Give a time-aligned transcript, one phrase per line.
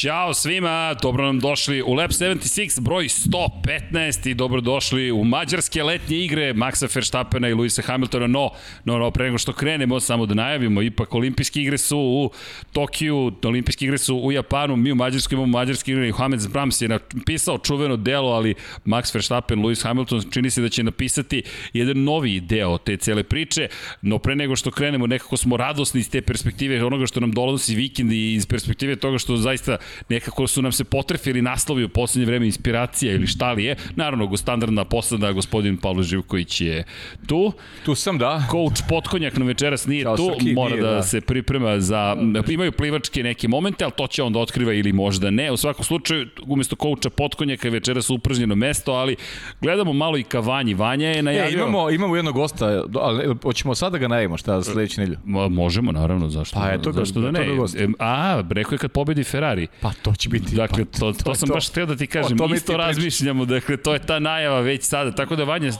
[0.00, 6.16] Ćao svima, dobro nam došli u Lab 76, broj 115 i dobrodošli u mađarske letnje
[6.16, 8.50] igre Maxa Verstappena i Luisa Hamiltona, no,
[8.84, 12.30] no, no, pre nego što krenemo, samo da najavimo, ipak olimpijske igre su u
[12.72, 16.82] Tokiju, olimpijske igre su u Japanu, mi u Mađarskoj imamo mađarske igre i Hamed Brahms
[16.82, 18.54] je napisao čuveno delo, ali
[18.86, 23.68] Max Verstappen, Lewis Hamilton čini se da će napisati jedan novi deo te cele priče,
[24.02, 27.74] no pre nego što krenemo, nekako smo radosni iz te perspektive onoga što nam dolazi
[27.74, 29.78] vikend i iz perspektive toga što zaista
[30.08, 33.76] nekako su nam se potrefili naslovi u poslednje vreme inspiracija ili šta li je.
[33.96, 36.84] Naravno, standardna posada, gospodin Pavlo Živković je
[37.26, 37.52] tu.
[37.84, 38.42] Tu sam, da.
[38.50, 41.02] Coach Potkonjak na večeras nije Ćao, tu, Srki, mora nije, da, da.
[41.02, 42.16] se priprema za...
[42.48, 45.52] Imaju plivačke neke momente, ali to će on da otkriva ili možda ne.
[45.52, 49.16] U svakom slučaju, umesto coacha Potkonjaka je večeras upražnjeno mesto, ali
[49.60, 50.74] gledamo malo i ka Vanji.
[50.74, 51.58] Vanja je E, najavio...
[51.58, 55.18] imamo, imamo jednog gosta, ali hoćemo sada da ga najavimo, šta, sledeću nedelju?
[55.24, 57.54] Ma, možemo, naravno, zašto, Pa eto zašto da ne.
[57.56, 57.76] gost.
[57.76, 59.66] E, A, rekao je kad pobedi Ferrari.
[59.80, 60.54] Pa to će biti.
[60.54, 61.54] Dakle, pa, to, to, to sam to.
[61.54, 65.12] baš hteo da ti kažem, O isto razmišljamo, dakle, to je ta najava već sada,
[65.12, 65.72] tako da Vanja,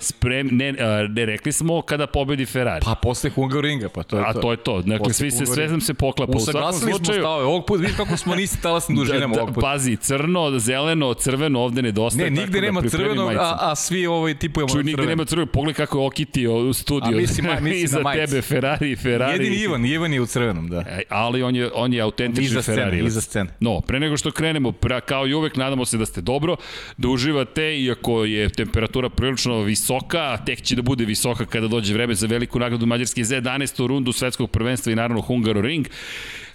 [0.00, 0.72] sprem, ne,
[1.08, 2.84] ne rekli smo kada pobedi Ferrari.
[2.84, 4.40] Pa posle Hungaroringa, pa to je A to.
[4.40, 4.82] to je to.
[4.82, 6.32] Dakle, Posle svi se, sve nam se poklapa.
[6.32, 9.50] U svakom Usaglasili smo stave, ovog puta, vidiš kako smo nisi talasnim dužinama da, ovog
[9.50, 9.66] da, puta.
[9.66, 12.30] pazi, crno, zeleno, crveno ovde nedostaje.
[12.30, 13.42] Ne, nigde da nema crvenog, majicu.
[13.42, 15.08] a, a svi ovaj tipujemo Čuj, nigde crveno.
[15.08, 15.46] nema crveno.
[15.48, 17.08] Pogledaj kako je okitio u studiju.
[17.08, 19.32] A mislim, ma- mislim Iza tebe Ferrari, Ferrari.
[19.34, 20.80] Jedini Ivan, Ivan je u crvenom, da.
[20.80, 23.06] E, ali on je, on je autentični Ferrari.
[23.06, 23.50] iza scene.
[23.60, 26.56] No, pre nego što krenemo, pra, kao i uvek, nadamo se da ste dobro,
[26.96, 27.38] da uživate,
[27.78, 29.87] iako je temperatura prilično visoka,
[30.18, 33.86] a tek će da bude visoka kada dođe vreme za veliku nagradu Mađarske za 11.
[33.86, 35.86] rundu svetskog prvenstva i naravno Hungaroring.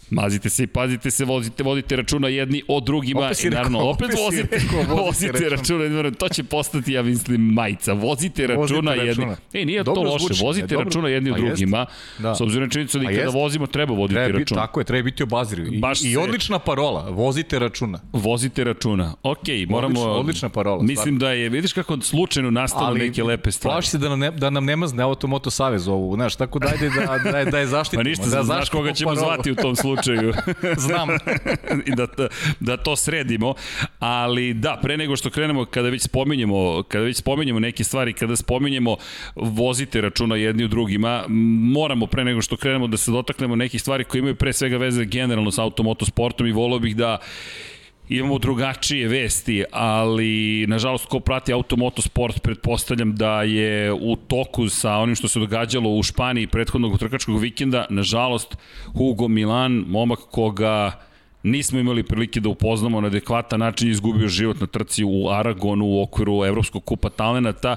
[0.10, 3.78] Mazite se i pazite se, vozite, vodite računa jedni o drugima Opet si i naravno
[3.80, 5.84] rekao, opet, opet vozite, rekao, vodite vozite računa.
[5.84, 7.94] računa, to će postati, ja mislim, majica.
[7.94, 9.08] Vozite računa jedni.
[9.08, 9.36] računa.
[9.54, 10.86] E, nije Dobro to loše, zvuči, vozite dobro.
[10.86, 11.86] računa jedni o Pa drugima,
[12.20, 12.36] Da.
[12.36, 14.62] s obzirom na činjenicu da i Pa kada vozimo treba voditi Treba računa.
[14.62, 15.74] tako je, treba biti obazriv.
[15.74, 18.00] I, Baš I se- odlična parola, vozite računa.
[18.14, 19.14] Vozite računa.
[19.24, 20.00] Ok, moramo...
[20.00, 23.74] Odlična- odlična parola, Mislim da je, vidiš kako slučajno nastalo neke lepe stvari.
[23.74, 26.68] Plaši se da nam ne, da nam ne mazne Automoto Savez ovu, znaš, tako da
[26.68, 28.00] ajde da, da, da je zaštitimo.
[28.00, 29.93] Pa ništa, da znaš koga ćemo zvati u tom slučaju.
[30.88, 31.10] Znam.
[31.90, 32.08] I da,
[32.60, 33.54] da, to sredimo.
[34.00, 38.36] Ali da, pre nego što krenemo, kada već spominjemo, kada već spominjemo neke stvari, kada
[38.36, 38.96] spominjemo
[39.36, 41.24] vozite računa jedni u drugima,
[41.74, 45.06] moramo pre nego što krenemo da se dotaknemo nekih stvari koje imaju pre svega veze
[45.06, 47.18] generalno sa automotosportom i volio bih da
[48.10, 55.16] imamo drugačije vesti, ali nažalost ko prati automotosport pretpostavljam da je u toku sa onim
[55.16, 58.58] što se događalo u Španiji prethodnog trkačkog vikenda, nažalost
[58.94, 61.00] Hugo Milan, momak koga
[61.44, 66.02] nismo imali prilike da upoznamo na adekvatan način, izgubio život na trci u Aragonu u
[66.02, 67.76] okviru Evropskog kupa talenata.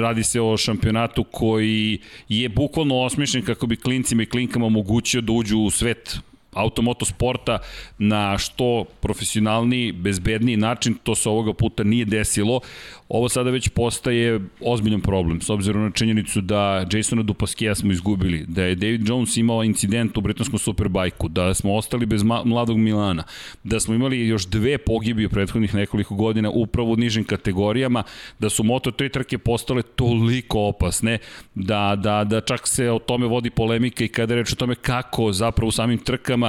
[0.00, 1.98] Radi se o šampionatu koji
[2.28, 6.18] je bukvalno osmišljen kako bi klincima i klinkama omogućio da uđu u svet
[6.52, 7.58] automoto sporta
[7.98, 12.60] na što profesionalniji, bezbedniji način, to se ovoga puta nije desilo.
[13.08, 18.44] Ovo sada već postaje ozbiljan problem, s obzirom na činjenicu da Jasona Dupaskeja smo izgubili,
[18.48, 23.24] da je David Jones imao incident u britanskom superbajku, da smo ostali bez mladog Milana,
[23.64, 28.02] da smo imali još dve pogibi u prethodnih nekoliko godina upravo u nižim kategorijama,
[28.38, 31.18] da su Moto3 trke postale toliko opasne,
[31.54, 35.32] da, da, da čak se o tome vodi polemika i kada reč o tome kako
[35.32, 36.41] zapravo u samim trkama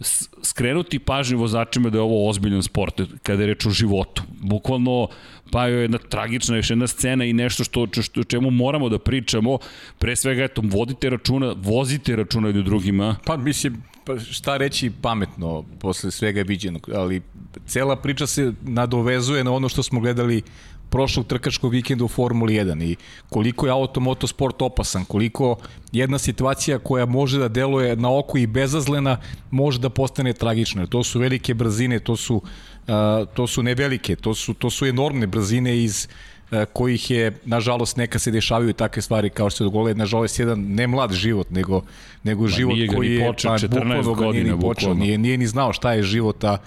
[0.00, 4.22] s- skrenuti pažnju vozačima da je ovo ozbiljan sport, kada je reč o životu.
[4.40, 5.08] Bukvalno
[5.52, 9.58] pa je jedna tragična još jedna scena i nešto što, što, čemu moramo da pričamo,
[9.98, 15.64] pre svega eto, vodite računa, vozite računa jedni drugima, Pa mislim, pa šta reći pametno
[15.80, 17.22] posle svega viđenog, ali
[17.66, 20.42] cela priča se nadovezuje na ono što smo gledali
[20.90, 22.96] prošlog trkačkog vikenda u Formuli 1 i
[23.28, 25.56] koliko je automoto sport opasan, koliko
[25.92, 29.16] jedna situacija koja može da deluje na oko i bezazlena
[29.50, 30.86] može da postane tragična.
[30.86, 34.86] To su velike brzine, to su, uh, to su ne velike, to su, to su
[34.86, 36.08] enormne brzine iz
[36.50, 40.60] uh, kojih je, nažalost, neka se dešavaju takve stvari kao što se dogole, nažalost, jedan
[40.60, 41.82] ne mlad život, nego,
[42.22, 45.04] nego život nije ga ni koji je, počeo, 14 bukvalno ga nije godina, bukvalno.
[45.04, 46.58] nije, nije ni znao šta je život, a,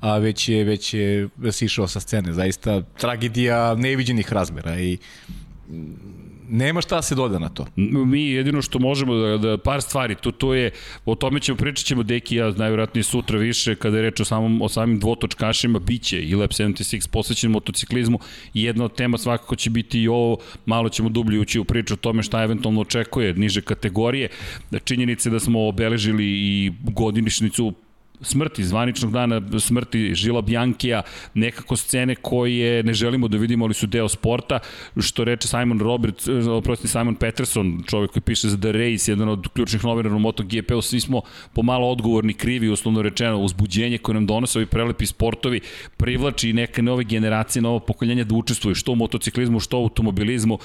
[0.00, 2.32] a već je, već je sišao sa scene.
[2.32, 4.98] Zaista tragedija neviđenih razmera i
[6.50, 7.66] nema šta se doda na to.
[7.76, 10.70] Mi jedino što možemo da, da par stvari, to, to je,
[11.04, 14.62] o tome ćemo, pričat ćemo Deki ja najvjerojatnije sutra više kada je reč o, samom,
[14.62, 18.18] o samim dvotočkašima, biće i Lab 76 posvećen motociklizmu
[18.54, 21.96] jedna od tema svakako će biti i ovo, malo ćemo dublje ući u priču o
[21.96, 24.28] tome šta eventualno očekuje niže kategorije,
[24.84, 27.74] činjenice da smo obeležili i godinišnicu
[28.22, 31.02] smrti, zvaničnog dana smrti Žila Bjankija,
[31.34, 34.58] nekako scene koje ne želimo da vidimo, ali su deo sporta,
[34.96, 39.48] što reče Simon Roberts, oprosti Simon Peterson, čovjek koji piše za The Race, jedan od
[39.48, 41.22] ključnih novinara u MotoGP-u, svi smo
[41.52, 45.60] pomalo odgovorni, krivi, uslovno rečeno, uzbuđenje koje nam donose ovi prelepi sportovi,
[45.96, 50.58] privlači neke nove generacije, novo pokoljenja da učestvuju što u motociklizmu, što u automobilizmu.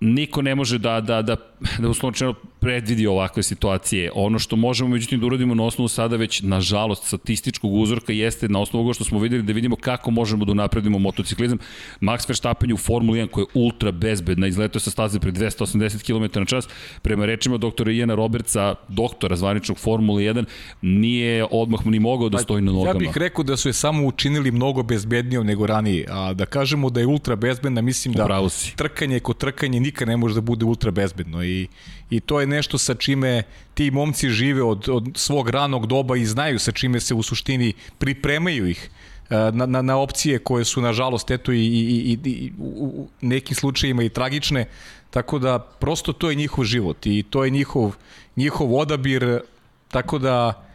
[0.00, 1.36] Niko ne može da, da, da,
[1.78, 4.10] da uslovno predvidi ovakve situacije.
[4.14, 8.60] Ono što možemo međutim da uradimo na osnovu sada već, nažalost, statističkog uzorka jeste na
[8.60, 11.58] osnovu ovoga što smo videli da vidimo kako možemo da napredimo motociklizam.
[12.00, 16.38] Max Verstappen u Formuli 1 koja je ultra bezbedna, izletao sa staze pre 280 km
[16.40, 16.68] na čas,
[17.02, 20.44] prema rečima doktora Iana Robertsa, doktora zvaničnog Formuli 1,
[20.82, 22.90] nije odmah ni mogao da pa, stoji na nogama.
[22.90, 26.90] Ja bih rekao da su je samo učinili mnogo bezbednijom nego ranije, a da kažemo
[26.90, 30.90] da je ultra bezbedna, mislim da trkanje kod trkanje nikad ne može da bude ultra
[30.90, 31.68] bezbedno i,
[32.10, 33.42] i to je nešto sa čime
[33.74, 37.72] ti momci žive od, od svog ranog doba i znaju sa čime se u suštini
[37.98, 38.90] pripremaju ih
[39.30, 43.56] e, na, na, na opcije koje su nažalost eto i, i, i, i u nekim
[43.56, 44.66] slučajima i tragične.
[45.10, 47.94] Tako da prosto to je njihov život i to je njihov,
[48.36, 49.40] njihov odabir.
[49.88, 50.66] Tako da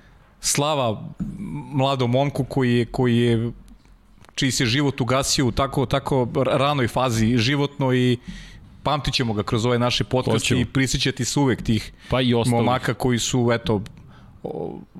[0.41, 1.03] slava
[1.73, 3.51] mladom momku koji je, koji je
[4.35, 8.17] čiji se život ugasio u tako, tako ranoj fazi životno i,
[8.85, 12.93] pamtit ćemo ga kroz ove naše podcaste i prisjećati se uvek tih pa i momaka
[12.93, 13.81] koji su, eto,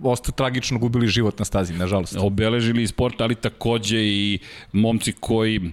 [0.03, 2.17] osta tragično gubili život na stazi, nažalost.
[2.19, 4.39] Obeležili sport, ali takođe i
[4.71, 5.71] momci koji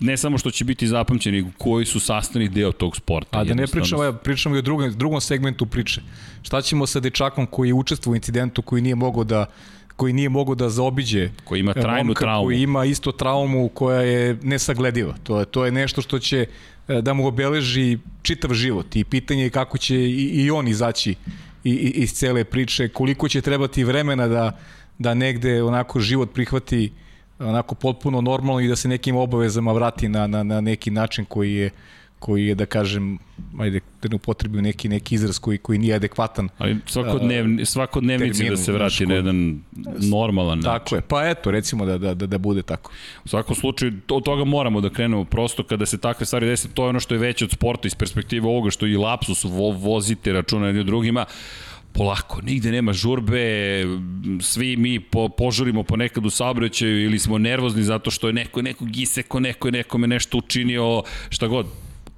[0.00, 3.38] ne samo što će biti zapamćeni, koji su sastavni deo tog sporta.
[3.38, 6.00] A da ne pričamo, ja, pričamo i o drugom, drugom segmentu priče.
[6.42, 9.46] Šta ćemo sa dečakom koji je učestvo u incidentu, koji nije mogao da
[9.96, 12.46] koji nije mogao da zaobiđe koji ima trajnu momka, traumu.
[12.46, 15.14] koji ima isto traumu koja je nesaglediva.
[15.22, 16.46] To je to je nešto što će
[16.88, 21.14] E, da mu obeleži čitav život i pitanje je kako će i, i on izaći
[21.64, 24.58] i, i, iz cele priče, koliko će trebati vremena da,
[24.98, 26.92] da negde onako život prihvati
[27.38, 31.54] onako potpuno normalno i da se nekim obavezama vrati na, na, na neki način koji
[31.54, 31.70] je
[32.24, 33.18] koji je da kažem
[33.58, 36.48] ajde da ne upotrebio neki neki izraz koji koji nije adekvatan.
[36.58, 39.60] Ali svakodnevni svakodnevnici terminu, da se vrati na jedan
[40.10, 40.72] normalan način.
[40.72, 41.00] Tako je.
[41.00, 42.92] Pa eto recimo da da da, da bude tako.
[43.24, 46.84] U svakom slučaju od toga moramo da krenemo prosto kada se takve stvari dese, to
[46.84, 50.32] je ono što je veće od sporta iz perspektive ovoga što i lapsus vo, vozite
[50.32, 51.26] računa jedni drugima
[51.92, 53.84] polako, nigde nema žurbe,
[54.40, 58.96] svi mi po, požurimo ponekad u saobraćaju ili smo nervozni zato što je neko nekog
[58.96, 61.66] iseko, neko je nekome nešto učinio, šta god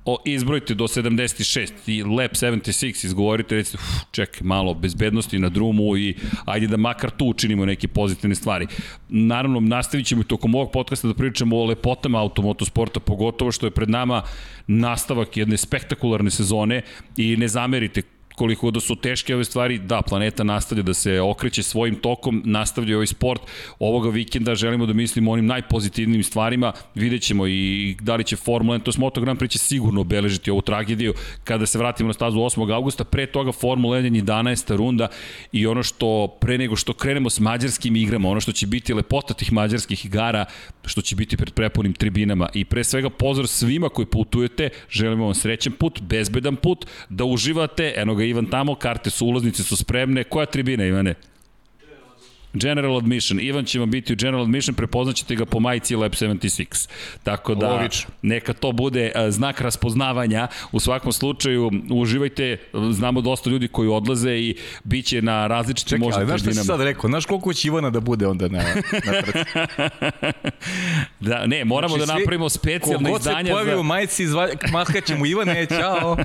[0.07, 5.97] o, izbrojite do 76 i lap 76 izgovorite, recite, uf, čekaj, malo bezbednosti na drumu
[5.97, 6.15] i
[6.45, 8.67] ajde da makar tu učinimo neke pozitivne stvari.
[9.09, 13.71] Naravno, nastavit ćemo i tokom ovog podcasta da pričamo o lepotama automotosporta, pogotovo što je
[13.71, 14.23] pred nama
[14.67, 16.83] nastavak jedne spektakularne sezone
[17.17, 18.03] i ne zamerite
[18.37, 22.97] koliko da su teške ove stvari, da, planeta nastavlja da se okreće svojim tokom, nastavlja
[22.97, 23.43] ovaj sport.
[23.79, 28.79] Ovoga vikenda želimo da mislimo onim najpozitivnijim stvarima, vidjet ćemo i da li će Formula
[28.79, 32.13] 1, to je Moto Grand Prix će sigurno obeležiti ovu tragediju kada se vratimo na
[32.13, 32.75] stazu 8.
[32.75, 34.77] augusta, pre toga Formula 1 11.
[34.77, 35.09] runda
[35.53, 39.35] i ono što pre nego što krenemo s mađarskim igrama, ono što će biti lepota
[39.35, 40.45] tih mađarskih igara,
[40.85, 45.35] što će biti pred prepunim tribinama i pre svega pozor svima koji putujete, želimo vam
[45.35, 50.25] srećen put, bezbedan put, da uživate, eno ga Ivan tamo, karte su, ulaznice su spremne.
[50.25, 51.15] Koja tribina, Ivane?
[52.59, 53.41] General Admission.
[53.41, 56.89] Ivan će vam biti u General Admission, prepoznaćete ga po majici Lab 76.
[57.23, 58.11] Tako da, Logično.
[58.23, 60.49] neka to bude e, znak raspoznavanja.
[60.73, 62.57] U svakom slučaju, uživajte,
[62.91, 66.53] znamo dosta ljudi koji odlaze i bit će na različitim Čekaj, možda ali znaš šta
[66.53, 67.09] si sad rekao?
[67.09, 68.59] Znaš koliko će Ivana da bude onda na,
[69.07, 69.39] na trci?
[71.29, 73.37] da, ne, moramo znači, da napravimo specijalne izdanja.
[73.37, 73.81] Kogod se pojavi za...
[73.81, 74.25] u majici,
[74.73, 76.17] mahkaćemo Ivane, čao.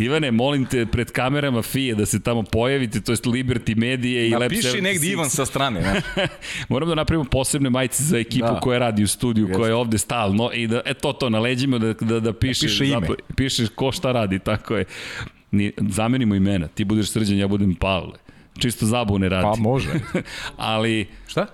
[0.00, 4.30] Ivane, molim te pred kamerama FIE da se tamo pojavite, to je Liberty Medije i
[4.30, 4.64] Lab 76.
[4.64, 5.80] Napiši negdje Ivan sa strane strane.
[5.80, 6.02] Ne?
[6.68, 8.60] Moramo da napravimo posebne majice za ekipu da.
[8.60, 9.58] koja radi u studiju, Jeste.
[9.58, 12.66] koja je ovde stalno i da, e to to, na leđima da, da, da piše,
[12.66, 13.08] da piše ime.
[13.36, 14.84] Piše ko šta radi, tako je.
[15.50, 18.18] Ni, zamenimo imena, ti budeš srđan, ja budem Pavle.
[18.58, 19.44] Čisto zabune radi.
[19.44, 19.90] Pa može.
[20.56, 21.06] Ali...
[21.26, 21.46] Šta?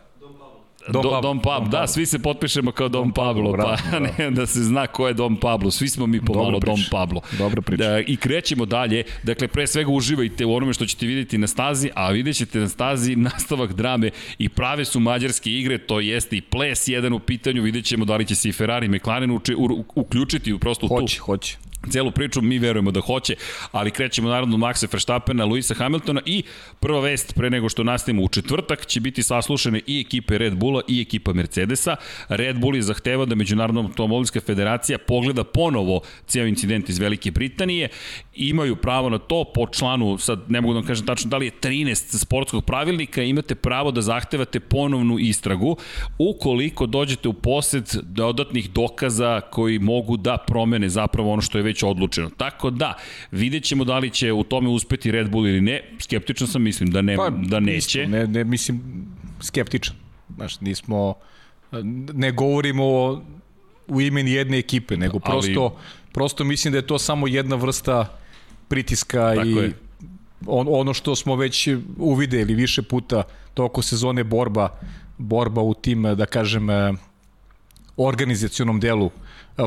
[0.89, 1.21] Dom, Pablo.
[1.21, 4.87] Dom Pablo, da, svi se potpišemo kao Dom, Dom Pablo, pa ne, da se zna
[4.87, 7.21] ko je Dom Pablo, svi smo mi pomalo Dom Pablo.
[7.39, 7.85] Dobro priča.
[7.85, 11.91] Da, I krećemo dalje, dakle pre svega uživajte u onome što ćete videti na stazi,
[11.95, 16.41] a vidjet ćete na stazi nastavak drame i prave su mađarske igre, to jeste i
[16.41, 19.57] ples jedan u pitanju, vidjet ćemo da li će se i Ferrari i McLaren uče,
[19.57, 21.25] u, uključiti prosto hoće, tu.
[21.25, 23.35] Hoće, hoće celu priču, mi verujemo da hoće,
[23.73, 26.43] ali krećemo naravno od Maxa Verstappena, Luisa Hamiltona i
[26.81, 30.83] prva vest pre nego što nastavimo u četvrtak će biti saslušane i ekipe Red Bulla
[30.89, 31.97] i ekipa Mercedesa.
[32.29, 37.89] Red Bull je zahtevao da Međunarodna automobilska federacija pogleda ponovo cijel incident iz Velike Britanije.
[38.35, 41.47] Imaju pravo na to po članu, sad ne mogu da vam kažem tačno da li
[41.47, 45.77] je 13 sportskog pravilnika, imate pravo da zahtevate ponovnu istragu
[46.19, 51.72] ukoliko dođete u posed dodatnih dokaza koji mogu da promene zapravo ono što je već
[51.83, 52.31] odlučeno.
[52.31, 52.95] Tako da,
[53.31, 55.83] vidjet ćemo da li će u tome uspeti Red Bull ili ne.
[55.99, 58.02] Skeptično sam, mislim da, ne, pa, da neće.
[58.02, 58.83] Isto, ne, ne, mislim,
[59.41, 59.95] skeptičan.
[60.37, 61.14] Znaš, nismo,
[62.12, 62.85] ne govorimo
[63.87, 65.73] u imeni jedne ekipe, nego prosto, Ali...
[66.12, 68.19] prosto mislim da je to samo jedna vrsta
[68.69, 69.73] pritiska Tako i je.
[70.47, 73.23] On, ono što smo već uvideli više puta
[73.55, 74.69] toko sezone borba
[75.23, 76.69] borba u tim, da kažem,
[77.97, 79.11] organizacionom delu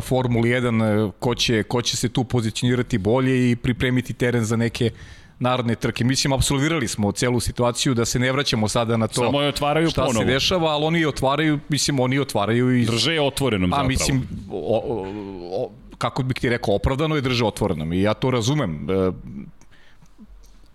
[0.01, 4.91] Formuli 1, ko će, ko će se tu pozicionirati bolje i pripremiti teren za neke
[5.39, 6.03] narodne trke.
[6.03, 9.89] Mislim, absolvirali smo celu situaciju da se ne vraćamo sada na to Samo je otvaraju
[9.89, 10.25] šta ponovo.
[10.25, 12.85] se dešava, ali oni otvaraju, mislim, oni otvaraju i...
[12.85, 13.85] Drže je otvorenom zapravo.
[13.85, 15.05] A mislim, o, o,
[15.51, 18.87] o, kako bih ti rekao, opravdano je drže otvorenom i ja to razumem.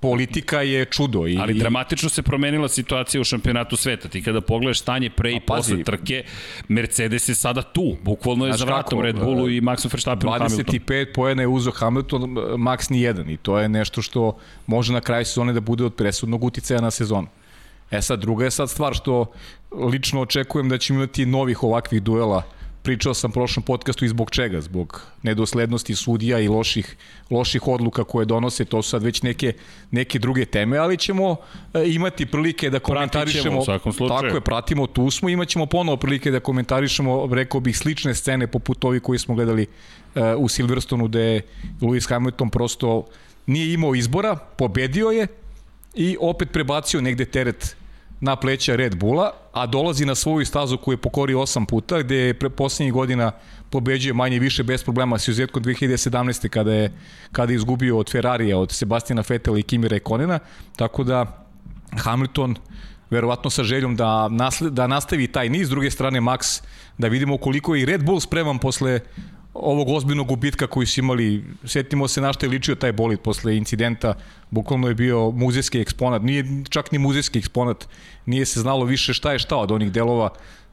[0.01, 1.27] Politika je čudo.
[1.27, 4.09] I, Ali dramatično se promenila situacija u šampionatu sveta.
[4.09, 6.25] Ti kada pogledaš stanje pre i posle trke,
[6.69, 7.97] Mercedes je sada tu.
[8.03, 12.23] Bukvalno je za vratom kako, Red Bullu i Maxu Verstappenu 25 pojena je uzo Hamilton,
[12.57, 13.31] Max ni jedan.
[13.31, 16.91] I to je nešto što može na kraju sezone da bude od presudnog uticaja na
[16.91, 17.27] sezonu.
[17.91, 19.27] E sad, druga je sad stvar što
[19.73, 22.43] lično očekujem da ćemo imati novih ovakvih duela
[22.83, 26.97] pričao sam prošlom podcastu i zbog čega, zbog nedoslednosti sudija i loših,
[27.31, 29.53] loših odluka koje donose, to su sad već neke,
[29.91, 31.37] neke druge teme, ali ćemo
[31.75, 33.65] e, imati prilike da komentarišemo,
[34.09, 38.47] tako je, pratimo, tu smo, imat ćemo ponovo prilike da komentarišemo, rekao bih, slične scene
[38.47, 39.67] poput ovih koji smo gledali
[40.15, 41.41] uh, u Silverstonu, gde
[41.81, 43.07] Lewis Hamilton prosto
[43.47, 45.27] nije imao izbora, pobedio je
[45.95, 47.77] i opet prebacio negde teret
[48.21, 52.17] na pleća Red Bulla, a dolazi na svoju stazu koju je pokorio osam puta, gde
[52.17, 53.33] je pre poslednjih godina
[53.71, 56.49] pobeđuje manje više bez problema s uzetkom 2017.
[56.49, 56.93] kada je,
[57.33, 60.39] kada je izgubio od Ferrarija, od Sebastina Fetela i Kimi Rekonena,
[60.77, 61.47] tako da
[61.97, 62.57] Hamilton
[63.11, 66.63] verovatno sa željom da, nasle, da nastavi taj niz, s druge strane Max,
[66.99, 69.01] da vidimo koliko je i Red Bull spreman posle
[69.55, 73.57] ovog ozbiljnog gubitka koji su imali, setimo se na što je ličio taj bolid posle
[73.57, 74.15] incidenta,
[74.51, 77.89] bukvalno je bio muzejski eksponat, nije čak ni muzejski eksponat,
[78.27, 80.31] nije se znalo više šta je šta od onih delova,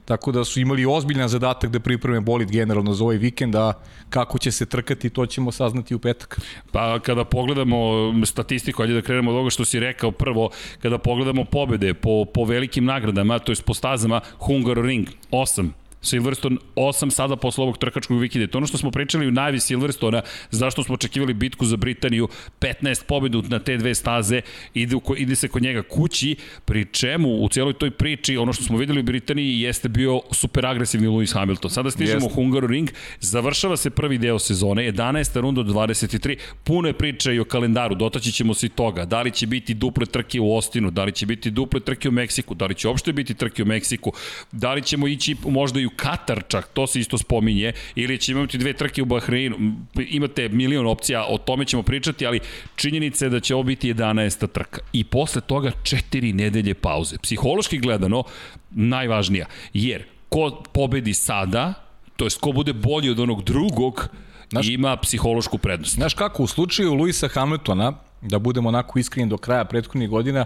[0.08, 3.74] tako da su imali ozbiljan zadatak da pripreme bolid generalno za ovaj vikend, a
[4.10, 6.40] kako će se trkati, to ćemo saznati u petak.
[6.72, 7.78] Pa kada pogledamo
[8.26, 10.50] statistiku, ajde da krenemo od ovoga što si rekao prvo,
[10.82, 15.70] kada pogledamo pobede po, po velikim nagradama, to je po stazama Hungaroring 8,
[16.02, 18.48] Silverstone 8 sada posle ovog trkačkog vikenda.
[18.48, 22.28] To ono što smo pričali u najavi Silverstona, zašto smo očekivali bitku za Britaniju,
[22.60, 24.42] 15 pobedu na te dve staze,
[24.74, 26.36] ide, ide se kod njega kući,
[26.66, 30.66] pri čemu u cijeloj toj priči, ono što smo videli u Britaniji jeste bio super
[30.66, 31.72] agresivni Lewis Hamilton.
[31.72, 32.90] Sada stižemo u Hungaroring,
[33.20, 35.42] završava se prvi deo sezone, 11.
[35.42, 39.22] runda od 23, puno je priče i o kalendaru, dotaći ćemo se i toga, da
[39.22, 42.56] li će biti duple trke u Ostinu, da li će biti duple trke u Meksiku,
[42.56, 44.14] da li će uopšte biti trke u Meksiku,
[44.52, 48.32] da li ćemo ići možda i u Katar čak, to se isto spominje, ili će
[48.32, 49.58] imati dve trke u Bahreinu,
[49.96, 52.40] imate milion opcija, o tome ćemo pričati, ali
[52.76, 54.48] činjenica je da će ovo biti 11.
[54.48, 54.82] trka.
[54.94, 57.18] I posle toga četiri nedelje pauze.
[57.18, 58.24] Psihološki gledano,
[58.72, 61.74] najvažnija, jer ko pobedi sada,
[62.16, 64.10] to jest ko bude bolji od onog drugog,
[64.50, 65.96] Znaš, ima psihološku prednost.
[65.96, 70.46] Znaš kako, u slučaju Luisa Hamiltona, da budemo onako iskreni do kraja prethodnih godina,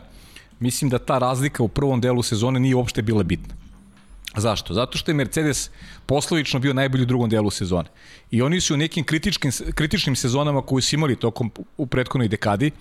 [0.60, 3.61] mislim da ta razlika u prvom delu sezone nije uopšte bila bitna.
[4.38, 4.74] Zašto?
[4.74, 5.70] Zato što je Mercedes
[6.06, 7.90] poslovično bio najbolji u drugom delu sezone.
[8.32, 12.72] I oni su u nekim kritičkim, kritičnim sezonama koje su imali tokom u prethodnoj dekadi,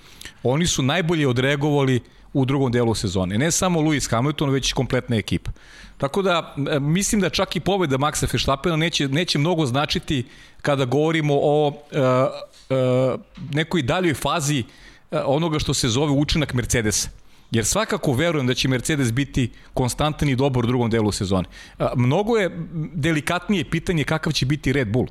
[0.42, 2.00] oni su najbolje odreagovali
[2.32, 3.38] u drugom delu sezone.
[3.38, 5.50] Ne samo Lewis Hamilton, već i kompletna ekipa.
[5.98, 10.24] Tako da, mislim da čak i pobeda Maxa Verstappena neće, neće mnogo značiti
[10.62, 13.20] kada govorimo o uh, uh,
[13.52, 14.64] nekoj daljoj fazi
[15.10, 17.19] uh, onoga što se zove učinak Mercedesa.
[17.50, 21.48] Jer svakako verujem da će Mercedes biti konstantan i dobar u drugom delu sezone.
[21.96, 22.50] Mnogo je
[22.94, 25.06] delikatnije pitanje kakav će biti Red Bull.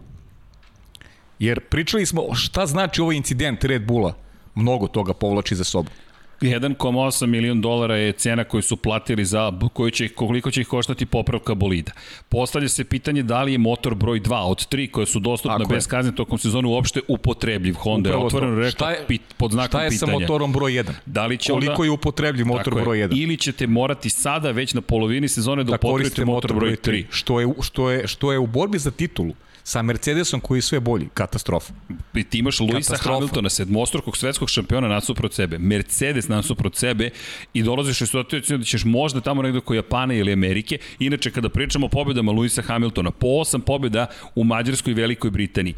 [1.40, 4.14] Jer pričali smo šta znači ovaj incident Red Bulla.
[4.56, 5.94] Mnogo toga povlači za sobom.
[6.42, 11.06] 1,8 milion dolara je cena koju su platili za koju će, koliko će ih koštati
[11.06, 11.92] popravka bolida.
[12.30, 15.88] Postavlja se pitanje da li je motor broj 2 od 3 koje su dostupne bez
[15.88, 17.74] kazne tokom sezonu uopšte upotrebljiv.
[17.74, 19.90] Honda Upravo je otvoreno rekla šta je, pit, pod znakom pitanja.
[19.90, 20.14] Šta je pitanja.
[20.14, 20.92] sa motorom broj 1?
[21.06, 23.22] Da li će koliko onda, je upotrebljiv motor broj 1?
[23.22, 26.92] Ili ćete morati sada već na polovini sezone da, da upotrebite motor broj 3.
[26.92, 27.06] 3.
[27.10, 31.10] Što je, što, je, što je u borbi za titulu Sa Mercedesom koji sve bolji,
[31.14, 31.74] katastrofa.
[32.14, 37.10] I ti imaš Luisa Hamiltona, sedmostrukog svetskog šampiona nasuprot sebe, Mercedes nasuprot sebe
[37.54, 40.78] i dolaziš u situaciju da ćeš možda tamo negde oko Japana ili Amerike.
[41.00, 45.76] Inače, kada pričamo o pobedama Luisa Hamiltona, po osam pobeda u Mađarskoj i Velikoj Britaniji,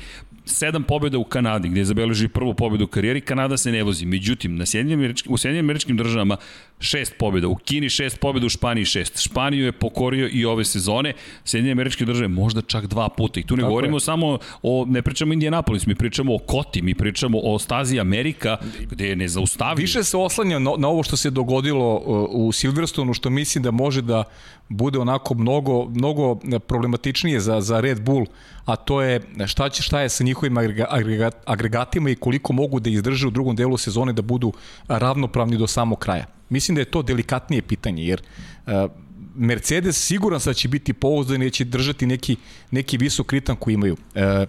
[0.52, 4.06] sedam pobjeda u Kanadi, gde je zabeleži prvu pobjedu u karijeri, Kanada se ne vozi.
[4.06, 6.38] Međutim, na Sjedinim u Sjedinim američkim državama
[6.80, 9.22] šest pobjeda, u Kini šest pobjeda, u Španiji šest.
[9.22, 11.14] Španiju je pokorio i ove sezone,
[11.46, 13.40] Sjedinjene američke države možda čak dva puta.
[13.40, 14.00] I tu ne Tako govorimo je.
[14.00, 18.58] samo o, ne pričamo Indianapolis, mi pričamo o Koti, mi pričamo o stazi Amerika,
[18.92, 19.84] gde je nezaustavljiv.
[19.84, 23.72] Više se oslanja na, na ovo što se dogodilo uh, u Silverstonu, što mislim da
[23.72, 24.24] može da
[24.70, 26.36] bude onako mnogo, mnogo
[26.68, 28.26] problematičnije za, za Red Bull,
[28.72, 30.58] a to je šta, će, šta je sa njihovim
[30.90, 34.54] agregat, agregatima i koliko mogu da izdrže u drugom delu sezone da budu
[34.88, 36.26] ravnopravni do samog kraja.
[36.50, 38.92] Mislim da je to delikatnije pitanje, jer uh,
[39.36, 42.36] Mercedes siguran sa da će biti pouzdan i će držati neki,
[42.72, 43.94] neki visok ritam koji imaju.
[44.16, 44.48] Uh,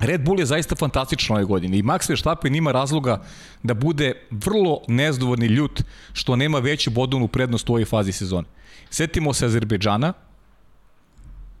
[0.00, 3.22] Red Bull je zaista fantastično ove godine i Max Verstappen ima razloga
[3.62, 5.82] da bude vrlo nezdovoljni ljut
[6.12, 8.48] što nema veću bodovnu prednost u ovoj fazi sezone.
[8.90, 10.12] Setimo se Azerbejdžana,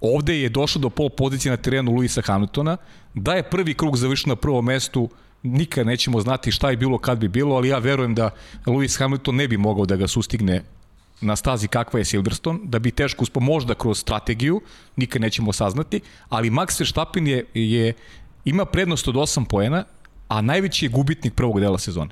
[0.04, 2.76] ovde je došlo do pol pozicije na terenu Luisa Hamiltona,
[3.14, 5.08] da je prvi krug završen na prvom mestu,
[5.42, 8.30] nikad nećemo znati šta je bilo kad bi bilo, ali ja verujem da
[8.66, 10.62] Lewis Hamilton ne bi mogao da ga sustigne
[11.20, 14.60] na stazi kakva je Silverstone, da bi teško uspo možda kroz strategiju,
[14.96, 17.92] nikad nećemo saznati, ali Max Verstappen je, je
[18.44, 19.84] ima prednost od 8 poena,
[20.28, 22.10] a najveći je gubitnik prvog dela sezone.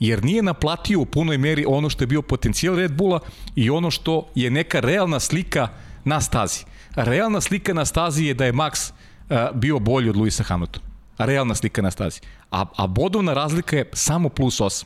[0.00, 3.20] Jer nije naplatio u punoj meri ono što je bio potencijal Red Bulla
[3.54, 5.68] i ono što je neka realna slika
[6.04, 6.64] na stazi.
[6.96, 10.86] Realna slika na stazi je da je Max uh, bio bolji od Luisa Hamiltona.
[11.18, 12.20] Realna slika na stazi.
[12.50, 14.84] A, a bodovna razlika je samo plus 8.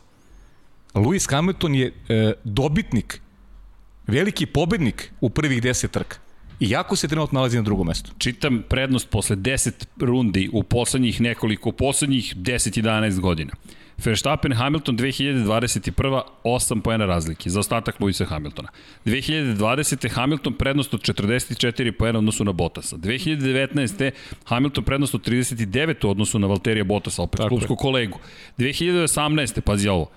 [0.95, 3.21] Lewis Hamilton je uh, dobitnik,
[4.07, 6.17] veliki pobednik u prvih 10 trka.
[6.61, 8.13] Iako se trenutno nalazi na drugom mestu.
[8.19, 13.53] Čitam prednost posle 10 rundi u poslednjih nekoliko, poslednjih 10-11 godina.
[14.05, 16.23] Verstappen Hamilton 2021.
[16.45, 18.69] 8 poena razlike za ostatak Luisa Hamiltona.
[19.05, 20.11] 2020.
[20.11, 22.97] Hamilton prednost od 44 poena odnosu na Bottasa.
[22.97, 24.11] 2019.
[24.45, 28.19] Hamilton prednost od 39 u odnosu na Valterija Bottasa, opet klubsku kolegu.
[28.59, 29.61] 2018.
[29.61, 30.11] pazi ovo,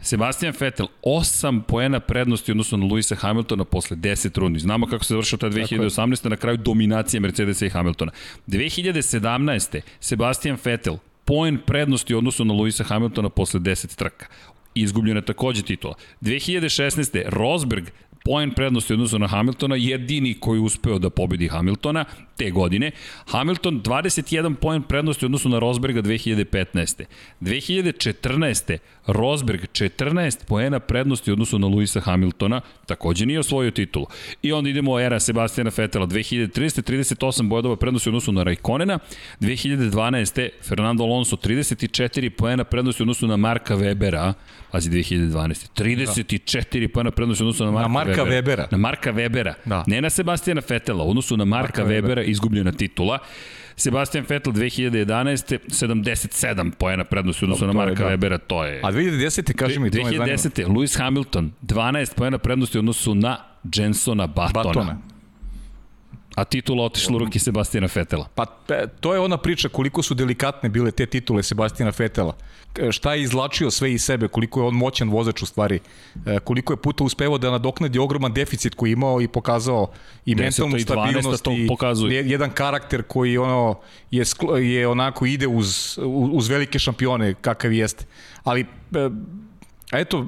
[0.00, 4.58] Sebastian Vettel 8 poena prednosti odnosno na Luisa Hamiltona posle 10 rundi.
[4.58, 6.28] Znamo kako se završila ta 2018.
[6.28, 8.12] na kraju dominacije Mercedesa i Hamiltona.
[8.46, 9.80] 2017.
[10.00, 14.26] Sebastian Vettel poen prednosti u odnosu na Luisa Hamiltona posle 10 trka.
[14.74, 15.94] Izgubljena je takođe titula.
[16.20, 17.22] 2016.
[17.26, 17.84] Rosberg
[18.24, 22.04] poen prednosti odnosno na Hamiltona, jedini koji uspeo da pobedi Hamiltona
[22.36, 22.90] te godine.
[23.26, 27.04] Hamilton 21 poen prednosti odnosno na Rosberga 2015.
[27.40, 28.78] 2014.
[29.06, 34.06] Rosberg 14 poena prednosti odnosno na Luisa Hamiltona, takođe nije osvojio titulu.
[34.42, 36.82] I onda idemo era Sebastiana Fetela 2013.
[36.82, 38.98] 38 bodova prednosti odnosno na Raikkonena,
[39.40, 40.48] 2012.
[40.62, 44.32] Fernando Alonso 34 poena prednosti odnosno na Marka Webera,
[44.74, 45.68] pazi 2012.
[45.76, 46.92] 34 da.
[46.92, 48.34] poena prednosti odnosno na Marka, na Marka Webera.
[48.34, 48.66] Webera.
[48.70, 49.54] Na Marka Webera.
[49.64, 49.84] Da.
[49.86, 53.18] Ne na Sebastiana Fetela, odnosu na Marka, Marka Webera, Webera izgubljena titula.
[53.76, 55.58] Sebastian Vettel 2011.
[55.68, 58.10] 77 poena prednosti odnosno na Marka da.
[58.10, 58.80] Webera, to je...
[58.82, 59.52] A 2010.
[59.52, 60.66] kaži mi, to 2010.
[60.66, 63.36] Lewis Hamilton 12 poena prednosti odnosu na
[63.76, 64.64] Jensona Batona.
[64.64, 65.13] Batona.
[66.34, 68.28] A titula otišla u ruke Sebastijana Fetela.
[68.34, 68.46] Pa
[69.00, 72.36] to je ona priča koliko su delikatne bile te titule Sebastijana Fetela.
[72.90, 75.80] Šta je izlačio sve iz sebe, koliko je on moćan vozač u stvari,
[76.26, 79.90] e, koliko je puta uspevao da nadoknadi ogroman deficit koji je imao i pokazao
[80.26, 81.68] i mentalnu stabilnost i
[82.10, 83.78] jedan karakter koji ono
[84.10, 84.24] je,
[84.60, 85.98] je onako ide uz,
[86.32, 88.04] uz velike šampione kakav jeste.
[88.44, 88.66] Ali e,
[89.92, 90.26] eto,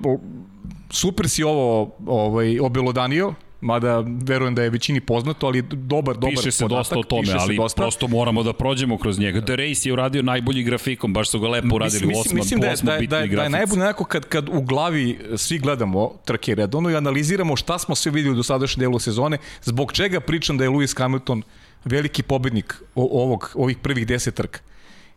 [0.91, 3.35] super si ovo ovaj, obelodanio,
[3.67, 7.33] mada verujem da je većini poznato, ali dobar, dobar Piše se podatak, dosta o tome,
[7.39, 7.83] ali dosta.
[7.83, 9.41] prosto moramo da prođemo kroz njega.
[9.41, 12.61] The Race je uradio najbolji grafikom, baš su ga lepo uradili mislim, u osmom, mislim
[12.61, 16.13] da, je, da, da, da, da je najbolje nekako kad, kad u glavi svi gledamo
[16.25, 20.59] trke redovno i analiziramo šta smo sve videli do sadašnje delu sezone, zbog čega pričam
[20.59, 21.43] da je Lewis Hamilton
[21.85, 24.61] veliki pobednik ovog, ovih prvih deset trka.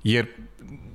[0.04, 0.26] Jer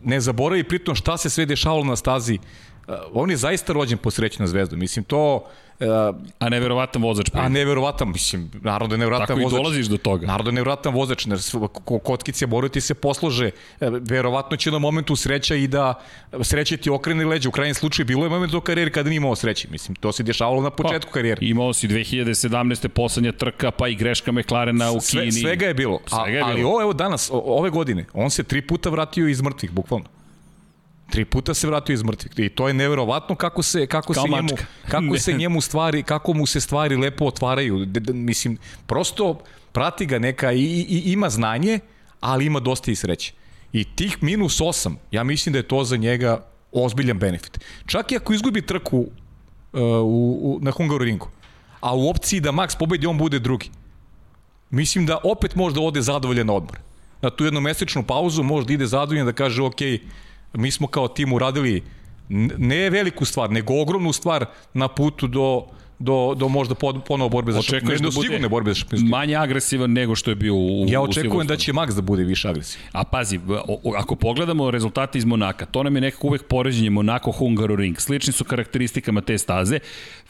[0.05, 2.39] ne zaboravi pritom šta se sve dešavalo na stazi.
[2.39, 4.77] Uh, on je zaista rođen po srećna zvezda.
[4.77, 5.47] Mislim, to
[5.81, 7.31] Uh, a neverovatan vozač.
[7.31, 7.41] Pa.
[7.41, 9.51] A neverovatan, mislim, naravno da je neverovatan vozač.
[9.51, 10.27] Tako i dolaziš do toga.
[10.27, 11.39] Naravno da je neverovatan vozač, jer
[12.03, 13.51] kotkice moraju ti se poslože.
[13.81, 15.95] E, verovatno će na momentu sreća i da
[16.43, 17.49] sreće ti okrene leđa.
[17.49, 19.69] U krajnjem slučaju bilo je moment u karijeri kada nije imao sreće.
[19.71, 21.39] Mislim, to se dešavalo na početku pa, karijere.
[21.43, 22.89] Imao si 2017.
[22.89, 25.33] poslednja trka, pa i greška McLarena u Sve, Kini.
[25.33, 26.01] Svega je bilo.
[26.07, 26.47] Svega je bilo.
[26.47, 30.07] Ali ovo, evo danas, ove godine, on se tri puta vratio iz mrtvih, bukvalno.
[31.15, 34.31] Tri puta se vratio iz mrtvih i to je neverovatno kako se kako Kao se
[34.31, 34.43] mačka.
[34.43, 34.57] njemu
[34.91, 37.85] kako se njemu stvari kako mu se stvari lepo otvaraju.
[37.85, 39.39] D, d, mislim prosto
[39.73, 41.79] prati ga neka i, i ima znanje,
[42.21, 43.33] ali ima dosta i sreće.
[43.73, 47.61] I tih minus 8, ja mislim da je to za njega ozbiljan benefit.
[47.87, 49.09] Čak i ako izgubi trku uh,
[50.03, 51.29] u, u, na Hungaroringu,
[51.81, 53.71] a u opciji da Max pobedi, on bude drugi.
[54.71, 56.79] Mislim da opet možda ode zadovoljen odmor.
[57.23, 59.81] Na tu jednomesečnu pauzu možda ide zadovoljen da kaže, ok,
[60.55, 61.83] mi smo kao tim uradili
[62.59, 65.67] ne veliku stvar, nego ogromnu stvar na putu do
[65.99, 68.05] do, do možda pod, ponovo borbe za šampionski.
[68.05, 69.09] Da sigurne borbe za šampionski.
[69.09, 72.49] Manje agresivan nego što je bio u Ja očekujem da će Max da bude više
[72.49, 72.87] agresivan.
[72.93, 73.41] A pazi,
[73.97, 78.01] ako pogledamo rezultate iz Monaka, to nam je nekako uvek poređenje Monako Hungaroring.
[78.01, 79.79] Slični su karakteristikama te staze.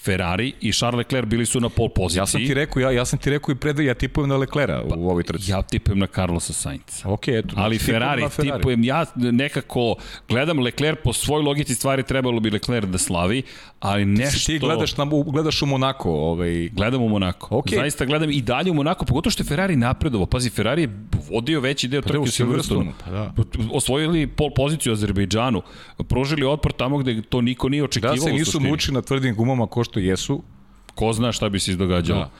[0.05, 2.21] Ferrari i Charles Leclerc bili su na pol poziciji.
[2.21, 4.89] Ja sam ti rekao, ja, ja sam ti rekao i pred ja tipujem na Leclerca
[4.89, 5.51] pa, u ovoj trci.
[5.51, 7.09] Ja tipujem na Carlosa Sainca.
[7.09, 7.55] Ok, eto.
[7.57, 9.95] Ali Ferrari, Ferrari, tipujem, ja nekako
[10.29, 13.43] gledam Leclerc po svoj logici stvari trebalo bi Leclerc da slavi,
[13.81, 14.47] ali nešto...
[14.47, 16.69] Ti gledaš, na, gledaš u Monako, ovaj...
[16.69, 17.57] Gledam u Monako.
[17.57, 17.75] Okay.
[17.75, 20.27] Zaista gledam i dalje u Monako, pogotovo što je Ferrari napredovao.
[20.27, 22.93] Pazi, Ferrari je vodio veći deo pa trke u Silverstonu.
[23.05, 23.33] Pa da.
[23.73, 25.63] Osvojili pol poziciju u Azerbejdžanu.
[26.09, 28.15] Pružili otpor tamo gde to niko nije očekivao.
[28.17, 30.43] Da se nisu muči na tvrdim gumama ko što jesu,
[30.95, 32.21] Ko zna šta bi se izdogađalo.
[32.21, 32.31] Da.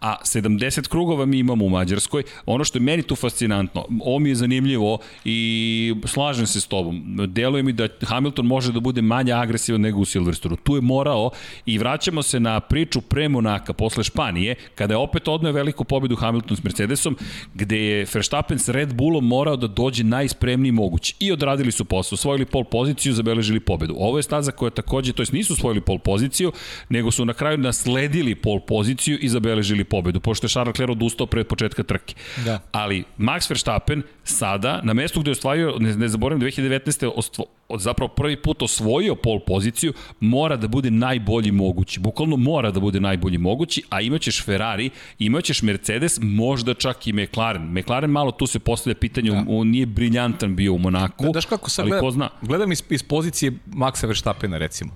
[0.00, 2.22] A 70 krugova mi imamo u Mađarskoj.
[2.46, 7.16] Ono što je meni tu fascinantno, ovo mi je zanimljivo i slažem se s tobom.
[7.28, 10.56] Deluje mi da Hamilton može da bude manje agresivan nego u Silverstonu.
[10.56, 11.30] Tu je morao
[11.66, 16.16] i vraćamo se na priču pre Monaka, posle Španije, kada je opet odneo veliku pobedu
[16.16, 17.16] Hamilton s Mercedesom,
[17.54, 21.14] gde je Verstappen s Red Bullom morao da dođe najspremniji mogući.
[21.20, 23.94] I odradili su posao, osvojili pol poziciju, zabeležili pobedu.
[23.98, 26.52] Ovo je staza koja takođe, to jest nisu osvojili pol poziciju,
[26.88, 30.90] nego su na kraju nasledili nasledili pol poziciju i zabeležili pobedu, pošto je Charles Leclerc
[30.90, 32.14] odustao pred početka trke.
[32.44, 32.60] Da.
[32.72, 37.10] Ali Max Verstappen sada, na mestu gde je osvajao, ne, ne zaboravim, 2019.
[37.16, 37.44] Ostvo,
[37.78, 42.00] zapravo prvi put osvojio pol poziciju, mora da bude najbolji mogući.
[42.00, 47.62] Bukvalno mora da bude najbolji mogući, a imaćeš Ferrari, imaćeš Mercedes, možda čak i McLaren.
[47.72, 49.44] McLaren malo tu se postavlja pitanje, da.
[49.48, 52.28] on nije briljantan bio u Monaku, da, daš kako sad ali gleda, ko zna.
[52.42, 54.92] Gledam iz, iz pozicije Maxa Verstappena recimo.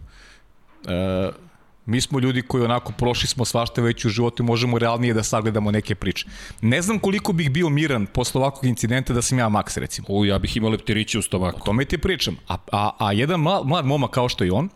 [0.84, 1.45] Uh,
[1.86, 5.22] Mi smo ljudi koji onako prošli smo svašta već u životu i možemo realnije da
[5.22, 6.26] sagledamo neke priče.
[6.60, 10.08] Ne znam koliko bih bio miran posle ovakvog incidenta da sam ja Max recimo.
[10.10, 11.60] U, ja bih imao leptiriće u stomaku.
[11.60, 12.36] O tome ti pričam.
[12.48, 14.68] A, a, a jedan mlad, mlad momak kao što je on,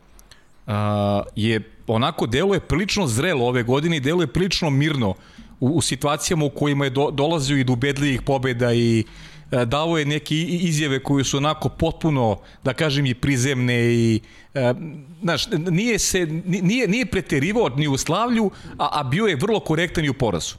[0.66, 5.14] a, je onako deluje prilično zrelo ove godine i deluje prilično mirno
[5.60, 9.04] u, u situacijama u kojima je do, dolazio i do ubedljivih pobeda i
[9.50, 14.20] davo je neke izjave koje su onako potpuno, da kažem, i prizemne i
[14.54, 14.74] e,
[15.22, 20.04] znaš, nije se nije nije preterivao ni u slavlju, a, a bio je vrlo korektan
[20.04, 20.54] i u porazu.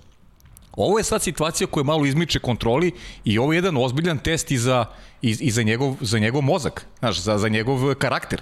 [0.71, 2.91] Ovo je sad situacija koja malo izmiče kontroli
[3.25, 4.85] i ovo je jedan ozbiljan test i za,
[5.21, 8.41] i, i za, njegov, za njegov mozak, znaš, za, za njegov karakter.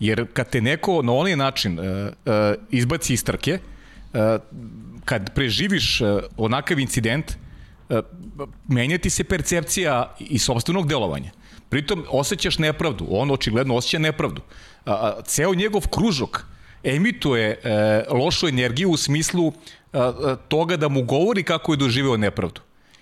[0.00, 1.84] Jer kad te neko na onaj način uh,
[2.70, 4.20] izbaci iz trke, uh,
[5.04, 7.36] kad preživiš uh, onakav incident,
[7.88, 8.02] E,
[8.68, 11.30] menjati se percepcija i sobstvenog delovanja.
[11.68, 14.42] Pritom osjećaš nepravdu, on očigledno osjeća nepravdu.
[14.84, 16.46] A, a, ceo njegov kružok
[16.84, 19.52] emituje e, lošu energiju u smislu
[19.92, 22.60] a, a, toga da mu govori kako je doživeo nepravdu.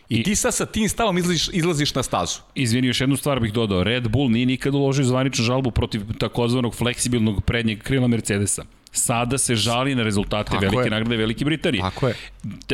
[0.09, 2.41] I, I ti sad sa tim stavom izlaziš, izlaziš na stazu.
[2.55, 3.85] Izvini, još jednu stvar bih dodao.
[3.85, 8.65] Red Bull nije nikad uložio zvaničnu žalbu protiv takozvanog fleksibilnog prednjeg krila Mercedesa.
[8.93, 10.91] Sada se žali na rezultate Tako velike je.
[10.91, 11.83] nagrade Velike Britanije.
[11.83, 12.15] Tako je.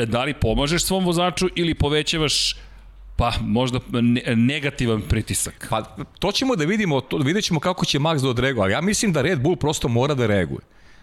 [0.07, 2.57] Da, li pomažeš svom vozaču ili povećavaš
[3.17, 3.79] pa možda
[4.37, 5.67] negativan pritisak.
[5.71, 5.83] Pa
[6.19, 9.13] to ćemo da vidimo, to, vidjet ćemo kako će Max da odreaguje, ali ja mislim
[9.13, 10.61] da Red Bull prosto mora da reaguje.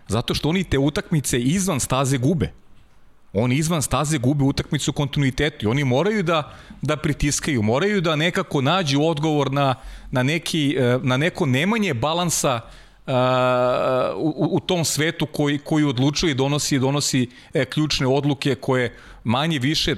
[0.07, 2.51] Zato što oni te utakmice izvan staze gube.
[3.33, 8.61] Oni izvan staze gube utakmicu kontinuitetu i oni moraju da, da pritiskaju, moraju da nekako
[8.61, 9.75] nađu odgovor na,
[10.11, 12.84] na, neki, eh, na neko nemanje balansa uh,
[14.17, 19.59] u, u tom svetu koji, koji odlučuje i donosi, donosi e, ključne odluke koje manje
[19.59, 19.95] više,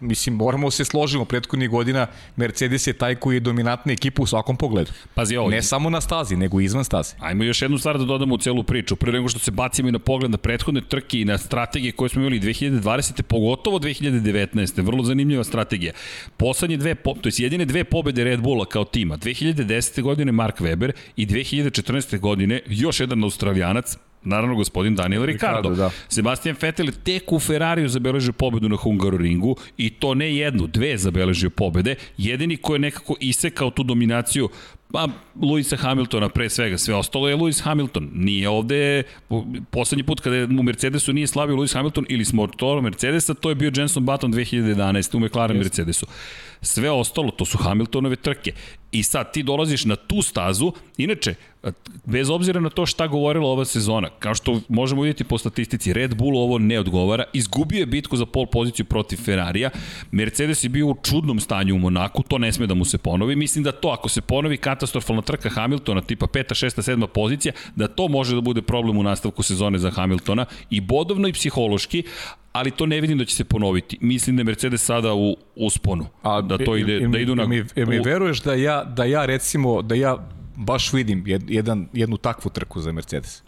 [0.00, 4.56] mislim, moramo se složimo prethodnih godina, Mercedes je taj koji je dominantna ekipa u svakom
[4.56, 4.90] pogledu.
[5.14, 5.50] Pazi ovo.
[5.50, 7.14] Ne samo na stazi, nego i izvan staze.
[7.18, 8.96] Ajmo još jednu stvar da dodamo u celu priču.
[8.96, 12.08] Prvo nego što se bacimo i na pogled na prethodne trke i na strategije koje
[12.08, 13.22] smo imali 2020.
[13.22, 14.82] pogotovo 2019.
[14.82, 15.92] Vrlo zanimljiva strategija.
[16.36, 19.16] Poslednje dve, to je jedine dve pobede Red Bulla kao tima.
[19.16, 20.02] 2010.
[20.02, 22.01] godine Mark Webber i 2014.
[22.18, 25.68] godine još jedan australijanac, Naravno, gospodin Daniel Ricardo.
[25.68, 25.90] Ricardo da.
[26.08, 31.50] Sebastian Vettel tek u Ferrariju zabeležio pobedu na Hungaroringu i to ne jednu, dve zabeležio
[31.50, 31.94] pobede.
[32.18, 34.48] Jedini ko je nekako isekao tu dominaciju
[34.92, 35.08] Pa,
[35.42, 38.10] Luisa Hamiltona pre svega, sve ostalo je Lewis Hamilton.
[38.14, 39.02] Nije ovde,
[39.70, 43.48] poslednji put kada je u Mercedesu nije slavio Lewis Hamilton ili smo to Mercedesa, to
[43.48, 45.16] je bio Jenson Button 2011.
[45.16, 45.62] u McLaren yes.
[45.62, 46.06] Mercedesu.
[46.62, 48.52] Sve ostalo, to su Hamiltonove trke.
[48.92, 51.34] I sad ti dolaziš na tu stazu, inače,
[52.04, 56.14] bez obzira na to šta govorila ova sezona, kao što možemo vidjeti po statistici, Red
[56.14, 59.70] Bull ovo ne odgovara, izgubio je bitku za pol poziciju protiv Ferrarija,
[60.10, 63.36] Mercedes je bio u čudnom stanju u Monaku, to ne sme da mu se ponovi,
[63.36, 67.88] mislim da to ako se ponovi katastrofalna trka Hamiltona, tipa peta, šesta, sedma pozicija, da
[67.88, 72.02] to može da bude problem u nastavku sezone za Hamiltona i bodovno i psihološki,
[72.52, 73.98] ali to ne vidim da će se ponoviti.
[74.00, 76.06] Mislim da je Mercedes sada u usponu.
[76.22, 77.46] A, da to ide, da idu na...
[77.46, 80.16] Mi, mi veruješ da ja, da ja recimo, da ja
[80.56, 83.42] baš vidim jedan, jednu takvu trku za Mercedes?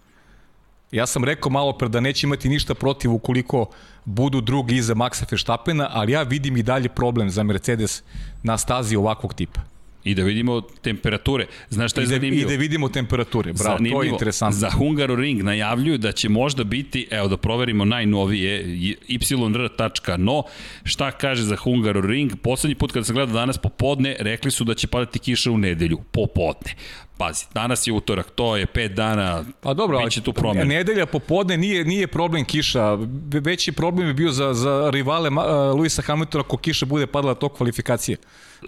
[0.93, 3.67] Ja sam rekao malo pre da neće imati ništa protiv ukoliko
[4.05, 8.03] budu drugi iza Maxa Verstappena, ali ja vidim i dalje problem za Mercedes
[8.43, 9.74] na stazi ovakvog tipa.
[10.05, 11.47] I da vidimo temperature.
[11.71, 12.51] Znaš šta je I da, zanimljivo?
[12.51, 14.01] I da vidimo temperature, bravo, zanimljivo.
[14.01, 14.59] to je interesantno.
[14.59, 18.65] Za Hungaroring najavljuju da će možda biti, evo da proverimo najnovije,
[19.09, 20.43] yr.no,
[20.85, 22.33] šta kaže za Hungaroring.
[22.43, 25.99] Poslednji put kada sam gledao danas popodne, rekli su da će padati kiša u nedelju,
[26.13, 26.75] popodne.
[27.19, 30.65] Pazi, danas je utorak, to je 5 dana, pa dobro, biće tu promjena.
[30.65, 32.99] Nedelja popodne nije, nije problem kiša,
[33.31, 37.49] veći problem je bio za, za rivale uh, Luisa Hamiltona ako kiša bude padala to
[37.49, 38.17] kvalifikacije.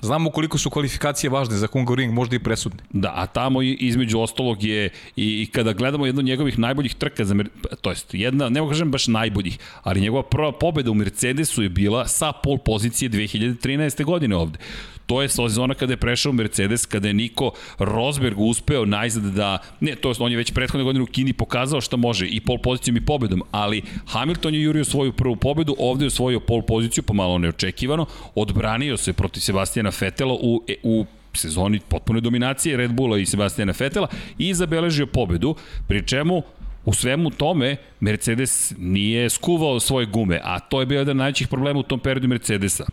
[0.03, 2.79] Znamo koliko su kvalifikacije važne za Hungaroring, možda i presudne.
[2.91, 7.35] Da, a tamo između ostalog je i kada gledamo jednu od njegovih najboljih trka, za,
[7.81, 11.69] to jest jedna, ne mogu kažem baš najboljih, ali njegova prva pobeda u Mercedesu je
[11.69, 14.05] bila sa pol pozicije 2013.
[14.05, 14.59] godine ovde.
[15.07, 19.95] To je sezona kada je prešao Mercedes, kada je Niko Rosberg uspeo najzad da, ne,
[19.95, 22.97] to je, on je već prethodne godine u Kini pokazao šta može i pol pozicijom
[22.97, 27.15] i pobedom, ali Hamilton je jurio svoju prvu pobedu, ovde je osvojio pol poziciju, pa
[27.15, 33.27] malo neočekivano, odbranio se protiv Sebastijana Fetela u, u sezoni potpune dominacije Red Bulla i
[33.27, 35.55] Sebastijana Fetela i zabeležio pobedu,
[35.89, 36.43] pri čemu
[36.87, 41.81] U svemu tome, Mercedes nije skuvao svoje gume, a to je bio jedan najvećih problema
[41.81, 42.87] u tom periodu Mercedesa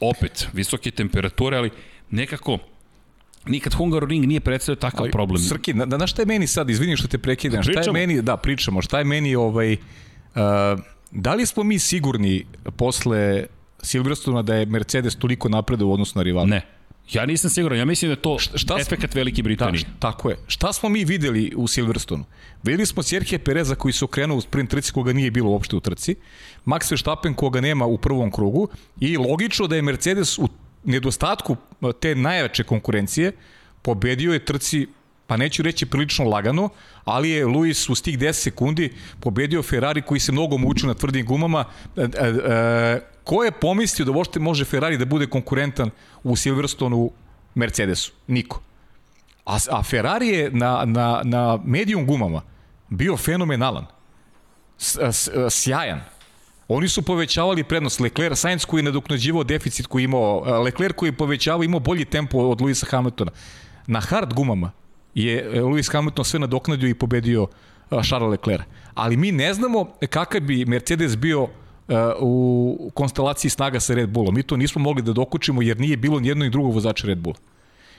[0.00, 1.70] opet, visoke temperature, ali
[2.10, 2.58] nekako
[3.46, 5.42] nikad Hungaroring nije predstavio takav ali, problem.
[5.42, 8.36] Srki, na, na šta je meni sad, izvini što te prekidam, šta je meni, da,
[8.36, 9.78] pričamo, šta je meni ovaj, uh,
[11.10, 13.46] da li smo mi sigurni posle
[13.82, 16.46] Silverstona da je Mercedes toliko napredao u odnosu na rivala?
[16.46, 16.77] Ne.
[17.12, 19.84] Ja nisam siguran, ja mislim da je to šta, šta efekat Velike Britanije.
[19.84, 20.36] Da, tako je.
[20.46, 22.24] Šta smo mi videli u Silverstonu?
[22.62, 25.80] Videli smo Serhije Pereza koji se okrenuo u sprint trci koga nije bilo uopšte u
[25.80, 26.14] trci,
[26.66, 28.68] Max Verstappen koga nema u prvom krugu
[29.00, 30.48] i logično da je Mercedes u
[30.84, 31.56] nedostatku
[32.00, 33.32] te najjače konkurencije
[33.82, 34.86] pobedio je trci
[35.28, 36.68] pa neću reći prilično lagano,
[37.04, 41.26] ali je Luis u stih 10 sekundi pobedio Ferrari koji se mnogo mučio na tvrdim
[41.26, 41.64] gumama.
[41.96, 45.90] E, e, ko je pomislio da vošte može Ferrari da bude konkurentan
[46.22, 47.10] u Silverstonu
[47.54, 48.12] Mercedesu?
[48.26, 48.60] Niko.
[49.44, 52.42] A, a Ferrari je na, na, na medium gumama
[52.88, 53.84] bio fenomenalan.
[54.78, 56.00] S, s, sjajan.
[56.68, 58.00] Oni su povećavali prednost.
[58.00, 62.38] Leclerc, Sainz koji je nadoknađivao deficit koji imao, Leclerc koji je povećavao, imao bolji tempo
[62.38, 63.32] od Luisa Hamiltona.
[63.86, 64.70] Na hard gumama
[65.14, 67.46] je e, Lewis Hamilton sve nadoknadio i pobedio
[68.08, 68.64] Charles Leclerc.
[68.94, 71.50] Ali mi ne znamo kakav bi Mercedes bio uh,
[72.20, 74.34] u konstelaciji snaga sa Red Bullom.
[74.34, 77.38] Mi to nismo mogli da dokučimo jer nije bilo nijedno i drugo vozača Red Bulla.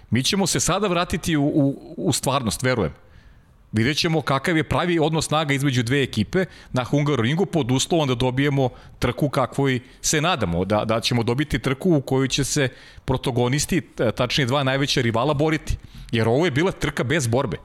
[0.10, 2.94] Mi ćemo se sada vratiti u, u, u stvarnost, verujem.
[3.72, 8.16] Vidjet ćemo kakav je pravi odnos snaga između dve ekipe na Hungaroringu pod uslovom da
[8.16, 12.70] dobijemo trku kakvoj se nadamo, da, da ćemo dobiti trku u kojoj će se
[13.06, 13.82] protagonisti,
[14.16, 15.78] tačnije dva najveća rivala, boriti.
[16.12, 17.58] Jer ovo je bila trka bez borbe.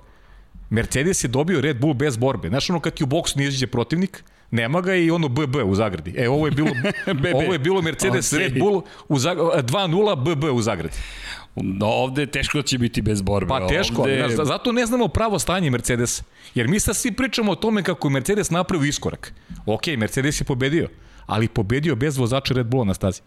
[0.70, 2.48] Mercedes je dobio Red Bull bez borbe.
[2.48, 6.14] Znaš ono kad ti u boksu izađe protivnik, nema ga i ono BB u zagradi.
[6.16, 6.70] E, ovo je bilo,
[7.44, 8.38] ovo je bilo Mercedes okay.
[8.38, 10.94] Red Bull u 2-0 BB u zagradi.
[11.56, 13.48] No, ovde teško će biti bez borbe.
[13.48, 14.28] Pa teško, ovde...
[14.28, 16.22] znaš, zato ne znamo pravo stanje Mercedes.
[16.54, 19.34] Jer mi sad svi pričamo o tome kako je Mercedes napravio iskorak.
[19.66, 20.88] Ok, Mercedes je pobedio,
[21.26, 23.20] ali pobedio bez vozača Red Bulla na stazi.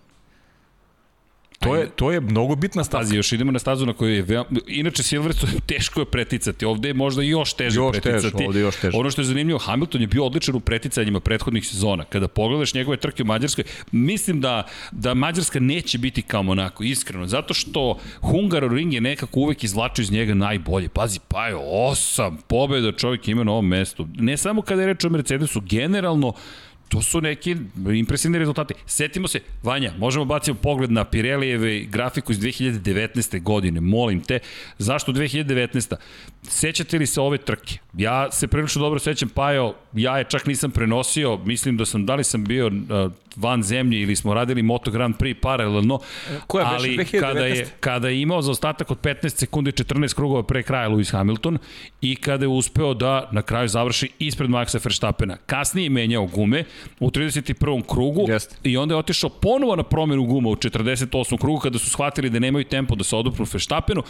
[1.60, 2.84] To je, to je mnogo bitna.
[2.92, 4.50] Pazi, još idemo na stazu na kojoj je veoma...
[4.68, 6.66] Inače, Silverstone teško je preticati.
[6.66, 8.38] Ovde je možda još teže još preticati.
[8.38, 8.98] Tež, ovde još teže.
[8.98, 12.06] Ono što je zanimljivo, Hamilton je bio odličan u preticanjima prethodnih sezona.
[12.06, 17.28] Kada pogledaš njegove trke u Mađarskoj, mislim da, da Mađarska neće biti kao Monako, iskreno.
[17.28, 20.90] Zato što Hungaroring je nekako uvek izvlačio iz njega najbolje.
[20.90, 24.08] Pazi, pa je osam pobjeda čovjek ima na ovom mestu.
[24.16, 26.34] Ne samo kada je reč o Mercedesu, generalno
[26.90, 27.56] To su neki
[27.94, 28.74] impresivni rezultati.
[28.86, 33.42] Setimo se, Vanja, možemo baciti pogled na Pirelijeve grafiku iz 2019.
[33.42, 34.40] godine, molim te.
[34.78, 35.96] Zašto 2019.
[36.44, 37.78] Sećate li se ove trke?
[37.98, 42.16] Ja se prilično dobro sećam, Pajo, ja je čak nisam prenosio, mislim da sam, da
[42.16, 42.72] li sam bio
[43.38, 46.00] van zemlje ili smo radili Moto Grand Prix paralelno,
[46.48, 47.20] Koja ali beše, 2019?
[47.20, 51.12] kada je, kada je imao za ostatak od 15 sekundi 14 krugova pre kraja Lewis
[51.12, 51.58] Hamilton
[52.02, 55.38] i kada je uspeo da na kraju završi ispred Maxa Verstappena.
[55.46, 56.64] Kasnije je menjao gume
[57.00, 57.84] u 31.
[57.88, 58.56] krugu Jeste.
[58.64, 61.38] i onda je otišao ponovo na promenu guma u 48.
[61.40, 64.04] krugu kada su shvatili da nemaju tempo da se odupnu Verstappenu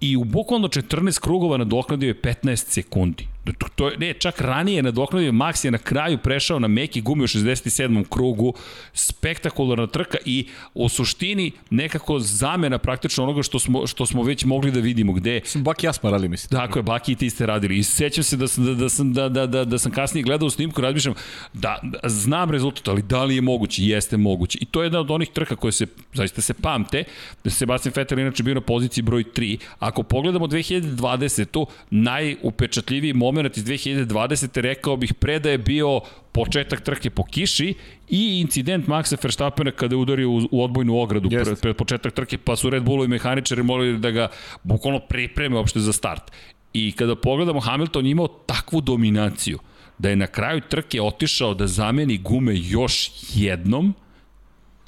[0.00, 3.26] i u bukvalno 14 krugova nadoknadio je 15 sekundi.
[3.74, 7.26] To je, ne, čak ranije nadoknadio, Max je na kraju prešao na meki gumi u
[7.26, 8.04] 67.
[8.08, 8.54] krugu,
[8.92, 14.70] spektakularna trka i u suštini nekako zamena praktično onoga što smo, što smo već mogli
[14.70, 16.60] da vidimo, gde Bak i ja smo radili, mislim.
[16.60, 17.78] Tako je, Baki i ti ste radili.
[17.78, 20.50] I sećam se da sam, da, da sam, da, da, da, da sam kasnije gledao
[20.50, 21.14] snimku, razmišljam,
[21.52, 23.82] da, da, znam rezultat, ali da li je moguće?
[23.84, 24.58] Jeste moguće.
[24.60, 27.04] I to je jedna od onih trka koje se, zaista se pamte,
[27.44, 29.58] se Sebastian Vettel inače bio na poziciji broj 3.
[29.78, 31.66] Ako pogledamo 2020.
[31.90, 34.60] najupečatljiviji moment iz 2020.
[34.60, 36.00] rekao bih pre da je bio
[36.40, 37.74] početak trke po kiši
[38.08, 41.44] i incident Maxa Verstappena kada je udario u, u odbojnu ogradu Jeste.
[41.44, 44.28] pred, pred početak trke, pa su Red Bullovi mehaničari molili da ga
[44.62, 46.32] bukvalno pripreme uopšte za start.
[46.72, 49.58] I kada pogledamo, Hamilton imao takvu dominaciju
[49.98, 53.94] da je na kraju trke otišao da zameni gume još jednom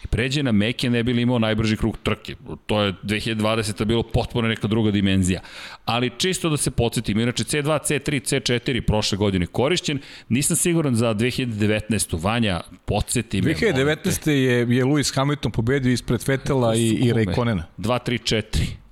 [0.04, 2.36] i pređe na meke ne bi li imao najbrži krug trke.
[2.66, 3.84] To je 2020.
[3.84, 5.40] bilo potpuno neka druga dimenzija.
[5.84, 11.14] Ali čisto da se podsjetim, inače C2, C3, C4 prošle godine korišćen, nisam siguran za
[11.14, 12.22] 2019.
[12.22, 13.54] Vanja, podsjeti me.
[13.54, 14.10] molim te.
[14.10, 14.30] 2019.
[14.30, 17.66] je, je Lewis Hamilton pobedio ispred Fetela i, i Raikkonena.
[17.78, 18.82] 2, 3, 4.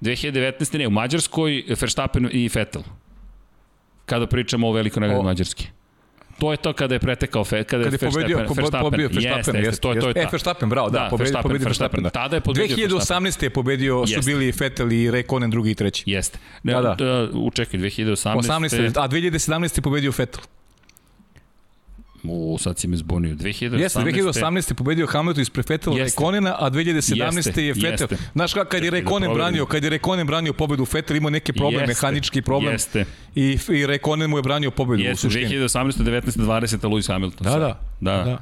[0.00, 0.78] 2019.
[0.78, 2.82] ne, u Mađarskoj Verstappen i Vettel.
[4.06, 5.24] Kada pričamo o velikoj nagradi.
[5.24, 5.66] Mađarske.
[6.38, 8.80] To je to kada je pretekao Fe, kada, Kad je pobedio, Verstappen- po, Verstappen.
[8.82, 10.28] pobio Verstappen, jeste, jeste, to je to je E, ta.
[10.32, 12.02] Verstappen, bravo, da, Da, pobedio, Verstappen, pobedio Verstappen.
[12.02, 12.10] Verstappen, da.
[12.22, 13.42] Tada je pobedio 2018.
[13.42, 16.02] je pobedio, su bili Vettel i Raikkonen drugi i treći.
[16.06, 16.38] Jeste.
[16.62, 16.94] Ne, da.
[16.94, 17.28] da.
[17.34, 18.36] Učekaj, 2018.
[18.38, 18.92] 18.
[18.96, 19.78] A 2017.
[19.78, 20.42] je pobedio Vettel.
[22.24, 23.34] U, sad si me zbunio.
[23.34, 23.80] 2018.
[23.80, 24.70] Jeste, 2018.
[24.70, 26.20] je pobedio Hamilton ispred Vettela i Jeste.
[26.20, 27.36] Raikkonena, a 2017.
[27.36, 28.16] Jeste, je jeste.
[28.32, 31.52] Znaš kako, kad je Čekaj da branio, kad je Raikkonen branio pobedu, Vettel imao neki
[31.52, 32.72] problem, Jeste, mehanički problem.
[32.72, 33.04] jeste.
[33.34, 35.48] I, I Raikkonen mu je branio pobedu u Jeste, suštini.
[35.48, 35.92] 2018.
[35.92, 36.22] 19.
[36.22, 36.78] 20.
[36.78, 37.44] Lewis Hamilton.
[37.44, 37.60] Da, sad.
[37.60, 37.80] da.
[38.00, 38.24] da.
[38.24, 38.38] da.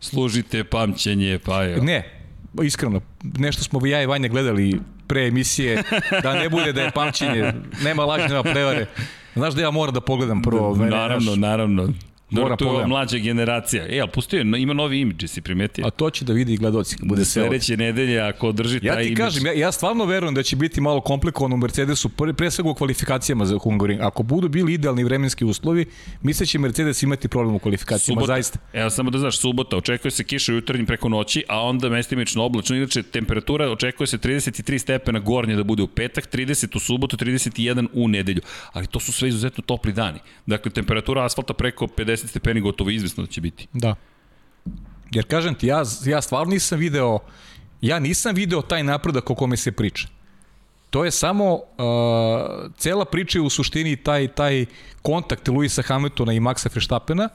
[0.00, 1.80] Služite pamćenje, pa je.
[1.82, 2.22] Ne,
[2.62, 5.82] iskreno, nešto smo ja i Vanja gledali pre emisije,
[6.22, 7.52] da ne bude da je pamćenje,
[7.84, 8.86] nema laži, nema prevare.
[9.34, 10.76] Znaš da ja moram da pogledam prvo.
[10.76, 11.88] Naravno, naravno.
[12.32, 12.88] Dobro, Moram to je pogledam.
[12.88, 13.86] mlađa generacija.
[13.88, 15.86] E, ali pustio je, ima novi imidž, si primetio?
[15.86, 17.24] A to će da vidi i gledoci bude ovo.
[17.24, 19.20] Sledeće nedelje, ako drži Ja taj ti imidž...
[19.20, 22.70] kažem, ja, ja stvarno verujem da će biti malo komplikovano u Mercedesu, pre, pre svega
[22.70, 24.00] u kvalifikacijama za Hungaroring.
[24.00, 25.86] Ako budu bili idealni vremenski uslovi,
[26.22, 28.58] misle će Mercedes imati problem u kvalifikacijama, Subota, zaista.
[28.72, 32.76] Evo samo da znaš, subota, očekuje se kiša jutarnjim preko noći, a onda mestimično oblačno.
[32.76, 37.86] Inače, temperatura očekuje se 33 stepena gornje da bude u petak, 30 u subotu, 31
[37.92, 38.40] u nedelju.
[38.72, 40.18] Ali to su sve izuzetno topli dani.
[40.46, 43.66] Dakle, temperatura asfalta preko 50 stepeni gotovo izvesno da će biti.
[43.72, 43.94] Da.
[45.10, 47.18] Jer kažem ti, ja, ja stvarno nisam video,
[47.80, 50.08] ja nisam video taj napredak o kome se priča.
[50.90, 51.60] To je samo, uh,
[52.76, 54.66] cela priča je u suštini taj, taj
[55.02, 57.28] kontakt Luisa Hamiltona i Maxa Verstappena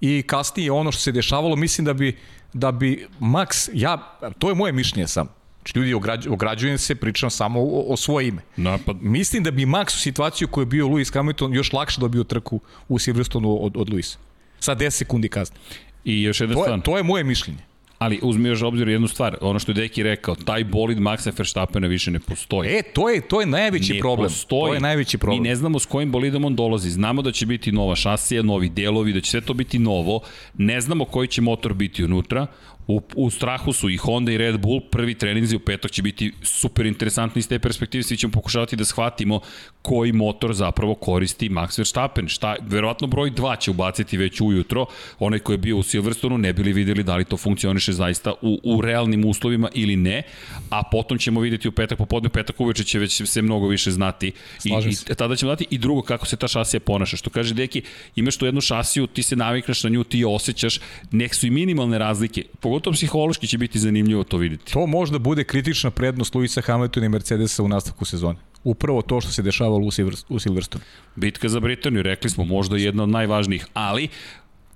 [0.00, 2.16] i kasnije ono što se dešavalo, mislim da bi,
[2.52, 5.28] da bi Max, ja, to je moje mišljenje sam,
[5.66, 8.42] Znači, ljudi, ograđ, ograđujem se, pričam samo o, o svoje ime.
[8.56, 8.96] Napad.
[9.00, 12.60] Mislim da bi Max u situaciju koju je bio Lewis Hamilton još lakše dobio trku
[12.88, 14.18] u Silverstonu od, od Luisa.
[14.60, 15.56] Sa 10 sekundi kazne.
[16.04, 16.80] I još jedna To stvar.
[16.80, 17.58] to je moje mišljenje.
[17.98, 21.86] Ali uzmi još obzir jednu stvar, ono što je Deki rekao, taj bolid Maxa Verstappena
[21.86, 22.68] više ne postoji.
[22.68, 24.28] E, to je, to je najveći ne problem.
[24.28, 24.70] Postoji.
[24.70, 25.42] To je najveći problem.
[25.42, 26.90] Mi ne znamo s kojim bolidom on dolazi.
[26.90, 30.20] Znamo da će biti nova šasija, novi delovi, da će sve to biti novo.
[30.54, 32.46] Ne znamo koji će motor biti unutra.
[32.88, 34.80] U, u strahu su i Honda i Red Bull.
[34.90, 38.02] Prvi treninzi u petak će biti super interesantni iz te perspektive.
[38.02, 39.40] Svi ćemo pokušavati da shvatimo
[39.82, 42.28] koji motor zapravo koristi Max Verstappen.
[42.28, 44.86] Šta, verovatno broj 2 će ubaciti već ujutro.
[45.18, 48.60] Onaj koji je bio u Silverstonu ne bili videli da li to funkcioniše zaista u,
[48.64, 50.22] u realnim uslovima ili ne.
[50.70, 54.32] A potom ćemo videti u petak popodne, petak uveče će već se mnogo više znati.
[54.64, 54.70] I,
[55.10, 57.16] i tada ćemo znati i drugo kako se ta šasija ponaša.
[57.16, 57.82] Što kaže Deki,
[58.16, 61.50] imaš tu jednu šasiju, ti se navikneš na nju, ti je osjećaš, nek su i
[61.50, 62.44] minimalne razlike.
[62.60, 64.72] Pogotovo psihološki će biti zanimljivo to videti.
[64.72, 68.38] To možda bude kritična prednost Luisa Hamiltona i Mercedesa u nastavku sezone.
[68.64, 70.84] Upravo to što se dešavalo u, Silver, u Silverstonu.
[71.16, 74.08] Bitka za Britaniju, rekli smo, možda jedna od najvažnijih, ali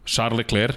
[0.06, 0.76] Charles Leclerc,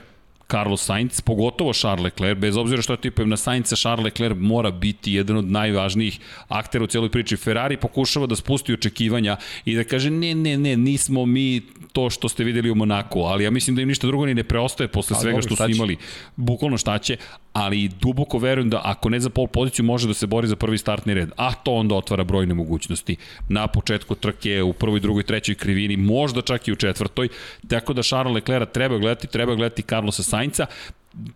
[0.52, 4.72] Carlos Sainz, pogotovo Charles Leclerc, bez obzira što ja tipujem na Sainza, Charles Leclerc mora
[4.72, 7.38] biti jedan od najvažnijih aktera u cijeloj priči.
[7.38, 11.62] Ferrari pokušava da spusti očekivanja i da kaže ne, ne, ne, nismo mi
[11.94, 14.44] to što ste videli u Monaku, ali ja mislim da im ništa drugo ni ne
[14.44, 15.98] preostaje posle Pa, svega što su imali.
[16.36, 17.18] Bukvalno šta će,
[17.54, 20.78] ali duboko verujem da ako ne za pol poziciju može da se bori za prvi
[20.78, 23.16] startni red, a to onda otvara brojne mogućnosti.
[23.50, 27.30] Na početku trke, u prvoj, drugoj, trećoj krivini, možda čak i u četvrtoj,
[27.68, 30.66] tako da Charles Leclerc treba gledati, treba gledati Carlosa Sainca,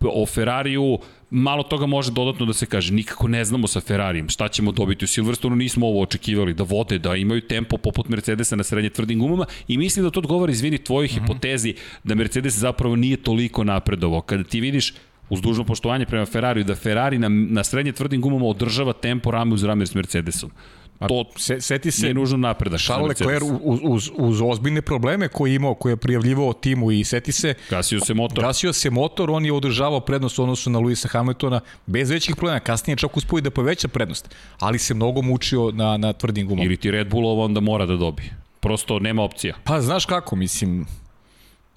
[0.02, 1.00] o Ferrariju
[1.30, 2.94] malo toga može dodatno da se kaže.
[2.94, 7.00] Nikako ne znamo sa Ferrarijem šta ćemo dobiti u Silverstonu, nismo ovo očekivali, da vode,
[7.00, 10.78] da imaju tempo poput Mercedesa na srednje tvrdim gumama i mislim da to odgovara, izvini,
[10.78, 11.22] tvojoj mm -hmm.
[11.22, 11.74] hipotezi
[12.04, 14.22] da Mercedes zapravo nije toliko napredovao.
[14.22, 14.94] Kada ti vidiš
[15.30, 19.54] uz dužno poštovanje prema Ferrariju, da Ferrari na, na srednje tvrdim gumama održava tempo rame
[19.54, 20.52] uz rame s Mercedesom.
[21.00, 22.80] To se, seti se, nije nužno napredak.
[22.80, 27.04] Charles Leclerc uz, uz, uz ozbiljne probleme koje je imao, koje je prijavljivao timu i
[27.04, 27.54] seti se...
[27.70, 28.44] Gasio se motor.
[28.44, 32.60] Gasio se motor, on je održavao prednost u odnosu na Luisa Hamiltona bez većih problema.
[32.60, 36.66] Kasnije čak uspoji da poveća prednost, ali se mnogo mučio na, na tvrdim gumama.
[36.66, 38.38] Ili ti Red Bull ovo onda mora da dobije.
[38.60, 39.56] Prosto nema opcija.
[39.64, 40.86] Pa znaš kako, mislim,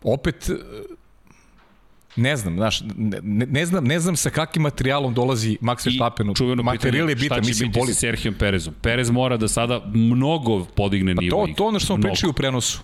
[0.02, 0.50] opet
[2.20, 6.34] Ne znam, znaš, ne, ne, znam, ne znam sa kakvim materijalom dolazi Max Verstappen.
[6.64, 7.72] Materijal je bitan, mislim, boli.
[7.72, 8.74] Šta će biti sa Serhijom Perezom?
[8.82, 11.46] Perez mora da sada mnogo podigne pa nivo.
[11.46, 12.80] To, to ono što smo pričali u prenosu.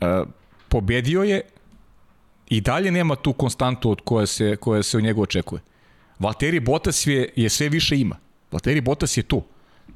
[0.00, 0.28] Uh,
[0.68, 1.40] pobedio je
[2.48, 5.60] i dalje nema tu konstantu od koje se, koje se u njegu očekuje.
[6.18, 8.16] Valtteri Bottas je, je sve više ima.
[8.52, 9.42] Valtteri Bottas je tu.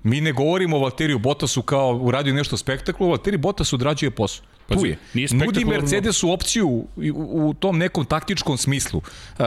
[0.03, 4.45] Mi ne govorimo o Valteriju Bottasu kao uradio nešto spektaklu, Valtteri Bottas odrađuje posao.
[4.71, 4.99] Pa tu je.
[5.33, 9.03] Nudi Mercedesu opciju u, u tom nekom taktičkom smislu.
[9.39, 9.45] Uh,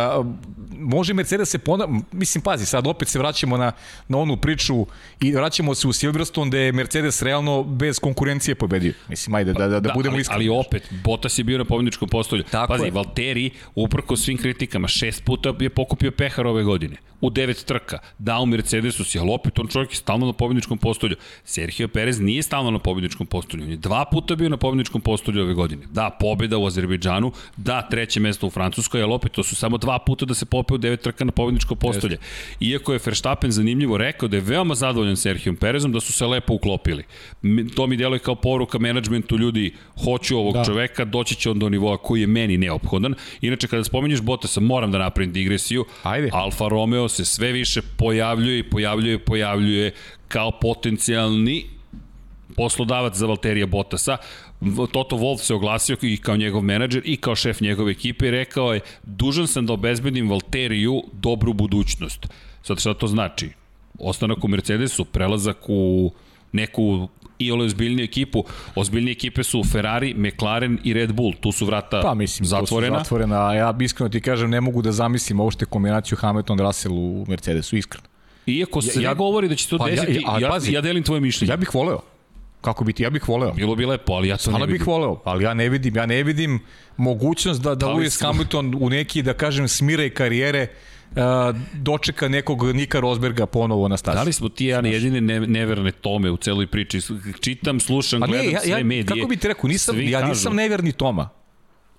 [0.80, 1.88] može Mercedes se pona...
[2.12, 3.72] Mislim, pazi, sad opet se vraćamo na,
[4.08, 4.86] na onu priču
[5.22, 8.94] i vraćamo se u Silverstone gde je Mercedes realno bez konkurencije pobedio.
[9.10, 10.50] Mislim, ajde, da, da, da, da budemo iskreni.
[10.50, 12.44] Ali opet, Bottas je bio na pobjedničkom postolju.
[12.52, 12.92] Tako pazi, je.
[12.92, 18.46] Valtteri, uprko svim kritikama, šest puta je pokupio pehar ove godine u devet trka, dao
[18.46, 21.16] Mercedesu si, ali opet on čovjek je stalno na pobjedničkom postolju.
[21.44, 25.13] Sergio Perez nije stalno na pobjedničkom postolju, on je dva puta bio na pobjedničkom postolju
[25.42, 25.82] ove godine.
[25.92, 30.00] Da, pobjeda u Azerbejdžanu, da, treće mesto u Francuskoj, ali opet to su samo dva
[30.00, 32.18] puta da se pope u devet trka na pobjedničko postolje.
[32.60, 36.54] Iako je Verstappen zanimljivo rekao da je veoma zadovoljan Sergio Perezom, da su se lepo
[36.54, 37.04] uklopili.
[37.76, 40.64] To mi djeluje kao poruka menadžmentu ljudi, hoću ovog da.
[40.64, 43.16] čoveka, doći će on do nivoa koji je meni neophodan.
[43.42, 45.86] Inače, kada spomenješ Bottasa, moram da napravim digresiju.
[46.04, 46.30] Ajde.
[46.34, 49.94] Alfa Romeo se sve više pojavljuje i pojavljuje, pojavljuje
[50.28, 51.66] kao potencijalni
[52.56, 54.18] poslodavac za Valterija Bottasa.
[54.92, 58.74] Toto Wolf se oglasio i kao njegov menadžer i kao šef njegove ekipe i rekao
[58.74, 62.28] je dužan sam da obezbedim Valteriju dobru budućnost.
[62.64, 63.50] Sad šta to znači?
[64.00, 66.12] Ostanak u Mercedesu, prelazak u
[66.52, 67.08] neku
[67.40, 68.44] i ole ozbiljniju ekipu.
[68.76, 71.34] Ozbiljnije ekipe su Ferrari, McLaren i Red Bull.
[71.42, 72.98] Tu su vrata pa, mislim, zatvorena.
[72.98, 77.78] Su zatvorena, ja iskreno ti kažem ne mogu da zamislim uopšte kombinaciju Hamilton-Russell u Mercedesu,
[77.78, 78.08] iskreno.
[78.46, 81.04] Iako se ja, ja, govori da će to pa, desiti, ja, ja, pazi, ja delim
[81.04, 81.52] tvoje mišljenje.
[81.52, 82.02] Ja bih voleo.
[82.64, 83.52] Kako biti, ja bih voleo.
[83.52, 84.74] Bilo bi lepo, ali ja to ne vidim.
[84.74, 86.60] bih voleo, ali ja ne vidim, ja ne vidim
[86.98, 90.68] mogućnost da, da Lewis Hamilton u neki, da kažem, smire karijere
[91.74, 94.18] dočeka nekog Nika Rosberga ponovo na stazi.
[94.18, 97.02] Da li smo ti ja jedine ne, neverne tome u celoj priči?
[97.42, 99.06] Čitam, slušam, pa gledam ne, ja, ja, sve medije.
[99.06, 100.56] Kako bi ti rekao, nisam, ja nisam kažu.
[100.56, 101.30] neverni Toma.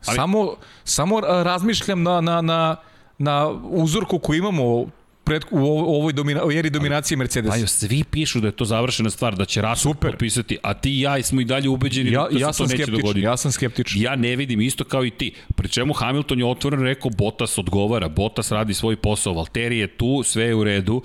[0.06, 0.54] Ali, samo,
[0.84, 2.76] samo razmišljam na, na, na,
[3.18, 4.86] na uzorku koji imamo
[5.24, 7.60] pred, u ovoj domina, u eri dominacije Mercedesa.
[7.60, 11.00] Pa svi pišu da je to završena stvar, da će Russell potpisati, a ti i
[11.00, 13.20] ja smo i dalje ubeđeni ja, da se ja to neće dogoditi.
[13.20, 14.02] Ja sam skeptičan.
[14.02, 15.32] Ja ne vidim isto kao i ti.
[15.54, 20.22] Pri čemu Hamilton je otvoreno rekao Bottas odgovara, Bottas radi svoj posao, Valtteri je tu,
[20.22, 21.02] sve je u redu.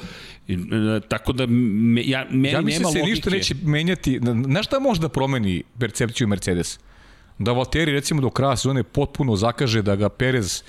[0.47, 0.57] I,
[1.07, 4.19] tako da me, ja, meni ja mislim nema se ništa neće menjati.
[4.19, 6.79] Na šta može da promeni percepciju Mercedes?
[7.37, 10.63] Da Valtteri recimo do kraja sezone potpuno zakaže da ga Perez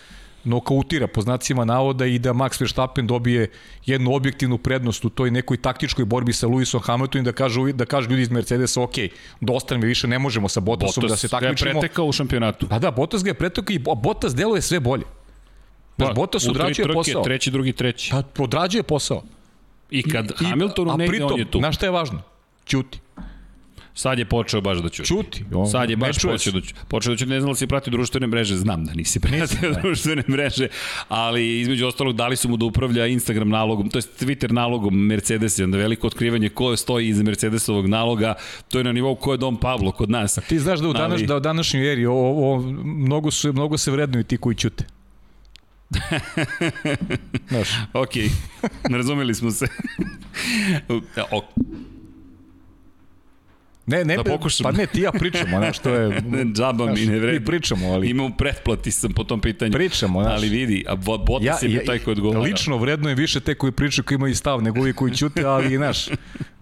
[0.45, 3.51] nokautira po znacima navoda i da Max Verstappen dobije
[3.86, 8.11] jednu objektivnu prednost u toj nekoj taktičkoj borbi sa Lewisom Hamiltonom da kažu da kažu
[8.11, 8.95] ljudi iz Mercedesa ok,
[9.41, 11.53] dosta mi više ne možemo sa Bottasom Bottas da se takmičimo.
[11.53, 12.68] Bottas ga je pretekao u šampionatu.
[12.68, 15.05] Pa da, Bottas ga je pretekao i Bottas deluje sve bolje.
[15.97, 17.22] Pa, Bottas odrađuje posao.
[17.22, 18.11] Treći, drugi, treći.
[18.11, 19.22] Pa odrađuje posao.
[19.91, 21.59] I kad I, Hamiltonu negde, pritom, on je tu.
[21.59, 22.22] Znaš šta je važno?
[22.66, 22.99] Ćuti.
[23.95, 25.09] Sad je počeo baš da ćuti.
[25.09, 25.45] Čuti.
[25.55, 26.74] On, Sad je baš počeo da ćuti.
[26.88, 30.22] Počeo da ćuti, ne znam da si pratio društvene mreže, znam da nisi pratio društvene
[30.28, 30.68] mreže,
[31.09, 35.59] ali između ostalog dali su mu da upravlja Instagram nalogom, to je Twitter nalogom Mercedes,
[35.59, 38.34] onda veliko otkrivanje ko stoji iza Mercedesovog naloga,
[38.68, 40.38] to je na nivou ko je Dom Pavlo kod nas.
[40.38, 41.26] A ti znaš da u, danas, ali...
[41.26, 44.84] da u današnjoj eri o, o, mnogo, su, mnogo se vrednuju ti koji ćute.
[47.49, 47.68] Znaš.
[47.93, 48.11] ok,
[48.91, 49.66] razumeli smo se.
[51.30, 51.43] o,
[53.91, 54.64] Ne, ne, da pokušam.
[54.64, 56.22] pa ne, ti ja pričamo, znaš, to je...
[56.57, 57.38] džaba mi ne vredi.
[57.38, 58.11] Mi pričamo, ali...
[58.11, 59.72] Imam pretplati sam po tom pitanju.
[59.72, 60.34] Pričamo, znaš.
[60.34, 62.41] Ali vidi, a Botas ja, je ja, taj koji odgovara.
[62.41, 66.09] Lično vrednujem više te koji pričaju koji imaju stav nego ovi koji ćute, ali, znaš,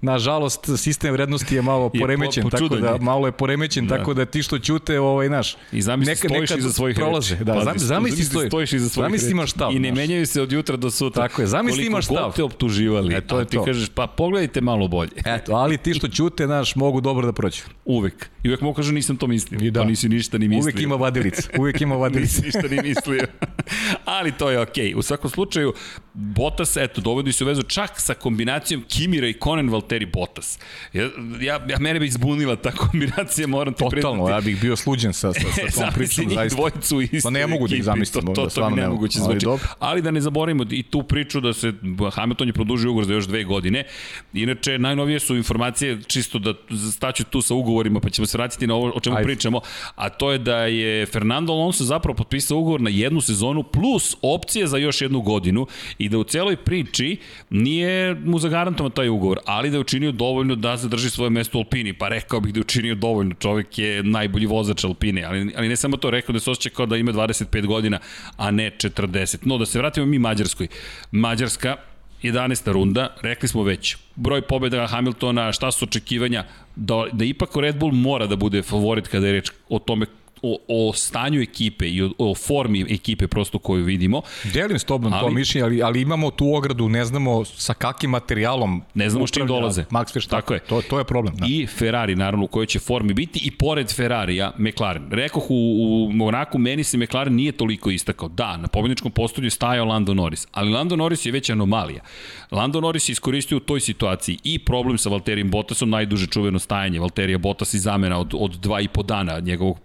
[0.00, 3.96] nažalost, sistem vrednosti je malo poremećen, je po, tako da, malo je poremećen, da.
[3.96, 7.34] tako da ti što ćute, ovaj, znaš, I zamisli neka, stojiš iza svojih prolaze.
[7.34, 7.44] reči.
[7.44, 9.72] Da, pa, zamisli, zamisli, stojiš, stojiš iza svojih zamisli imaš stav.
[9.72, 11.28] I ne menjaju se od jutra do sutra.
[11.28, 12.16] Tako je, zamisli imaš stav.
[12.16, 13.64] Koliko te optuživali, e, to je ti to.
[13.64, 15.10] kažeš, pa pogledajte malo bolje.
[15.24, 17.62] Eto, ali ti što ćute, znaš, mogu dobro da prođu.
[17.84, 18.30] Uvek.
[18.42, 19.60] I uvek mogu kažu nisam to mislio.
[19.62, 19.80] I da.
[19.80, 20.62] Pa nisi ništa ni mislio.
[20.62, 21.48] Uvek ima vadilica.
[21.58, 22.42] Uvek ima vadilica.
[22.42, 23.26] nisi ništa ni mislio.
[24.18, 24.84] ali to je okej.
[24.84, 24.98] Okay.
[24.98, 25.72] U svakom slučaju,
[26.20, 30.58] Bottas, eto, dovodi se u vezu čak sa kombinacijom Kimira i Conan Valtteri Bottas.
[30.92, 31.08] Ja,
[31.40, 34.32] ja, ja mene bi izbunila ta kombinacija, moram ti Totalno, priznati.
[34.32, 35.40] ja bih bio sluđen sa, sa,
[35.70, 36.30] sa tom pričom.
[36.30, 36.56] Zaista.
[36.56, 38.26] dvojicu i Pa ne mogu da ih zamislim.
[38.26, 39.46] To, to, to, to mi nemoguće zvuči.
[39.46, 41.72] Ali, ali da ne zaboravimo i tu priču da se
[42.12, 43.84] Hamilton je produžio ugovor za još dve godine.
[44.32, 46.54] Inače, najnovije su informacije, čisto da
[46.92, 49.26] staću tu sa ugovorima, pa ćemo se vratiti na ovo o čemu Ajde.
[49.26, 49.60] pričamo,
[49.94, 54.66] a to je da je Fernando Alonso zapravo potpisao ugovor na jednu sezonu plus opcije
[54.66, 55.66] za još jednu godinu
[55.98, 57.16] i da u celoj priči
[57.50, 61.60] nije mu zagarantovan taj ugovor, ali da je učinio dovoljno da zadrži svoje mesto u
[61.60, 65.68] Alpini, pa rekao bih da je učinio dovoljno, čovek je najbolji vozač Alpine, ali, ali
[65.68, 67.98] ne samo to, rekao da se osjeća kao da ima 25 godina,
[68.36, 69.38] a ne 40.
[69.42, 70.68] No, da se vratimo mi Mađarskoj.
[71.10, 71.76] Mađarska
[72.22, 72.72] 11.
[72.72, 76.44] runda, rekli smo već, broj pobjeda Hamiltona, šta su očekivanja,
[76.76, 80.06] da, da ipak Red Bull mora da bude favorit kada je reč o tome
[80.42, 84.22] o, o stanju ekipe i o, o formi ekipe prosto koju vidimo.
[84.54, 88.10] Delim s tobom ali, to mišljenje, ali, ali imamo tu ogradu, ne znamo sa kakvim
[88.10, 89.84] materijalom ne znamo s čim dolaze.
[89.90, 90.40] Max Verstappen.
[90.40, 90.60] Tako je.
[90.60, 91.36] To, to je problem.
[91.36, 91.46] Da.
[91.48, 95.10] I Ferrari, naravno, u kojoj će formi biti i pored Ferrarija, McLaren.
[95.10, 98.28] Rekoh u, u Monaku, meni se McLaren nije toliko istakao.
[98.28, 102.02] Da, na pobjedničkom postolju stajao Lando Norris, ali Lando Norris je već anomalija.
[102.50, 107.00] Lando Norris je iskoristio u toj situaciji i problem sa Valterijem Bottasom, najduže čuveno stajanje
[107.00, 109.78] Valterija Bottas i zamena od, od dva i po dana njegovog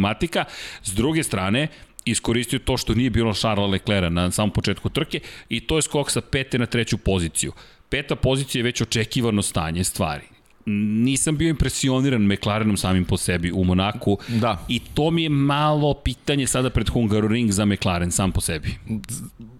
[0.00, 0.44] pneumatika.
[0.82, 1.68] S druge strane,
[2.04, 6.10] iskoristio to što nije bilo Charles Leclerc na samom početku trke i to je skok
[6.10, 7.52] sa pete na treću poziciju.
[7.88, 10.24] Peta pozicija je već očekivano stanje stvari
[10.66, 14.64] nisam bio impresioniran McLarenom samim po sebi u Monaku da.
[14.68, 18.68] i to mi je malo pitanje sada pred Hungaroring za McLaren sam po sebi.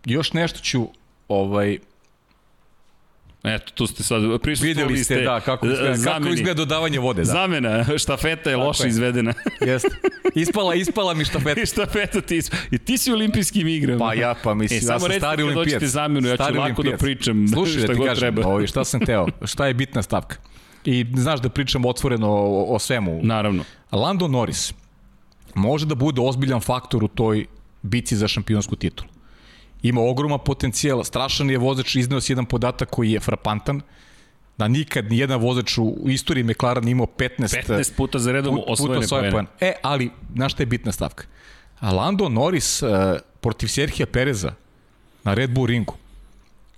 [0.04, 0.88] Još nešto ću
[1.28, 1.78] ovaj
[3.44, 6.20] Eto, tu ste sad prisustvovali Videli ste, da, kako izgleda, zameni.
[6.20, 7.20] kako izgleda dodavanje vode.
[7.20, 7.24] Da.
[7.24, 8.88] Zamena, štafeta je Tako loše je.
[8.88, 9.34] izvedena.
[9.66, 9.88] Jeste.
[10.34, 11.60] Ispala, ispala mi štafeta.
[11.60, 12.62] I štafeta ti ispala.
[12.70, 13.98] I ti si u olimpijskim igrama.
[13.98, 15.80] Pa ja, pa mislim, e, ja sam stari olimpijac.
[15.80, 16.90] Samo zamenu, ja ću lako olimpijac.
[16.90, 18.48] da pričam Slušaj, šta da ti god kažem, treba.
[18.48, 20.36] Ovo, šta sam teo, šta je bitna stavka.
[20.84, 23.20] I znaš da pričam otvoreno o, o svemu.
[23.22, 23.64] Naravno.
[23.92, 24.72] Lando Norris
[25.54, 27.46] može da bude ozbiljan faktor u toj
[27.82, 29.08] bici za šampionsku titulu
[29.82, 33.80] ima ogroma potencijal, strašan je vozač, izneo si jedan podatak koji je frapantan,
[34.58, 38.64] da nikad ni jedan vozač u istoriji McLaren imao 15, 15 puta za redom put,
[38.68, 39.30] osvojene poene.
[39.30, 39.46] poen.
[39.60, 41.24] E, ali, znaš šta je bitna stavka?
[41.82, 42.88] Lando Norris uh,
[43.40, 44.52] protiv Serhija Pereza
[45.24, 45.94] na Red Bull ringu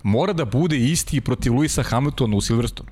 [0.03, 2.89] mora da bude isti protiv Luisa Hamiltona u Silverstone.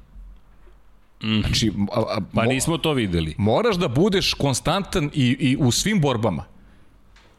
[1.23, 1.39] Mm.
[1.39, 3.35] Znači, a, a, pa nismo to videli.
[3.37, 6.45] Moraš da budeš konstantan i, i u svim borbama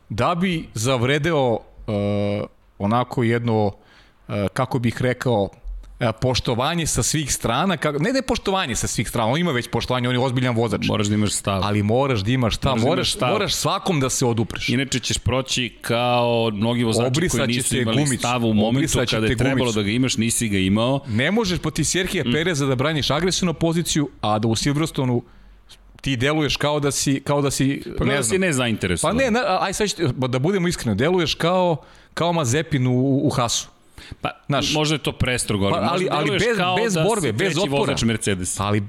[0.09, 2.47] da bi zavredeo uh,
[2.83, 3.73] onako jedno,
[4.29, 5.49] e, kako bih rekao,
[6.01, 9.53] e, poštovanje sa svih strana, kako, ne da je poštovanje sa svih strana, on ima
[9.53, 10.87] već poštovanje, on je ozbiljan vozač.
[10.89, 11.61] Moraš da imaš stav.
[11.65, 13.31] Ali moraš da imaš stav, moraš, da moraš, stav.
[13.33, 14.69] moraš svakom da se odupreš.
[14.69, 19.27] Inače ćeš proći kao mnogi vozači Obrisat koji nisu imali gumić, stav u momentu kada
[19.27, 19.75] je trebalo gumić.
[19.75, 21.01] da ga imaš, nisi ga imao.
[21.09, 22.33] Ne možeš poti Serhija mm.
[22.33, 25.23] Pereza da braniš agresivnu poziciju, a da u Silverstonu
[26.03, 29.17] ti deluješ kao da si kao da si pa ne da si ne zainteresovan.
[29.17, 29.89] Pa ne, na, aj sad
[30.29, 31.77] da budemo iskreni, deluješ kao
[32.15, 33.69] kao Mazepin u, u Hasu.
[34.21, 36.43] Pa, Znaš, možda je to prestrogo, ali, pa, ali, ali bez,
[36.83, 37.97] bez da borbe, bez otpora.
[38.05, 38.61] Mercedes.
[38.61, 38.83] Ali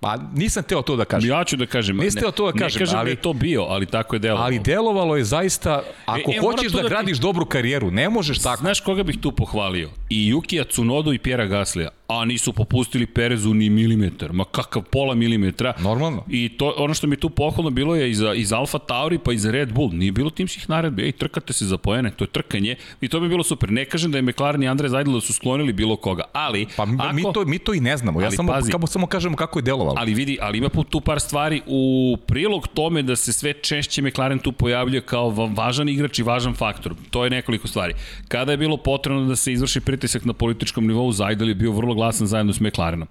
[0.00, 1.30] Pa nisam teo to da kažem.
[1.30, 1.96] Ja ću da kažem.
[1.96, 2.80] Nisam teo to da kažem.
[2.80, 4.46] Ne kažem ali, da je to bio, ali tako je delovalo.
[4.46, 7.22] Ali delovalo je zaista, ako e, e, hoćeš da, da gradiš ti...
[7.22, 8.60] dobru karijeru, ne možeš tako.
[8.60, 9.90] Znaš koga bih tu pohvalio?
[10.10, 15.14] I Jukija Tsunodu i Pjera Gaslija a nisu popustili Perezu ni milimetar, ma kakav pola
[15.14, 15.74] milimetra.
[15.78, 16.24] Normalno.
[16.28, 19.44] I to, ono što mi tu pohvalno bilo je iz, iz Alfa Tauri pa iz
[19.44, 23.08] Red Bull, nije bilo timskih naredbi, ej, trkate se za poene, to je trkanje i
[23.08, 23.70] to bi bilo super.
[23.70, 26.66] Ne kažem da je McLaren i Andre Zajdel da su sklonili bilo koga, ali...
[26.76, 29.58] Pa ako, mi, to, mi to i ne znamo, ja samo, pazi, samo kažemo kako
[29.58, 29.87] je delovalo.
[29.96, 34.38] Ali vidi, ali ima tu par stvari u prilog tome da se sve češće McLaren
[34.38, 36.94] tu pojavljuje kao važan igrač i važan faktor.
[37.10, 37.94] To je nekoliko stvari.
[38.28, 41.94] Kada je bilo potrebno da se izvrši pritisak na političkom nivou, Zajdel je bio vrlo
[41.94, 43.08] glasan zajedno s McLarenom.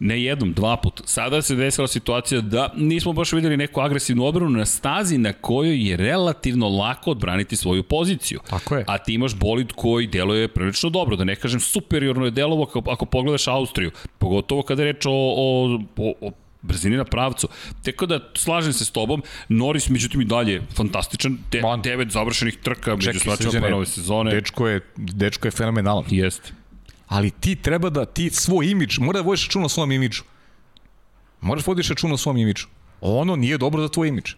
[0.00, 1.02] Ne jednom, dva put.
[1.04, 5.88] Sada se desila situacija da nismo baš videli neku agresivnu odbranu na stazi na kojoj
[5.88, 8.40] je relativno lako odbraniti svoju poziciju.
[8.50, 8.84] Tako je.
[8.86, 12.82] A ti imaš bolid koji deluje prilično dobro, da ne kažem superiorno je delovo ako,
[12.90, 16.30] ako pogledaš Austriju, pogotovo kada je reč o, o, o, o
[16.62, 17.48] brzini na pravcu.
[17.82, 22.96] Teko da slažem se s tobom, Norris međutim i dalje fantastičan, de, devet završenih trka
[22.96, 24.30] među svačima pa ove sezone.
[24.30, 26.04] Dečko je, dečko je fenomenalan.
[26.10, 26.63] Jeste
[27.06, 30.22] ali ti treba da, ti svoj imidž, mora da vodiš računa o svom imidžu.
[31.40, 32.66] Moraš da vodiš računa o svom imidžu.
[33.00, 34.34] Ono nije dobro za tvoj imidž.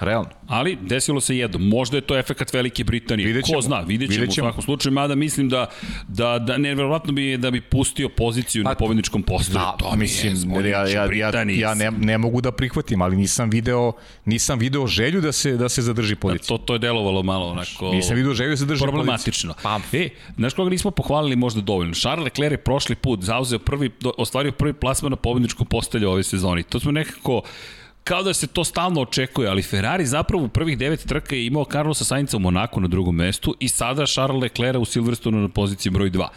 [0.00, 0.28] Realno.
[0.48, 1.58] Ali desilo se jedno.
[1.58, 3.26] Možda je to efekat Velike Britanije.
[3.26, 3.58] Vidjet ćemo.
[3.58, 4.46] Ko zna, vidjet ćemo, Vidjet ćemo.
[4.46, 4.92] u svakom slučaju.
[4.92, 5.66] Mada mislim da,
[6.08, 9.54] da, da nevjerovatno bi da bi pustio poziciju Pa, na pobedničkom postolju.
[9.58, 10.68] Da, to je mislim, zbunjujuće.
[10.70, 13.92] ja, ja, ja, ja ne, ne mogu da prihvatim, ali nisam video,
[14.24, 16.58] nisam video želju da se, da se zadrži pozicija.
[16.58, 17.90] To, to je delovalo malo onako...
[17.90, 19.54] Nisam video želju da se drži problematično.
[19.62, 21.94] Pa, E, znaš koga nismo pohvalili možda dovoljno?
[21.94, 26.62] Charles Leclerc je prošli put zauzeo prvi, ostvario prvi plasman na pobedničkom postelju ove sezoni.
[26.62, 27.42] To smo nekako
[28.04, 31.64] kao da se to stalno očekuje, ali Ferrari zapravo u prvih devet trka je imao
[31.64, 35.92] Carlosa Sainca u Monaku na drugom mestu i sada Charles Leclerc u Silverstonu na poziciji
[35.92, 36.28] broj 2.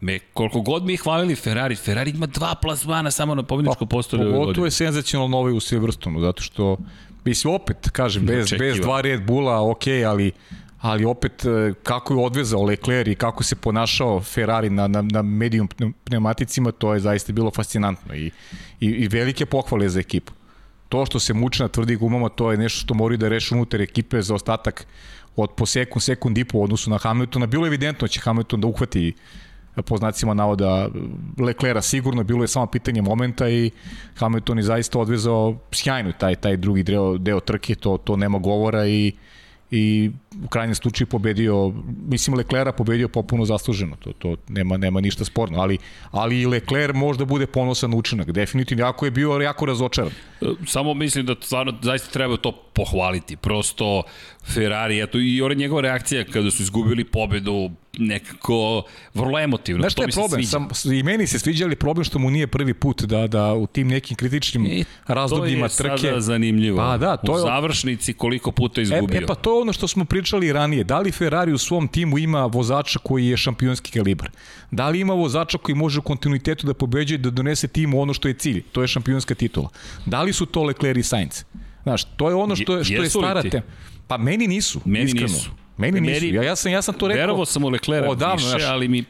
[0.00, 4.32] Me, koliko god mi hvalili Ferrari, Ferrari ima dva plasmana samo na pobedničko postolje ove
[4.32, 4.66] Pogotovo godine.
[4.66, 6.76] je senzacionalno ovaj u Silverstonu, zato što,
[7.24, 8.82] mislim, opet, kažem, bez, bez Neočekivano.
[8.82, 10.32] dva Red Bulla, ok, ali
[10.80, 15.22] ali opet e, kako je odvezao Leclerc i kako se ponašao Ferrari na, na, na
[15.22, 18.26] medium pneu- pneumaticima, to je zaista bilo fascinantno i,
[18.80, 20.32] i, i velike pohvale za ekipu.
[20.88, 23.80] To što se muče na tvrdi gumama, to je nešto što moraju da reše unutar
[23.80, 24.86] ekipe za ostatak
[25.36, 27.46] od po sekund, sekund i po odnosu na Hamiltona.
[27.46, 29.14] Bilo je evidentno da će Hamilton da uhvati
[29.82, 30.88] po znacima navoda
[31.38, 33.70] Leclera sigurno, bilo je samo pitanje momenta i
[34.14, 38.86] Hamilton je zaista odvezao sjajno taj, taj drugi deo, deo trke, to, to nema govora
[38.86, 39.12] i
[39.70, 40.10] i
[40.44, 41.72] u krajnjem slučaju pobedio,
[42.02, 45.78] mislim Leclera pobedio popuno zasluženo, to, to nema, nema ništa sporno, ali,
[46.10, 50.10] ali i Lecler možda bude ponosan na učinak, definitivno, jako je bio jako razočaran.
[50.66, 53.36] Samo mislim da stvarno zaista treba to pohvaliti.
[53.36, 54.02] Prosto
[54.44, 58.82] Ferrari, eto i ona njegova reakcija kada su izgubili pobedu nekako
[59.14, 59.80] vrlo emotivno.
[59.82, 60.44] Znaš šta to je problem?
[60.44, 63.66] Sam, I meni se sviđa, ali problem što mu nije prvi put da, da u
[63.66, 66.02] tim nekim kritičnim I razdobljima to je trke...
[66.02, 66.76] sada zanimljivo.
[66.78, 69.18] Pa da, to u je- završnici koliko puta E, izgubio.
[69.18, 70.84] e pa to je ono što smo pričali ranije.
[70.84, 74.30] Da li Ferrari u svom timu ima vozača koji je šampionski kalibar?
[74.70, 78.28] Da li ima vozača koji može u kontinuitetu da pobeđuje da donese timu ono što
[78.28, 78.62] je cilj?
[78.72, 79.68] To je šampionska titula.
[80.06, 81.44] Da li su to Leclerc i Sainz?
[81.82, 83.62] Znaš, to je ono što je, što je stara tema.
[84.08, 85.26] Pa meni nisu, Meni iskreno.
[85.28, 85.50] nisu.
[85.78, 86.24] Meni nisu.
[86.24, 87.20] Meni- Ja, ja, sam, ja sam to rekao.
[87.20, 88.62] Verovao sam u Leclerc odavno, više, znaš.
[88.64, 89.04] ali mi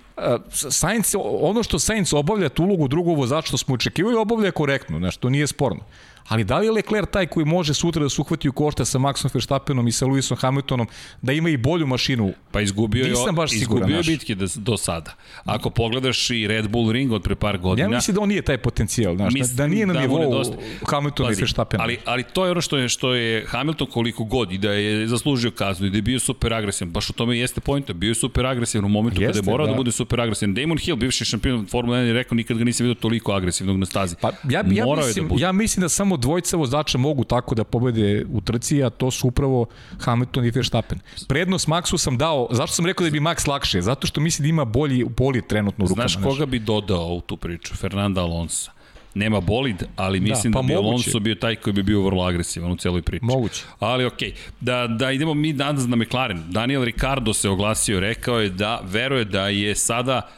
[0.51, 5.17] Sainz, ono što Sainz obavlja tu ulogu drugog vozača što smo očekivali, obavlja korektno, znaš,
[5.17, 5.81] to nije sporno.
[6.29, 8.99] Ali da li je Leclerc taj koji može sutra da se uhvati u košta sa
[8.99, 10.87] Maxom Verstappenom i sa Lewisom Hamiltonom,
[11.23, 12.33] da ima i bolju mašinu?
[12.51, 14.07] Pa izgubio je, Nisam baš siguran, izgubio je znaš.
[14.07, 15.15] bitke do, do sada.
[15.45, 17.89] Ako pogledaš i Red Bull Ring od pre par godina...
[17.89, 20.19] Ja mislim da on nije taj potencijal, znaš, da, Mislim da nije na da nivou
[20.19, 20.59] nedostaje.
[20.91, 21.83] Hamiltona i Verstappena.
[21.83, 25.09] Ali, ali to je ono što je, što je Hamilton koliko god i da je
[25.09, 26.93] zaslužio kaznu i da je bio super agresivan.
[26.93, 27.93] Baš u tome jeste pojenta.
[27.93, 29.73] Bio je super agresivan u momentu kada Jeste, je morao da.
[29.73, 29.77] da.
[29.77, 30.55] bude super agresivan.
[30.55, 33.87] Damon Hill, bivši šampion Formula 1, je rekao nikad ga nisam vidio toliko agresivnog na
[33.87, 34.17] stazi.
[34.21, 35.43] Pa ja, ja, Morao je mislim, da bude.
[35.43, 39.29] ja mislim da samo dvojica vozača mogu tako da pobede u trci, a to su
[39.29, 39.67] upravo
[40.01, 40.99] Hamilton i Verstappen.
[41.29, 43.83] Prednost Maxu sam dao, zašto sam rekao da bi Max lakše?
[43.83, 46.09] Zato što mislim da ima bolji bolid trenutno u rukama.
[46.09, 47.75] Znaš koga bi dodao u tu priču?
[47.75, 48.71] Fernanda Alonso.
[49.15, 50.89] Nema bolid, ali mislim da, pa da bi moguće.
[50.89, 53.25] Alonso bio taj koji bi bio vrlo agresivan u celoj priči.
[53.25, 53.63] Moguće.
[53.79, 56.43] Ali okej, da, da idemo mi danas na McLaren.
[56.49, 60.29] Daniel Ricardo se oglasio, rekao je da veruje da je sada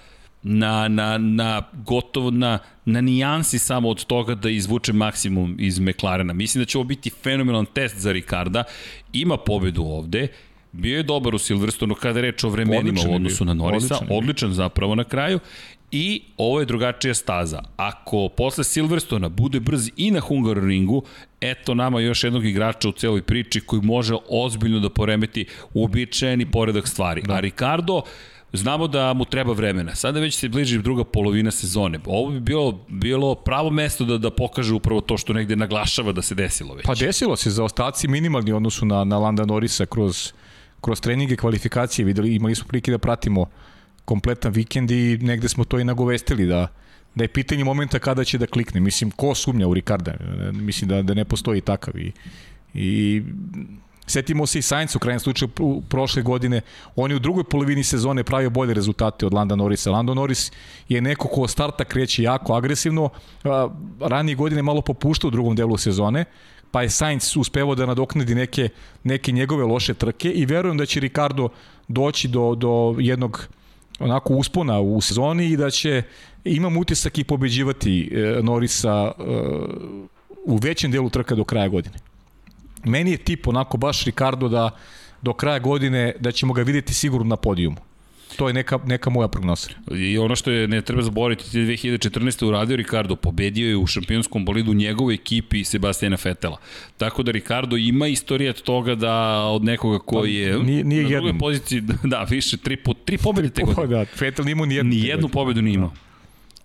[0.43, 6.33] na, na, na gotovo na, na nijansi samo od toga da izvuče maksimum iz McLarena.
[6.33, 8.65] Mislim da će ovo biti fenomenalan test za Ricarda.
[9.13, 10.29] Ima pobedu ovde,
[10.73, 14.17] bio je dobar u Silverstonu kada reč o vremenima Odličan u odnosu na Norisa, Odličan
[14.17, 15.39] odličan zapravo na kraju.
[15.91, 17.63] I ovo je drugačija staza.
[17.77, 21.03] Ako posle Silverstona bude brz i na Hungaroringu,
[21.41, 26.89] eto nama još jednog igrača u celoj priči koji može ozbiljno da poremeti uobičajeni poredak
[26.89, 27.23] stvari.
[27.23, 27.35] Da.
[27.35, 28.03] A Ricardo,
[28.53, 29.95] znamo da mu treba vremena.
[29.95, 32.01] Sada već se bliži druga polovina sezone.
[32.07, 36.23] Ovo bi bilo, bilo pravo mesto da, da pokaže upravo to što negde naglašava da
[36.23, 36.87] se desilo već.
[36.87, 40.33] Pa desilo se za ostaci minimalni odnosu na, na Landa Norisa kroz,
[40.81, 42.05] kroz treninge, kvalifikacije.
[42.05, 43.47] Videli, imali smo prilike da pratimo
[44.05, 46.67] kompletan vikend i negde smo to i nagovestili da,
[47.15, 48.81] da je pitanje momenta kada će da klikne.
[48.81, 50.15] Mislim, ko sumnja u Ricarda?
[50.53, 51.99] Mislim da, da ne postoji takav.
[51.99, 52.13] I,
[52.75, 53.23] i
[54.09, 56.61] Setimo se i Sainz u krajnjem slučaju u prošle godine,
[56.97, 59.91] on je u drugoj polovini sezone pravio bolje rezultate od Landa Norrisa.
[59.91, 60.53] Lando Norris
[60.89, 63.09] je neko ko starta kreće jako agresivno,
[64.01, 66.25] ranije godine malo popušta u drugom delu sezone,
[66.71, 68.69] pa je Sainz uspevao da nadoknadi neke,
[69.05, 71.49] neke njegove loše trke i verujem da će Ricardo
[71.89, 73.49] doći do, do jednog
[73.99, 76.03] onako uspona u sezoni i da će
[76.45, 79.23] imam utisak i pobeđivati e, Norisa e,
[80.45, 82.08] u većem delu trka do kraja godine.
[82.85, 84.71] Meni je tip onako baš Ricardo da
[85.23, 87.77] do kraja godine da ćemo ga videti sigurno na podijumu.
[88.37, 89.69] To je neka, neka moja prognoza.
[89.93, 92.45] I ono što je ne treba zaboraviti, ti 2014.
[92.45, 96.59] uradio Ricardo, pobedio je u šampionskom bolidu njegovoj ekipi Sebastijana Fetela.
[96.97, 101.09] Tako da Ricardo ima istorijat toga da od nekoga koji je Pa, nije- nije na
[101.09, 101.39] drugoj jednom.
[101.39, 103.87] poziciji, da, više, tri, put, tri pobjede te Pa godine.
[103.89, 104.91] da, Vettel nije mu nijednu.
[104.91, 105.93] Ni jednu pobedu nije imao.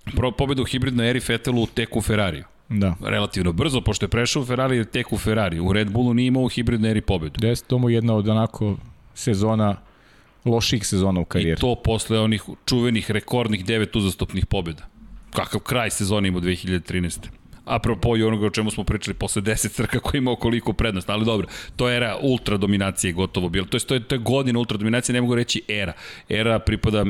[0.05, 2.43] Prvo pobedu u hibridnoj eri Fetelu tek u Ferrariju.
[2.80, 2.95] Da.
[3.01, 5.59] relativno brzo, pošto je prešao u Ferrari, je tek u Ferrari.
[5.59, 7.47] U Red Bullu nije imao u hibridnoj eri pobedu.
[7.47, 8.78] Jeste to mu jedna od onako
[9.13, 9.76] sezona,
[10.45, 11.61] loših sezona u I karijeri.
[11.61, 14.88] to posle onih čuvenih rekordnih devet uzastopnih pobjeda.
[15.34, 17.42] Kakav kraj sezone ima 2013.
[17.66, 21.26] Apropo i onoga o čemu smo pričali posle 10 trka koji imao koliko prednost, ali
[21.26, 23.66] dobro, to je era ultra dominacije gotovo bilo.
[23.66, 25.93] To je, to je, to je godina ultra dominacije, ne mogu reći era.
[26.30, 27.05] Era pripada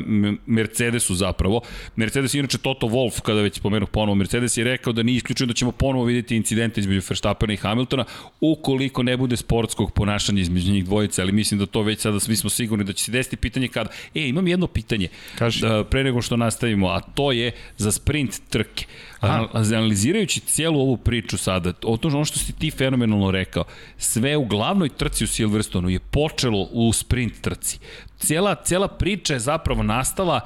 [0.46, 1.60] Mercedesu zapravo.
[1.96, 5.46] Mercedes je inače Toto Wolff, kada već spomenuh ponovo, Mercedes je rekao da nije isključeno
[5.46, 8.04] da ćemo ponovo vidjeti incidente između Verstappena i Hamiltona,
[8.40, 12.36] ukoliko ne bude sportskog ponašanja između njih dvojice, ali mislim da to već sada svi
[12.36, 13.90] smo sigurni da će se desiti pitanje kada.
[14.14, 15.08] E, imam jedno pitanje.
[15.38, 15.60] Kaži.
[15.60, 18.86] Da, pre nego što nastavimo, a to je za sprint trke.
[19.24, 23.64] Anal- Analizirajući cijelu ovu priču sada, o to ono što si ti fenomenalno rekao,
[23.98, 27.78] sve u glavnoj trci u Silverstonu je počelo u sprint trci.
[28.18, 30.40] Cijela, cijela priča je zapravo nastala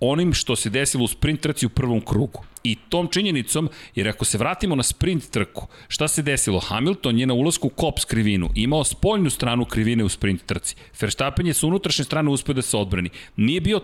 [0.00, 2.44] onim što se desilo u sprint trci u prvom krugu.
[2.64, 6.60] I tom činjenicom, jer ako se vratimo na sprint trku, šta se desilo?
[6.60, 10.76] Hamilton je na ulasku u Kops krivinu imao spoljnu stranu krivine u sprint trci.
[11.00, 13.10] Verstappen je sa unutrašnje strane uspio da se odbrani.
[13.36, 13.80] Nije bio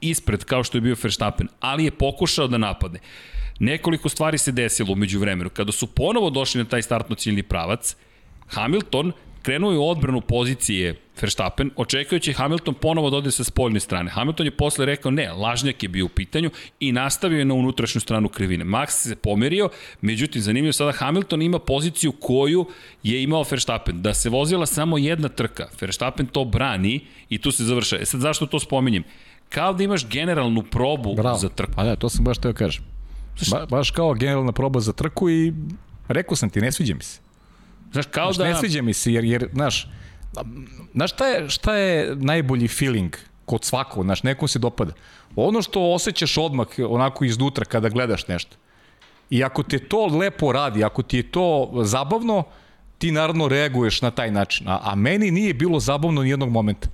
[0.00, 2.98] ispred kao što je bio Verstappen, ali je pokušao da napadne.
[3.58, 5.50] Nekoliko stvari se desilo umeđu vremenu.
[5.50, 7.96] Kada su ponovo došli na taj startno ciljni pravac,
[8.46, 14.10] Hamilton krenuo je u odbranu pozicije Verstappen, očekujući Hamilton ponovo da ode sa spoljne strane.
[14.10, 16.50] Hamilton je posle rekao ne, lažnjak je bio u pitanju
[16.80, 18.64] i nastavio je na unutrašnju stranu krivine.
[18.64, 19.68] Max se pomerio,
[20.00, 22.66] međutim zanimljivo sada Hamilton ima poziciju koju
[23.02, 24.02] je imao Verstappen.
[24.02, 27.96] Da se vozila samo jedna trka, Verstappen to brani i tu se završa.
[27.96, 29.04] E sad zašto to spominjem?
[29.48, 31.38] Kao da imaš generalnu probu Bravo.
[31.38, 31.72] za trku.
[31.76, 32.97] Pa da, to sam baš teo kažem.
[33.50, 35.52] Ba, baš kao generalna proba za trku i
[36.08, 37.20] rekao sam ti, ne sviđa mi se.
[37.92, 38.44] Znaš, kao Znaš, da...
[38.44, 39.90] Ne sviđa mi se, jer, jer znaš,
[40.94, 44.92] znaš šta je, šta je najbolji feeling kod svakog, znaš, nekom se dopada.
[45.36, 48.56] Ono što osjećaš odmah, onako iznutra kada gledaš nešto.
[49.30, 52.44] I ako te to lepo radi, ako ti je to zabavno,
[52.98, 54.68] ti naravno reaguješ na taj način.
[54.68, 56.88] A, a meni nije bilo zabavno ni jednog momenta.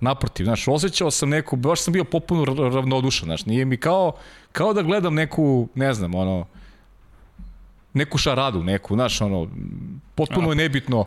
[0.00, 4.12] Naprotiv, znaš, osjećao sam neku, baš sam bio popuno ra- ravnodušan, znaš, nije mi kao,
[4.52, 6.46] kao da gledam neku, ne znam, ono,
[7.94, 9.48] neku šaradu, neku, znaš, ono,
[10.14, 11.04] potpuno je nebitno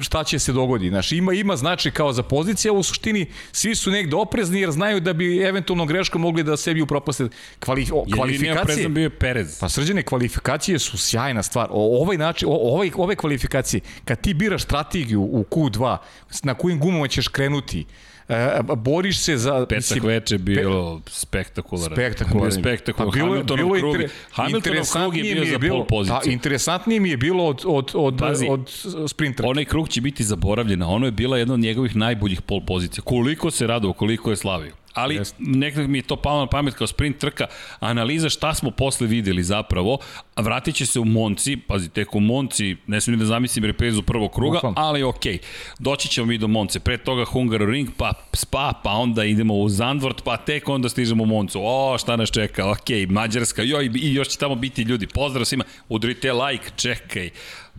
[0.00, 0.88] šta će se dogodi.
[0.88, 5.00] Znaš, ima, ima znači kao za pozicija, u suštini svi su negde oprezni jer znaju
[5.00, 8.62] da bi eventualno greškom mogli da sebi upropaste kvali, o, Jedini kvalifikacije.
[8.62, 9.58] oprezan bio je Perez.
[9.60, 11.68] Pa srđane, kvalifikacije su sjajna stvar.
[11.70, 15.96] O, ovaj način, o, ovaj, ove kvalifikacije, kad ti biraš strategiju u Q2,
[16.42, 17.84] na kojim gumama ćeš krenuti,
[18.28, 19.66] e, boriš se za...
[19.68, 21.96] Petak veče bilo spektakularan.
[21.96, 22.50] Spektakularan.
[22.50, 23.12] Bio spektakularan.
[23.12, 26.20] Pa bilo, Hamiltonov bilo krug, inter, Hamiltonov krug je bio za bilo, pol poziciju.
[26.24, 28.46] Da, interesantnije mi je bilo od, od, od, Pazi.
[28.50, 28.70] od,
[29.08, 29.48] sprintra.
[29.48, 33.04] Onaj krug će biti zaboravljen, a ono je bila jedna od njegovih najboljih pol pozicija.
[33.04, 34.83] Koliko se radao, koliko je slavio.
[34.94, 35.36] Ali Jeste.
[35.38, 37.46] nekako mi je to palo na pamet kao sprint trka,
[37.80, 39.98] analiza šta smo posle videli zapravo,
[40.36, 44.02] vratit će se u Monci, pazi, tek u Monci, ne smijem ni da zamislim reprizu
[44.02, 44.74] prvog kruga, Bukvalno.
[44.78, 45.38] ali okej,
[45.78, 50.22] doći ćemo mi do Monce, pre toga Hungaroring, pa Spa, pa onda idemo u Zandvort,
[50.24, 54.28] pa tek onda stižemo u Moncu, o, šta nas čeka, okej, Mađarska, joj, i još
[54.28, 57.30] će tamo biti ljudi, pozdrav svima, udrite like, čekaj,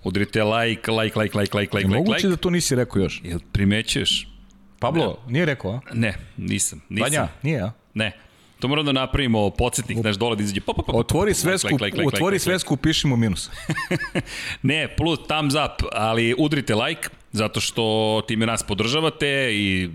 [0.03, 3.21] udrite like, like, like, like, like, like, like, Moguće like, da to nisi rekao još.
[3.23, 4.34] Jel primećuješ?
[4.79, 5.79] Pablo, nije rekao, a?
[5.93, 6.81] Ne, nisam.
[6.89, 7.03] nisam.
[7.03, 7.71] Vanja, nije, a?
[7.93, 8.11] Ne.
[8.59, 10.61] To moramo da napravimo podsjetnik naš dole da izađe.
[10.61, 12.39] Pa, pa, pa, pa, Otvori like, svesku, like, like, like, otvori like, like.
[12.43, 13.49] svesku, upiši mu minus.
[14.61, 19.89] Ne, plus thumbs up, ali udrite like, zato što time nas podržavate i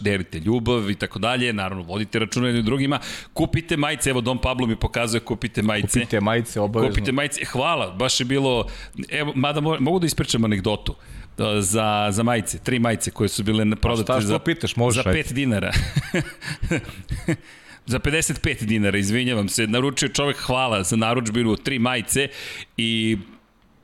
[0.00, 2.98] delite ljubav i tako dalje, naravno vodite računa jednim drugima,
[3.32, 6.00] kupite majice, evo Dom Pablo mi pokazuje kupite majice.
[6.00, 6.94] Kupite majice, obavezno.
[6.94, 8.66] Kupite majice, hvala, baš je bilo,
[9.08, 11.19] evo, mada mo- mogu da ispričam anegdotu uh,
[11.60, 15.22] za, za majice, tri majice koje su bile prodate za, pitaš, možeš, za ajde.
[15.22, 15.72] 5 dinara.
[17.86, 22.28] za 55 dinara, izvinjavam se, naručio čovek hvala za naručbinu tri majice
[22.76, 23.18] i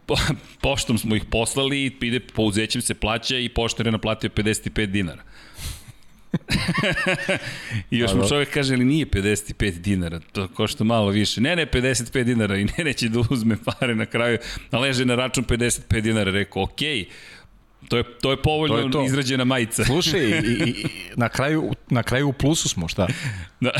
[0.07, 0.17] po,
[0.63, 5.23] poštom smo ih poslali, ide pouzećem se plaća i poštar je naplatio 55 dinara.
[7.91, 11.41] I još mu čovjek kaže, ali nije 55 dinara, to košta malo više.
[11.41, 14.39] Ne, ne, 55 dinara i ne, neće da uzme pare na kraju,
[14.71, 16.31] a leže na račun 55 dinara.
[16.31, 17.05] Rekao, okej,
[17.89, 19.05] to je, to je povoljno To je to.
[19.05, 19.85] izrađena majica.
[19.85, 20.35] Slušaj, i,
[20.67, 20.85] i,
[21.17, 23.07] na, kraju, na kraju u plusu smo, šta?
[23.61, 23.71] Da.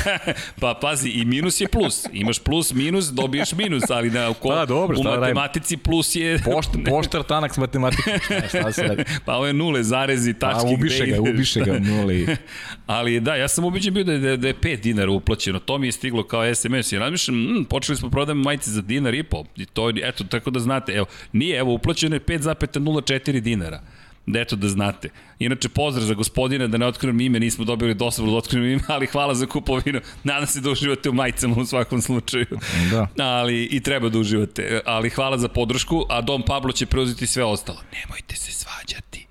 [0.60, 2.04] pa pazi, i minus je plus.
[2.12, 6.38] Imaš plus, minus, dobiješ minus, ali na, ko, Pa, dobro, u da matematici plus je...
[6.44, 8.12] Pošt, poštar tanak s matematikom.
[8.24, 9.04] Šta, šta se radi?
[9.24, 10.74] Pa ove nule, zarezi, A, tačke.
[10.74, 12.26] ubiše gde ga, ubiše ga, nuli.
[12.86, 15.58] Ali da, ja sam ubiđen bio da je, da je 5 dinara uplaćeno.
[15.58, 16.92] To mi je stiglo kao SMS.
[16.92, 19.44] I razmišljam, mm, počeli smo prodajemo majice za dinar i po.
[19.56, 23.80] I to, eto, tako da znate, evo, nije, evo, uplaćeno je 5,04 dinara.
[24.26, 25.08] Da eto da znate.
[25.38, 29.06] Inače, pozdrav za gospodina, da ne otkrivam ime, nismo dobili dosavru da otkrivam ime, ali
[29.06, 30.00] hvala za kupovinu.
[30.24, 32.46] Nadam se da uživate u majicama u svakom slučaju.
[32.90, 33.06] Da.
[33.18, 34.80] Ali i treba da uživate.
[34.86, 37.78] Ali hvala za podršku, a Dom Pablo će preuzeti sve ostalo.
[37.92, 39.26] Nemojte se svađati.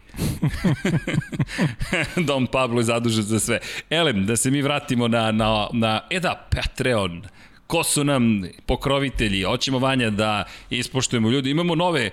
[2.27, 3.59] Dom Pablo je zadužen za sve.
[3.89, 7.23] Elem, da se mi vratimo na, na, na e da, Patreon
[7.73, 12.09] ko su nam pokrovitelji, hoćemo Vanja da ispoštujemo ljudi, imamo nove,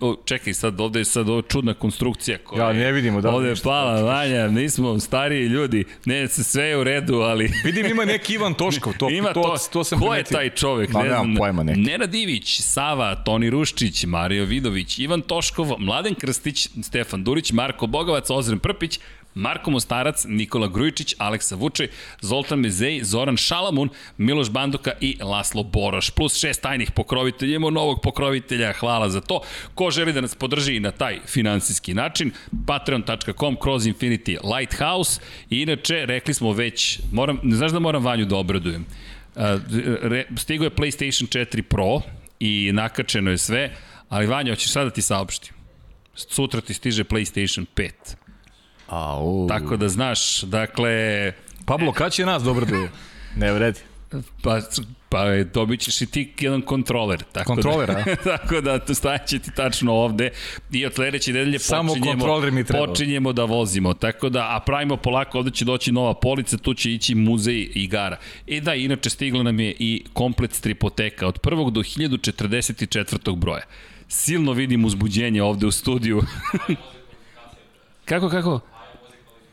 [0.00, 3.48] o, čekaj sad, ovde je sad ovo čudna konstrukcija koja Ja, ne vidimo da Ovde
[3.48, 7.52] je pala, Vanja, nismo stariji ljudi, ne, sve je u redu, ali...
[7.64, 10.36] Vidim ima neki Ivan Toškov, to, Ima to, to, to, sam ko je primetio.
[10.36, 10.92] taj čovek?
[10.92, 11.34] Ma, ne znam.
[11.36, 11.80] pojma neki.
[11.80, 18.30] Nenad Ivić, Sava, Toni Ruščić, Mario Vidović, Ivan Toškov, Mladen Krstić, Stefan Durić, Marko Bogovac,
[18.30, 18.98] Ozren Prpić,
[19.34, 21.88] Marko Mostarac, Nikola Grujičić, Aleksa Vučej,
[22.20, 26.10] Zoltan Mezej, Zoran Šalamun, Miloš Banduka i Laslo Boroš.
[26.10, 27.56] Plus šest tajnih pokrovitelja.
[27.56, 29.40] Imamo novog pokrovitelja, hvala za to.
[29.74, 32.30] Ko želi da nas podrži na taj finansijski način,
[32.66, 35.20] patreon.com kroz Infinity Lighthouse.
[35.50, 38.86] I inače, rekli smo već, moram, ne znaš da moram Vanju da obradujem.
[40.36, 42.00] Stigo je PlayStation 4 Pro
[42.40, 43.76] i nakačeno je sve,
[44.08, 45.54] ali Vanja, hoćeš sad da ti saopštim.
[46.14, 47.90] Sutra ti stiže PlayStation 5.
[48.94, 49.46] Au.
[49.48, 51.32] Tako da znaš, dakle,
[51.66, 52.90] Pablo, kad će nas dobro da je?
[53.36, 53.80] Ne vredi.
[54.42, 54.60] pa,
[55.08, 55.24] pa
[55.54, 57.22] dobit ćeš i ti jedan kontroler.
[57.32, 58.16] Tako Kontroler, da, a?
[58.38, 60.30] tako da to staće ti tačno ovde
[60.72, 62.86] i od sledeće nedelje Samo počinjemo, mi treba.
[62.86, 63.94] počinjemo da vozimo.
[63.94, 68.16] Tako da, a pravimo polako, ovde će doći nova polica, tu će ići muzej igara.
[68.46, 73.36] I da, inače stigla nam je i komplet stripoteka od prvog do 1044.
[73.36, 73.62] broja.
[74.08, 76.22] Silno vidim uzbuđenje ovde u studiju.
[78.04, 78.73] kako, kako?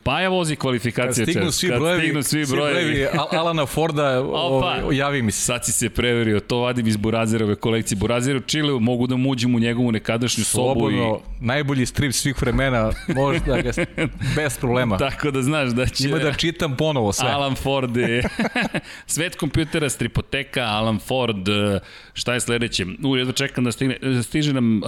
[0.04, 1.26] Paja vozi Kad kvalifikacije.
[1.26, 1.54] stignu čas.
[1.54, 2.74] svi Kad brojevi, stignu svi brojevi.
[2.84, 4.76] brojevi Al- Alana Forda, Opa.
[4.84, 5.40] o, javi mi se.
[5.40, 7.96] Sad si se preverio, to vadim iz Burazirove kolekcije.
[7.96, 10.94] Burazir u Čileu, mogu da muđem u njegovu nekadašnju sobu i...
[10.94, 13.70] Slobodno, najbolji strip svih vremena, možda ga,
[14.36, 14.96] bez problema.
[14.98, 16.08] Tako da znaš da će...
[16.08, 17.28] Ima da čitam ponovo sve.
[17.28, 18.22] Alan Ford je...
[19.06, 21.80] Svet kompjutera, stripoteka, Alan Ford, eh,
[22.14, 22.86] šta je sledeće?
[23.04, 24.82] U, jedva čekam da stigne, stiže nam uh,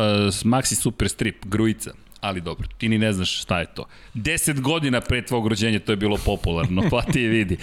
[0.44, 1.90] Maxi Super Strip, Grujica.
[2.24, 3.84] Ali dobro, ti ni ne znaš šta je to.
[4.14, 7.56] 10 godina pre tvog rođenja to je bilo popularno, pa ti vidi.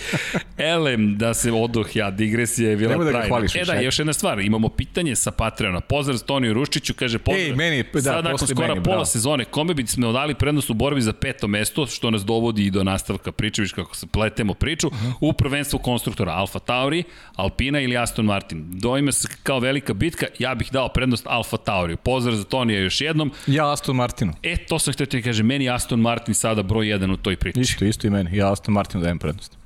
[0.57, 3.27] Elem, da se odoh ja, digresija je bila da trajna.
[3.27, 3.85] hvališ e da, ajde.
[3.85, 5.79] još jedna stvar, imamo pitanje sa Patreona.
[5.79, 7.45] Pozdrav Toniju Ruščiću, kaže pozdrav.
[7.45, 9.05] Ej, meni, da, Sad nakon skora meni, pola bravo.
[9.05, 12.71] sezone, kome bi smo dali prednost u borbi za peto mesto, što nas dovodi i
[12.71, 15.13] do nastavka priče, viš kako se pletemo priču, uh -huh.
[15.19, 17.03] u prvenstvu konstruktora Alfa Tauri,
[17.35, 18.79] Alpina ili Aston Martin.
[18.79, 21.97] Doima se kao velika bitka, ja bih dao prednost Alfa Tauriju.
[21.97, 23.31] Pozdrav za Tonija još jednom.
[23.47, 24.33] Ja Aston Martinu.
[24.43, 27.59] E, to sam htio ti kažem, meni Aston Martin sada broj jedan u toj priči.
[27.59, 28.37] Isto, isto i meni.
[28.37, 29.57] Ja Aston Martinu dajem prednost.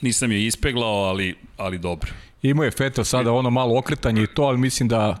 [0.00, 2.10] Nisam je ispeglao, ali, ali dobro.
[2.44, 5.20] Imao je Feta sada ono malo okretanje i to, ali mislim da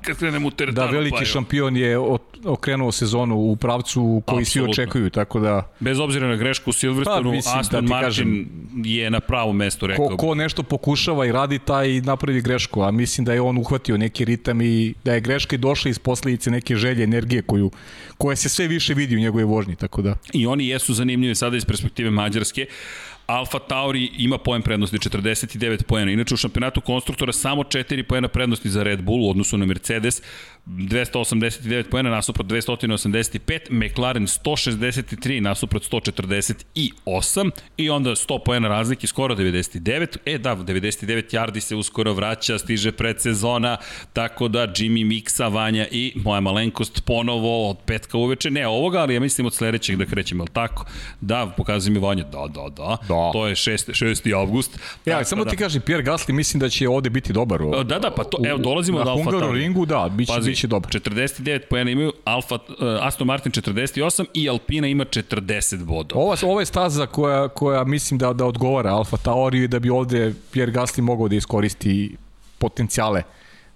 [0.56, 1.98] teretanu, da veliki pa, šampion je
[2.44, 4.82] okrenuo sezonu u pravcu koji svi Apsolutno.
[4.82, 8.06] očekuju, tako da Bez obzira na grešku u Silverstonu, Pa, mislim, Aston da ti Martin
[8.06, 8.48] kažem,
[8.84, 12.90] je na pravom mestu, rekao ko, ko nešto pokušava i radi taj napravi grešku, a
[12.90, 16.50] mislim da je on uhvatio neki ritam i da je greška i došla iz posledice
[16.50, 17.70] neke želje, energije koju,
[18.18, 21.56] koja se sve više vidi u njegovoj vožnji, tako da I oni jesu zanimljivi sada
[21.56, 22.66] iz perspektive Mađarske.
[23.26, 26.10] Alfa Tauri ima poen prednosti 49 poena.
[26.10, 30.22] Inače u šampionatu konstruktora samo 4 poena prednosti za Red Bull u odnosu na Mercedes.
[30.66, 33.38] 289 poena nasuprot 285,
[33.70, 40.16] McLaren 163 nasuprot 148 i onda 100 poena razlike, skoro 99.
[40.26, 43.76] E da, 99 yardi se uskoro vraća, stiže predsezona,
[44.12, 49.14] tako da Jimmy Mixa, Vanja i moja malenkost ponovo od petka uveče, ne ovoga, ali
[49.14, 50.84] ja mislim od sledećeg da krećemo, ali tako?
[51.20, 53.30] Da, pokazuje mi Vanja, da, da, da, Da.
[53.32, 54.04] to je 6.
[54.04, 54.36] 6.
[54.36, 54.78] avgust.
[55.04, 55.50] Ja, Tako samo da.
[55.50, 57.62] ti kažem, Pierre Gasly mislim da će ovde biti dobar.
[57.62, 59.58] O, Da, da, pa to, evo, dolazimo na do Alfa Tauri.
[59.58, 60.90] ringu, da, biće, Pazi, biće dobar.
[60.92, 62.60] 49 poena imaju, Alfa, uh,
[63.00, 66.22] Aston Martin 48 i Alpina ima 40 bodova.
[66.22, 69.90] Ova, ova je staza koja, koja mislim da, da odgovara Alfa Tauri i da bi
[69.90, 72.16] ovde Pierre Gasly mogao da iskoristi
[72.58, 73.22] potencijale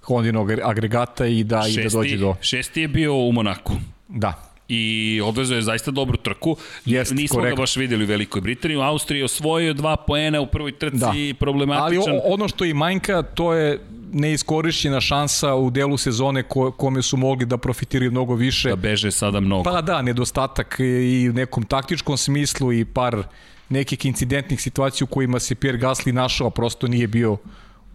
[0.02, 2.34] Hondinog agregata i da, i da dođe do...
[2.40, 3.72] šesti je bio u Monaku
[4.08, 4.32] Da,
[4.68, 6.56] i odvezao je zaista dobru trku.
[6.84, 7.56] Jest, Nismo korektno.
[7.56, 8.76] ga baš videli u Velikoj Britaniji.
[8.76, 11.06] U Austriji je osvojio dva poena u prvoj trci, Da.
[11.06, 11.34] da.
[11.38, 12.12] problematičan.
[12.12, 13.80] ali o, ono što i manjka, to je
[14.12, 18.68] neiskorišćena šansa u delu sezone ko, kome su mogli da profitiraju mnogo više.
[18.68, 19.62] da beže sada mnogo.
[19.62, 23.22] Pa da, nedostatak i u nekom taktičkom smislu i par
[23.68, 27.36] nekih incidentnih situacija u kojima se Pierre Gasly našao, a prosto nije bio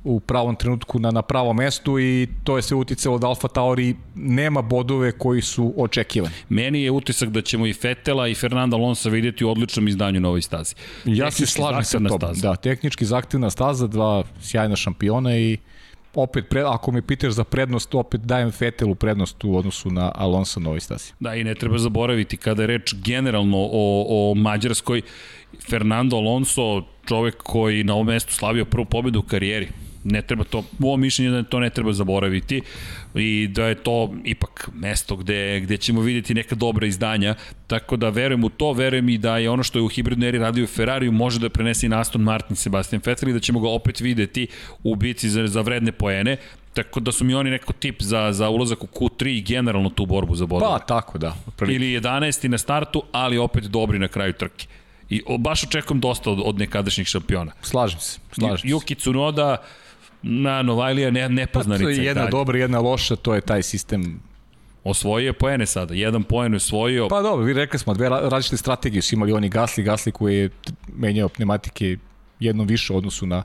[0.03, 3.95] u pravom trenutku na, na pravom mestu i to je sve uticalo da Alfa Tauri
[4.15, 6.33] nema bodove koji su očekivani.
[6.49, 10.27] Meni je utisak da ćemo i Fetela i Fernanda Alonso vidjeti u odličnom izdanju na
[10.27, 10.75] ovoj stazi.
[11.05, 12.39] Ja se slažem sa tobom.
[12.39, 15.57] Da, tehnički zahtevna staza, dva sjajna šampiona i
[16.15, 20.59] opet, pre, ako me pitaš za prednost, opet dajem Fetelu prednost u odnosu na Alonso
[20.59, 21.13] na ovoj stasi.
[21.19, 25.01] Da, i ne treba zaboraviti, kada je reč generalno o, o Mađarskoj,
[25.69, 29.67] Fernando Alonso, čovek koji na ovom mestu slavio prvu pobedu u karijeri,
[30.03, 32.61] ne treba to, u ovom mišljenju da to ne treba zaboraviti
[33.15, 37.35] i da je to ipak mesto gde, gde ćemo videti neka dobra izdanja,
[37.67, 40.37] tako da verujem u to, verujem i da je ono što je u hibridnoj eri
[40.37, 43.69] radio Ferrariju može da prenese i na Aston Martin Sebastian Vettel i da ćemo ga
[43.69, 44.47] opet videti
[44.83, 46.37] u bici za, za vredne poene,
[46.73, 50.05] Tako da su mi oni neko tip za, za ulazak u Q3 i generalno tu
[50.05, 50.71] borbu za bodove.
[50.71, 51.35] Pa, tako da.
[51.57, 51.75] Prvi.
[51.75, 52.47] Ili 11.
[52.47, 54.67] na startu, ali opet dobri na kraju trke.
[55.09, 57.51] I baš očekujem dosta od, od nekadašnjih šampiona.
[57.61, 58.67] Slažem se, slažem se.
[58.67, 59.57] Yuki Tsunoda,
[60.23, 61.83] na Novajlija ne, nepoznanica.
[61.83, 62.31] Pa to je jedna dalje.
[62.31, 64.19] dobra, jedna loša, to je taj sistem
[64.83, 67.07] Osvojio je poene sada, jedan poen je osvojio.
[67.07, 70.49] Pa dobro, vi rekli smo, dve različite strategije su imali oni Gasli, Gasli koji je
[70.95, 71.97] menjao pneumatike
[72.39, 73.43] jednom više u odnosu na,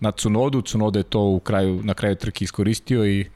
[0.00, 3.26] na Cunodu, Cunoda je to u kraju, na kraju trke iskoristio i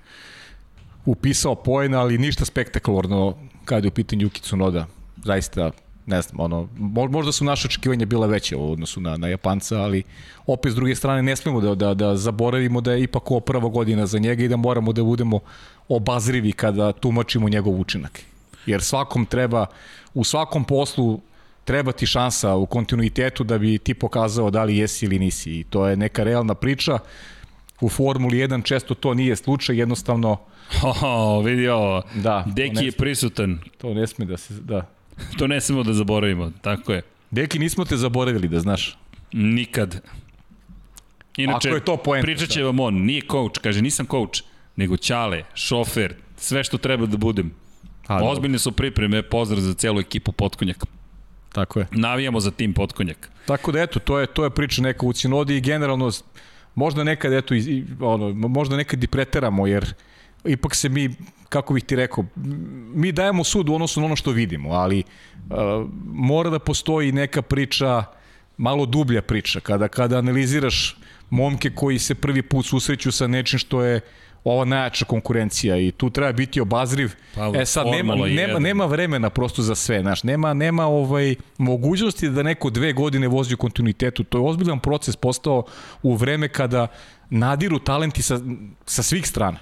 [1.05, 4.87] upisao poen, ali ništa spektakularno kada je u pitanju Yuki Cunoda.
[5.25, 5.71] Zaista
[6.07, 6.69] ne znam, ono,
[7.11, 10.03] možda su naše očekivanja bila veće u odnosu na, na Japanca, ali
[10.47, 13.69] opet s druge strane ne smemo da, da, da zaboravimo da je ipak ovo prva
[13.69, 15.41] godina za njega i da moramo da budemo
[15.89, 18.21] obazrivi kada tumačimo njegov učinak.
[18.67, 19.67] Jer svakom treba,
[20.15, 21.21] u svakom poslu
[21.65, 25.51] treba ti šansa u kontinuitetu da bi ti pokazao da li jesi ili nisi.
[25.51, 26.99] I to je neka realna priča.
[27.81, 30.37] U Formuli 1 često to nije slučaj, jednostavno...
[30.83, 32.03] Oh, vidi ovo.
[32.15, 33.59] Da, Deki je prisutan.
[33.79, 34.55] To ne sme da se...
[34.55, 34.87] Da.
[35.39, 37.03] to ne smemo da zaboravimo, tako je.
[37.31, 38.99] Deki, nismo te zaboravili, da znaš.
[39.33, 40.01] Nikad.
[41.37, 44.43] Inače, Ako je to poenta, pričat će vam on, nije coach, kaže nisam coach,
[44.77, 47.53] nego ćale, šofer, sve što treba da budem.
[48.07, 50.87] A, Ozbiljne su pripreme, pozdrav za celu ekipu Potkonjaka.
[51.53, 51.87] Tako je.
[51.91, 53.31] Navijamo za tim Potkonjak.
[53.47, 56.11] Tako da eto, to je, to je priča neka u Cinodi i generalno
[56.75, 59.95] možda nekad eto, i, ono, možda nekad i preteramo, jer
[60.45, 61.11] ipak se mi
[61.49, 62.25] kako bih ti rekao,
[62.95, 65.57] mi dajemo sud u odnosu na ono što vidimo, ali uh,
[66.05, 68.05] mora da postoji neka priča,
[68.57, 70.97] malo dublja priča, kada, kada analiziraš
[71.31, 74.01] momke koji se prvi put susreću sa nečim što je
[74.45, 77.13] ova najjača konkurencija i tu treba biti obazriv.
[77.35, 82.29] Pa, e sad nema, nema, nema vremena prosto za sve, znaš, nema nema ovaj mogućnosti
[82.29, 84.25] da neko dve godine vozi u kontinuitetu.
[84.25, 85.65] To je ozbiljan proces postao
[86.03, 86.87] u vreme kada
[87.31, 88.41] nadiru talenti sa,
[88.87, 89.59] sa svih strana.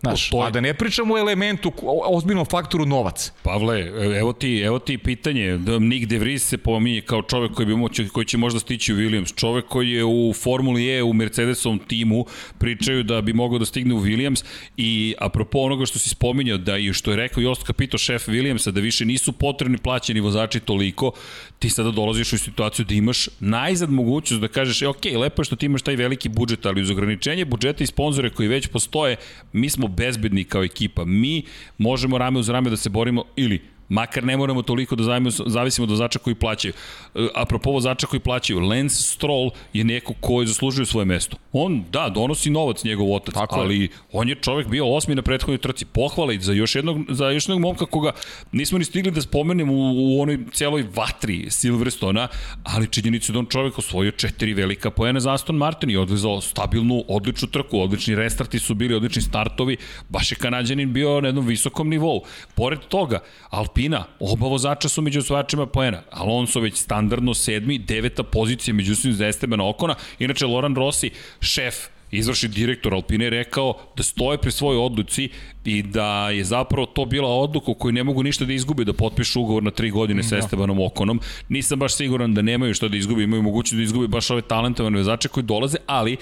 [0.00, 0.42] Znaš, to, to...
[0.42, 3.32] a da ne pričamo o elementu, o ozbiljnom faktoru novac.
[3.42, 3.80] Pavle,
[4.18, 5.58] evo ti, evo ti pitanje.
[5.58, 8.94] Da Nick De Vries se pominje kao čovek koji, bi moći, koji će možda stići
[8.94, 9.34] u Williams.
[9.34, 12.26] Čovek koji je u Formuli E, u Mercedesovom timu,
[12.58, 14.44] pričaju da bi mogao da stigne u Williams
[14.76, 18.70] i apropo onoga što si spominjao, da i što je rekao Jost Capito, šef Williamsa,
[18.70, 21.12] da više nisu potrebni plaćeni vozači toliko,
[21.58, 25.44] ti sada dolaziš u situaciju da imaš najzad mogućnost da kažeš, e, ok, lepo je
[25.44, 29.16] što ti imaš taj veliki budžet, ali uz ograničenje budžeta i sponzore koji već postoje,
[29.52, 31.04] mi smo bezbedni kao ekipa.
[31.04, 31.42] Mi
[31.78, 35.90] možemo rame uz rame da se borimo ili Makar ne moramo toliko da zavisimo od
[35.90, 36.74] vozača koji plaćaju.
[37.14, 41.36] E, apropo vozača koji plaćaju, Lance Stroll je neko koji zaslužuje svoje mesto.
[41.52, 43.88] On, da, donosi novac njegov otac, Tako ali je.
[44.12, 45.84] on je čovek bio osmi na prethodnoj trci.
[45.84, 48.12] Pohvala i za još jednog, za još jednog momka koga
[48.52, 52.28] nismo ni stigli da spomenemo u, u onoj celoj vatri Silverstona,
[52.64, 57.04] ali činjenicu da on čovek osvojio četiri velika poena za Aston Martin i odvezao stabilnu,
[57.08, 59.76] odličnu trku, odlični restarti su bili, odlični startovi,
[60.08, 62.24] baš je Kanadjanin bio na jednom visokom nivou.
[62.54, 63.20] Pored toga,
[63.50, 66.02] Alpine Alpina, oba vozača su među osvajačima poena.
[66.10, 69.94] Alonso već standardno sedmi, deveta pozicija međutim za Estebana Okona.
[70.18, 71.10] Inače, Loran Rossi,
[71.40, 71.74] šef
[72.10, 75.28] izvrši direktor Alpine je rekao da stoje pri svojoj odluci
[75.64, 78.92] i da je zapravo to bila odluka u kojoj ne mogu ništa da izgube, da
[78.92, 80.38] potpišu ugovor na tri godine sa da.
[80.38, 81.20] Estebanom Okonom.
[81.48, 84.96] Nisam baš siguran da nemaju što da izgubi, imaju mogućnost da izgubi baš ove talentovane
[84.96, 86.16] vezače koji dolaze, ali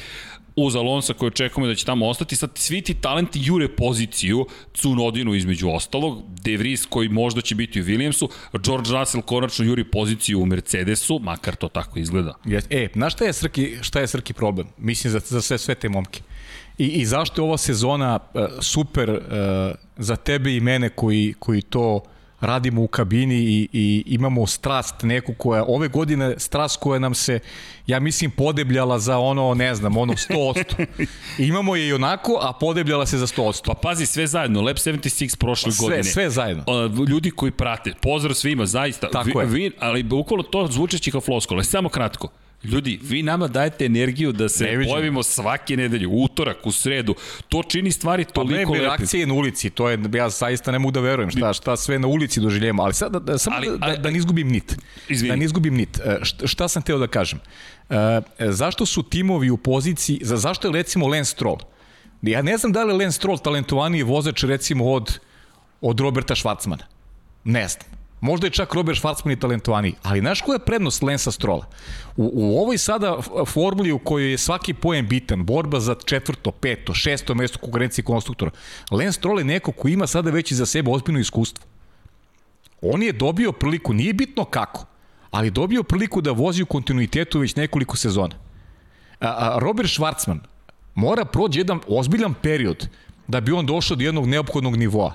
[0.56, 5.34] uz Alonsa koji očekujemo da će tamo ostati, sad svi ti talenti jure poziciju, Cunodinu
[5.34, 8.28] između ostalog, De Vries koji možda će biti u Williamsu,
[8.64, 12.34] George Russell konačno juri poziciju u Mercedesu, makar to tako izgleda.
[12.70, 14.66] E, znaš šta je Srki, šta je Srki problem?
[14.78, 16.20] Mislim za, za sve, sve te momke.
[16.78, 19.18] I, I zašto je ova sezona uh, super uh,
[19.96, 22.00] za tebe i mene koji, koji to
[22.42, 27.40] radimo u kabini i, i imamo strast neku koja, ove godine strast koja nam se,
[27.86, 30.86] ja mislim, podebljala za ono, ne znam, ono 100%.
[31.48, 33.60] imamo je i onako, a podebljala se za 100%.
[33.66, 36.04] Pa pazi, sve zajedno, Lab 76 prošle sve, godine.
[36.04, 36.64] Sve zajedno.
[37.08, 39.10] Ljudi koji prate, pozdrav svima, zaista.
[39.10, 39.46] Tako vi, je.
[39.46, 42.28] Vi, ali bukvalo to zvučeći kao floskole, samo kratko.
[42.64, 47.14] Ljudi, vi nama dajete energiju da se ne pojavimo svake nedelje, utorak, u sredu.
[47.48, 48.68] To čini stvari toliko lepim.
[48.68, 51.76] Pa ne, reakcije na ulici, to je, ja zaista ne mogu da verujem šta, šta
[51.76, 54.48] sve na ulici doživljamo, ali sad da, da, samo ali, da, da, da ne izgubim
[54.48, 54.76] nit.
[55.08, 55.28] Izvini.
[55.28, 55.98] Da ne izgubim nit.
[55.98, 57.40] E, šta, šta sam teo da kažem?
[57.90, 61.58] E, zašto su timovi u poziciji, za, zašto je recimo Lance Stroll
[62.22, 65.18] Ja ne znam da li je Lance Stroll talentovaniji vozač recimo od,
[65.80, 66.84] od Roberta Schwarzmana.
[67.44, 68.01] Ne znam.
[68.22, 69.94] Možda je čak Robert Schwarzman i talentovaniji.
[70.02, 71.66] Ali znaš koja je prednost Lensa Strola?
[72.16, 73.16] U, u ovoj sada
[73.46, 78.50] formuli u kojoj je svaki poen bitan, borba za četvrto, peto, šesto mesto konkurencije konstruktora,
[78.90, 81.64] Lens Stroll je neko ko ima sada već za sebe ozbiljno iskustvo.
[82.82, 84.86] On je dobio priliku, nije bitno kako,
[85.30, 88.36] ali dobio priliku da vozi u kontinuitetu već nekoliko sezona.
[89.20, 90.38] A, a Robert Schwarzman
[90.94, 92.88] mora prođe jedan ozbiljan period
[93.28, 95.14] da bi on došao do jednog neophodnog nivoa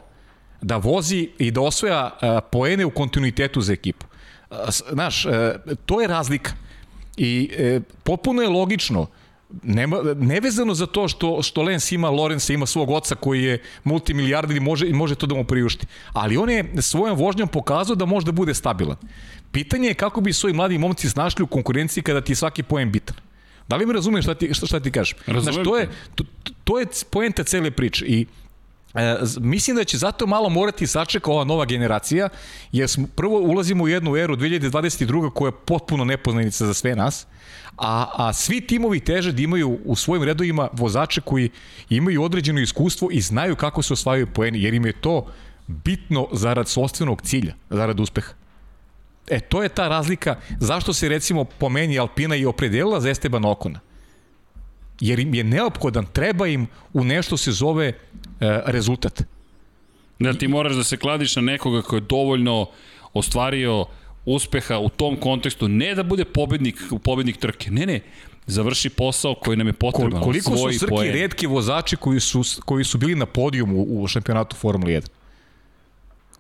[0.62, 4.06] da vozi i da osvoja uh, poene u kontinuitetu za ekipu.
[4.50, 4.58] Uh,
[4.92, 5.32] znaš, uh,
[5.86, 6.52] to je razlika.
[7.18, 7.50] I
[8.04, 9.08] popuno je logično,
[9.64, 14.58] nema, nevezano za to što, što Lens ima, Lorenza ima svog oca koji je multimilijarder
[14.58, 15.86] i može, može to da mu priušti.
[16.14, 18.98] Ali on je svojom vožnjom pokazao da može da bude stabilan.
[19.52, 22.92] Pitanje je kako bi svoji mladi momci snašli u konkurenciji kada ti je svaki poen
[22.92, 23.16] bitan.
[23.68, 25.18] Da li mi razumiješ šta ti, šta, šta ti kažem?
[25.26, 25.54] Razumem.
[25.54, 26.24] Znaš, to je, to,
[26.64, 28.26] to je poenta cele priče i
[28.98, 32.30] E, mislim da će zato malo morati sačeka ova nova generacija,
[32.72, 35.34] jer smo, prvo ulazimo u jednu eru 2022.
[35.34, 37.28] koja je potpuno nepoznanica za sve nas,
[37.78, 41.50] a, a svi timovi teže da imaju u svojim redovima vozače koji
[41.90, 45.28] imaju određeno iskustvo i znaju kako se osvajaju poeni, jer im je to
[45.68, 48.34] bitno zarad sobstvenog cilja, zarad uspeha.
[49.28, 53.46] E, to je ta razlika zašto se recimo po meni Alpina i opredelila za Esteban
[53.46, 53.80] Okona
[55.00, 57.96] jer im je neophodan, treba im u nešto se zove e,
[58.66, 59.24] rezultat.
[60.20, 62.70] Da ti moraš da se kladiš na nekoga ko je dovoljno
[63.14, 63.86] ostvario
[64.26, 68.00] uspeha u tom kontekstu, ne da bude pobednik, pobednik trke, ne, ne,
[68.48, 70.22] završi posao koji nam je potreban.
[70.22, 71.14] Koliko su Srki poen.
[71.14, 75.08] redki vozači koji su, koji su bili na podijumu u šampionatu Formule 1?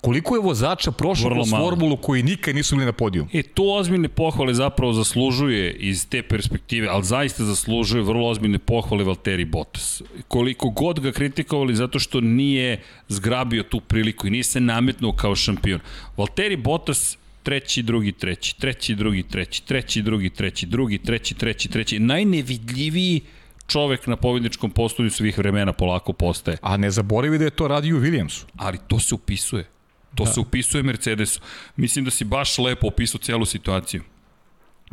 [0.07, 3.27] Koliko je vozača prošlo kroz formulu koji nikad nisu bili na podiju?
[3.33, 9.03] E, to ozbiljne pohvale zapravo zaslužuje iz te perspektive, ali zaista zaslužuje vrlo ozbiljne pohvale
[9.03, 10.01] Valtteri Bottas.
[10.27, 15.35] Koliko god ga kritikovali zato što nije zgrabio tu priliku i nije se nametnuo kao
[15.35, 15.79] šampion.
[16.17, 21.99] Valtteri Bottas treći, drugi, treći, treći, drugi, treći, treći, drugi, treći, drugi, treći, treći, treći,
[21.99, 23.21] najnevidljiviji
[23.67, 26.57] čovek na pobjedničkom postolju svih vremena polako postaje.
[26.61, 28.45] A ne zaboravi da je to radio Williamsu.
[28.57, 29.76] Ali to se upisuje.
[30.17, 30.31] To da.
[30.31, 31.39] se upisuje Mercedesu.
[31.75, 34.01] Mislim da si baš lepo opisao celu situaciju.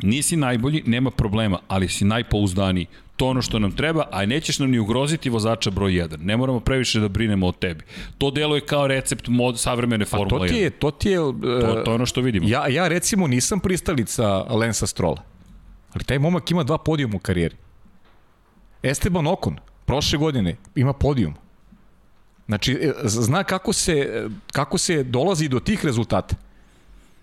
[0.01, 2.85] Nisi najbolji, nema problema, ali si najpouzdaniji.
[3.15, 6.17] To ono što nam treba, a nećeš nam ni ugroziti vozača broj 1.
[6.19, 7.83] Ne moramo previše da brinemo o tebi.
[8.17, 10.47] To deluje kao recept mod savremene Formule 1.
[10.47, 11.19] to ti je, to ti je...
[11.19, 12.47] Uh, to, to je ono što vidimo.
[12.47, 15.23] Ja, ja recimo nisam pristalica Lensa Strola.
[15.93, 17.55] Ali taj momak ima dva podijuma u karijeri.
[18.83, 21.35] Esteban Okon, prošle godine, ima podijum.
[22.47, 26.35] Znači, e, zna kako se, kako se dolazi do tih rezultata.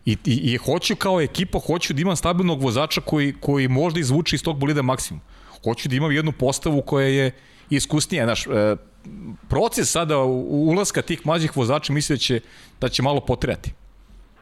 [0.05, 4.37] I, i, i hoću kao ekipa, hoću da imam stabilnog vozača koji, koji možda izvuče
[4.37, 5.21] iz tog bolida maksimum.
[5.65, 7.31] Hoću da imam jednu postavu koja je
[7.71, 8.25] iskusnija.
[8.25, 8.77] Znaš, e,
[9.49, 12.41] proces sada ulaska tih mlađih vozača misle da će,
[12.81, 13.73] da će malo potrejati.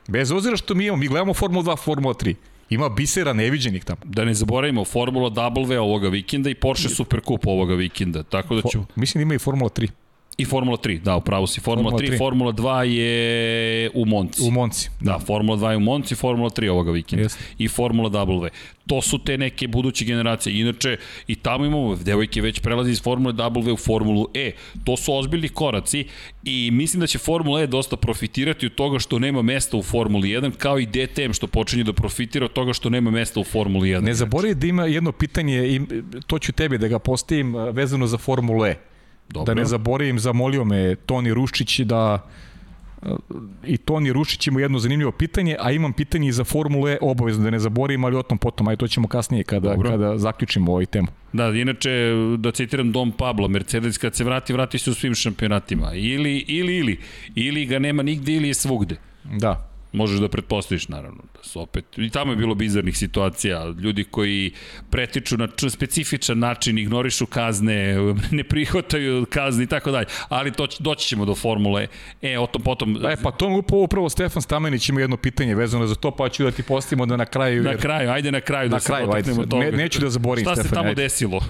[0.09, 2.35] Bez obzira što mi imamo, mi gledamo Formula 2, Formula 3.
[2.71, 4.01] Ima bisera neviđenih tamo.
[4.05, 8.23] Da ne zaboravimo, Formula W ovoga vikenda i Porsche Supercup ovoga vikenda.
[8.23, 8.79] Tako da ću...
[8.79, 9.89] For, mislim da ima i Formula 3.
[10.41, 11.61] I Formula 3, da, upravo si.
[11.61, 14.43] Formula, Formula 3, 3, Formula 2 je u Monci.
[14.43, 14.91] U Monci.
[15.01, 17.25] Da, da Formula 2 je u Monci, Formula 3 ovoga vikenda.
[17.25, 17.39] Yes.
[17.59, 18.49] I Formula W.
[18.87, 20.61] To su te neke buduće generacije.
[20.61, 24.53] Inače, i tamo imamo, devojke već prelazi iz Formule W u Formulu E.
[24.85, 26.07] To su ozbiljni koraci
[26.45, 30.29] i mislim da će Formula E dosta profitirati od toga što nema mesta u Formuli
[30.29, 33.89] 1, kao i DTM što počinje da profitira od toga što nema mesta u Formuli
[33.89, 34.01] 1.
[34.01, 35.81] Ne zaboravi da ima jedno pitanje, i
[36.27, 38.90] to ću tebi da ga postavim vezano za Formulu E
[39.31, 39.55] Dobro.
[39.55, 42.29] Da ne zaboravim, zamolio me Toni Ruščić da
[43.65, 47.51] i Toni Rušić ima jedno zanimljivo pitanje, a imam pitanje i za Formule obavezno da
[47.51, 49.91] ne zaboravim, ali o tom potom, aj to ćemo kasnije kada, Dobro.
[49.91, 51.09] kada zaključimo ovaj temu.
[51.33, 51.91] Da, inače,
[52.39, 55.95] da citiram Dom Pablo, Mercedes kad se vrati, vrati se u svim šampionatima.
[55.95, 56.99] Ili, ili, ili.
[57.35, 58.97] Ili ga nema nigde ili je svugde.
[59.25, 59.70] Da.
[59.93, 64.53] Možeš da pretpostaviš naravno da su opet i tamo je bilo bizarnih situacija, ljudi koji
[64.91, 67.97] pretiču na specifičan način, ignorišu kazne,
[68.39, 70.07] ne prihvataju kazne i tako dalje.
[70.29, 71.87] Ali to doći ćemo do formule.
[72.23, 75.87] E, o tom potom E pa to upravo, upravo Stefan Stamenić ima jedno pitanje vezano
[75.87, 77.65] za to, pa ću da ti postavimo da na kraju jer...
[77.65, 79.65] Na kraju, ajde na kraju na da kraju, se ajde, toga.
[79.65, 80.67] Ne, neću da zaborim Šta Stefan.
[80.67, 81.03] Šta se tamo ajde.
[81.03, 81.41] desilo?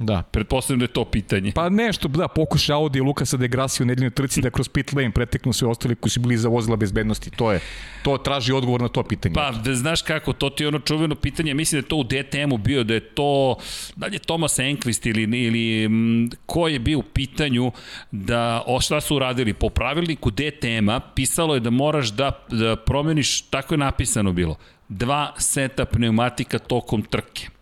[0.00, 0.22] Da.
[0.22, 1.52] Pretpostavljam da je to pitanje.
[1.54, 4.92] Pa nešto, da, pokuša Audi i Lukasa de Grassi u nedeljnoj trci da kroz pit
[4.92, 7.30] lane preteknu sve ostali koji su bili za vozila bezbednosti.
[7.30, 7.60] To je,
[8.02, 9.34] to traži odgovor na to pitanje.
[9.34, 12.04] Pa, da znaš kako, to ti je ono čuveno pitanje, mislim da je to u
[12.04, 13.56] DTM-u bio, da je to,
[13.96, 17.72] da li je Thomas Enquist ili, ili m, ko je bio u pitanju
[18.10, 23.42] da, o šta su uradili, po pravilniku DTM-a pisalo je da moraš da, da promeniš,
[23.42, 24.56] tako je napisano bilo,
[24.88, 27.59] dva seta pneumatika tokom trke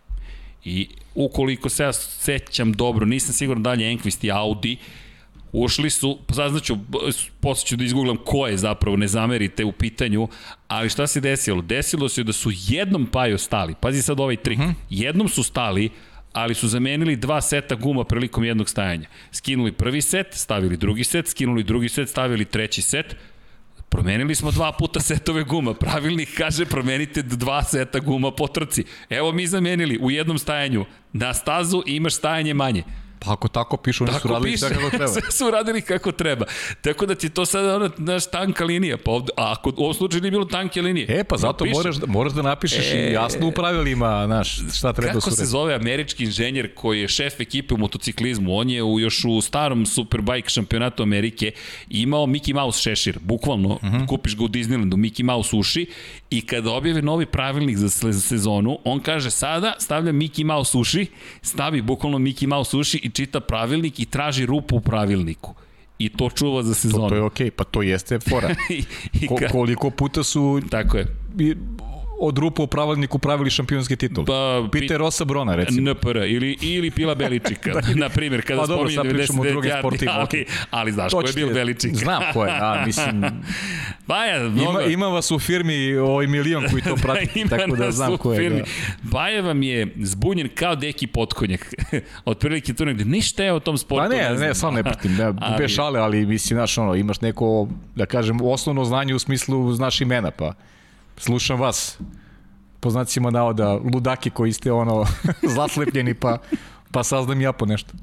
[0.65, 4.77] I ukoliko se ja sećam dobro, nisam siguran da li je Enquist i Audi,
[5.51, 6.77] Ušli su, saznaću,
[7.39, 10.27] posle ću da izgooglam ko je zapravo, ne zamerite u pitanju,
[10.67, 11.61] ali šta se desilo?
[11.61, 14.65] Desilo se da su jednom paju stali, pazi sad ovaj trik, uh.
[14.65, 14.73] -huh.
[14.89, 15.89] jednom su stali,
[16.33, 19.07] ali su zamenili dva seta guma prilikom jednog stajanja.
[19.31, 23.15] Skinuli prvi set, stavili drugi set, skinuli drugi set, stavili treći set,
[23.89, 25.73] Promenili smo dva puta setove guma.
[25.73, 28.83] Pravilnik kaže promenite dva seta guma po trci.
[29.09, 32.83] Evo mi zamenili u jednom stajanju na stazu imaš stajanje manje.
[33.19, 35.07] Pa ako tako pišu, oni tako su radili piše, sve kako treba.
[35.21, 36.45] sve su radili kako treba.
[36.81, 38.97] Tako da ti to sad ona, naš tanka linija.
[38.97, 41.07] Pa ovde, a ako u ovom slučaju nije bilo tanke linije.
[41.09, 44.93] E, pa zato moraš, da, moraš da napišeš e, i jasno u pravilima, znaš, šta
[44.93, 48.57] treba da su Kako se zove američki inženjer koji je šef ekipe u motociklizmu?
[48.57, 51.51] On je u, još u starom Superbike šampionatu Amerike
[51.89, 53.19] imao Mickey Mouse šešir.
[53.21, 53.95] Bukvalno, uh mhm.
[53.95, 54.07] -huh.
[54.07, 55.85] kupiš ga u Disneylandu, Mickey Mouse uši
[56.29, 61.05] i kada objave novi pravilnik za sezonu, on kaže sada stavlja Mickey Mouse uši,
[61.41, 65.55] stavi bukvalno Mickey Mouse uši i čita pravilnik i traži rupu u pravilniku
[65.99, 67.03] i to čuva za sezonu.
[67.03, 67.51] To, to je okej, okay.
[67.51, 68.55] pa to jeste fora.
[69.29, 71.05] Ko, koliko puta su Tako je
[72.19, 74.25] od rupa u pravilniku pravili šampionski titul.
[74.25, 75.91] Pa, Peter Rosa Brona, recimo.
[75.91, 80.11] NPR ili, ili Pila Beličika, da, na primjer, kada pa, dobro, spominje 99 druge sportive,
[80.11, 81.95] ali, ali znaš ko je bil Beličika.
[81.95, 83.23] Znam ko je, a, mislim...
[84.07, 84.71] Baja, mnogo...
[84.71, 88.49] ima, ima vas u firmi ovaj milion koji to prati, tako da znam ko je.
[88.49, 88.63] Da.
[89.01, 91.73] Baja vam je zbunjen kao deki potkonjak.
[92.25, 94.09] Od prilike tu negde, ništa je o tom sportu.
[94.09, 95.57] Pa ne, ne, ne samo ne pratim, ne, ali...
[95.57, 100.01] bez šale, ali mislim, znaš, ono, imaš neko, da kažem, osnovno znanje u smislu znaš
[100.01, 100.53] imena, pa
[101.19, 101.97] slušam vas.
[102.79, 105.05] Po znacima navoda ludaki koji ste ono
[105.57, 106.37] zaslepljeni pa
[106.91, 107.93] pa saznam ja po nešto.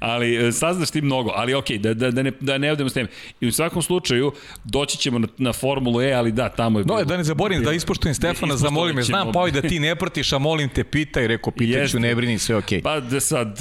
[0.00, 2.90] Ali e, saznaš ti mnogo, ali okej, okay, da, da, da, ne, da ne odemo
[2.90, 3.06] s tem.
[3.40, 4.32] I u svakom slučaju
[4.64, 6.84] doći ćemo na, na Formulu E, ali da, tamo je...
[6.84, 10.32] No, da ne zaborim, da ispoštujem Stefana, zamolim me, znam pa da ti ne pratiš,
[10.32, 12.78] a molim te, pitaj, rekao, pitaću, ne brini, sve okej.
[12.78, 12.82] Okay.
[12.82, 13.58] Pa da sad...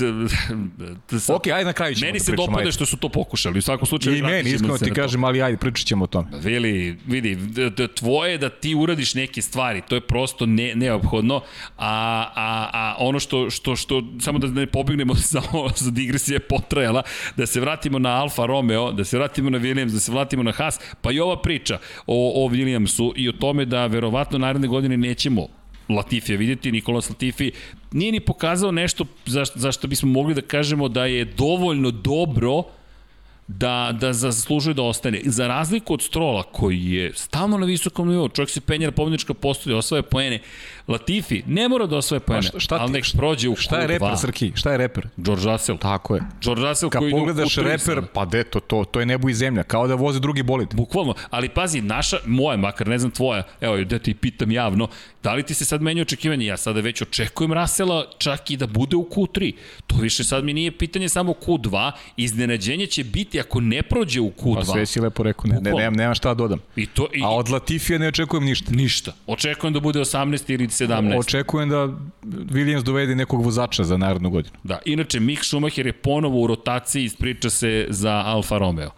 [1.12, 3.60] Da sad ok, ajde na kraju ćemo Meni da se dopada što su to pokušali,
[3.60, 4.18] u svakom slučaju...
[4.18, 6.28] I meni, iskreno ti kažem, ali ajde, pričat ćemo o tome.
[6.44, 7.36] Vili, vidi,
[7.70, 11.42] da, tvoje da ti uradiš neke stvari, to je prosto ne, neophodno,
[11.78, 15.42] a, a, a ono što, što, što, samo da ne pobegnemo za,
[15.84, 17.04] za digresije potrajala,
[17.38, 20.52] da se vratimo na Alfa Romeo, da se vratimo na Williams, da se vratimo na
[20.52, 24.98] Haas, pa i ova priča o, o Williamsu i o tome da verovatno naredne godine
[24.98, 25.48] nećemo
[25.90, 27.52] Latifija vidjeti, Nikolas Latifi
[27.92, 32.64] nije ni pokazao nešto za, za što bismo mogli da kažemo da je dovoljno dobro
[33.48, 35.22] da, da zaslužuje da ostane.
[35.26, 39.34] Za razliku od Strola, koji je stalno na visokom nivou, čovjek se penja na pobjedička
[39.34, 40.40] postoje, osvaja poene.
[40.88, 44.18] Latifi ne mora da osvaja poene, šta, šta ali nek prođe u Šta je reper,
[44.18, 44.52] Srki?
[44.56, 45.08] Šta je reper?
[45.18, 45.78] George Russell.
[45.78, 46.22] Tako je.
[46.42, 49.88] George Russell Kad koji pogledaš reper, pa deto, to, to je nebo i zemlja, kao
[49.88, 50.68] da voze drugi bolid.
[50.74, 54.88] Bukvalno, ali pazi, naša, moja, makar ne znam tvoja, evo, da ti pitam javno,
[55.24, 56.46] da li ti se sad menja očekivanje?
[56.46, 59.54] Ja sada već očekujem Russella čak i da bude u Q3.
[59.88, 64.32] To više sad mi nije pitanje samo Q2, iznenađenje će biti ako ne prođe u
[64.32, 64.56] Q2.
[64.56, 66.60] Pa sve si lepo rekao, ne, ne, nemam, nemam šta da dodam.
[66.76, 68.72] I to, i, A od Latifija ne očekujem ništa.
[68.72, 69.14] Ništa.
[69.28, 71.20] Očekujem da bude 18 ili 17.
[71.20, 71.76] Očekujem da
[72.24, 74.56] Williams dovede nekog vozača za narodnu godinu.
[74.64, 78.92] Da, inače Mick Schumacher je ponovo u rotaciji, ispriča se za Alfa Romeo.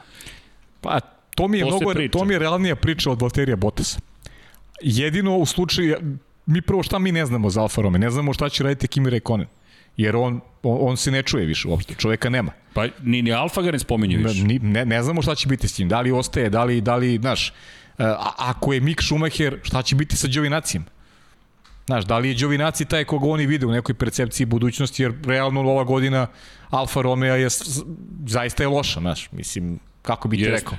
[0.82, 1.00] Pa,
[1.36, 4.00] to mi je, to mnogo, to mi je realnija priča od Valterija Bottasa.
[4.82, 5.96] Jedino u slučaju,
[6.46, 9.10] mi prvo šta mi ne znamo za Alfa Romeo, ne znamo šta će raditi Kimi
[9.10, 9.48] Raikkonen
[9.98, 12.52] jer on, on, on se ne čuje više uopšte, čoveka nema.
[12.74, 14.44] Pa ni, ni Alfa ga ne spominje više.
[14.44, 16.96] Ne, ne, ne znamo šta će biti s tim, da li ostaje, da li, da
[16.96, 17.54] li znaš, e,
[17.98, 20.86] a, ako je Mick Schumacher, šta će biti sa Đovinacijem?
[21.86, 25.62] Znaš, da li je Đovinaci taj koga oni vide u nekoj percepciji budućnosti, jer realno
[25.62, 26.28] ova godina
[26.70, 27.48] Alfa Romeo je
[28.28, 30.56] zaista je loša, znaš, mislim, kako bi ti Jeste.
[30.56, 30.78] rekao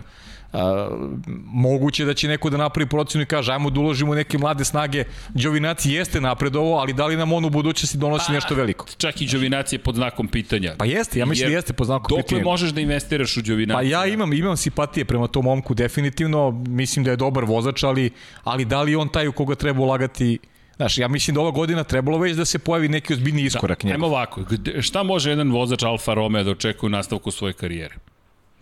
[1.47, 5.05] moguće da će neko da napravi procenu i kaže ajmo da uložimo neke mlade snage.
[5.28, 8.86] Đovinaci jeste napredovo, ali da li nam on u budućnosti donosi pa, nešto veliko?
[8.97, 10.74] Čak i Đovinaci je pod znakom pitanja.
[10.78, 12.22] Pa jeste, ja mislim da jeste pod znakom pitanja.
[12.22, 13.76] Dokle možeš da investiraš u Đovinaci?
[13.76, 16.51] Pa ja imam, imam simpatije prema tom momku, definitivno.
[16.68, 18.10] Mislim da je dobar vozač, ali,
[18.44, 20.39] ali da li on taj u koga treba ulagati
[20.76, 23.82] Znaš, ja mislim da ova godina trebalo već da se pojavi neki ozbiljni da, iskorak
[23.82, 24.05] da, njegov.
[24.05, 24.40] Ajmo ovako,
[24.81, 27.94] šta može jedan vozač Alfa Romeo da očekuje u nastavku svoje karijere?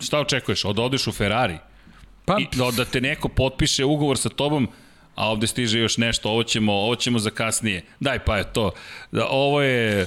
[0.01, 0.65] Šta očekuješ?
[0.65, 1.59] Od odeš u Ferrari?
[2.25, 4.69] Pa, I da, da te neko potpiše ugovor sa tobom,
[5.15, 7.83] a ovde stiže još nešto, ovo ćemo, ovo ćemo za kasnije.
[8.01, 8.71] Daj pa je to.
[9.13, 10.07] Da, ovo je,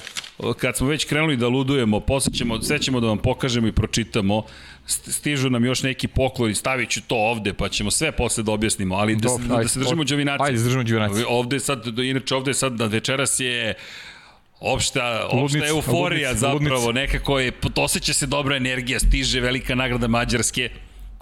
[0.57, 4.43] kad smo već krenuli da ludujemo, posle ćemo, sve ćemo da vam pokažemo i pročitamo,
[4.87, 8.95] stižu nam još neki pokloni, stavit ću to ovde, pa ćemo sve posle da objasnimo,
[8.95, 10.43] ali da, da, da se držimo džavinaci.
[10.43, 11.23] Ajde, držimo džavinaci.
[11.27, 13.73] Ovde sad, inače ovde sad, da večeras je
[14.59, 16.91] opšta, opšta euforija ludnica, zapravo, ludnica.
[16.91, 20.69] nekako je, osjeća se dobra energija, stiže velika nagrada Mađarske,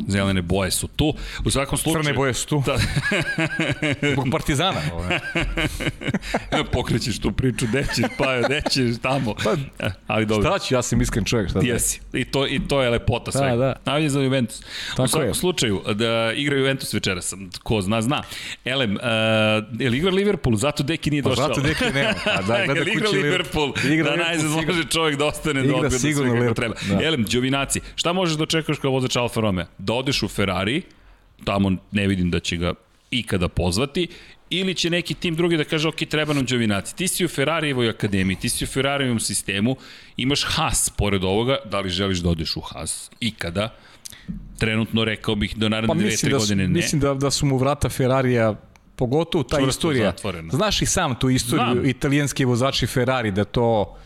[0.07, 1.14] Zelene boje su tu.
[1.45, 2.03] U svakom slučaju...
[2.03, 2.64] Crne boje su tu.
[2.65, 2.78] Da.
[4.14, 4.82] Zbog partizana.
[6.74, 9.36] Pokrećeš tu priču, dećeš, pa dećeš tamo.
[9.44, 9.52] Pa,
[9.86, 10.49] e, ali dobro.
[10.49, 11.49] Šta ću, ja sam iskren čovjek.
[11.49, 11.99] Šta Ti jesi.
[12.14, 13.56] I to, I to je lepota da, svega.
[13.56, 13.76] Da.
[13.86, 14.61] Najbolje za Juventus.
[14.90, 15.34] Tako u svakom je.
[15.34, 17.34] slučaju, da igra Juventus večeras.
[17.64, 18.24] Ko zna, zna.
[18.65, 19.02] Elem, uh,
[19.80, 20.56] je li igra Liverpool?
[20.56, 21.48] Zato Deki nije došao.
[21.48, 22.14] Pa zato Deki nema.
[22.26, 26.14] A da, gleda igra Liverpool, igra da najzad može čovjek da ostane da odgleda sve
[26.14, 26.76] kako treba.
[26.90, 27.03] Da.
[27.03, 29.65] Elem, Đovinaci, šta možeš da očekuješ kao vozač Alfa Romeo?
[29.84, 30.81] Da odeš u Ferrari,
[31.43, 32.73] tamo ne vidim da će ga
[33.11, 34.07] ikada pozvati,
[34.49, 36.95] ili će neki tim drugi da kaže, ok, treba nam Đovinaci.
[36.95, 39.76] Ti si u Ferrarijevoj akademiji, ti si u Ferrarijevom sistemu,
[40.18, 43.73] imaš Haas pored ovoga, da li želiš da odeš u Haas ikada?
[44.57, 46.73] Trenutno rekao bih do naredne pa, dve, tri da godine ne.
[46.73, 48.55] Mislim da, da su mu vrata Ferrarija
[48.95, 50.11] pogotovo ta Čvrsto istorija.
[50.11, 50.51] Zatvorena.
[50.51, 51.85] Znaš i sam tu istoriju Znam.
[51.85, 53.97] italijanski vozači Ferrari da to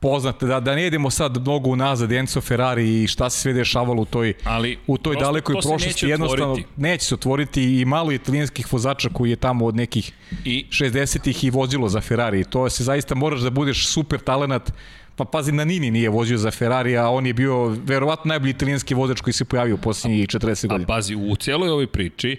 [0.00, 4.02] poznate, da, da ne idemo sad mnogo unazad Enzo Ferrari i šta se sve dešavalo
[4.02, 6.06] u toj, Ali, u toj dalekoj prošlosti.
[6.06, 10.12] Jednostavno, neće se otvoriti i malo italijanskih vozača koji je tamo od nekih
[10.44, 12.44] I, 60-ih i vozilo za Ferrari.
[12.44, 14.72] To se zaista moraš da budeš super talenat
[15.18, 18.94] Pa pazi, na Nini nije vozio za Ferrari, a on je bio verovatno najbolji italijanski
[18.94, 20.84] vozač koji se pojavio u posljednjih 40 godina.
[20.84, 22.36] A pazi, u cijeloj ovoj priči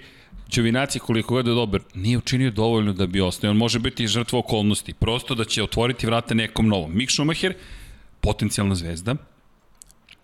[0.52, 3.52] Ćovinaci koliko god je dobar, nije učinio dovoljno da bi ostao.
[3.52, 4.94] On može biti žrtva okolnosti.
[4.94, 6.98] Prosto da će otvoriti vrate nekom novom.
[6.98, 7.54] Mick Schumacher,
[8.22, 9.16] potencijalna zvezda,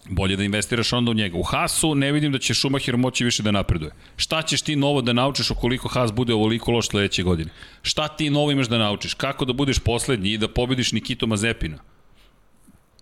[0.10, 1.38] bolje da investiraš onda u njega.
[1.38, 3.92] U Haasu ne vidim da će Schumacher moći više da napreduje.
[4.18, 7.52] Šta ćeš ti novo da naučiš ukoliko Haas bude ovoliko loš sledeće godine?
[7.82, 9.14] Šta ti novo imaš da naučiš?
[9.14, 11.78] Kako da budeš poslednji i da pobediš Nikito Mazepina?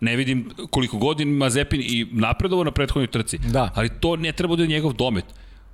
[0.02, 3.38] Ne vidim koliko godin Mazepin i napredovo na prethodnoj trci.
[3.38, 3.72] Da.
[3.76, 5.26] Ali to ne treba da je njegov domet.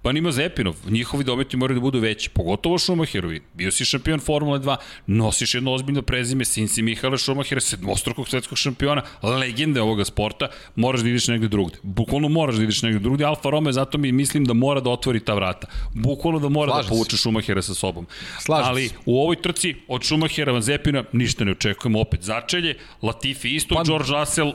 [0.01, 3.41] Pa nima Zepinov, njihovi dometi moraju da budu veći, pogotovo Šumacherovi.
[3.53, 4.75] Bio si šampion Formule 2,
[5.07, 11.01] nosiš jedno ozbiljno prezime, sin si Mihaela Šumahera, sedmostrukog svetskog šampiona, legende ovoga sporta, moraš
[11.01, 11.77] da ideš negde drugde.
[11.83, 15.19] Bukvalno moraš da ideš negde drugde, Alfa Romeo zato mi mislim da mora da otvori
[15.19, 15.67] ta vrata.
[15.93, 18.07] Bukvalno da mora da Slažem da povuče Šumahera sa sobom.
[18.39, 23.55] Slažem Ali u ovoj trci od Šumahera Van Zepina ništa ne očekujemo, opet začelje, Latifi
[23.55, 24.53] isto, pa, George Russell,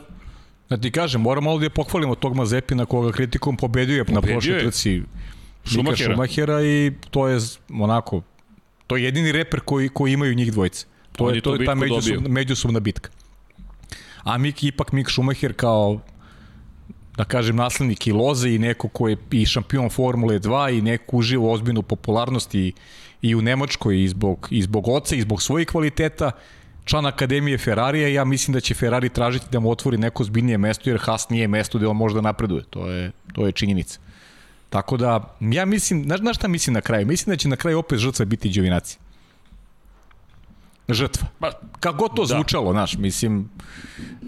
[0.68, 5.02] Da ti kažem, moramo ovdje pohvalimo tog Mazepina koga kritikom pobedio, pobedio na prošloj trci
[5.64, 6.14] Šumahera.
[6.14, 7.38] Šumahera i to je
[7.68, 8.22] onako,
[8.86, 10.86] to je jedini reper koji, koji imaju njih dvojice.
[11.12, 13.10] To je, je, to je ta međusobna, međusobna bitka.
[14.22, 16.00] A Mik, ipak Mik Šumacher kao
[17.16, 21.16] da kažem, naslednik i loze i neko ko je i šampion Formule 2 i neko
[21.16, 22.72] uživa ozbiljnu popularnost i,
[23.22, 26.30] i u Nemačkoj i zbog, i zbog oca i zbog svojih kvaliteta,
[26.84, 30.90] član Akademije Ferrarija ja mislim da će Ferrari tražiti da mu otvori neko zbiljnije mesto
[30.90, 32.64] jer Haas nije mesto gde on može da napreduje.
[32.70, 34.00] To je, to je činjenica.
[34.74, 37.06] Tako da, ja mislim, znaš, znaš šta mislim na kraju?
[37.06, 38.98] Mislim da će na kraju opet žrtva biti Đovinaci.
[40.88, 41.28] Žrtva.
[41.38, 42.34] Pa, Kako god to da.
[42.34, 43.50] zvučalo, znaš, mislim,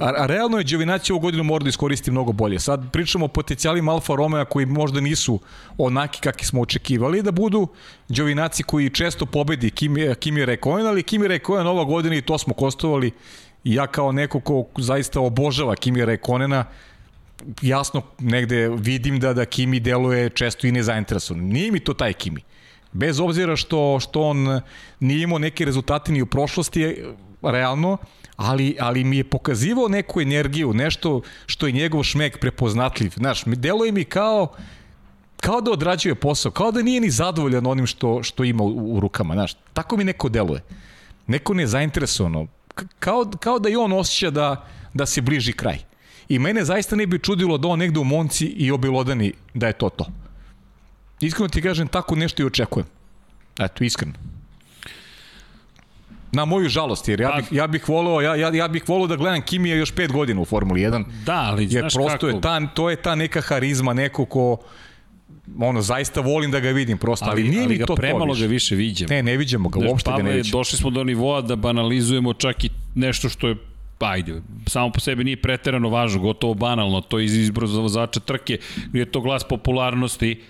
[0.00, 2.60] a, a realno je Đovinaci ovu godinu mora da iskoristi mnogo bolje.
[2.60, 5.40] Sad pričamo o potencijalima Alfa Romeo koji možda nisu
[5.78, 7.66] onaki kakvi smo očekivali, da budu
[8.08, 12.54] Đovinaci koji često pobedi Kimi, Kimi Rekojen, ali Kimi Rekojen ova godina i to smo
[12.54, 13.10] kostovali
[13.64, 16.64] i ja kao neko ko zaista obožava Kimi Rekonena,
[17.62, 21.44] jasno negde vidim da da Kimi deluje često i nezainteresovan.
[21.44, 22.42] Nije mi to taj Kimi.
[22.92, 24.60] Bez obzira što, što on
[25.00, 27.04] nije imao neke rezultate ni u prošlosti,
[27.42, 27.96] realno,
[28.36, 33.12] ali, ali mi je pokazivao neku energiju, nešto što je njegov šmek prepoznatljiv.
[33.16, 34.54] Znaš, deluje mi kao,
[35.40, 39.00] kao da odrađuje posao, kao da nije ni zadovoljan onim što, što ima u, u
[39.00, 39.34] rukama.
[39.34, 40.62] Znaš, tako mi neko deluje.
[41.26, 42.46] Neko nezainteresovano.
[42.98, 45.78] Kao, kao da i on osjeća da, da se bliži kraj.
[46.28, 49.72] I mene zaista ne bi čudilo da on negde u Monci i obilodani da je
[49.72, 50.06] to to.
[51.20, 52.86] Iskreno ti kažem, tako nešto i očekujem.
[53.58, 54.14] Eto, iskreno.
[56.32, 59.06] Na moju žalost, jer ja pa- bih, ja bih voleo, ja, ja, ja bih voleo
[59.06, 61.04] da gledam Kimija još 5 godina u Formuli 1.
[61.24, 62.26] Da, ali jer znaš prosto kako?
[62.26, 64.56] Je ta, to je ta neka harizma, neko ko
[65.58, 68.40] ono, zaista volim da ga vidim prosto, ali, ali nije ali mi to premalo to
[68.40, 69.08] ga više viđemo.
[69.10, 70.58] Ne, ne viđemo ga, uopšte ga ne viđemo.
[70.58, 73.56] Došli smo do nivoa da banalizujemo čak i nešto što je
[73.98, 78.20] ajde, samo po sebi nije preterano važno, gotovo banalno, to je iz izbora za vozača
[78.20, 78.58] trke,
[78.88, 80.42] gdje je to glas popularnosti,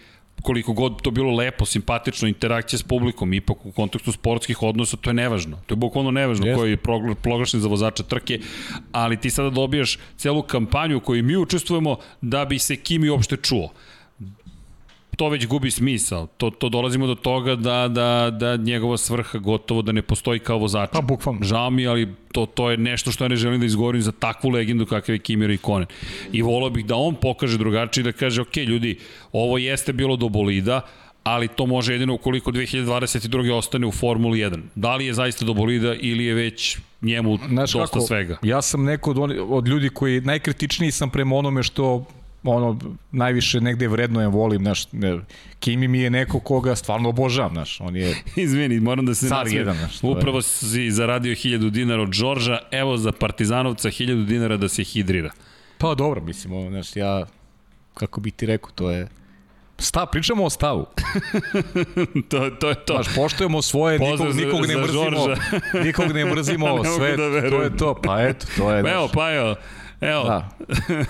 [0.42, 5.10] koliko god to bilo lepo, simpatično, interakcija s publikom, ipak u kontekstu sportskih odnosa, to
[5.10, 5.58] je nevažno.
[5.66, 6.54] To je bukvalno nevažno yes.
[6.54, 6.76] koji je
[7.22, 8.40] proglašen za vozača trke,
[8.92, 13.70] ali ti sada dobijaš celu kampanju koju mi učestvujemo da bi se Kimi uopšte čuo
[15.16, 16.26] to već gubi smisao.
[16.26, 20.58] To, to dolazimo do toga da, da, da njegova svrha gotovo da ne postoji kao
[20.58, 20.90] vozač.
[20.92, 21.44] Pa bukvalno.
[21.44, 24.50] Žao mi, ali to, to je nešto što ja ne želim da izgovorim za takvu
[24.50, 25.86] legendu kakav je Kimi Raikkonen.
[26.32, 28.98] I volao bih da on pokaže drugačije da kaže, ok, ljudi,
[29.32, 30.80] ovo jeste bilo do bolida,
[31.22, 33.52] ali to može jedino ukoliko 2022.
[33.52, 34.60] ostane u Formuli 1.
[34.74, 38.36] Da li je zaista do bolida ili je već njemu Znaš dosta kako, svega?
[38.42, 39.18] Ja sam neko od,
[39.48, 42.04] od ljudi koji najkritičniji sam prema onome što
[42.44, 42.78] ono,
[43.12, 45.18] najviše negde vrednujem, volim, znaš, ne,
[45.58, 49.48] Kimi mi je neko koga stvarno obožavam, znaš, on je Izvini, moram da se car
[49.48, 50.02] jedan, znaš.
[50.02, 54.84] je- Upravo si zaradio 1000 dinara od Đorđa, evo za Partizanovca 1000 dinara da se
[54.84, 55.30] hidrira.
[55.78, 57.26] Pa dobro, mislim, ono, znaš, ja,
[57.94, 59.08] kako bi ti rekao, to je...
[59.78, 60.86] Stav, pričamo o stavu.
[62.30, 62.94] to, to je to.
[62.94, 65.26] Znaš, poštujemo svoje, Pozdrav nikog, nikog ne mrzimo,
[65.84, 69.12] nikog ne mrzimo, sve, da to je to, pa eto, to je, Pa evo, znaš,
[69.14, 69.54] pa evo,
[70.00, 70.48] evo, da,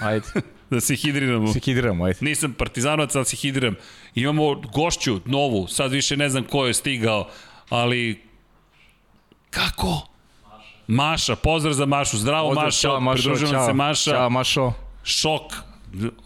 [0.01, 0.27] ajde,
[0.71, 1.53] da se hidriramo.
[1.53, 2.19] se hidiramo, ajde.
[2.21, 3.75] Nisam partizanovac, ali se hidriram.
[4.15, 7.29] Imamo gošću, novu, sad više ne znam ko je stigao,
[7.69, 8.23] ali
[9.51, 10.07] kako?
[10.87, 14.31] Maša, pozdrav za Mašu, zdravo Pozdrav, Mašo, čao, Mašo, pridružuje nam čao, se Maša, Ćao,
[14.31, 14.73] Mašo.
[15.05, 15.53] šok,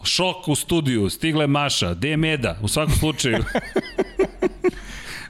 [0.03, 3.37] šok u studiju, stigla je Maša, gde je Meda, u svakom slučaju.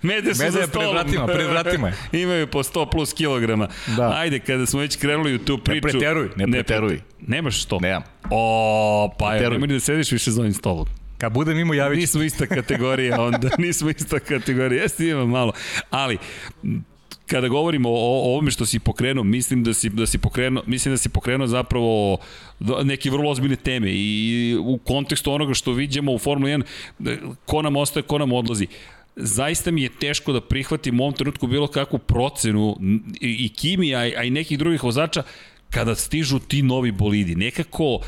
[0.01, 0.93] Mede su Meda za je pred stolom.
[0.93, 1.95] vratima, pred vratima je.
[2.23, 3.67] Imaju po 100 plus kilograma.
[3.97, 4.13] Da.
[4.17, 5.81] Ajde, kada smo već krenuli u tu priču...
[5.81, 6.99] preteruj, ne preteruj.
[7.27, 7.81] Nemaš 100?
[7.81, 8.03] Nemam.
[8.29, 9.57] O, pa je, Preteruj.
[9.57, 10.85] nemoj da sediš više za ovim stolom.
[11.17, 14.81] Kad budem imao javit ću Nismo ista kategorija onda, nismo ista kategorija.
[14.81, 15.53] Jeste imam malo.
[15.89, 16.17] Ali,
[17.27, 20.93] kada govorimo o, o ovome što si pokrenuo, mislim da si, da si pokrenuo, mislim
[20.93, 22.17] da si pokrenuo zapravo
[22.83, 26.63] neke vrlo ozbiljne teme i u kontekstu onoga što vidimo u Formuli 1,
[26.99, 27.11] da,
[27.45, 28.67] ko nam ostaje, ko nam odlazi
[29.15, 32.77] zaista mi je teško da prihvatim u ovom trenutku bilo kakvu procenu
[33.21, 35.23] i, i Kimi, a, i- a i nekih drugih vozača
[35.69, 37.35] kada stižu ti novi bolidi.
[37.35, 37.99] Nekako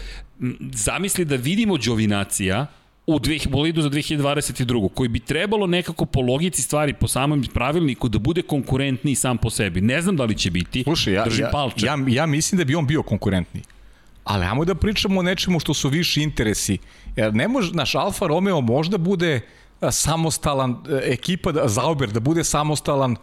[0.72, 2.66] zamisli da vidimo Đovinacija
[3.08, 4.90] u dveh, bolidu za 2022.
[4.90, 9.50] koji bi trebalo nekako po logici stvari, po samom pravilniku da bude konkurentniji sam po
[9.50, 9.82] sebi.
[9.82, 11.86] Ne znam da li će biti, Slušaj, ja, držim ja, palče.
[11.86, 13.62] ja, ja mislim da bi on bio konkurentni.
[14.24, 16.78] Ali ajmo da pričamo o nečemu što su viši interesi.
[17.16, 19.40] Jer ne može, naš Alfa Romeo možda bude a,
[19.92, 23.16] samostalan, e, ekipa da, Zauber da bude samostalan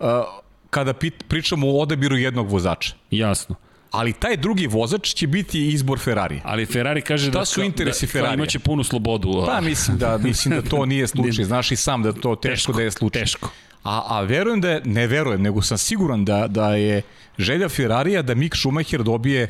[0.00, 0.24] a,
[0.70, 0.94] kada
[1.28, 2.94] pričamo o odabiru jednog vozača.
[3.10, 3.54] Jasno.
[3.90, 6.40] Ali taj drugi vozač će biti izbor Ferrari.
[6.44, 8.34] Ali Ferrari kaže da, su interesi da, Ferrarija?
[8.34, 9.44] imaće punu slobodu.
[9.46, 11.44] Pa mislim da mislim da to nije slučaj.
[11.44, 13.22] Znaš i sam da to teško, Teško, da je slučaj.
[13.22, 13.50] teško.
[13.84, 17.02] A, a verujem da je, ne verujem, nego sam siguran da, da je
[17.38, 19.48] želja Ferrarija da Mick Schumacher dobije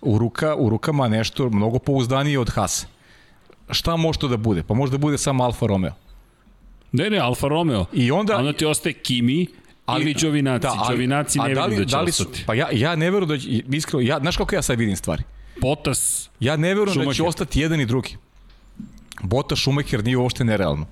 [0.00, 2.86] u, ruka, u rukama nešto mnogo pouzdanije od Haasa.
[3.70, 4.62] Šta može to da bude?
[4.62, 5.92] Pa može da bude samo Alfa Romeo.
[6.92, 7.84] Ne, ne, Alfa Romeo.
[7.92, 9.46] I onda- onda ti ostaje Kimi
[9.86, 10.62] ali, ili Đovinaci.
[10.62, 12.44] Da, ali- Đovinaci ne da li- da će da li su- ostati.
[12.46, 15.22] Pa ja, ja ne verujem da će, iskreno, ja, znaš kako ja sad vidim stvari?
[15.60, 18.16] Potas, Ja ne verujem da će ostati jedan i drugi.
[19.22, 20.86] Bota Schumacher nije uopšte nerealno.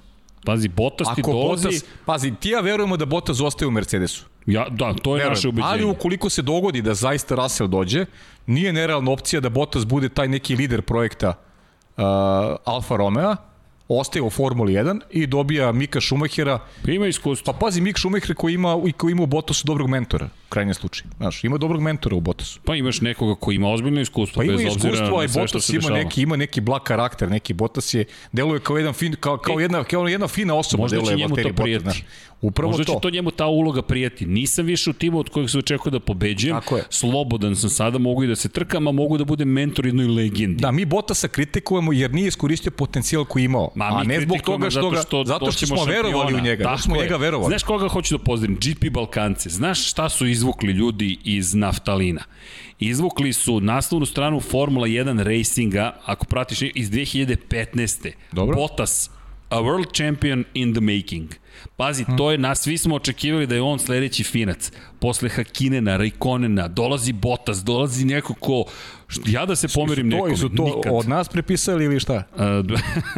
[0.44, 1.64] pazi, Botas ti Ako dolazi...
[1.64, 4.24] Bottas, pazi, ti ja verujemo da Bottas ostaje u Mercedesu.
[4.47, 5.28] Ja, da, to je Verujem.
[5.31, 5.68] naše ubeđenje.
[5.68, 8.06] Ali ukoliko se dogodi da zaista Russell dođe,
[8.47, 12.05] nije nerealna opcija da Bottas bude taj neki lider projekta uh,
[12.64, 13.36] Alfa Romeo,
[13.88, 16.58] ostaje u Formuli 1 i dobija Mika Schumachera.
[16.84, 17.52] Pa Ima iskustvo.
[17.52, 20.74] Pa pazi, Mik Schumacher koji ima, i koji ima u Bottasu dobrog mentora, u krajnjem
[20.74, 21.10] slučaju.
[21.16, 22.60] Znaš, ima dobrog mentora u Bottasu.
[22.64, 25.32] Pa imaš nekoga ko ima ozbiljno iskustvo, Pa ima bez obzira iskustvo, a i na
[25.32, 25.98] sve što Bottas se ima dešava.
[25.98, 29.62] neki, ima neki blag karakter, neki Bottas je, deluje kao, jedan fin, kao, kao, E,
[29.62, 32.04] jedna, kao jedna fina osoba, možda će deluje njemu Valtteri to prijeti.
[32.40, 32.92] Upravo Možda to.
[32.92, 34.26] će to njemu ta uloga prijeti.
[34.26, 36.56] Nisam više u timu od kojeg se očekuje da pobeđujem.
[36.56, 36.84] Tako je.
[36.90, 40.60] Slobodan sam sada, mogu i da se trkam, a mogu da budem mentor jednoj legendi.
[40.60, 43.70] Da, mi Bottasa kritikujemo jer nije iskoristio potencijal koji imao.
[43.76, 46.76] Ma, a ne zbog toga što, ga, zato što doćemo smo verovali u njega, zato
[46.76, 47.08] što smo Tako je.
[47.08, 47.50] njega verovali.
[47.50, 48.56] Znaš koga hoću da pozdravim?
[48.56, 49.48] GP Balkance.
[49.50, 52.22] Znaš šta su izvukli ljudi iz naftalina?
[52.78, 58.12] Izvukli su naslovnu stranu Formula 1 Racinga, ako pratiš, iz 2015.
[58.32, 58.56] Dobro.
[58.56, 59.10] Bottas,
[59.48, 61.28] a world champion in the making.
[61.76, 64.72] Pazi, to je nas, svi smo očekivali da je on sledeći finac.
[65.00, 68.64] Posle Hakinena, Raikonena, dolazi Bottas, dolazi neko ko...
[69.26, 70.92] Ja da se pomerim to, nekom, su to nikad.
[70.94, 72.22] od nas prepisali ili šta?
[72.64, 72.74] D-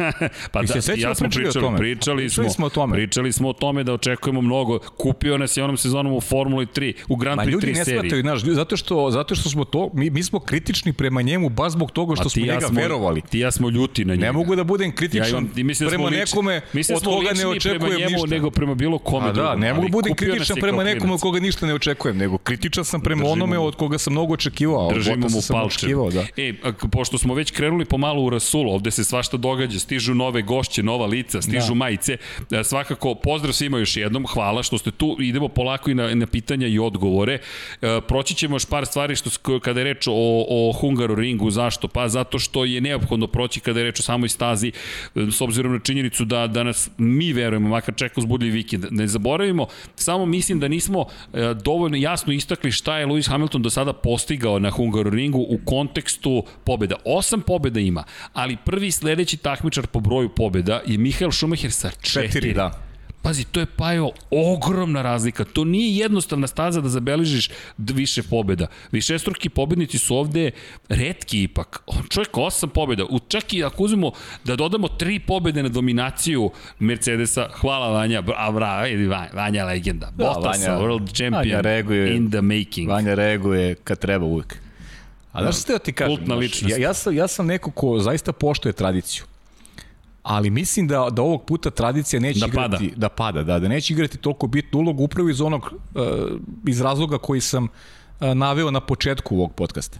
[0.51, 1.77] pa se da, sećamo ja smo pričali tome?
[1.77, 2.93] pričali, Pričali smo, smo o tome.
[2.93, 4.79] Pričali smo o tome da očekujemo mnogo.
[4.79, 7.85] Kupio nas je onom sezonom u Formuli 3, u Grand Ma Prix ljudi 3 ne
[7.85, 7.99] seriji.
[7.99, 11.71] shvataju, znaš, zato što, zato što smo to, mi, mi smo kritični prema njemu baš
[11.71, 13.21] zbog toga što smo njega verovali.
[13.21, 14.25] Ti ja smo ljuti na njega.
[14.25, 15.53] Ne mogu da budem kritičan ja imam, da
[15.87, 18.28] prema smo lični, nekome da od smo koga ne očekujem ništa.
[18.29, 19.59] Nego prema bilo kome A da, drugom.
[19.59, 21.13] ne mogu nas kritičan prema klinac.
[21.13, 24.33] od koga ništa ne očekujem, nego kritičan sam prema Držimo onome od koga sam mnogo
[24.33, 24.91] očekivao.
[24.93, 25.87] Držimo mu palče.
[26.13, 26.25] da.
[26.37, 30.41] E, a pošto smo već krenuli pomalo u Rasulu, ovde se svašta događa, stižu nove
[30.41, 31.73] gošće, nova lica, stižu da.
[31.73, 32.17] majice.
[32.51, 36.27] E, Svakako, pozdrav svima još jednom, hvala što ste tu, idemo polako i na, na
[36.27, 37.39] pitanja i odgovore.
[37.81, 40.13] E, Proći ćemo još par stvari što, kada je reč o,
[40.49, 41.87] o Hungaroringu, zašto?
[41.87, 44.71] Pa zato što je neophodno proći kada je reč o samoj stazi,
[45.15, 48.85] e, s obzirom na činjenicu da, da nas mi verujemo, makar čeka uzbudljiv vikend.
[48.91, 53.69] Ne zaboravimo, samo mislim da nismo e, dovoljno jasno istakli šta je Lewis Hamilton do
[53.69, 56.95] sada postigao na Hungaroringu u kontekstu pobeda.
[57.05, 62.31] Osam pobeda ima, ali prvi sledeći takmičar po broju pobeda je Michael Schumacher sa četiri.
[62.31, 62.88] Četiri, da.
[63.21, 65.43] Pazi, to je Pajo ogromna razlika.
[65.43, 68.67] To nije jednostavna staza da zabeležiš više pobjeda.
[68.91, 70.51] Višestruki pobednici su ovde
[70.89, 71.83] redki ipak.
[71.85, 73.05] On čovjek osam pobjeda.
[73.05, 74.11] U, čak i ako uzmemo
[74.43, 78.83] da dodamo tri pobjede na dominaciju Mercedesa, hvala Vanja, a bra,
[79.33, 80.05] Vanja legenda.
[80.05, 82.89] Da, Bottas, Vanja, world champion reaguje, in the making.
[82.89, 84.57] Vanja reaguje kad treba uvijek.
[85.31, 86.17] A znaš što ti kažem?
[86.17, 86.77] Kultna ličnost.
[86.77, 89.23] Ja, ja, sam, ja sam neko ko zaista poštuje tradiciju
[90.23, 92.95] ali mislim da, da ovog puta tradicija neće da igrati, pada.
[92.95, 96.01] da pada, da, da neće igrati toliko bitnu ulogu upravo iz onog, uh,
[96.67, 97.69] iz razloga koji sam uh,
[98.33, 99.99] naveo na početku ovog podcasta.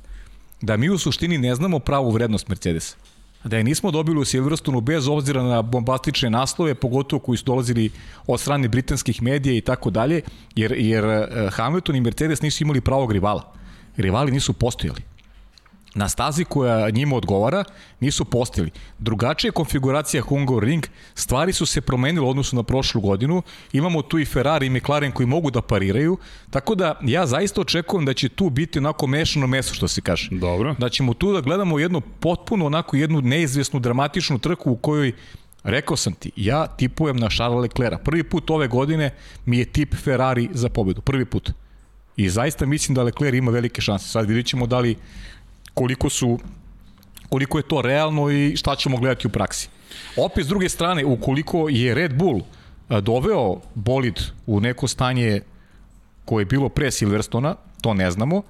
[0.62, 2.96] Da mi u suštini ne znamo pravu vrednost Mercedesa.
[3.44, 7.92] Da je nismo dobili u Silverstonu bez obzira na bombastične naslove, pogotovo koji su dolazili
[8.28, 10.22] od strane britanskih medija i tako dalje,
[10.56, 13.54] jer, jer uh, Hamilton i Mercedes nisu imali pravog rivala.
[13.98, 15.02] Rivali nisu postojali
[15.96, 17.64] na stazi koja njima odgovara
[18.00, 18.72] nisu postili.
[19.00, 20.24] Drugačija konfiguracija
[20.62, 23.42] Ring, stvari su se promenile odnosu na prošlu godinu,
[23.74, 26.18] imamo tu i Ferrari i McLaren koji mogu da pariraju,
[26.50, 30.30] tako da ja zaista očekujem da će tu biti onako mešano meso što se kaže.
[30.32, 30.76] Dobro.
[30.78, 35.14] Da ćemo tu da gledamo jednu potpuno onako jednu neizvesnu dramatičnu trku u kojoj
[35.64, 38.00] Rekao sam ti, ja tipujem na Charles Leclerc.
[38.04, 39.12] Prvi put ove godine
[39.46, 41.02] mi je tip Ferrari za pobedu.
[41.02, 41.52] Prvi put.
[42.18, 44.08] I zaista mislim da Leclerc ima velike šanse.
[44.08, 44.96] Sad vidit ćemo da li
[45.80, 46.40] koliko su
[47.30, 49.70] koliko je to realno i šta ćemo gledati u praksi.
[50.18, 52.42] Opet, s druge strane, ukoliko je Red Bull
[53.02, 55.42] doveo bolid u neko stanje
[56.26, 58.42] koje je bilo pre Silverstona, to ne znamo,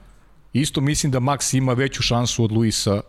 [0.53, 3.01] isto mislim da Max ima veću šansu od Luisa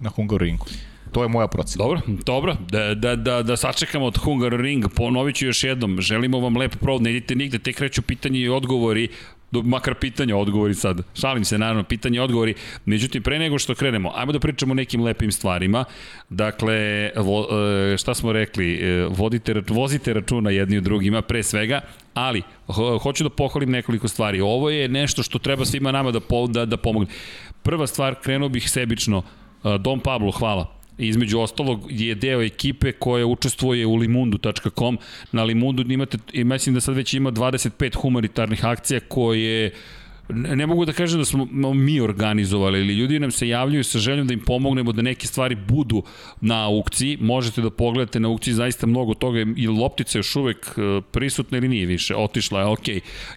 [0.00, 0.66] na Hungaroringu.
[1.12, 1.84] To je moja procena.
[1.84, 2.56] Dobro, dobro.
[2.70, 4.88] Da, da, da, da sačekamo od Hungaroring.
[4.94, 6.00] Ponovit ću još jednom.
[6.00, 7.02] Želimo vam lep provod.
[7.02, 9.08] Ne idite nigde, tek kreću pitanje i odgovori
[9.52, 11.00] makar pitanja, odgovori sad.
[11.14, 12.54] Šalim se, naravno, pitanje, odgovori.
[12.84, 15.84] Međutim, pre nego što krenemo, ajmo da pričamo o nekim lepim stvarima.
[16.30, 17.48] Dakle, vo,
[17.92, 21.80] e, šta smo rekli, e, vodite, vozite računa jedni u drugima, pre svega,
[22.14, 24.40] ali ho, hoću da pohvalim nekoliko stvari.
[24.40, 27.06] Ovo je nešto što treba svima nama da, po, da, da pomogne.
[27.62, 29.22] Prva stvar, krenuo bih sebično,
[29.64, 34.98] e, Dom Pablo, hvala između ostalog je deo ekipe koja učestvuje u limundu.com.
[35.32, 39.72] Na Limundu imate, mislim da sad već ima 25 humanitarnih akcija koje
[40.28, 44.26] ne mogu da kažem da smo mi organizovali, ili ljudi nam se javljaju sa željom
[44.26, 46.02] da im pomognemo da neke stvari budu
[46.40, 47.18] na aukciji.
[47.20, 51.68] Možete da pogledate na aukciji zaista mnogo toga i loptica još uvek e, prisutna ili
[51.68, 52.88] nije više, otišla je, ok.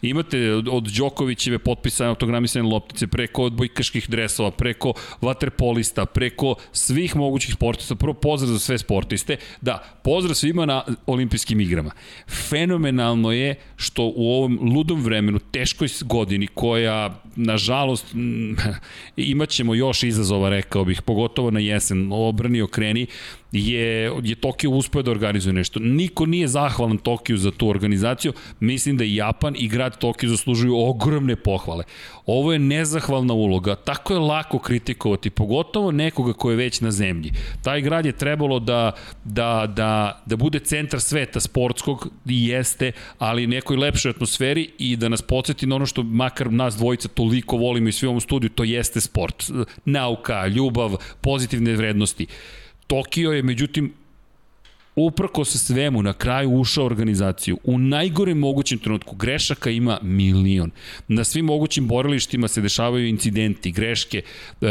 [0.01, 7.95] Imate od Đokovićeve potpisane autogramisane loptice, preko odbojkaških dresova, preko vaterpolista, preko svih mogućih sportista.
[7.95, 9.37] Prvo pozdrav za sve sportiste.
[9.61, 11.91] Da, pozdrav svima na olimpijskim igrama.
[12.49, 18.05] Fenomenalno je što u ovom ludom vremenu, teškoj godini koja koja, nažalost,
[19.33, 23.07] imaćemo još izazova, rekao bih, pogotovo na jesen, obrani okreni,
[23.51, 25.79] je, je Tokio uspeo da organizuje nešto.
[25.79, 28.33] Niko nije zahvalan Tokiju za tu organizaciju.
[28.59, 31.83] Mislim da i Japan i grad Tokio zaslužuju ogromne pohvale.
[32.31, 33.75] Ovo je nezahvalna uloga.
[33.75, 37.31] Tako je lako kritikovati, pogotovo nekoga ko je već na zemlji.
[37.63, 38.91] Taj grad je trebalo da,
[39.23, 45.09] da, da, da bude centar sveta sportskog i jeste, ali nekoj lepšoj atmosferi i da
[45.09, 48.49] nas podsjeti na ono što makar nas dvojica toliko volimo i svi u ovom studiju,
[48.49, 49.51] to jeste sport.
[49.85, 52.27] Nauka, ljubav, pozitivne vrednosti.
[52.87, 53.93] Tokio je, međutim,
[55.05, 57.57] uprko se svemu, na kraju ušao organizaciju.
[57.63, 60.71] U najgorem mogućem trenutku grešaka ima milion.
[61.07, 64.21] Na svim mogućim borilištima se dešavaju incidenti, greške.
[64.61, 64.65] E,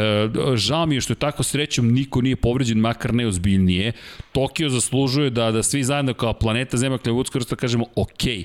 [0.55, 3.93] žao mi je što je tako srećom niko nije povređen, makar neozbiljnije.
[4.33, 8.27] Tokio zaslužuje da, da svi zajedno kao planeta Zemlja Klevudska vrsta kažemo ok.
[8.27, 8.45] E,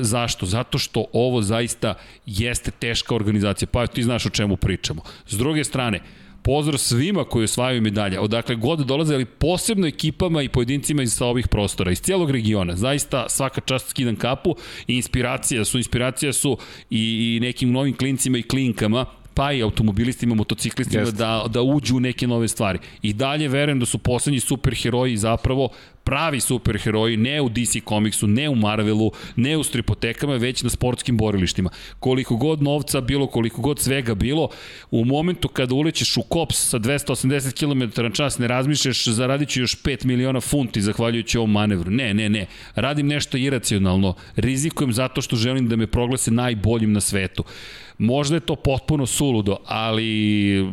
[0.00, 0.46] zašto?
[0.46, 1.94] Zato što ovo zaista
[2.26, 3.68] jeste teška organizacija.
[3.72, 5.02] Pa ti znaš o čemu pričamo.
[5.26, 6.00] S druge strane,
[6.46, 11.26] pozdrav svima koji osvajaju medalje, odakle god dolaze, ali posebno ekipama i pojedincima iz sa
[11.26, 12.76] ovih prostora, iz cijelog regiona.
[12.76, 14.56] Zaista svaka čast skidam kapu
[14.86, 16.58] i inspiracija su, inspiracija su
[16.90, 19.04] i, i nekim novim klincima i klinkama,
[19.34, 21.16] pa i automobilistima, motociklistima Jest.
[21.16, 22.78] da, da uđu u neke nove stvari.
[23.02, 25.68] I dalje verujem da su poslednji superheroji zapravo
[26.06, 31.16] pravi superheroji, ne u DC komiksu, ne u Marvelu, ne u stripotekama, već na sportskim
[31.16, 31.70] borilištima.
[32.00, 34.48] Koliko god novca bilo, koliko god svega bilo,
[34.90, 39.60] u momentu kada ulećeš u kops sa 280 km na čas, ne razmišljaš, zaradit ću
[39.60, 41.90] još 5 miliona funti zahvaljujući ovom manevru.
[41.90, 42.46] Ne, ne, ne.
[42.74, 44.14] Radim nešto iracionalno.
[44.36, 47.44] Rizikujem zato što želim da me proglase najboljim na svetu.
[47.98, 50.72] Možda je to potpuno suludo, ali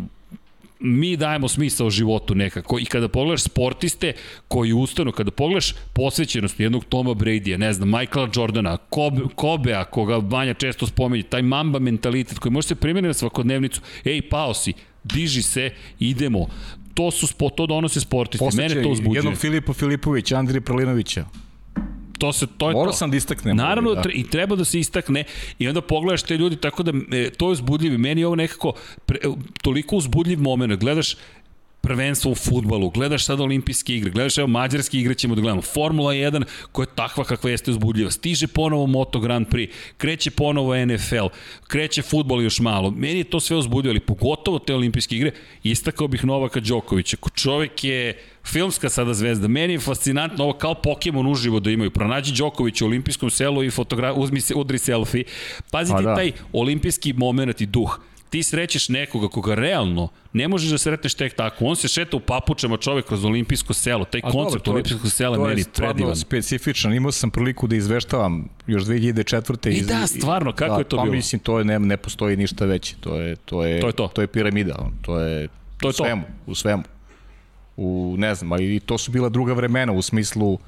[0.83, 4.13] mi dajemo smisao životu nekako i kada pogledaš sportiste
[4.47, 10.19] koji ustanu, kada pogledaš posvećenost jednog Toma Brady-a, ne znam, Michaela Jordana, Kobe, Kobea, koga
[10.19, 14.73] Banja često spomenje, taj mamba mentalitet koji može se primjeriti na svakodnevnicu, ej, pao si,
[15.03, 15.69] diži se,
[15.99, 16.47] idemo.
[16.93, 18.57] To su to donose sportisti.
[18.57, 19.17] Mene to uzbuđuje.
[19.17, 21.25] jednog Filipa Filipovića, Andrija Pralinovića
[22.23, 22.97] to se to je Morao to.
[22.97, 23.57] sam da istaknem.
[23.57, 24.09] Naravno da.
[24.13, 25.23] i treba da se istakne
[25.59, 27.97] i onda pogledaš te ljudi tako da e, to je uzbudljivo.
[27.97, 28.73] Meni je ovo nekako
[29.05, 29.19] pre,
[29.61, 30.79] toliko uzbudljiv moment.
[30.79, 31.15] Gledaš
[31.83, 36.13] prvenstvo u futbalu, gledaš sad olimpijske igre, gledaš evo mađarske igre ćemo da gledamo, Formula
[36.13, 41.27] 1 koja je takva kakva jeste uzbudljiva, stiže ponovo Moto Grand Prix, kreće ponovo NFL,
[41.67, 45.31] kreće futbol još malo, meni je to sve uzbudljivo, ali pogotovo te olimpijske igre,
[45.63, 50.73] istakao bih Novaka Đokovića, ko čovek je filmska sada zvezda, meni je fascinantno ovo kao
[50.73, 54.13] Pokemon uživo da imaju, pronađi Đoković u olimpijskom selu i fotogra...
[54.13, 55.23] uzmi se, udri selfie,
[55.71, 56.15] pazite Pa da.
[56.15, 57.99] taj olimpijski moment i duh,
[58.33, 61.65] ti srećeš nekoga koga realno ne možeš da sretneš tek tako.
[61.65, 64.05] On se šeta u papučama čovek kroz olimpijsko selo.
[64.05, 66.15] Taj A koncept dobro, to olimpijskog sela to meni je stvarno predivan.
[66.15, 66.93] specifičan.
[66.93, 69.69] Imao sam priliku da izveštavam još 2004.
[69.69, 71.15] I iz- da, stvarno, kako da, je to pa bilo?
[71.15, 72.95] mislim, to je, ne, ne postoji ništa veće.
[72.99, 74.07] To je, to je, To je to.
[74.07, 74.75] to je piramida.
[74.79, 75.47] on, To je,
[75.77, 76.03] To je u to.
[76.03, 76.83] svemu, U svemu.
[77.77, 80.59] U, ne znam, ali to su bila druga vremena u smislu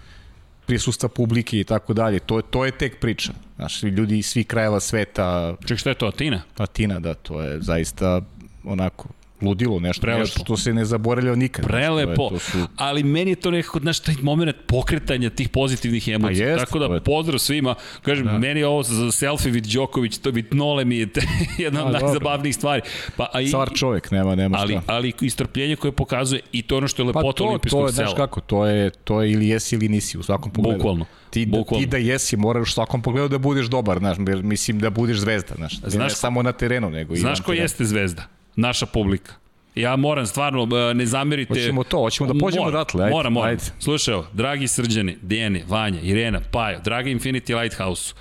[0.65, 2.19] prisustva publike i tako dalje.
[2.19, 3.33] To to je tek priča.
[3.55, 6.41] Znaš, ljudi iz svih krajeva sveta, Ček, šta je to, Atina?
[6.57, 8.21] Atina, da, to je zaista
[8.63, 9.09] onako
[9.41, 10.19] ludilo nešto, Prelepo.
[10.19, 11.65] nešto što se ne zaboravlja nikad.
[11.65, 15.49] Prelepo, To je, to su, ali meni je to nekako, znaš, taj moment pokretanja tih
[15.49, 16.45] pozitivnih emocija.
[16.45, 17.75] Pa jest, Tako da je- pozdrav svima.
[18.01, 18.37] Kažem, da.
[18.37, 21.21] meni je ovo za selfie vid Đoković, to vid Nole mi je te,
[21.57, 22.81] jedna od najzabavnijih stvari.
[23.17, 24.81] Pa, a i, car čovek, nema, nema ali, šta.
[24.87, 27.93] ali istrpljenje koje pokazuje i to ono što je Pa lepota to, olimpijskog to je,
[27.93, 28.07] sela.
[28.07, 30.77] znaš kako, to je, to je ili jesi ili nisi u svakom pogledu.
[30.77, 31.81] Bukvalno, Ti, da, bukvalno.
[31.81, 35.55] ti da jesi, moraš u svakom pogledu da budeš dobar, znaš, mislim da budeš zvezda,
[35.55, 35.73] znaš.
[35.73, 38.23] Znaš Znaš ne ko- samo na terenu, nego i Znaš ko jeste zvezda?
[38.55, 39.33] Naša publika.
[39.75, 41.53] Ja moram, stvarno, e, ne zamerite.
[41.53, 43.49] Hoćemo to, hoćemo da pođemo Moram, odatle, ajde, Moram, moram.
[43.49, 43.63] ajde.
[43.79, 48.13] Slušaj, evo, dragi srđani, Dijene, Vanja, Irena, Pajo, dragi Infinity Lighthouse,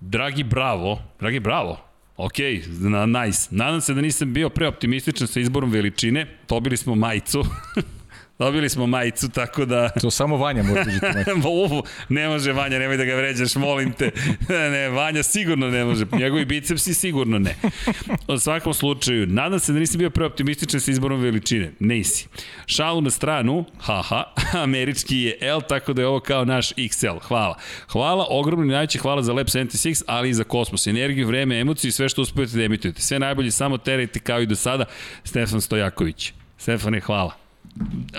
[0.00, 1.78] dragi Bravo, dragi Bravo,
[2.16, 2.38] Ok,
[2.80, 3.48] na, nice.
[3.50, 6.26] Nadam se da nisam bio preoptimističan sa izborom veličine.
[6.48, 7.44] Dobili smo majicu.
[8.42, 9.88] Dobili smo majicu, tako da...
[9.88, 11.30] To samo Vanja može uđeti.
[11.48, 14.10] Uf, ne može Vanja, nemoj da ga vređaš, molim te.
[14.48, 16.06] Ne, ne, Vanja sigurno ne može.
[16.12, 17.54] Njegovi bicepsi sigurno ne.
[18.28, 21.72] U svakom slučaju, nadam se da nisi bio preoptimističan sa izborom veličine.
[21.80, 22.28] Nisi.
[22.66, 24.24] Šalu na stranu, haha,
[24.64, 27.18] američki je L, tako da je ovo kao naš XL.
[27.22, 27.58] Hvala.
[27.88, 30.86] Hvala, ogromno najveće hvala za Lab 76, ali i za kosmos.
[30.86, 33.02] Energiju, vreme, emociju i sve što uspijete da emitujete.
[33.02, 34.84] Sve najbolje, samo terajte kao i do sada.
[35.24, 36.32] Stefan Stojaković.
[36.58, 37.41] Stefane, hvala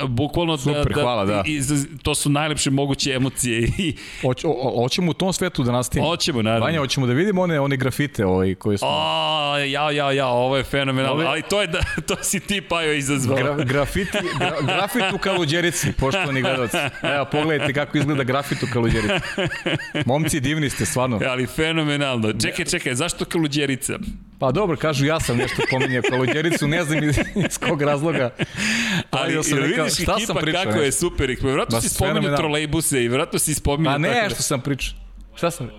[0.07, 1.43] bukvalno Super, da, hvala, da.
[1.45, 1.61] I,
[2.03, 3.95] to su najlepše moguće emocije i
[4.43, 6.09] o, hoćemo u tom svetu da nastavimo.
[6.09, 6.65] hoćemo naravno.
[6.65, 8.87] Vanja, hoćemo da vidimo one, one grafite ovaj, koje smo...
[8.91, 12.61] O, ja, ja, ja, ovo je fenomenalno, Ove- ali to je da, to si ti
[12.61, 13.37] Pajo izazvao.
[13.37, 16.77] Gra, grafiti, gra, grafit u Kaluđerici, poštovani gledalci.
[17.01, 19.13] Evo, pogledajte kako izgleda grafit u Kaluđerici.
[20.05, 21.19] Momci, divni ste, stvarno.
[21.27, 22.33] ali fenomenalno.
[22.41, 23.99] Čekaj, čekaj, zašto kaluđerica?
[24.39, 28.29] Pa dobro, kažu ja sam nešto pominjao Kaluđericu, ne znam iz, iz kog razloga.
[29.11, 31.47] Ali Pravio sam jel rekao, vidiš šta sam pričao, kako je super ekipa.
[31.47, 32.37] Vratno Ma, si fenomenalno.
[32.37, 34.95] trolejbuse i vratno si spominjao Pa ne, da- što sam pričao.
[35.35, 35.69] Šta sam?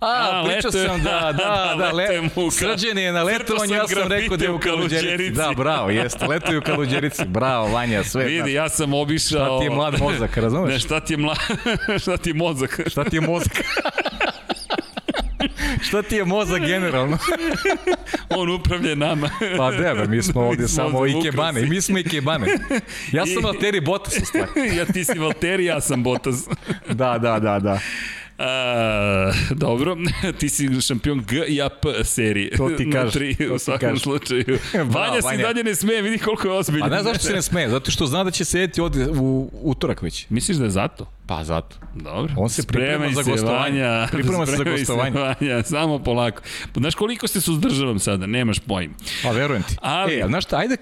[0.00, 2.50] A, A, pričao sam da, da, da, le, muka.
[2.50, 5.06] srđan je na letovanju, ja sam rekao da je u Kaluđerici.
[5.06, 5.36] Kaluđerici.
[5.36, 8.24] Da, bravo, jeste, letuje u Kaluđerici, bravo, Vanja, sve.
[8.24, 8.52] Vidi, znaš.
[8.52, 9.46] ja sam obišao...
[9.46, 10.72] Šta ti je mlad mozak, razumeš?
[10.72, 11.36] Ne, šta ti je mlad...
[12.02, 12.80] šta ti je mozak?
[12.86, 13.52] Šta ti je mozak?
[15.88, 17.18] Šta ti je mozak generalno?
[18.30, 19.30] On upravlja nama.
[19.56, 21.60] Pa debe, mi smo ovdje Mi smo samo ikebane.
[21.62, 22.46] I mi smo ikebane.
[23.12, 24.76] Ja sam I- Alteri Bottas u stvari.
[24.76, 26.44] ja ti si Valtteri, ja sam Bottas.
[26.88, 27.78] Da, da, da, da.
[28.42, 29.96] A, dobro,
[30.38, 31.74] ti si šampion G i AP
[32.04, 32.50] serije.
[32.50, 34.02] To ti kažeš, tri, u svakom kažeš.
[34.02, 34.44] slučaju.
[34.72, 36.86] Bravo, Vanja se dalje ne smeje, vidi koliko je ozbiljno.
[36.86, 37.68] A ne zašto se ne smeje?
[37.68, 40.26] Zato što zna da će sedeti ovdje u utorak već.
[40.28, 41.06] Misliš da je zato?
[41.26, 41.76] Pa zato.
[41.94, 42.32] Dobro.
[42.36, 43.82] On se priprema Spremaj za gostovanje.
[43.82, 44.08] Vanja.
[44.12, 45.20] Priprema se za gostovanje.
[45.20, 46.42] Vanja, samo polako.
[46.74, 48.94] Pa Znaš koliko se suzdržavam sada, nemaš pojma.
[49.22, 49.76] Pa verujem ti.
[49.80, 50.76] Ali- E, znaš šta, ajde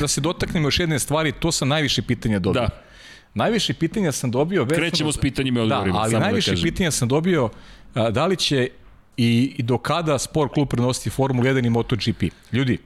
[0.00, 2.60] da se dotaknemo još jedne stvari, to sam najviše pitanja dobio.
[2.60, 2.68] Da.
[3.34, 4.80] Najviše pitanja sam dobio vezano...
[4.80, 5.98] Krećemo s pitanjima i Da, odgovorima.
[5.98, 6.70] ali samo najviše da kažem.
[6.70, 7.48] pitanja sam dobio
[7.94, 8.68] a, da li će
[9.16, 12.22] i, i do kada sport klub prenositi Formulu 1 i MotoGP.
[12.52, 12.78] Ljudi,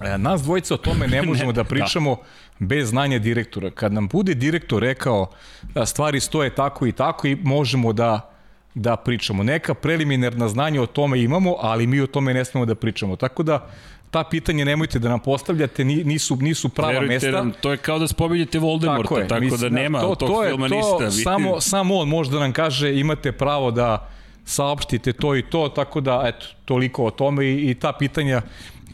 [0.00, 2.16] e, nas dvojica o tome ne možemo da pričamo
[2.58, 3.70] bez znanja direktora.
[3.70, 5.30] Kad nam bude direktor rekao
[5.74, 8.32] da stvari stoje tako i tako i možemo da
[8.78, 9.42] da pričamo.
[9.42, 13.16] Neka preliminarna znanja o tome imamo, ali mi o tome ne smemo da pričamo.
[13.16, 13.68] Tako da
[14.10, 17.30] ta pitanja nemojte da nam postavljate, ni- nisu, nisu prava Verujte mesta.
[17.30, 20.50] nam, to je kao da spominjete Voldemorta, tako, mislim, da nema to, tog to je,
[20.50, 21.04] filma to, ništa.
[21.06, 24.08] Vi- Samo, samo on može da nam kaže imate pravo da
[24.44, 28.42] saopštite to i to, tako da, eto, toliko o tome i, i ta pitanja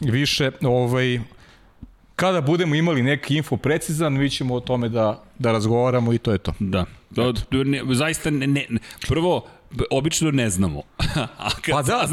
[0.01, 1.19] više, ovaj,
[2.15, 6.31] kada budemo imali neki info precizan, mi ćemo o tome da, da razgovaramo i to
[6.31, 6.53] je to.
[6.59, 6.85] Da.
[7.15, 8.65] To ne, zaista ne, ne,
[9.07, 9.45] prvo
[9.91, 10.81] obično ne znamo.
[11.37, 12.07] A kad Pa da,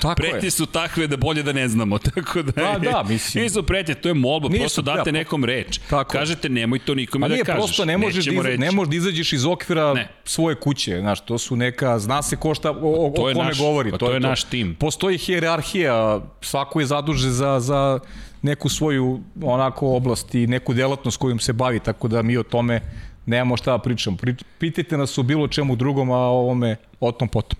[0.00, 0.50] tako pretnje je.
[0.50, 1.98] su takve da bolje da ne znamo.
[2.06, 3.44] Tako da, Pa da, mislim.
[3.44, 5.78] Nisu pretnje, to je molba, Nisu, prosto date da, nekom reč.
[5.80, 6.12] Tako.
[6.12, 7.58] Kažete, nemoj to nikome Pa da nije, kažeš.
[7.58, 8.58] prosto ne možeš, da, reći.
[8.58, 10.08] ne možeš da izađeš iz okvira Ne.
[10.24, 13.34] svoje kuće, znaš, to su neka, zna se ko šta, o, o, To o je
[13.34, 13.90] kome naš- govori.
[13.90, 14.74] pa to je naš tim.
[14.74, 17.98] Postoji hijerarhija, svako je zadužen za, za
[18.42, 22.80] neku svoju onako oblast i neku delatnost kojom se bavi, tako da mi o tome
[23.26, 24.16] nemamo šta da pričamo.
[24.16, 27.58] Pri, pitajte nas o bilo čemu drugom, a o ovome o tom potom.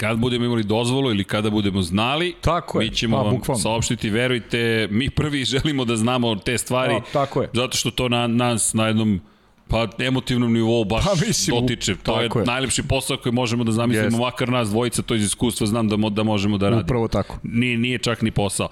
[0.00, 3.62] Kad budemo imali dozvolu ili kada budemo znali, Tako je, mi ćemo pa, vam bukvalno.
[3.62, 7.48] saopštiti, verujte, mi prvi želimo da znamo te stvari, Pa, tako je.
[7.52, 9.20] zato što to na, nas na jednom
[9.68, 11.96] pa emotivnom nivou baš Pa, mislim, dotiče.
[11.96, 12.44] To je, je.
[12.44, 14.20] najlepši posao koji možemo da zamislimo, Jeste.
[14.20, 16.82] makar nas dvojica, to iz iskustva znam da, mo, da možemo da radimo.
[16.82, 17.38] Upravo tako.
[17.42, 18.68] Nije, nije čak ni posao.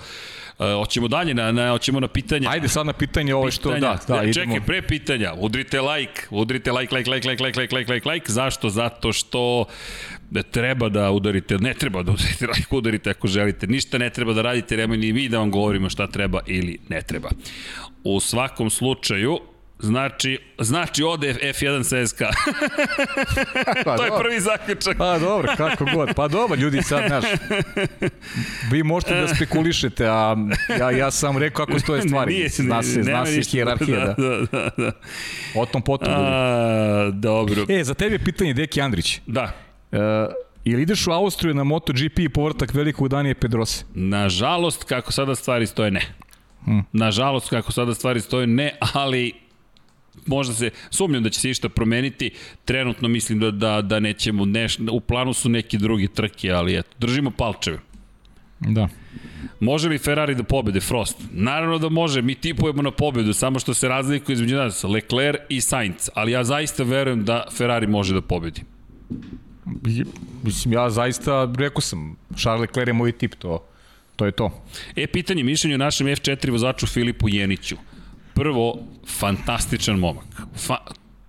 [0.59, 2.51] Uh, hoćemo dalje, na, na, hoćemo na pitanja.
[2.51, 3.99] Ajde sad na pitanje ovo što, Pitanja.
[4.09, 4.55] da, da, Ne, idemo.
[4.55, 8.33] Čekaj, pre pitanja, udrite like, udrite like, like, like, like, like, like, like, like, like.
[8.33, 8.71] Zašto?
[8.71, 9.65] Zato što
[10.31, 13.67] da treba da udarite, ne treba da udarite like, udarite ako želite.
[13.67, 17.03] Ništa ne treba da radite, nemoj ni vi da vam govorimo šta treba ili ne
[17.03, 17.29] treba.
[18.05, 19.39] U svakom slučaju,
[19.81, 22.19] Znači, znači ode F1 CSK.
[23.85, 24.23] Pa, to je dobro.
[24.23, 24.97] prvi zaključak.
[24.97, 26.15] Pa dobro, kako god.
[26.17, 27.25] Pa dobro, ljudi sad, znaš,
[28.71, 30.37] vi možete da spekulišete, a
[30.81, 32.35] ja, ja sam rekao kako stoje stvari.
[32.35, 33.51] Nije, zna se, zna se ništa.
[33.51, 34.15] hijerarhija, da.
[34.15, 34.93] Da, da, da.
[35.55, 36.13] O tom potom.
[36.17, 37.67] A, dobro.
[37.69, 39.21] E, za tebe je pitanje Deki Andrić.
[39.27, 39.53] Da.
[39.93, 39.99] E,
[40.65, 43.85] ili ideš u Austriju na MotoGP i povrtak velikog Danije Pedrose?
[43.95, 46.01] Nažalost, kako sada stvari stoje, ne.
[46.65, 46.85] Hmm.
[46.93, 49.48] Nažalost, kako sada stvari stoje, ne, ali
[50.27, 52.31] možda se, sumnjam da će se išta promeniti,
[52.65, 56.91] trenutno mislim da, da, da nećemo, neš, u planu su neki drugi trke, ali eto,
[56.99, 57.79] držimo palčeve.
[58.61, 58.89] Da.
[59.61, 61.17] Može li Ferrari da pobede Frost?
[61.33, 65.61] Naravno da može, mi tipujemo na pobedu, samo što se razlikuje između nas, Leclerc i
[65.61, 68.63] Sainz, ali ja zaista verujem da Ferrari može da pobedi.
[70.43, 73.65] Mislim, ja zaista, rekao sam, Charles Leclerc je moj tip, to,
[74.17, 74.65] to je to.
[74.97, 77.77] E, pitanje mišljenja o našem F4 vozaču Filipu Jeniću.
[78.39, 78.69] Prvo,
[79.07, 80.43] fantastičan momak.
[80.55, 80.79] Fa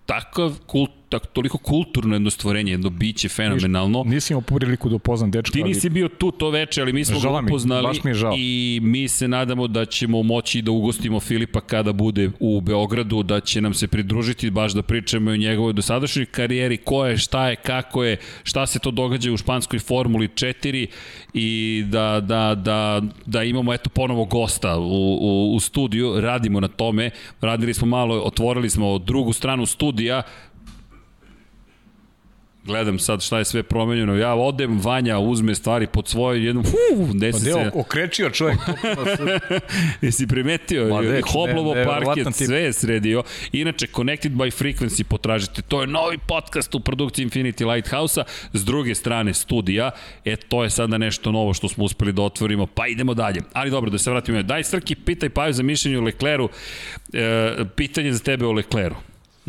[0.06, 4.04] takav kult, tak, toliko kulturno jedno stvorenje, jedno biće fenomenalno.
[4.06, 7.06] Nisam imao priliku da upoznam dečka, Ti ali nisi bio tu to veče, ali mi
[7.06, 8.34] smo Žao ga mi, upoznali mi žao.
[8.38, 13.40] i mi se nadamo da ćemo moći da ugostimo Filipa kada bude u Beogradu, da
[13.40, 17.56] će nam se pridružiti baš da pričamo o njegovoj dosadašnjoj karijeri, ko je, šta je,
[17.56, 20.88] kako je, šta se to događa u španskoj Formuli 4
[21.34, 26.68] i da, da, da, da imamo eto ponovo gosta u, u, u studiju, radimo na
[26.68, 27.10] tome,
[27.42, 30.22] radili smo malo, otvorili smo drugu stranu studija,
[32.64, 34.16] gledam sad šta je sve promenjeno.
[34.16, 38.60] Ja odem, Vanja uzme stvari pod svoje, jednu, fu, desi Pa deo, se, okrečio čovjek.
[40.02, 42.48] jesi primetio, Ma, dek, Hoblovo ne- parket, nevjerovatan tip.
[42.48, 43.24] sve je sredio.
[43.52, 48.24] Inače, Connected by Frequency potražite, to je novi podcast u produkciji Infinity Lighthouse-a,
[48.54, 49.92] s druge strane studija,
[50.26, 53.42] e, to je sada nešto novo što smo uspeli da otvorimo, pa idemo dalje.
[53.54, 54.44] Ali dobro, da se vratimo.
[54.44, 56.50] Daj Srki, pitaj Paju za mišljenje o Lecleru,
[57.14, 58.96] e, pitanje za tebe o Lecleru.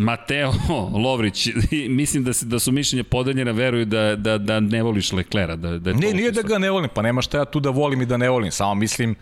[0.01, 0.53] Mateo
[1.05, 1.49] Lovrić,
[1.91, 5.57] mislim da, se, da su mišljenja podeljena, veruju da, da, da ne voliš Leclera.
[5.57, 8.03] Da, da Ne, nije da ga ne volim, pa nema šta ja tu da volim
[8.03, 9.15] i da ne volim, samo mislim,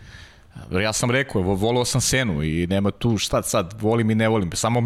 [0.73, 4.27] ja sam rekao, vo- volao sam Senu i nema tu šta sad, volim i ne
[4.27, 4.79] volim, samo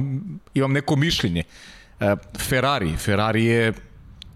[0.54, 1.44] imam neko mišljenje.
[2.00, 3.74] E, Ferrari, Ferrari je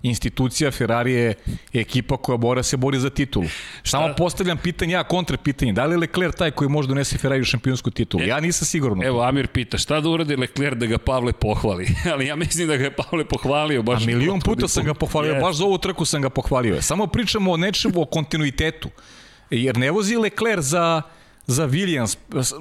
[0.07, 1.33] institucija, Ferrari je
[1.73, 3.45] ekipa koja mora se bori za titulu.
[3.83, 7.41] Samo postavljam pitanje, ja kontra pitanje, da li je Leclerc taj koji može donese Ferrari
[7.41, 8.23] u šampionsku titulu?
[8.23, 9.03] Ja nisam siguran.
[9.03, 11.87] Evo, Amir pita, šta da uradi Leclerc da ga Pavle pohvali?
[12.13, 13.83] Ali ja mislim da ga je Pavle pohvalio.
[13.83, 15.41] Baš A milion puta sam ga pohvalio, Yes.
[15.41, 16.81] baš za ovu trku sam ga pohvalio.
[16.81, 18.89] Samo pričamo o nečemu, o kontinuitetu.
[19.49, 21.01] Jer ne vozi Leclerc za
[21.47, 22.17] za Williams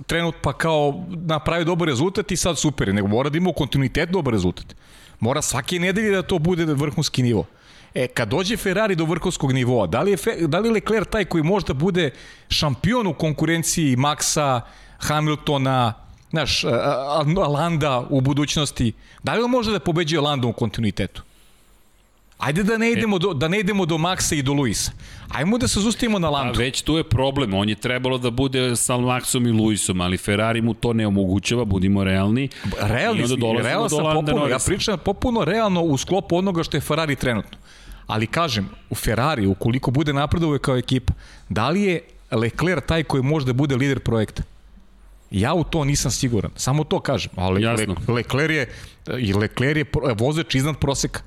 [0.07, 4.11] trenut pa kao napravi dobar rezultat i sad super, nego mora da ima u kontinuitet
[4.11, 4.75] dobar rezultat.
[5.21, 7.45] Mora svake nedelje da to bude vrhunski nivo.
[7.95, 11.09] E, kad dođe Ferrari do vrhunskog nivoa, da li je, Fe, da li je Leclerc
[11.11, 12.11] taj koji možda bude
[12.49, 14.61] šampion u konkurenciji Maxa,
[14.99, 15.93] Hamiltona,
[16.31, 21.23] znaš, a- a- Landa u budućnosti, da li on može da pobeđuje Landa u kontinuitetu?
[22.39, 24.93] Ajde da ne idemo do, da ne idemo do Maxa i do Luisa.
[25.29, 26.59] Ajmo da se zustavimo na A Landu.
[26.59, 30.61] već tu je problem, on je trebalo da bude sa Maxom i Luisom, ali Ferrari
[30.61, 32.49] mu to ne omogućava, budimo realni.
[32.81, 33.23] Realni,
[33.63, 37.59] realno sam popuno, ja pričam popuno realno u sklopu onoga što je Ferrari trenutno.
[38.07, 41.13] Ali kažem, u Ferrari, ukoliko bude napredovao kao ekipa,
[41.49, 42.01] da li je
[42.31, 44.43] Leclerc taj koji može da bude lider projekta?
[45.31, 46.51] Ja u to nisam siguran.
[46.57, 47.33] Samo to kažem.
[47.37, 47.97] Ali Jasno.
[48.09, 48.69] Le, Leclerc je,
[49.19, 49.85] i Leclerc je
[50.19, 51.21] vozač iznad proseka.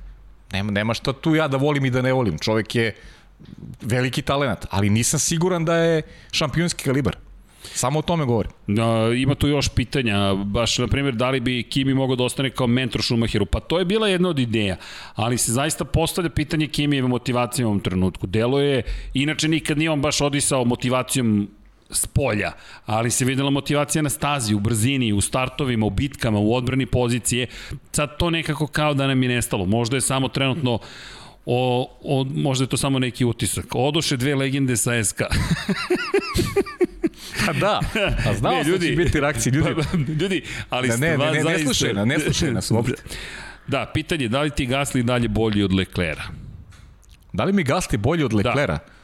[0.51, 2.39] Nema, nema šta tu ja da volim i da ne volim.
[2.39, 2.95] Čovek je
[3.81, 6.01] veliki talenat, ali nisam siguran da je
[6.31, 7.15] šampionski kalibar.
[7.63, 8.51] Samo o tome govorim.
[8.67, 12.49] Da, ima tu još pitanja, baš na primjer da li bi Kimi mogao da ostane
[12.49, 14.77] kao mentor Schumacheru, pa to je bila jedna od ideja,
[15.15, 18.27] ali se zaista postavlja pitanje Kimijeve motivacije u ovom trenutku.
[18.27, 21.49] Delo je, inače nikad nije on baš odisao motivacijom
[21.89, 22.51] s polja,
[22.85, 27.47] ali se videla motivacija na stazi, u brzini, u startovima, u bitkama, u odbrani pozicije.
[27.91, 29.65] Sad to nekako kao da nam je nestalo.
[29.65, 30.79] Možda je samo trenutno
[31.45, 33.65] o, o, možda je to samo neki utisak.
[33.75, 35.21] Odoše dve legende sa SK.
[37.45, 37.79] Pa da,
[38.29, 39.69] a znao ne, ljudi, da će biti reakcije ljudi.
[39.75, 43.03] Pa, ljudi, ali da, ne, ne, ne, ne, ne slušaj, ne slušaj nas uopšte.
[43.67, 46.23] Da, pitanje je da li ti Gasli dalje bolji od Leklera?
[47.33, 48.77] Da li mi Gasli bolji od Leklera?
[48.77, 48.98] Da.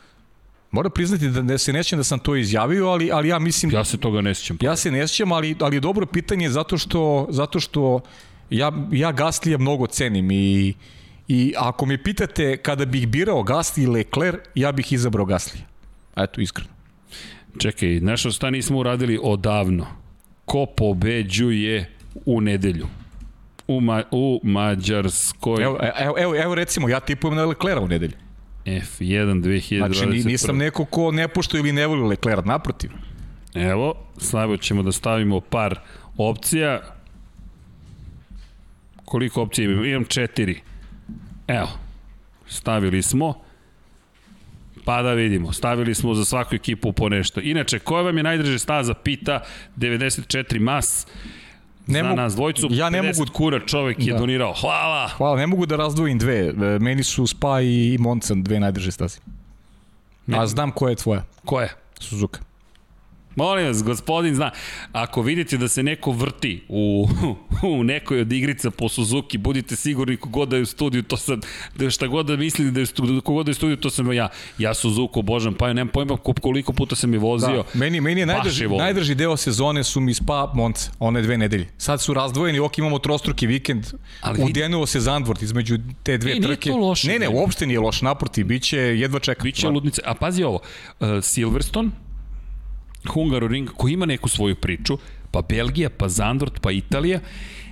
[0.75, 3.71] Moram priznati da ne se nećem da sam to izjavio, ali, ali ja mislim...
[3.71, 4.57] Ja se toga ne sjećam.
[4.61, 8.01] Ja se ne sjećam, ali, ali dobro pitanje zato što, zato što
[8.49, 10.73] ja, ja Gaslija mnogo cenim i,
[11.27, 15.63] i ako me pitate kada bih birao Gasli i Lecler, ja bih izabrao Gaslija.
[16.15, 16.69] Eto, iskreno.
[17.57, 19.87] Čekaj, nešto šta nismo uradili odavno.
[20.45, 21.91] Ko pobeđuje
[22.25, 22.87] u nedelju?
[23.67, 25.63] U, ma, u Mađarskoj.
[25.63, 28.24] Evo, evo, evo, evo recimo, ja tipujem na Leclera u nedelju.
[28.65, 29.93] F1 2021.
[29.93, 32.91] Znači nisam neko ko ne pošto ili ne voli Leclerc, naprotiv.
[33.53, 35.79] Evo, slabo ćemo da stavimo par
[36.17, 36.81] opcija.
[39.05, 39.85] Koliko opcija imam?
[39.85, 40.61] Imam četiri.
[41.47, 41.69] Evo,
[42.47, 43.33] stavili smo.
[44.85, 47.41] Pa da vidimo, stavili smo za svaku ekipu po nešto.
[47.41, 48.93] Inače, koja vam je najdraže staza?
[48.93, 49.43] Pita
[49.77, 51.07] 94 mas
[51.87, 52.67] ne za nas dvojcu.
[52.71, 54.19] Ja ne mogu kura čovek je da.
[54.19, 54.53] donirao.
[54.61, 55.07] Hvala.
[55.07, 56.47] Hvala, ne mogu da razdvojim dve.
[56.47, 59.19] E, meni su Spa i Monza dve najdrže staze.
[60.27, 61.23] A znam koja je tvoja.
[61.45, 61.73] Koja je?
[61.99, 62.39] Suzuka.
[63.35, 64.51] Molim vas, gospodin zna,
[64.91, 67.07] ako vidite da se neko vrti u,
[67.63, 71.41] u nekoj od igrica po Suzuki, budite sigurni kogod da je u studiju, to sam,
[71.75, 74.13] da šta god da mislite da je studiju, kogod da je u studiju, to sam
[74.13, 74.29] ja.
[74.57, 77.63] Ja Suzuku obožam, pa ja nemam pojma koliko puta sam je vozio.
[77.73, 81.67] Da, meni, meni je najdrži, najdrži deo sezone su mi Spa Monce, one dve nedelje.
[81.77, 83.85] Sad su razdvojeni, ok, imamo trostruki vikend,
[84.21, 86.71] Ali udenuo se Zandvort između te dve ne, trke.
[86.71, 87.07] Loše.
[87.07, 89.43] Ne, ne, uopšte nije loš, naprotiv, biće jedva čeka.
[89.43, 90.01] Biće ludnice.
[90.05, 90.59] A pazi ovo,
[90.99, 91.89] uh, Silverstone,
[93.09, 94.97] Hungaroring koji ima neku svoju priču,
[95.31, 97.19] pa Belgija, pa Zandvort, pa Italija,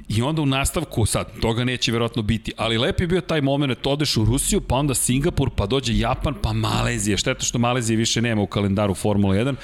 [0.07, 3.87] I onda u nastavku, sad, toga neće verovatno biti, ali lep je bio taj moment,
[3.87, 7.17] odeš u Rusiju, pa onda Singapur, pa dođe Japan, pa Malezija.
[7.17, 9.55] Šteta što Malezije više nema u kalendaru Formula 1,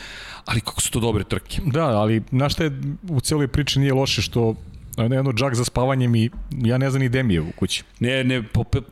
[0.46, 1.62] ali kako su to dobre trke.
[1.66, 4.56] Da, ali znaš šta je u celoj priči nije loše što
[5.04, 7.84] jedno džak za spavanjem i ja ne znam ni gde mi je u kući.
[8.00, 8.44] Ne, ne,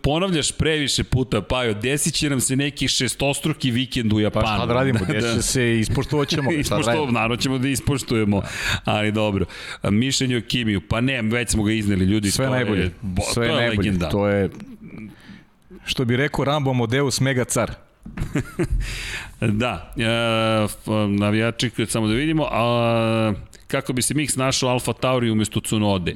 [0.01, 4.45] ponavljaš previše puta, Pajo, desit će nam se neki šestostruki vikend u Japanu.
[4.45, 5.41] Pa šta da radimo, da, da.
[5.41, 6.51] se, ispoštovat ćemo.
[6.61, 8.41] Ispoštovat, naravno ćemo da ispoštujemo,
[8.83, 9.45] ali dobro.
[9.83, 12.31] Mišljenje o Kimiju, pa ne, već smo ga izneli, ljudi.
[12.31, 14.09] Sve najbolje, je, bo, sve to je najbolje, legenda.
[14.09, 14.49] to je,
[15.85, 17.86] što bi rekao Rambo Modeus Mega Car.
[19.61, 23.33] da, e, navijači, samo da vidimo, a
[23.67, 26.15] kako bi se Mix našao Alfa Tauri umesto Cunode.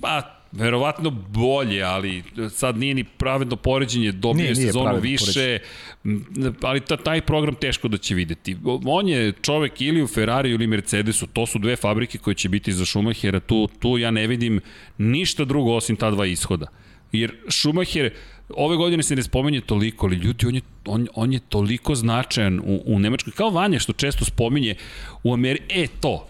[0.00, 5.58] Pa, verovatno bolje, ali sad nije ni pravedno poređenje, dobio nije, nije sezonu više,
[6.02, 6.54] poređenje.
[6.62, 8.56] ali ta, taj program teško da će videti.
[8.86, 12.72] On je čovek ili u Ferrari ili Mercedesu, to su dve fabrike koje će biti
[12.72, 14.60] za Schumachera, tu, tu ja ne vidim
[14.98, 16.66] ništa drugo osim ta dva ishoda.
[17.12, 18.12] Jer Schumacher,
[18.48, 22.60] ove godine se ne spomenje toliko, ali ljudi, on je, on, on je toliko značajan
[22.60, 24.74] u, u Nemačkoj, kao Vanja što često spominje
[25.22, 26.26] u Ameriji, e to,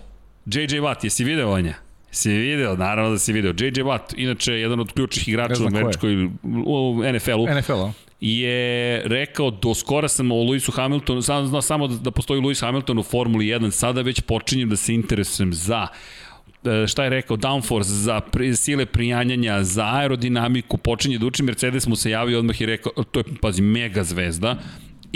[0.47, 1.75] JJ Watt, jesi video Vanja?
[2.11, 3.51] Si video, naravno da si video.
[3.51, 6.25] JJ Watt, inače jedan od ključnih igrača u američkoj,
[6.67, 7.59] u NFL-u.
[7.59, 12.61] NFL-u je rekao do skora sam o Lewisu Hamiltonu, sam znao samo da postoji Lewis
[12.61, 15.87] Hamilton u Formuli 1, sada već počinjem da se interesujem za
[16.89, 21.97] šta je rekao, downforce, za pri, sile prijanjanja, za aerodinamiku, počinje da uči, Mercedes mu
[21.97, 24.57] se javio odmah i rekao, to je, pazi, mega zvezda,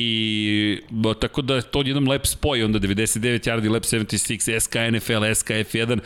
[0.00, 5.34] I ba, tako da to jedan lep spoj, onda 99 yardi, lep 76, SK NFL,
[5.34, 5.98] SK F1,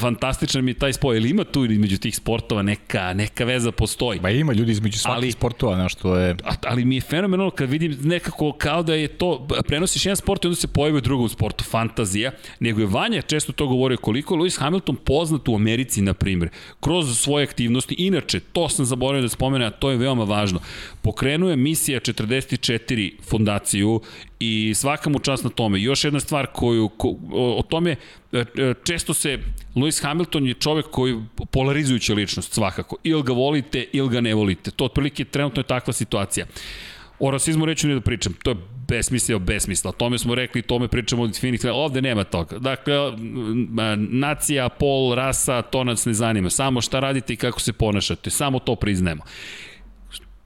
[0.00, 4.20] fantastičan mi je taj spoj, ili ima tu između tih sportova neka, neka veza postoji.
[4.20, 6.36] Ba ima ljudi između svakih ali, sportova, na što je...
[6.66, 10.46] Ali mi je fenomenalno kad vidim nekako kao da je to, prenosiš jedan sport i
[10.46, 12.30] onda se pojavi u drugom sportu, fantazija,
[12.60, 17.18] nego je Vanja često to govorio koliko Lewis Hamilton poznat u Americi, na primjer, kroz
[17.18, 17.94] svoje aktivnosti.
[17.98, 20.60] Inače, to sam zaboravio da spomene, a to je veoma važno.
[21.04, 24.00] Pokrenuo je misija 44 fondaciju
[24.40, 25.82] i svaka mu čast na tome.
[25.82, 27.96] Još jedna stvar koju, ko, o, o tome,
[28.32, 29.38] e, e, često se,
[29.74, 31.20] Lewis Hamilton je čovek koji
[31.50, 32.96] polarizujuća ličnost svakako.
[33.02, 34.70] Ili ga volite, ili ga ne volite.
[34.70, 36.46] To otprilike trenutno je takva situacija.
[37.18, 38.56] O rasizmu reću ne da pričam, to je
[38.88, 39.88] besmisla, besmisla.
[39.88, 42.58] O tome smo rekli, tome pričamo od Phoenix, ovde nema toga.
[42.58, 42.94] Dakle,
[43.96, 46.50] nacija, pol, rasa, to nas ne zanima.
[46.50, 49.22] Samo šta radite i kako se ponašate, samo to priznajemo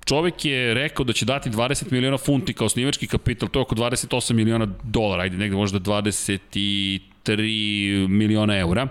[0.09, 3.74] čovek je rekao da će dati 20 miliona funti kao snimački kapital, to je oko
[3.74, 8.89] 28 miliona dolara, ajde negde možda 23 miliona eura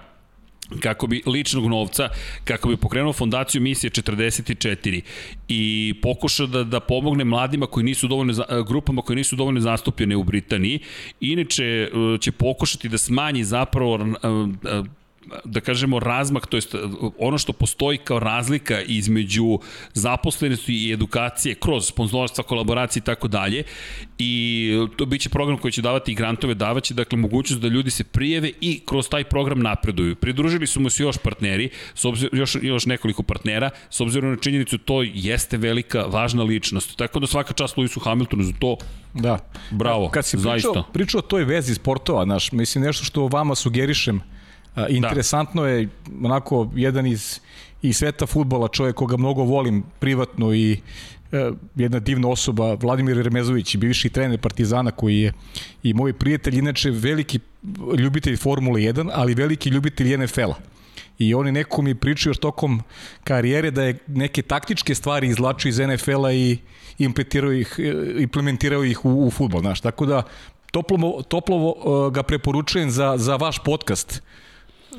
[0.79, 2.09] kako bi ličnog novca,
[2.43, 5.01] kako bi pokrenuo fondaciju misije 44
[5.47, 8.33] i pokušao da, da pomogne mladima koji nisu dovoljno,
[8.67, 10.79] grupama koji nisu dovoljno zastupljene u Britaniji.
[11.19, 11.89] Inače, e,
[12.21, 13.99] će pokušati da smanji zapravo e,
[14.69, 14.83] e,
[15.45, 16.75] da kažemo razmak, to jest
[17.19, 19.59] ono što postoji kao razlika između
[19.93, 23.63] zaposlenosti i edukacije kroz sponzorstva, kolaboracije i tako dalje
[24.17, 28.03] i to biće program koji će davati i grantove, davaće dakle mogućnost da ljudi se
[28.03, 30.15] prijeve i kroz taj program napreduju.
[30.15, 34.37] Pridružili su mu se još partneri, s obzirom, još, još nekoliko partnera, s obzirom na
[34.37, 36.97] činjenicu to jeste velika, važna ličnost.
[36.97, 38.77] Tako da svaka čast Lewisu Hamiltonu za to
[39.13, 39.39] Da.
[39.71, 40.69] Bravo, Kad si zaista.
[40.69, 44.21] pričao, pričao o toj vezi sportova, naš, mislim nešto što vama sugerišem,
[44.89, 45.67] interesantno da.
[45.69, 45.89] je
[46.23, 47.39] onako jedan iz,
[47.81, 50.79] iz sveta futbola, čovjek koga mnogo volim privatno i
[51.31, 55.33] e, jedna divna osoba, Vladimir Remezović, bivši trener Partizana koji je
[55.83, 57.39] i moj prijatelj, inače veliki
[57.97, 60.55] ljubitelj Formule 1, ali veliki ljubitelj NFL-a.
[61.19, 62.81] I oni neko mi pričaju još tokom
[63.23, 66.57] karijere da je neke taktičke stvari izlačio iz NFL-a i
[66.97, 69.61] implementirao ih, e, implementirao ih u, u futbol.
[69.61, 69.81] Znaš.
[69.81, 70.23] Tako da
[70.71, 74.21] toplo, toplo e, ga preporučujem za, za vaš podcast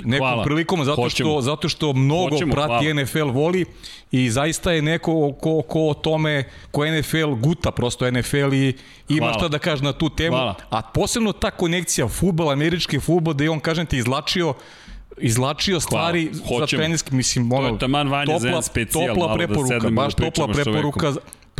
[0.05, 0.45] nekom hvala.
[0.45, 1.31] prilikom zato Hoćemo.
[1.31, 3.03] što zato što mnogo Hoćemo, prati hvala.
[3.03, 3.65] NFL voli
[4.13, 8.75] i zaista je neko ko, ko o tome ko NFL guta prosto NFL i
[9.09, 9.39] ima hvala.
[9.39, 10.55] šta da kaže na tu temu hvala.
[10.71, 14.55] a posebno ta konekcija fudbal američki fudbal da je on kažem ti izlačio
[15.21, 19.79] izlačio stvari za trenerski, mislim, ono, to je taman topla, za specijal, topla da preporuka,
[19.79, 21.13] da baš topla preporuka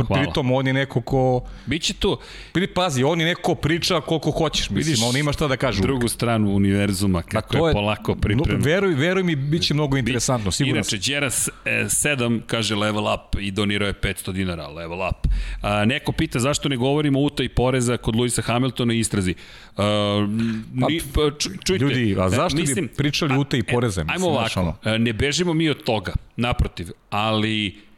[0.07, 0.23] Hvala.
[0.23, 1.41] Pritom on je neko ko...
[1.65, 2.17] Biće tu.
[2.51, 5.57] Pri, pazi, on je neko ko priča koliko hoćeš, mislim, Vidiš on ima šta da
[5.57, 5.81] kaže.
[5.81, 8.65] drugu stranu univerzuma, kako je, je polako pripremno.
[8.65, 10.75] Veruj, veruj mi, bit će mnogo interesantno, sigurno.
[10.75, 15.27] Inače, Đeras 7 e, kaže level up i donirao je 500 dinara, level up.
[15.61, 19.35] A, neko pita zašto ne govorimo o utaj poreza kod Luisa Hamiltona i istrazi.
[19.77, 20.27] A,
[20.73, 24.03] ni, pa, čujte, ljudi, a zašto mislim, bi pričali utaj poreza?
[24.03, 27.88] Mislim, ajmo ovako, ne bežimo mi od toga, naprotiv, ali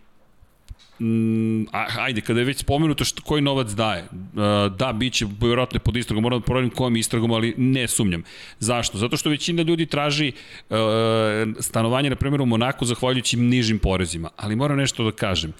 [1.01, 1.65] mm,
[1.99, 5.95] ajde, kada je već spomenuto što, koji novac daje, uh, da, bit će vjerojatno pod
[5.97, 8.23] istragom, moram da proverim kojom istragom, ali ne sumnjam.
[8.59, 8.97] Zašto?
[8.97, 10.31] Zato što većina ljudi traži
[10.69, 10.77] uh,
[11.59, 14.29] stanovanje, na primjer, u Monaku, zahvaljujući nižim porezima.
[14.37, 15.53] Ali moram nešto da kažem.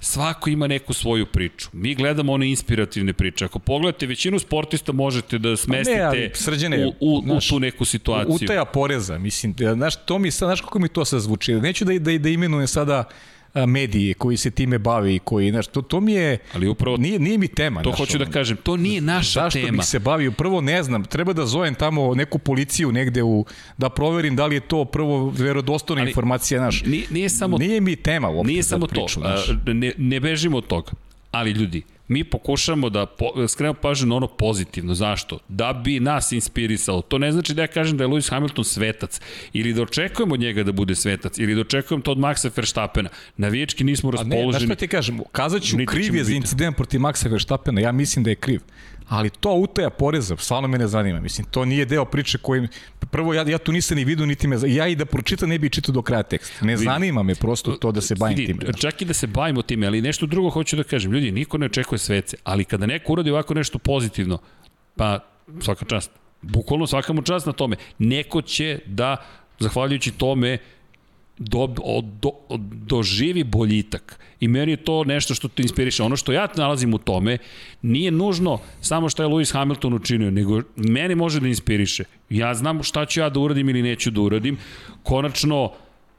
[0.00, 1.68] Svako ima neku svoju priču.
[1.72, 3.44] Mi gledamo one inspirativne priče.
[3.44, 7.60] Ako pogledate, većinu sportista možete da smestite ne, ali, srđene, u, u, znaš, u tu
[7.60, 8.34] neku situaciju.
[8.34, 11.54] Utaja poreza, mislim, znaš, to mi, znaš kako mi to sad zvuči.
[11.54, 13.35] Neću da, da, da imenujem sada uh,
[13.66, 17.18] mediji koji se time bavi i koji, znaš, to, to mi je, Ali upravo, nije,
[17.18, 17.82] nije mi tema.
[17.82, 19.66] To znaš, hoću da kažem, to nije naša zašto tema.
[19.66, 20.32] Zašto bih se bavio?
[20.32, 23.44] Prvo ne znam, treba da zovem tamo neku policiju negde u,
[23.78, 26.82] da proverim da li je to prvo verodostojna informacija, znaš.
[26.84, 29.50] Nije, nije, samo, nije mi tema uopšte Nije samo priču, to, znaš.
[29.66, 30.92] ne, ne bežimo od toga.
[31.36, 34.94] Ali ljudi, mi pokušamo da po, skrenemo pažnju na ono pozitivno.
[34.94, 35.38] Zašto?
[35.48, 37.02] Da bi nas inspirisalo.
[37.02, 39.20] To ne znači da ja kažem da je Lewis Hamilton svetac
[39.52, 43.08] ili da očekujemo od njega da bude svetac ili da očekujemo to od Maxa Verstappena.
[43.36, 44.42] Navijački nismo raspoloženi.
[44.42, 47.80] A ne, znaš što ti kažem, kazat ću kriv je za incident protiv Maxa Verstappena,
[47.80, 48.60] ja mislim da je kriv
[49.08, 51.20] ali to utaja poreza, stvarno me ne zanima.
[51.20, 52.68] Mislim, to nije deo priče koji...
[53.10, 54.56] Prvo, ja, ja tu nisam ni vidio, niti me...
[54.66, 56.52] Ja i da pročitam ne bi čitao do kraja tekst.
[56.60, 58.72] Ne zanima me prosto to da se bavim vidi, time.
[58.72, 61.12] Čak i da se bavimo time, ali nešto drugo hoću da kažem.
[61.12, 64.38] Ljudi, niko ne očekuje svece, ali kada neko uradi ovako nešto pozitivno,
[64.96, 65.18] pa
[65.60, 66.10] svaka čast.
[66.42, 67.76] Bukvalno svaka mu čast na tome.
[67.98, 69.16] Neko će da,
[69.58, 70.58] zahvaljujući tome,
[71.38, 71.66] do,
[72.22, 72.30] do,
[72.72, 74.20] doživi boljitak.
[74.40, 76.02] I meni je to nešto što te inspiriše.
[76.02, 77.38] Ono što ja nalazim u tome
[77.82, 82.04] nije nužno samo što je Lewis Hamilton učinio, nego mene može da inspiriše.
[82.30, 84.58] Ja znam šta ću ja da uradim ili neću da uradim.
[85.02, 85.72] Konačno,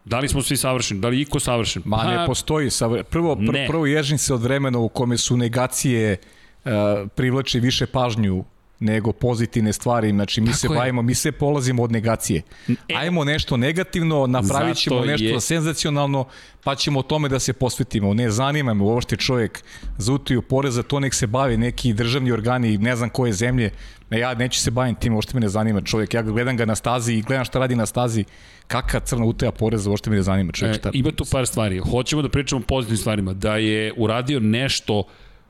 [0.07, 1.01] Da li smo svi savršeni?
[1.01, 1.81] Da li iko savršen?
[1.85, 3.05] Ma ne pa, postoji savršen.
[3.09, 3.65] Prvo, pr ne.
[3.67, 6.71] prvo ježim se od vremena u kome su negacije uh,
[7.15, 8.43] privlači više pažnju
[8.79, 10.09] nego pozitivne stvari.
[10.09, 10.75] Znači, mi Tako se je.
[10.75, 12.41] bavimo, mi se polazimo od negacije.
[12.67, 15.41] E, Ajmo nešto negativno, napravit ćemo nešto je.
[15.41, 16.25] senzacionalno,
[16.63, 18.13] pa ćemo o tome da se posvetimo.
[18.13, 19.63] Ne zanima me uopšte čovjek
[19.97, 23.71] za utiju poreza, to nek se bavi neki državni organi, ne znam koje zemlje.
[24.09, 26.13] Ne, ja neću se baviti tim, uopšte me ne zanima čovjek.
[26.13, 28.25] Ja gledam ga na stazi i gledam šta radi na stazi,
[28.67, 30.77] kakva crna utaja poreza, uopšte me ne zanima čovjek.
[30.77, 30.89] Šta...
[30.89, 31.79] E, ima tu par stvari.
[31.79, 33.33] Hoćemo da pričamo o pozitivnim stvarima.
[33.33, 35.03] Da je uradio nešto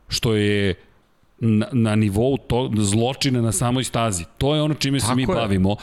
[0.08, 0.76] što je
[1.40, 4.26] na, na nivou to, zločina na samoj stazi.
[4.38, 5.28] To je ono čime se Tako mi je.
[5.28, 5.76] bavimo.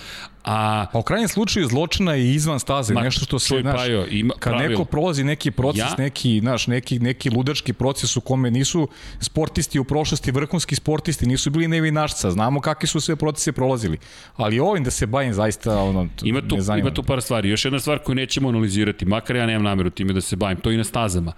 [0.44, 4.06] A, pa u krajnjem slučaju zločina je izvan staze, ma, nešto što se, znaš, pajo,
[4.10, 4.70] ima, kad pravil.
[4.70, 5.94] neko prolazi neki proces, ja?
[5.98, 8.88] neki, znaš, neki, neki ludački proces u kome nisu
[9.20, 13.98] sportisti u prošlosti, vrhunski sportisti, nisu bili nevinašca, znamo kakve su sve procese prolazili,
[14.36, 17.48] ali ovim da se bavim zaista, ono, ima tu, ima tu par stvari.
[17.48, 20.70] Još jedna stvar koju nećemo analizirati, makar ja nemam nameru time da se bavim, to
[20.70, 21.32] i na stazama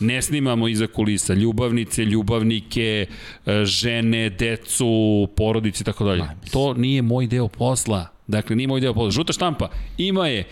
[0.00, 3.06] Ne snimamo iza kulisa ljubavnice, ljubavnike,
[3.46, 6.24] e, žene, decu, porodice i tako dalje.
[6.50, 8.06] To nije moj deo posla.
[8.26, 9.10] Dakle, nije moj deo posla.
[9.10, 10.44] Žuta štampa ima je,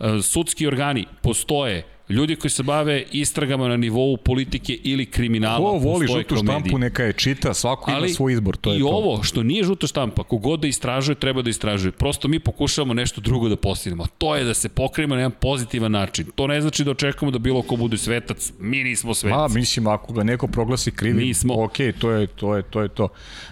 [0.00, 5.70] e, sudski organi postoje, ljudi koji se bave istragama na nivou politike ili kriminala.
[5.70, 8.56] Ko voli žutu štampu, neka je čita, svako Ali, ima svoj izbor.
[8.56, 8.88] To i je to.
[8.88, 11.92] ovo, što nije žuta štampa, kogod da istražuje, treba da istražuje.
[11.92, 14.06] Prosto mi pokušavamo nešto drugo da postignemo.
[14.18, 16.26] To je da se pokrijemo na jedan pozitivan način.
[16.34, 18.52] To ne znači da očekujemo da bilo ko bude svetac.
[18.60, 19.38] Mi nismo svetac.
[19.38, 21.64] Ma, mislim, ako ga neko proglasi krivim, mi smo...
[21.64, 22.56] ok, to je to.
[22.56, 23.08] Je, to, je to.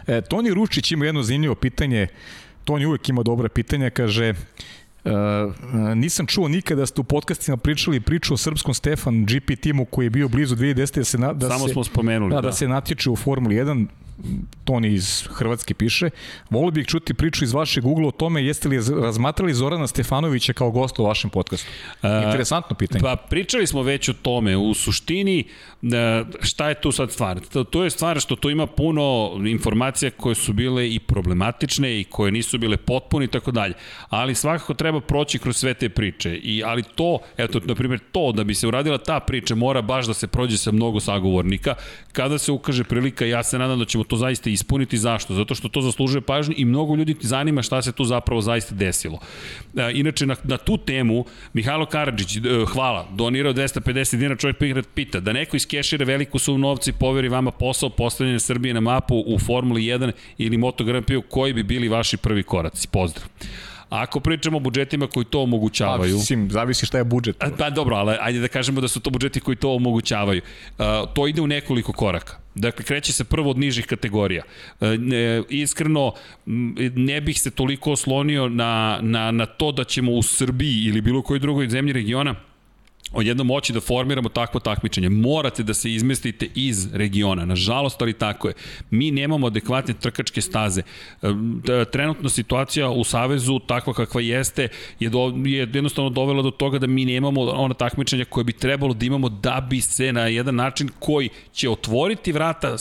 [0.06, 2.06] E, Toni Ručić ima jedno zanimljivo pitanje.
[2.64, 4.34] Toni uvek ima dobra pitanja, kaže,
[5.94, 10.06] nisam čuo nikada da ste u podcastima pričali priču o srpskom Stefan GP timu koji
[10.06, 10.96] je bio blizu 2010.
[10.96, 12.40] da se na, da Samo se, smo spomenuli, da, da.
[12.40, 13.86] da se natječe u Formuli 1.
[14.64, 16.10] Toni iz Hrvatske piše.
[16.50, 20.70] Volio bih čuti priču iz vašeg ugla o tome jeste li razmatrali Zorana Stefanovića kao
[20.70, 21.70] gosta u vašem podcastu.
[22.02, 23.02] Interesantno pitanje.
[23.02, 24.56] Pa pričali smo već o tome.
[24.56, 25.44] U suštini
[26.40, 27.40] šta je tu sad stvar?
[27.70, 32.32] To je stvar što tu ima puno informacija koje su bile i problematične i koje
[32.32, 33.74] nisu bile potpune i tako dalje.
[34.08, 36.36] Ali svakako treba proći kroz sve te priče.
[36.36, 40.06] I, ali to, eto, na primjer, to da bi se uradila ta priča mora baš
[40.06, 41.74] da se prođe sa mnogo sagovornika.
[42.12, 44.98] Kada se ukaže prilika, ja se nadam da ćemo to zaista ispuniti.
[44.98, 45.34] Zašto?
[45.34, 49.18] Zato što to zaslužuje pažnju i mnogo ljudi zanima šta se tu zapravo zaista desilo.
[49.76, 55.20] E, inače, na, na tu temu, Mihajlo Karadžić, e, hvala, donirao 250 dinara, čovjek pita,
[55.20, 59.38] da neko iskešira veliku sum novca i poveri vama posao postavljanja Srbije na mapu u
[59.38, 62.88] Formuli 1 ili Moto Grand Prix, koji bi bili vaši prvi koraci?
[62.88, 63.26] Pozdrav.
[63.92, 66.16] Ako pričamo o budžetima koji to omogućavaju...
[66.16, 67.36] Pa, sim, zavisi šta je budžet.
[67.58, 70.40] Pa dobro, ali ajde da kažemo da su to budžeti koji to omogućavaju.
[70.78, 72.36] Uh, to ide u nekoliko koraka.
[72.54, 74.42] Dakle, kreće se prvo od nižih kategorija.
[74.80, 74.98] E,
[75.48, 76.12] iskreno,
[76.96, 81.22] ne bih se toliko oslonio na, na, na to da ćemo u Srbiji ili bilo
[81.22, 82.34] kojoj drugoj zemlji regiona
[83.12, 85.08] odjednom moći da formiramo takvo takmičenje.
[85.08, 87.44] Morate da se izmestite iz regiona.
[87.44, 88.54] Nažalost, ali tako je.
[88.90, 90.82] Mi nemamo adekvatne trkačke staze.
[91.92, 94.68] Trenutna situacija u Savezu, takva kakva jeste,
[95.00, 98.94] je, do, je jednostavno dovela do toga da mi nemamo ona takmičenja koje bi trebalo
[98.94, 102.76] da imamo da bi se na jedan način koji će otvoriti vrata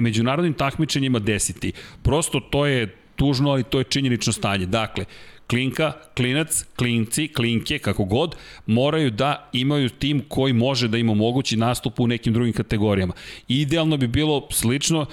[0.00, 1.72] međunarodnim takmičenjima desiti.
[2.02, 4.66] Prosto to je tužno, ali to je činjenično stanje.
[4.66, 5.04] Dakle,
[5.46, 8.34] klinka, klinac, klinci, klinke, kako god,
[8.66, 13.14] moraju da imaju tim koji može da im omogući nastup u nekim drugim kategorijama.
[13.48, 15.06] Idealno bi bilo slično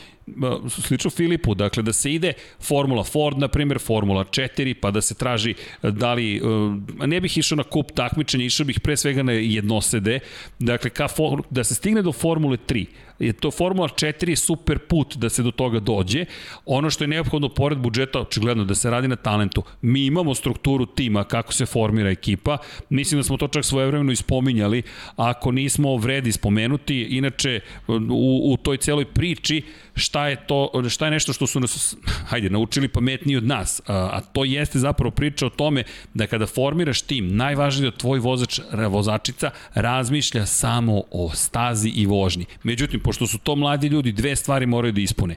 [0.70, 5.16] slično Filipu, dakle da se ide Formula Ford, na primjer Formula 4, pa da se
[5.16, 5.52] traži
[5.84, 9.32] e, da li, e, ne bih išao na kup takmičenja, išao bih pre svega na
[9.32, 10.20] jednosede,
[10.60, 11.08] dakle ka,
[11.50, 12.86] da se stigne do Formule 3,
[13.20, 16.26] je to Formula 4 je super put da se do toga dođe.
[16.66, 19.64] Ono što je neophodno pored budžeta, očigledno da se radi na talentu.
[19.82, 22.58] Mi imamo strukturu tima kako se formira ekipa.
[22.90, 24.84] Mislim da smo to čak svojevremeno ispominjali.
[25.16, 29.62] Ako nismo vredi spomenuti, inače u, u toj celoj priči
[29.96, 31.96] šta je to, šta je nešto što su nas,
[32.28, 35.84] hajde, naučili pametniji od nas, a, a to jeste zapravo priča o tome
[36.14, 38.60] da kada formiraš tim, najvažnije da tvoj vozač,
[38.90, 42.46] vozačica razmišlja samo o stazi i vožnji.
[42.64, 45.36] Međutim, pošto su to mladi ljudi, dve stvari moraju da ispune.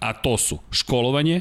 [0.00, 1.40] A to su školovanje,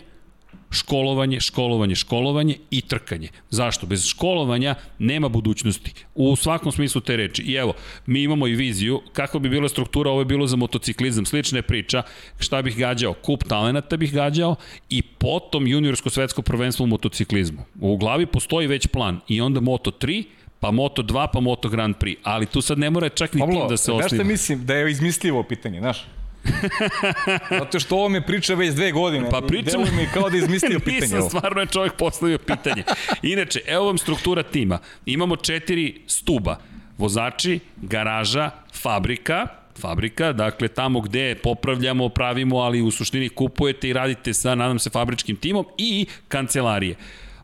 [0.73, 3.29] školovanje, školovanje, školovanje i trkanje.
[3.49, 3.85] Zašto?
[3.85, 5.93] Bez školovanja nema budućnosti.
[6.15, 7.41] U svakom smislu te reči.
[7.41, 7.73] I evo,
[8.05, 11.61] mi imamo i viziju kako bi bila struktura, ovo je bilo za motociklizam, slična je
[11.61, 12.03] priča,
[12.39, 13.13] šta bih gađao?
[13.13, 14.55] Kup talenata bih gađao
[14.89, 17.61] i potom juniorsko svetsko prvenstvo u motociklizmu.
[17.79, 20.23] U glavi postoji već plan i onda Moto 3,
[20.59, 22.15] pa Moto 2, pa Moto Grand Prix.
[22.23, 24.07] Ali tu sad ne mora čak ni Pablo, tim da se osniva.
[24.07, 24.65] Znaš šta mislim?
[24.65, 26.05] Da je izmisljivo pitanje, znaš?
[27.59, 29.29] Zato što ovo me priča već dve godine.
[29.29, 29.85] Pa pričamo...
[29.85, 31.15] mi kao da izmislio pitanje.
[31.15, 32.83] Nisam, stvarno je čovjek postavio pitanje.
[33.21, 34.79] Inače, evo vam struktura tima.
[35.05, 36.57] Imamo četiri stuba.
[36.97, 39.47] Vozači, garaža, fabrika,
[39.79, 44.89] fabrika, dakle tamo gde popravljamo, pravimo, ali u suštini kupujete i radite sa, nadam se,
[44.89, 46.95] fabričkim timom i kancelarije.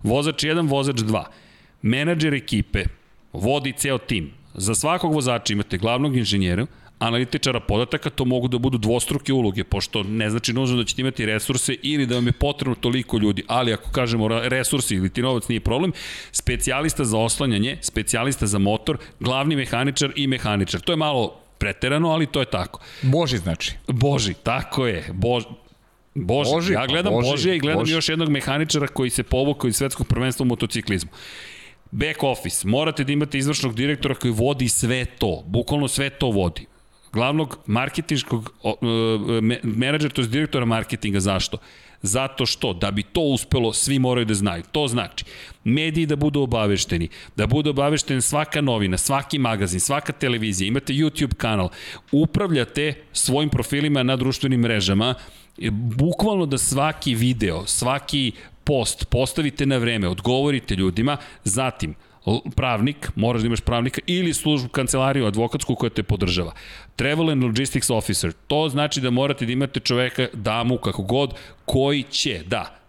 [0.03, 1.23] Vozač 1, vozač 2.
[1.81, 2.83] Menadžer ekipe,
[3.33, 4.31] vodi ceo tim.
[4.53, 6.65] Za svakog vozača imate glavnog inženjera,
[6.99, 11.25] analitičara podataka, to mogu da budu dvostruke uloge, pošto ne znači nužno da ćete imati
[11.25, 15.47] resurse ili da vam je potrebno toliko ljudi, ali ako kažemo resursi ili ti novac
[15.47, 15.91] nije problem,
[16.31, 20.81] specijalista za oslanjanje, specijalista za motor, glavni mehaničar i mehaničar.
[20.81, 22.79] To je malo preterano, ali to je tako.
[23.01, 23.73] Boži znači.
[23.87, 25.09] Boži, tako je.
[25.13, 25.45] Boži,
[26.15, 26.51] Boži.
[26.53, 27.93] Boži ja gledam Boži, Božija i gledam Boži.
[27.93, 31.11] još jednog mehaničara koji se povukao iz svetskog prvenstva u motociklizmu.
[31.91, 36.68] Back office, morate da imate izvršnog direktora koji vodi sve to, bukvalno sve to vodi
[37.13, 38.53] glavnog marketinškog
[39.63, 41.19] menadžera, to je direktora marketinga.
[41.19, 41.57] Zašto?
[42.01, 44.63] Zato što, da bi to uspelo, svi moraju da znaju.
[44.71, 45.25] To znači,
[45.63, 51.35] mediji da budu obavešteni, da budu obavešteni svaka novina, svaki magazin, svaka televizija, imate YouTube
[51.35, 51.69] kanal,
[52.11, 55.15] upravljate svojim profilima na društvenim mrežama,
[55.71, 58.31] bukvalno da svaki video, svaki
[58.63, 61.95] post postavite na vreme, odgovorite ljudima, zatim
[62.55, 66.53] pravnik, moraš da imaš pravnika ili službu kancelariju advokatsku koja te podržava.
[66.95, 71.33] Travel and Logistics Officer, to znači da morate da imate čoveka, damu, kako god,
[71.65, 72.79] koji će, da,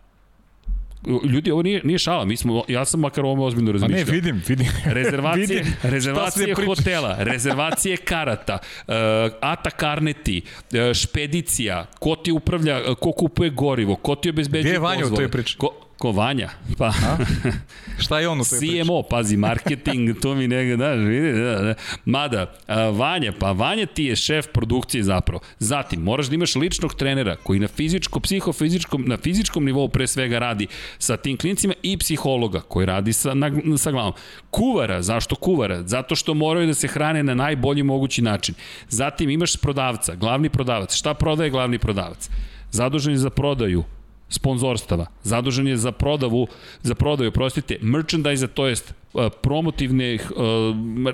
[1.07, 4.05] ljudi, ovo nije, nije šala, mi smo, ja sam makar ovo ozbiljno razmišljao.
[4.05, 4.67] Pa ne, vidim, vidim.
[5.01, 8.59] Rezervacije, vidim rezervacije hotela, rezervacije karata,
[8.89, 8.95] uh,
[9.41, 14.95] ata karneti, uh, špedicija, ko ti upravlja, uh, ko kupuje gorivo, ko ti obezbeđuje pozvole.
[14.97, 15.57] Gde je Vanja u toj priči?
[15.57, 15.71] Ko,
[16.01, 16.49] Ko Vanja?
[16.79, 16.87] Pa.
[16.87, 17.17] A?
[18.05, 18.45] Šta je ono?
[18.45, 21.75] CMO, pazi, marketing, to mi nega, da, vidi, da, da.
[22.05, 25.43] Mada, a, Vanja, pa Vanja ti je šef produkcije zapravo.
[25.59, 30.39] Zatim, moraš da imaš ličnog trenera koji na fizičko, psihofizičkom, na fizičkom nivou pre svega
[30.39, 30.67] radi
[30.99, 34.13] sa tim klincima i psihologa koji radi sa, na, sa glavom.
[34.51, 35.83] Kuvara, zašto kuvara?
[35.83, 38.55] Zato što moraju da se hrane na najbolji mogući način.
[38.89, 40.95] Zatim imaš prodavca, glavni prodavac.
[40.95, 42.31] Šta prodaje glavni prodavac?
[42.71, 43.85] Zadužen za prodaju
[44.31, 45.07] sponzorstava.
[45.23, 46.47] Zadužen je za prodavu,
[46.83, 48.95] za prodaju, prostite, merchandise, to jest
[49.43, 50.33] promotivnih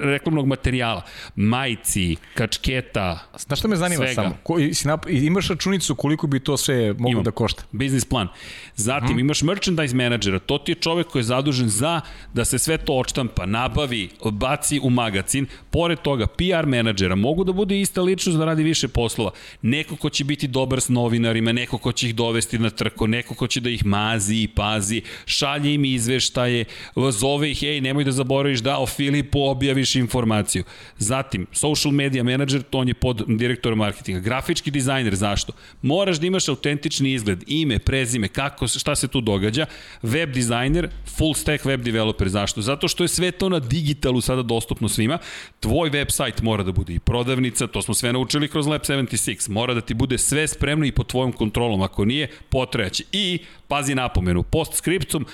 [0.00, 1.02] reklamnog materijala,
[1.36, 4.14] majici, kačketa, Znaš šta me zanima svega.
[4.14, 4.36] samo?
[4.42, 7.24] Ko, si nap, imaš računicu koliko bi to sve moglo Imam.
[7.24, 7.62] da košta?
[7.72, 8.28] Biznis plan.
[8.76, 9.18] Zatim hmm.
[9.18, 12.00] imaš merchandise menadžera, to ti je čovek koji je zadužen za
[12.34, 15.46] da se sve to odštampa, nabavi, baci u magazin.
[15.70, 19.30] Pored toga, PR menadžera mogu da bude ista ličnost da radi više poslova.
[19.62, 23.34] Neko ko će biti dobar s novinarima, neko ko će ih dovesti na trko, neko
[23.34, 26.64] ko će da ih mazi i pazi, šalje im izveštaje,
[27.10, 30.64] zove ih, ej, nemoj da zaboraviš da o Filipu objaviš informaciju.
[30.98, 34.20] Zatim, social media manager, to on je pod direktorom marketinga.
[34.20, 35.52] Grafički dizajner, zašto?
[35.82, 39.66] Moraš da imaš autentični izgled, ime, prezime, kako, šta se tu događa.
[40.02, 42.62] Web dizajner, full stack web developer, zašto?
[42.62, 45.18] Zato što je sve to na digitalu sada dostupno svima.
[45.60, 49.50] Tvoj website mora da bude i prodavnica, to smo sve naučili kroz Lab 76.
[49.50, 51.82] Mora da ti bude sve spremno i pod tvojom kontrolom.
[51.82, 53.04] Ako nije, potrebaće.
[53.12, 53.38] I,
[53.68, 55.26] pazi napomenu, postscriptum,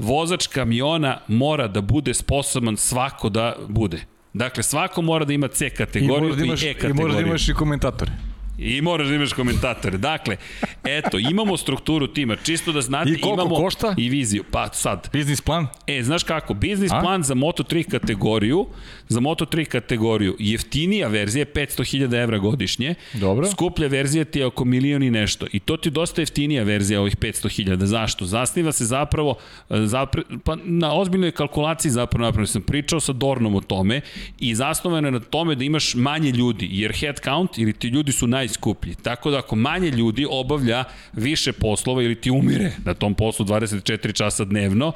[0.00, 4.00] vozač kamiona mora da bude sposoban svako da bude.
[4.32, 7.06] Dakle, svako mora da ima C kategoriju i, da i E kategoriju.
[7.06, 8.29] I mora da imaš i komentatore.
[8.60, 9.98] I moraš da imaš komentatore.
[9.98, 10.36] Dakle,
[10.84, 13.94] eto, imamo strukturu tima, čisto da znate, I imamo košta?
[13.98, 14.44] i viziju.
[14.50, 15.08] Pa sad.
[15.12, 15.66] Biznis plan?
[15.86, 17.00] E, znaš kako, biznis A?
[17.00, 18.66] plan za Moto3 kategoriju,
[19.08, 23.46] za Moto3 kategoriju, jeftinija verzija je 500.000 evra godišnje, Dobro.
[23.46, 25.46] skuplja verzija ti je oko milion i nešto.
[25.52, 27.84] I to ti je dosta jeftinija verzija ovih 500.000.
[27.84, 28.24] Zašto?
[28.26, 29.34] Zasniva se zapravo,
[29.70, 34.00] zapre, pa na ozbiljnoj kalkulaciji zapravo napravno sam pričao sa Dornom o tome
[34.38, 38.12] i zasnovano je na tome da imaš manje ljudi, jer head count ili ti ljudi
[38.12, 38.94] su naj najskuplji.
[38.94, 44.12] Tako da ako manje ljudi obavlja više poslova ili ti umire na tom poslu 24
[44.12, 44.92] časa dnevno,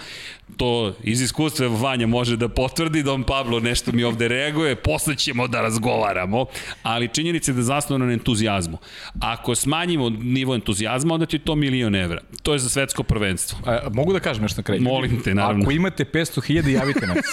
[0.56, 5.48] to iz iskustva Vanja može da potvrdi, Don Pablo nešto mi ovde reaguje, posle ćemo
[5.48, 6.46] da razgovaramo,
[6.82, 8.78] ali činjenica je da zasnovano na entuzijazmu.
[9.20, 12.20] Ako smanjimo nivo entuzijazma, onda ti to milion evra.
[12.42, 13.58] To je za svetsko prvenstvo.
[13.66, 14.82] A, mogu da kažem nešto na kraju?
[14.82, 15.62] Molim te, naravno.
[15.62, 17.24] Ako imate 500.000, javite nas.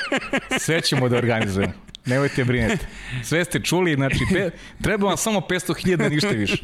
[0.64, 1.83] Sve ćemo da organizujemo.
[2.06, 2.86] Nemojte brinete.
[3.22, 4.50] Sve ste čuli, znači pe,
[4.82, 6.56] treba vam samo 500.000, ništa više.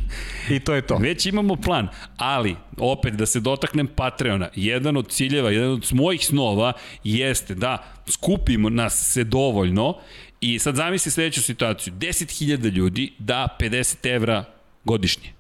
[0.50, 0.96] I to je to.
[0.96, 6.26] Već imamo plan, ali opet da se dotaknem Patreona, jedan od ciljeva, jedan od mojih
[6.26, 6.72] snova
[7.04, 9.96] jeste da skupimo nas se dovoljno
[10.40, 11.92] i sad zamisli sledeću situaciju.
[11.92, 14.44] 10.000 ljudi da 50 evra
[14.84, 15.32] godišnje.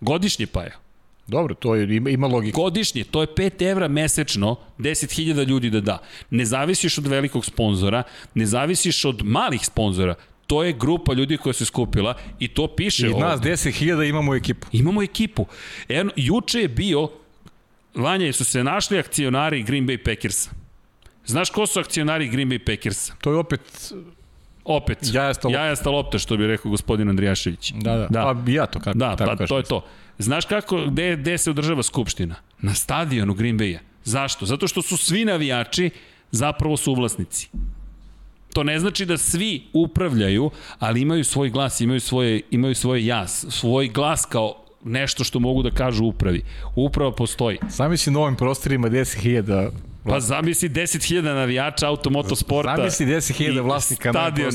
[0.00, 0.72] Godišnje pa je.
[1.26, 2.56] Dobro, to je, ima, ima logika.
[2.56, 5.98] Godišnje, to je 5 evra mesečno, 10.000 ljudi da da.
[6.30, 8.02] Ne zavisiš od velikog sponzora,
[8.34, 10.14] ne zavisiš od malih sponzora,
[10.46, 14.66] to je grupa ljudi koja se skupila i to piše I nas 10.000 imamo ekipu.
[14.72, 15.46] Imamo ekipu.
[15.88, 17.08] Eno, juče je bio,
[17.94, 20.50] Vanja, su se našli akcionari Green Bay Packersa.
[21.26, 23.14] Znaš ko su akcionari Green Bay Packersa?
[23.20, 23.92] To je opet
[24.64, 24.98] Opet.
[25.12, 25.60] Jajasta lopta.
[25.60, 27.72] Jajasta lopta, što bi rekao gospodin Andrijašević.
[27.72, 28.06] Da, da.
[28.10, 28.34] da.
[28.44, 28.98] Pa ja to kako.
[28.98, 29.84] Da, tako pa to je to.
[30.18, 32.34] Znaš kako, gde, gde se održava skupština?
[32.60, 33.78] Na stadionu Green Bay-a.
[34.04, 34.46] Zašto?
[34.46, 35.90] Zato što su svi navijači
[36.30, 37.48] zapravo suvlasnici.
[38.52, 43.46] To ne znači da svi upravljaju, ali imaju svoj glas, imaju svoje, imaju svoje jas,
[43.48, 46.42] svoj glas kao nešto što mogu da kažu upravi.
[46.76, 47.58] Uprava postoji.
[47.70, 49.70] Sami si na ovim prostorima 10.000
[50.04, 52.76] Pa zamisli 10.000 navijača automotosporta.
[52.76, 54.52] Zamisli 10.000 vlasnika stadion,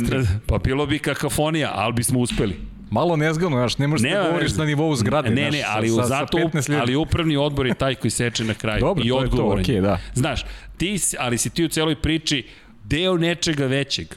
[0.47, 2.55] Pa bilo bi kakafonija, ali bismo uspeli.
[2.91, 5.29] Malo nezgodno, znaš, ne možeš ne, da govoriš na nivou zgrade.
[5.29, 8.79] Ne, ne, ali, sa, zato, sa ali upravni odbor je taj koji seče na kraju.
[8.79, 9.97] Dobro, i to je to, okay, da.
[10.13, 10.45] Znaš,
[10.77, 12.45] ti, ali si ti u celoj priči
[12.83, 14.07] deo nečega većeg.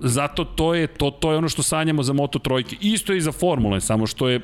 [0.00, 2.76] zato to je, to, to je ono što sanjamo za Moto trojke.
[2.80, 4.40] Isto je i za Formule, samo što je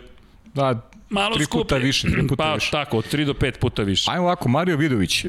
[0.55, 1.87] Da, malo tri puta skuplje.
[1.87, 2.71] više, tri puta pa, više.
[2.71, 4.11] tako, od 3 do 5 puta više.
[4.11, 5.29] Ajmo ovako, Mario Vidović, e,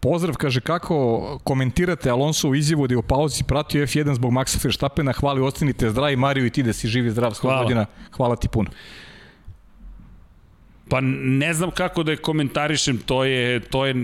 [0.00, 4.64] pozdrav, kaže kako komentirate Alonso u izjavu da je u pauzi pratio F1 zbog Maxa
[4.64, 7.62] Verstappena, hvali, ostanite zdravi, Mario i ti da si živi zdrav Hvala.
[7.62, 7.86] godina,
[8.16, 8.70] hvala ti puno.
[10.88, 13.94] Pa ne znam kako da je komentarišem, to je, to je,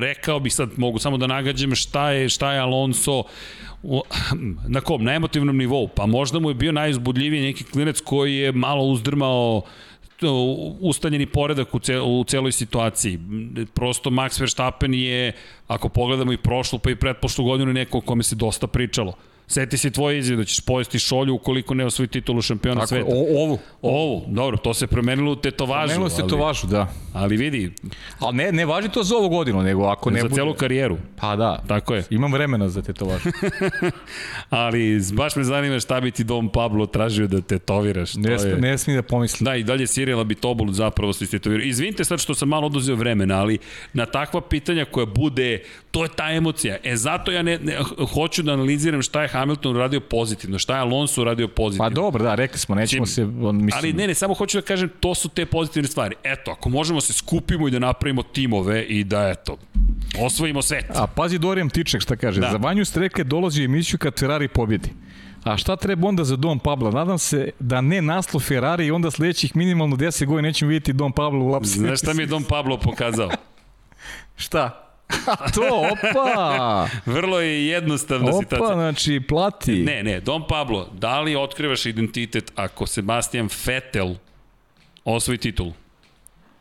[0.00, 3.22] rekao bih sad, mogu samo da nagađam šta je, šta je Alonso,
[3.82, 4.02] u,
[4.74, 8.52] na kom, na emotivnom nivou, pa možda mu je bio najuzbudljiviji neki klinec koji je
[8.52, 9.70] malo uzdrmao to,
[10.80, 13.18] ustaljeni poredak u, ce, u celoj situaciji.
[13.74, 15.32] Prosto Max Verstappen je,
[15.66, 19.14] ako pogledamo i prošlu pa i pretprošlu godinu, neko o kome se dosta pričalo.
[19.52, 23.06] Seti se tvoje izjave da ćeš pojesti šolju ukoliko ne osvoji titulu šampiona Tako, sveta.
[23.08, 23.58] o, ovu.
[23.82, 25.88] Ovo, dobro, to se promenilo u tetovažu.
[25.88, 26.88] Menilo se ali- to važu, da.
[27.12, 27.72] Ali vidi,
[28.18, 30.34] Ali ne, ne važi to za ovu godinu, nego ako ne za bude...
[30.34, 30.96] celu karijeru.
[31.16, 32.04] Pa da, Tako je.
[32.10, 33.28] imam vremena za tetovažu.
[34.50, 38.14] Ali baš me zanima šta bi ti Dom Pablo tražio da tetoviraš.
[38.14, 38.56] Ne, je...
[38.56, 39.44] ne smije da pomislim.
[39.44, 41.64] Da, i dalje Sirila bi Tobol zapravo se istetovirao.
[41.64, 43.58] Izvinite sad što sam malo oduzeo vremena, ali
[43.92, 46.76] na takva pitanja koja bude, to je ta emocija.
[46.84, 47.78] E zato ja ne, ne
[48.14, 51.90] hoću da analiziram šta je Hamilton uradio pozitivno, šta je Alonso uradio pozitivno.
[51.90, 53.22] Pa dobro, da, rekli smo, nećemo se...
[53.22, 56.16] On, mislim, Ali ne, ne, samo hoću da kažem, to su te pozitivne stvari.
[56.24, 59.56] Eto, ako možemo se skupimo i da napravimo timove i da, eto,
[60.20, 60.84] osvojimo svet.
[60.94, 62.40] A pazi Dorijan Tiček šta kaže.
[62.40, 62.46] Da.
[62.46, 62.52] Da.
[62.52, 64.90] Za Vanju Streke dolazi u emisiju kad Ferrari pobjedi.
[65.44, 66.90] A šta treba onda za Dom Pabla?
[66.90, 71.12] Nadam se da ne naslov Ferrari i onda sledećih minimalno 10 godina nećemo vidjeti Dom
[71.12, 71.78] Pablo u lapsu.
[71.78, 73.30] Znaš šta mi je Dom Pablo pokazao?
[74.44, 74.91] Šta?
[75.54, 76.88] To, opa!
[77.06, 78.74] Vrlo je jednostavna Opa, situacija.
[78.74, 79.72] znači, plati.
[79.82, 84.14] Ne, ne, Don Pablo, da li otkrivaš identitet ako Sebastian Vettel
[85.04, 85.72] osvoji titulu?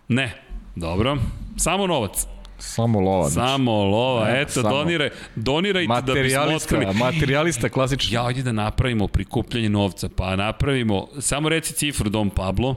[0.07, 0.41] Ne.
[0.75, 1.17] Dobro.
[1.57, 2.25] Samo novac.
[2.57, 3.29] Samo lova.
[3.29, 3.47] Znači.
[3.49, 4.25] Samo lova.
[4.25, 4.69] Ne, Eto, samo.
[4.69, 6.93] doniraj, donirajte da bismo otkrili.
[6.93, 8.15] materijalista klasični.
[8.15, 12.75] Ja, ajde da napravimo prikupljanje novca, pa napravimo, samo reci cifru Don Pablo,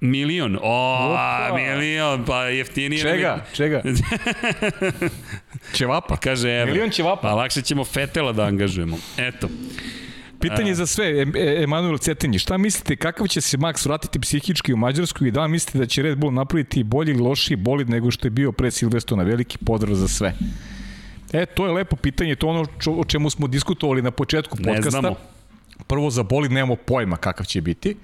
[0.00, 0.56] Milion.
[0.56, 1.56] O, Opa.
[1.56, 3.04] milion, pa jeftinije.
[3.04, 3.44] nam je- Čega?
[3.52, 3.82] Čega?
[5.74, 6.16] Ćevapa.
[6.16, 6.66] Kaže, evo.
[6.66, 7.22] Milion ćevapa.
[7.22, 8.98] Pa lakše ćemo Fetela da angažujemo.
[9.18, 9.48] Eto.
[10.40, 14.76] Pitanje za sve, E- Emanuel Cetinji, šta mislite, kakav će se Max vratiti psihički u
[14.76, 18.26] Mađarsku i da li mislite da će Red Bull napraviti bolji lošiji bolid nego što
[18.26, 19.22] je bio pre Silverstona?
[19.22, 20.34] Veliki pozdrav za sve.
[21.32, 24.56] E, to je lepo pitanje, to je ono čo, o čemu smo diskutovali na početku
[24.58, 24.90] Ne podcasta.
[24.90, 25.16] znamo.
[25.86, 27.96] Prvo za bolid nemamo pojma kakav će biti,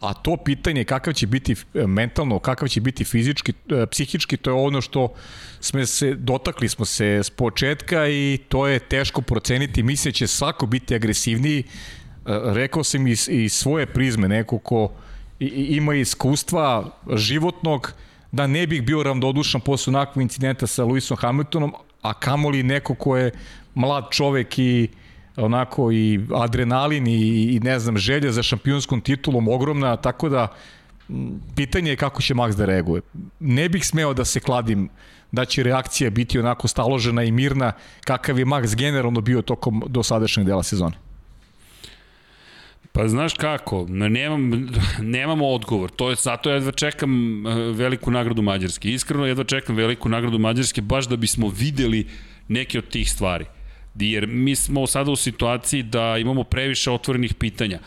[0.00, 4.50] a to pitanje kakav će biti e, mentalno, kakav će biti fizički, e, psihički, to
[4.50, 5.12] je ono što
[5.60, 9.82] sme se, dotakli smo se s početka i to je teško proceniti.
[9.82, 11.58] Mislim da će svako biti agresivniji.
[11.58, 11.64] E,
[12.44, 14.92] Rekao sam iz, iz svoje prizme, neko ko
[15.40, 17.92] i- i- ima iskustva životnog,
[18.32, 23.16] da ne bih bio ravnodušan posle onakvog incidenta sa Lewisom Hamiltonom, a kamoli neko ko
[23.16, 23.30] je
[23.74, 24.88] mlad čovek i
[25.36, 30.48] onako i adrenalin i, i ne znam, želja za šampionskom titulom ogromna, tako da
[31.56, 33.02] pitanje je kako će Max da reaguje.
[33.40, 34.88] Ne bih smeo da se kladim
[35.32, 37.72] da će reakcija biti onako staložena i mirna
[38.04, 40.96] kakav je Max generalno bio tokom dosadašnjeg dela sezone.
[42.92, 44.68] Pa znaš kako, nemam,
[45.00, 45.90] nemamo odgovor.
[45.90, 48.90] To je zato jedva čekam eh, veliku nagradu Mađarske.
[48.90, 52.06] Iskreno jedva čekam veliku nagradu Mađarske baš da bismo videli
[52.48, 53.44] neke od tih stvari.
[54.00, 57.78] Jer mi smo sada u situaciji da imamo previše otvorenih pitanja.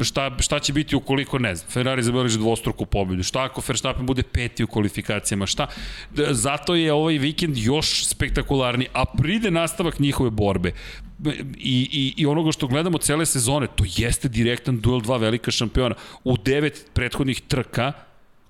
[0.00, 4.22] Šta, šta će biti ukoliko, ne znam, Ferrari zabeleži dvostruku pobedu, šta ako Verstappen bude
[4.22, 5.66] peti u kvalifikacijama, šta,
[6.30, 10.72] zato je ovaj vikend još spektakularniji, a pride nastavak njihove borbe
[11.58, 15.94] i, i, i onoga što gledamo cele sezone, to jeste direktan duel dva velika šampiona.
[16.24, 17.92] U devet prethodnih trka,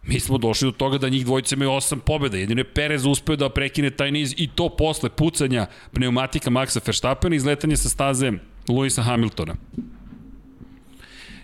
[0.07, 2.37] mi smo došli do toga da njih dvojice imaju osam pobjeda.
[2.37, 7.35] Jedino je Perez uspeo da prekine taj niz i to posle pucanja pneumatika Maxa Verstappena
[7.35, 8.33] i izletanja sa staze
[8.69, 9.55] Luisa Hamiltona.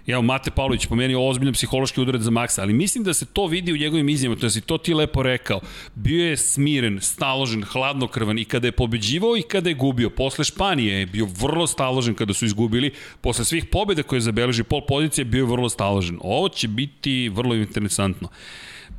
[0.09, 3.72] Evo, Mate Pavlović pomenio ozbiljan psihološki udarac za Maxa, ali mislim da se to vidi
[3.72, 5.60] u njegovim izjavama, to je si to ti lepo rekao.
[5.94, 10.10] Bio je smiren, staložen, hladnokrvan i kada je pobeđivao i kada je gubio.
[10.10, 12.93] Posle Španije je bio vrlo staložen kada su izgubili.
[13.20, 16.18] Posle svih pobjeda koje je zabeleži pol pozicije bio je vrlo staložen.
[16.20, 18.28] Ovo će biti vrlo interesantno.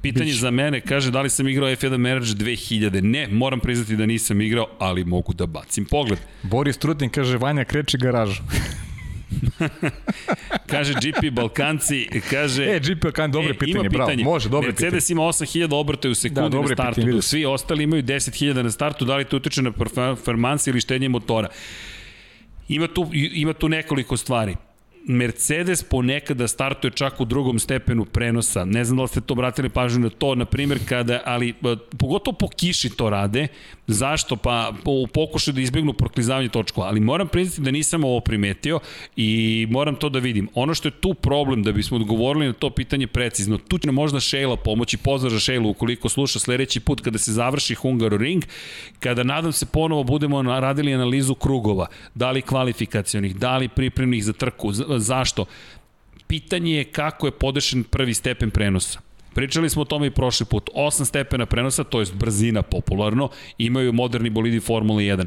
[0.02, 0.40] Pitanje Bić.
[0.40, 3.02] za mene, kaže da li sam igrao F1 Marriage 2000.
[3.02, 6.20] Ne, moram priznati da nisam igrao, ali mogu da bacim pogled.
[6.44, 8.42] Boris Trutin kaže Vanja kreči garažu.
[10.72, 12.64] Kaže GP Balkanci, kaže...
[12.66, 14.24] E, GP Balkan, dobro E, pitanje, bravo, pitanje.
[14.24, 14.86] može, dobro pitanje.
[14.86, 18.04] Mercedes ima 8000 obrtaja u sekundi Da, da, dobro na startu, pitanje, svi ostali imaju
[18.04, 21.48] 10.000 na startu, da li to utiče na performansi ili štenje motora?
[22.70, 24.56] Ima tu, ima tu nekoliko stvari.
[25.10, 28.66] Mercedes ponekada startuje čak u drugom stepenu prenosa.
[28.66, 31.54] Ne znam da li ste to obratili pažnju na to, na primjer, kada, ali
[31.98, 33.48] pogotovo po kiši to rade.
[33.88, 34.36] Zašto?
[34.36, 36.88] Pa u pokušaju da izbjegnu proklizavanje točkova.
[36.88, 38.80] Ali moram priznati da nisam ovo primetio
[39.16, 40.50] i moram to da vidim.
[40.54, 43.96] Ono što je tu problem, da bismo odgovorili na to pitanje precizno, tu će nam
[43.96, 48.44] možda Šejla pomoći, pozdrav za Šejlu ukoliko sluša sledeći put kada se završi Hungaroring,
[49.00, 54.34] kada nadam se ponovo budemo radili analizu krugova, da li kvalifikacionih, da li pripremnih za
[54.34, 55.46] trku, zašto?
[56.28, 59.00] Pitanje je kako je podešen prvi stepen prenosa.
[59.34, 60.70] Pričali smo o tome i prošli put.
[60.76, 65.26] 8 stepena prenosa, to je brzina popularno, imaju moderni bolidi Formula 1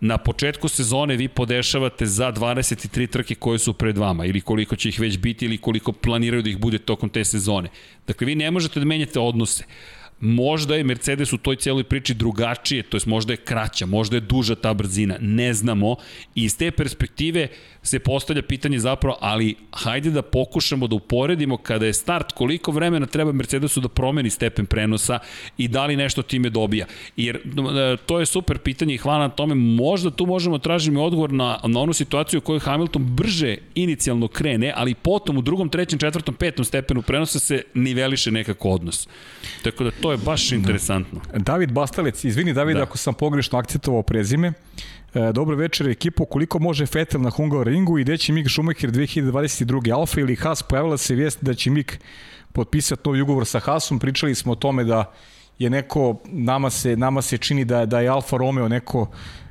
[0.00, 4.88] na početku sezone vi podešavate za 23 trke koje su pred vama ili koliko će
[4.88, 7.68] ih već biti ili koliko planiraju da ih bude tokom te sezone.
[8.06, 9.64] Dakle, vi ne možete da menjate odnose.
[10.20, 14.20] Možda je Mercedes u toj cijeloj priči drugačije, to je možda je kraća, možda je
[14.20, 15.96] duža ta brzina, ne znamo.
[16.34, 17.48] I iz te perspektive
[17.86, 23.06] se postavlja pitanje zapravo, ali hajde da pokušamo da uporedimo kada je start, koliko vremena
[23.06, 25.18] treba Mercedesu da promeni stepen prenosa
[25.58, 26.86] i da li nešto time dobija.
[27.16, 27.40] Jer e,
[28.06, 31.80] to je super pitanje i hvala na tome, možda tu možemo tražiti odgovor na, na
[31.80, 36.64] onu situaciju u kojoj Hamilton brže inicijalno krene, ali potom u drugom, trećem, četvrtom, petom
[36.64, 39.08] stepenu prenosa se niveliše nekako odnos.
[39.62, 40.56] Tako da to je baš da.
[40.56, 41.20] interesantno.
[41.36, 42.82] David Bastalec, izvini David da.
[42.82, 44.52] ako sam pogrešno akcentovao prezime,
[45.16, 49.94] E, dobro večer ekipo, koliko može Fetel na Hungaroringu i gde će Mick Schumacher 2022.
[49.94, 51.92] Alfa ili Haas, pojavila se vijest da će Mick
[52.52, 55.12] potpisati novi ugovor sa Haasom, pričali smo o tome da
[55.58, 59.10] je neko, nama se, nama se čini da, da je Alfa Romeo neko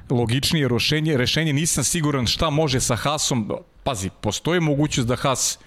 [0.09, 3.51] logičnije rešenje, rešenje, nisam siguran šta može sa Haasom,
[3.83, 5.59] pazi, postoji mogućnost da Haas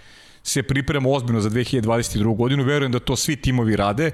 [0.43, 2.37] se priprema ozbiljno za 2022.
[2.37, 4.11] godinu, verujem da to svi timovi rade,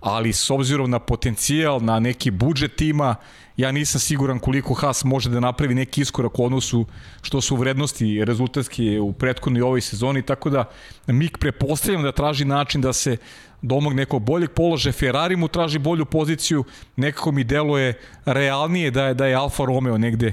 [0.00, 3.14] ali s obzirom na potencijal, na neki budžet tima,
[3.56, 6.86] ja nisam siguran koliko Haas može da napravi neki iskorak u odnosu
[7.22, 10.64] što su vrednosti rezultatski u prethodnoj ovoj sezoni, tako da
[11.06, 13.16] Mik prepostavljam da traži način da se
[13.62, 16.64] domog nekog boljeg položaja, Ferrari mu traži bolju poziciju,
[16.96, 17.94] nekako mi deluje
[18.24, 20.32] realnije da je, da je Alfa Romeo negde,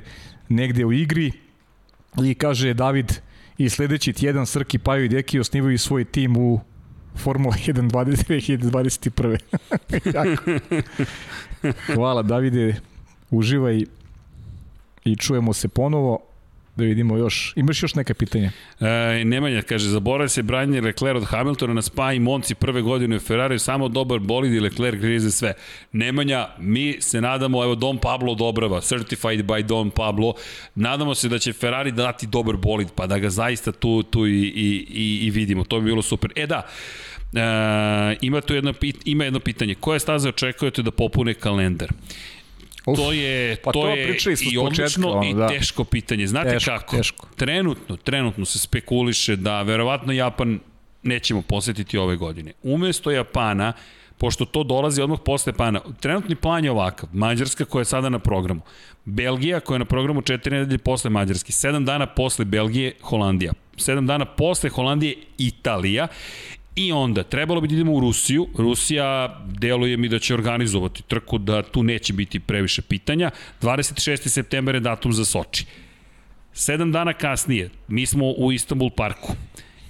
[0.50, 1.32] negde u igri.
[2.24, 3.12] I kaže David
[3.58, 6.60] i sledeći tjedan Srki Paju i Deki osnivaju svoj tim u
[7.16, 9.38] Formula 1 2021.
[11.96, 12.76] Hvala Davide,
[13.30, 13.84] uživaj
[15.06, 16.20] i čujemo se ponovo
[16.76, 17.54] da vidimo još.
[17.56, 18.52] Imaš još neke pitanja?
[18.80, 23.16] E, Nemanja kaže, zaboravio se branje Leclerc od Hamiltona na Spa i Monci prve godine
[23.16, 25.54] u Ferrari, samo dobar bolid i Leclerc grize sve.
[25.92, 30.34] Nemanja, mi se nadamo, evo Don Pablo odobrava, certified by Don Pablo,
[30.76, 34.32] nadamo se da će Ferrari dati dobar bolid, pa da ga zaista tu, tu i,
[34.32, 36.32] i, i, i vidimo, to bi bilo super.
[36.36, 36.68] E da,
[37.36, 38.74] E, ima tu jedno,
[39.06, 39.76] ima jedno pitanje.
[39.76, 41.90] Koje staze očekujete da popune kalendar?
[42.86, 44.18] Uf, to je pa to, to je
[44.52, 45.46] i odlično ono, da.
[45.46, 46.28] i teško pitanje.
[46.28, 46.98] Znate teško, kako?
[46.98, 47.28] Teško.
[47.36, 50.60] Trenutno, trenutno se spekuliše da verovatno Japan
[51.04, 52.54] nećemo posetiti ove godine.
[52.64, 53.74] Umesto Japana,
[54.18, 57.10] pošto to dolazi odmah posle Japana, trenutni plan je ovakav.
[57.14, 58.62] Mađarska koja je sada na programu.
[59.06, 61.52] Belgija koja je na programu 4 nedelje posle Mađarske.
[61.52, 63.54] 7 dana posle Belgije, Holandija.
[63.78, 66.08] 7 dana posle Holandije, Italija.
[66.76, 68.48] I onda, trebalo bi da idemo u Rusiju.
[68.58, 73.32] Rusija deluje mi da će organizovati trku, da tu neće biti previše pitanja.
[73.62, 74.28] 26.
[74.28, 75.66] september je datum za Soči.
[76.54, 79.34] Sedam dana kasnije, mi smo u Istanbul parku.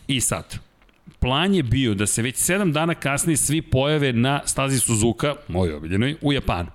[0.07, 0.59] I sad,
[1.19, 5.73] plan je bio da se već sedam dana kasnije svi pojave na stazi Suzuka, moj
[5.73, 6.69] obiljenoj, u Japanu.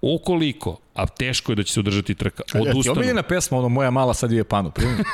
[0.00, 2.78] Ukoliko, a teško je da će se održati trka, odustanu.
[2.78, 4.98] Ja ti omiljena pesma, ono moja mala sad u Japanu, primim.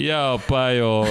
[0.00, 1.04] Jao, pa jo,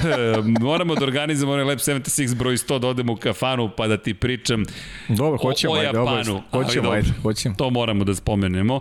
[0.60, 4.14] moramo da organizujemo onaj Lab 76 broj 100 da odemo u kafanu pa da ti
[4.14, 4.64] pričam
[5.08, 6.12] dobro, hoćemo, o, o Japanu.
[6.16, 7.54] Ajde, hoćemo, ajde, hoćemo.
[7.54, 8.80] To moramo da spomenemo.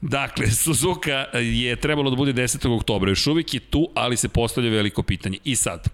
[0.00, 2.76] Dakle, Suzuka je trebalo da bude 10.
[2.76, 5.38] oktobra, još uvijek je tu, ali se postavlja veliko pitanje.
[5.44, 5.88] I sad,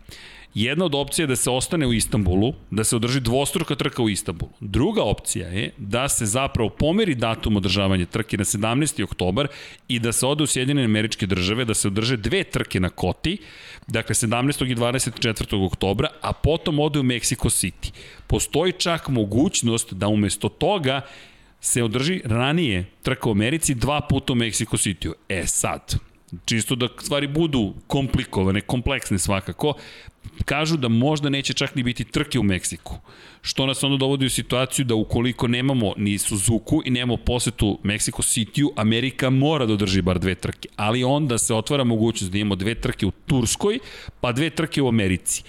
[0.57, 4.09] Jedna od opcija je da se ostane u Istanbulu, da se održi dvostruka trka u
[4.09, 4.51] Istanbulu.
[4.61, 9.03] Druga opcija je da se zapravo pomeri datum održavanja trke na 17.
[9.05, 9.49] oktobar
[9.89, 13.37] i da se ode u Sjedinjene američke države, da se održe dve trke na Koti,
[13.87, 14.71] dakle 17.
[14.71, 15.67] i 24.
[15.67, 17.93] oktobra, a potom ode u Mexico City.
[18.27, 21.01] Postoji čak mogućnost da umesto toga
[21.61, 25.13] se održi ranije trka u Americi dva puta u Mexico City.
[25.29, 25.95] E sad,
[26.45, 29.75] čisto da stvari budu komplikovane, kompleksne svakako,
[30.45, 32.99] kažu da možda neće čak ni biti trke u Meksiku.
[33.43, 38.23] Što nas onda dovodi u situaciju da ukoliko nemamo ni Suzuku i nemamo posetu Mexico
[38.23, 40.69] City-u, Amerika mora da održi bar dve trke.
[40.77, 43.79] Ali onda se otvara mogućnost da imamo dve trke u Turskoj,
[44.21, 45.43] pa dve trke u Americi.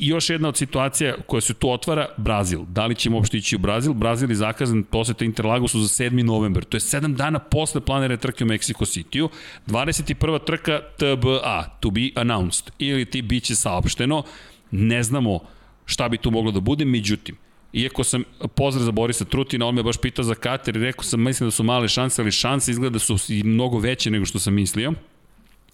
[0.00, 2.60] I još jedna od situacija koja se tu otvara, Brazil.
[2.68, 3.92] Da li ćemo uopšte ići u Brazil?
[3.92, 6.22] Brazil je zakazan posete Interlagosu za 7.
[6.22, 6.64] novembar.
[6.64, 9.28] To je 7 dana posle planere trke u Mexico City-u.
[9.66, 10.44] 21.
[10.44, 14.22] trka TBA, to be announced, ili ti biće saopšteno.
[14.70, 15.40] Ne znamo
[15.84, 17.36] šta bi tu moglo da bude, međutim,
[17.72, 21.22] Iako sam pozdrav za Borisa Trutina, on me baš pitao za Kater i rekao sam,
[21.22, 24.54] mislim da su male šanse, ali šanse izgleda da su mnogo veće nego što sam
[24.54, 24.92] mislio.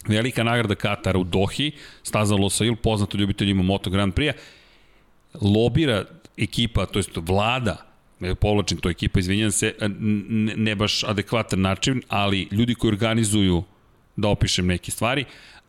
[0.08, 1.72] Velika nagrada Katara u Dohi,
[2.02, 4.34] staza Losail, poznato ljubiteljima Moto Grand Prix,
[5.40, 6.04] lobira
[6.36, 7.76] ekipa, to jest vlada,
[8.20, 13.62] ne povlačim to ekipa, izvinjam se, ne, ne baš adekvatan način, ali ljudi koji organizuju,
[14.16, 15.24] da opišem neke stvari,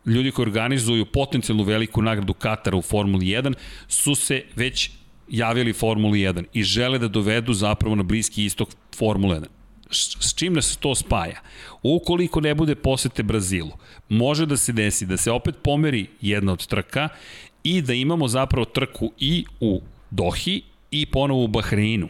[0.06, 3.54] ljudi koji organizuju potencijalnu veliku nagradu Katara u Formuli 1
[3.88, 4.90] su se već
[5.28, 9.46] javili Formuli 1 i žele da dovedu zapravo na bliski istok Formule 1
[9.90, 11.40] s čim nas to spaja?
[11.82, 13.72] Ukoliko ne bude posete Brazilu,
[14.08, 17.08] može da se desi da se opet pomeri jedna od trka
[17.62, 19.80] i da imamo zapravo trku i u
[20.10, 22.08] Dohi i ponovo u Bahreinu.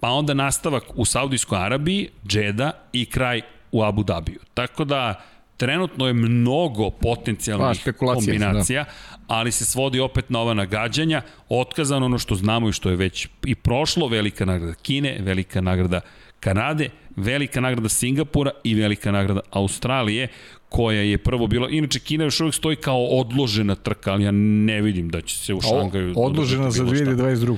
[0.00, 3.42] Pa onda nastavak u Saudijskoj Arabiji, Džeda i kraj
[3.72, 4.40] u Abu Dhabiju.
[4.54, 5.22] Tako da
[5.56, 8.90] trenutno je mnogo potencijalnih pa, kombinacija, da.
[9.28, 13.28] ali se svodi opet na ova nagađanja, otkazano ono što znamo i što je već
[13.44, 16.00] i prošlo, velika nagrada Kine, velika nagrada
[16.40, 20.28] Kanade, velika nagrada Singapura i velika nagrada Australije,
[20.68, 24.80] koja je prvo bila, inače Kina još uvijek stoji kao odložena trka, ali ja ne
[24.82, 26.12] vidim da će se u Šangaju...
[26.16, 27.56] Odložena za 2022.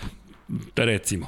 [0.77, 1.27] Da recimo.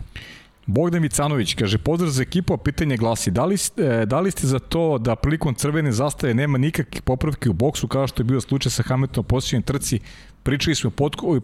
[0.66, 4.46] Bogdan Vicanović kaže, pozdrav za ekipu, a pitanje glasi, da li, ste, da li ste
[4.46, 8.40] za to da prilikom crvene zastave nema nikakvih popravki u boksu, kao što je bio
[8.40, 10.00] slučaj sa Hamiltonom posljednjem trci,
[10.42, 11.40] pričali smo pod, u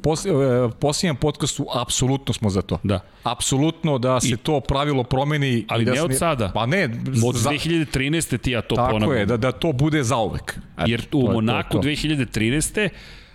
[0.81, 2.79] posljednjem podcastu, apsolutno smo za to.
[2.83, 3.01] Da.
[3.23, 5.65] Apsolutno da se I, to pravilo promeni.
[5.69, 6.51] Ali da ne od sada.
[6.55, 6.85] Pa ne.
[7.27, 8.39] Od za, 2013.
[8.39, 9.01] ti ja to ponavljam.
[9.01, 10.59] Tako je, da, da to bude zauvek.
[10.87, 12.89] Jer u Monaku 2013.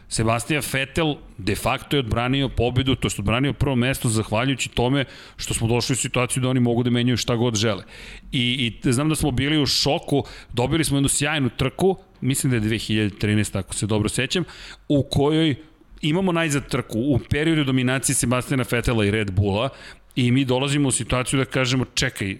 [0.10, 5.06] Sebastian Vettel de facto je odbranio pobedu, to je odbranio prvo mesto zahvaljujući tome
[5.38, 7.84] što smo došli u situaciju da oni mogu da menjaju šta god žele.
[8.32, 10.23] I, i znam da smo bili u šoku,
[10.53, 14.44] dobili smo jednu sjajnu trku, mislim da je 2013, ako se dobro sećam,
[14.88, 15.56] u kojoj
[16.02, 19.69] imamo najzad trku u periodu dominacije Sebastiana Fetela i Red Bulla
[20.15, 22.37] I mi dolazimo u situaciju da kažemo, čekaj, uh,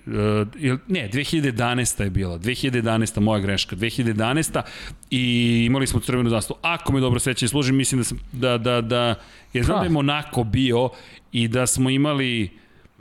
[0.88, 2.04] ne, 2011.
[2.04, 3.20] je bila, 2011.
[3.20, 4.62] moja greška, 2011.
[5.12, 6.60] i imali smo crvenu zastavu.
[6.62, 9.16] Ako me dobro seća i služi, mislim da, sam, da, da, da,
[9.54, 10.90] je znam da je Monako bio
[11.32, 12.50] i da smo imali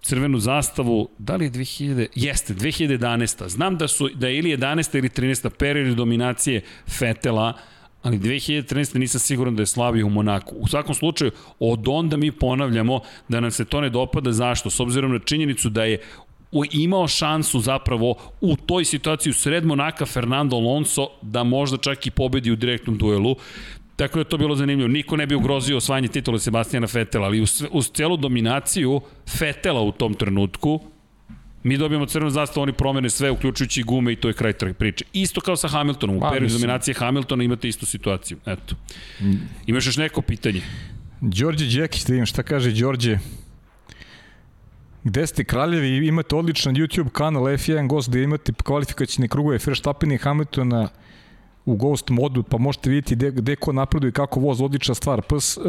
[0.03, 3.49] crvenu zastavu, da li je 2000, jeste, 2011.
[3.49, 4.99] Znam da su, da je ili 11.
[4.99, 5.49] ili 13.
[5.49, 7.74] period dominacije Fetela, uh,
[8.05, 8.99] ali 2013.
[8.99, 10.55] nisam siguran da je slavio u Monaku.
[10.59, 14.33] U svakom slučaju, od onda mi ponavljamo da nam se to ne dopada.
[14.33, 14.71] Zašto?
[14.71, 16.01] S obzirom na činjenicu da je
[16.73, 22.11] imao šansu zapravo u toj situaciji u sred Monaka Fernando Alonso da možda čak i
[22.11, 23.37] pobedi u direktnom duelu.
[23.97, 24.89] Tako da je to bilo zanimljivo.
[24.89, 29.01] Niko ne bi ugrozio osvajanje titula Sebastijana Fetela, ali uz, uz celu dominaciju
[29.39, 30.81] Fetela u tom trenutku,
[31.65, 35.05] Mi dobijamo crvenu zastavu, oni promene sve, uključujući gume i to je kraj priče.
[35.13, 38.39] Isto kao sa Hamiltonom, u pa, periodu dominacije Hamiltona imate istu situaciju.
[38.47, 38.75] Eto.
[39.67, 40.63] Imaš još neko pitanje?
[41.21, 43.19] Đorđe Đekić, da vidim šta kaže Đorđe.
[45.05, 50.19] Gde ste kraljevi, imate odličan YouTube kanal F1 Ghost gde imate kvalifikacijne krugove Verstappen i
[50.19, 50.89] Hamiltona
[51.67, 55.23] u Ghost modu, pa možete vidjeti gde, gde ko napreduje i kako voz odlična stvar.
[55.23, 55.65] PS, uh,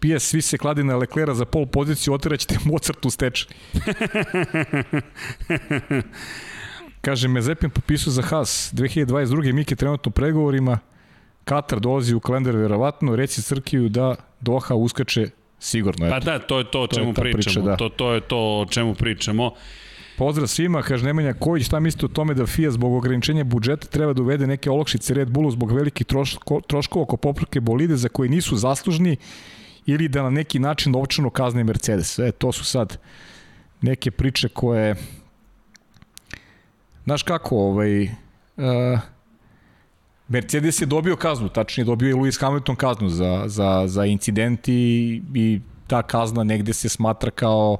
[0.00, 3.48] PS svi se kladi na Leklera za pol poziciju, otiraćete Mozart u stečaj.
[7.00, 9.52] Kaže, Mezepin popisao za Haas 2022.
[9.52, 10.78] Miki trenutno pregovorima,
[11.44, 16.08] Katar dolazi u kalendar verovatno, reci Crkiju da Doha uskače sigurno.
[16.10, 16.26] Pa eto.
[16.26, 17.54] Pa da, to je to o čemu to pričamo.
[17.54, 17.76] Priča, da.
[17.76, 19.50] to, to je to o čemu pričamo.
[20.18, 24.12] Pozdrav svima, kaže Nemanja Kojić, šta mislite o tome da FIA zbog ograničenja budžeta treba
[24.12, 28.28] da uvede neke olakšice Red Bullu zbog velikih troško, troškova oko popravke bolide za koji
[28.30, 29.16] nisu zaslužni
[29.86, 32.18] ili da na neki način novčano kazne Mercedes.
[32.18, 32.98] E, to su sad
[33.80, 34.96] neke priče koje
[37.04, 38.10] znaš kako, ovaj uh,
[40.28, 45.22] Mercedes je dobio kaznu, tačnije dobio je Lewis Hamilton kaznu za, za, za incident i,
[45.34, 47.76] i ta kazna negde se smatra kao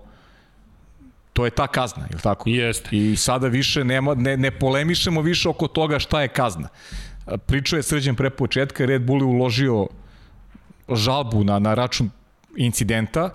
[1.36, 2.48] to je ta kazna, je tako?
[2.48, 2.88] Jeste.
[2.96, 6.68] I sada više nema, ne, ne polemišemo više oko toga šta je kazna.
[7.46, 9.86] Pričao je srđen pre početka, Red Bull je uložio
[10.88, 12.10] žalbu na, na račun
[12.56, 13.34] incidenta,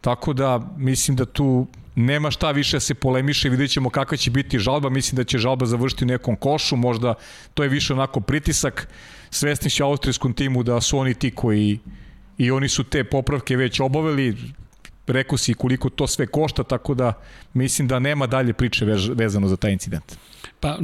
[0.00, 4.30] tako da mislim da tu nema šta više da se polemiše, vidjet ćemo kakva će
[4.30, 7.14] biti žalba, mislim da će žalba završiti u nekom košu, možda
[7.54, 8.88] to je više onako pritisak,
[9.30, 11.78] svesni će austrijskom timu da su oni ti koji
[12.38, 14.36] i oni su te popravke već obavili,
[15.06, 17.12] rekao si koliko to sve košta, tako da
[17.54, 18.84] mislim da nema dalje priče
[19.14, 20.16] vezano za taj incident.
[20.60, 20.78] Pa,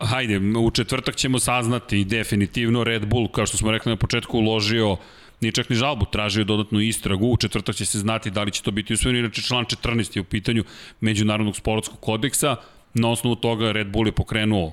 [0.00, 4.96] hajde, u četvrtak ćemo saznati definitivno Red Bull, kao što smo rekli na početku, uložio
[5.40, 8.62] nije čak ni žalbu, tražio dodatnu istragu, u četvrtak će se znati da li će
[8.62, 10.64] to biti usvojeno, inače član 14 je u pitanju
[11.00, 12.56] Međunarodnog sportskog kodeksa,
[12.94, 14.72] na osnovu toga Red Bull je pokrenuo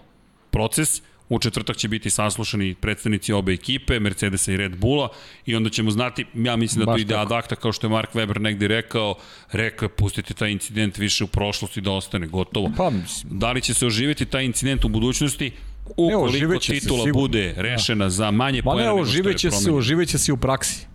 [0.52, 5.10] proces, U četvrtak će biti saslušani predstavnici obe ekipe, Mercedesa i Red Bulla,
[5.46, 7.92] i onda ćemo znati, ja mislim da Baš to ide ad acta, kao što je
[7.92, 9.16] Mark Webber negde rekao,
[9.52, 12.72] rekao je pustite taj incident više u prošlosti da ostane gotovo.
[12.78, 13.40] Pa, mislim.
[13.40, 15.52] Da li će se oživeti taj incident u budućnosti?
[15.98, 18.10] Ukoliko titula bude rešena ja.
[18.10, 20.86] za manje pojene nego što je se, oživeće se u praksi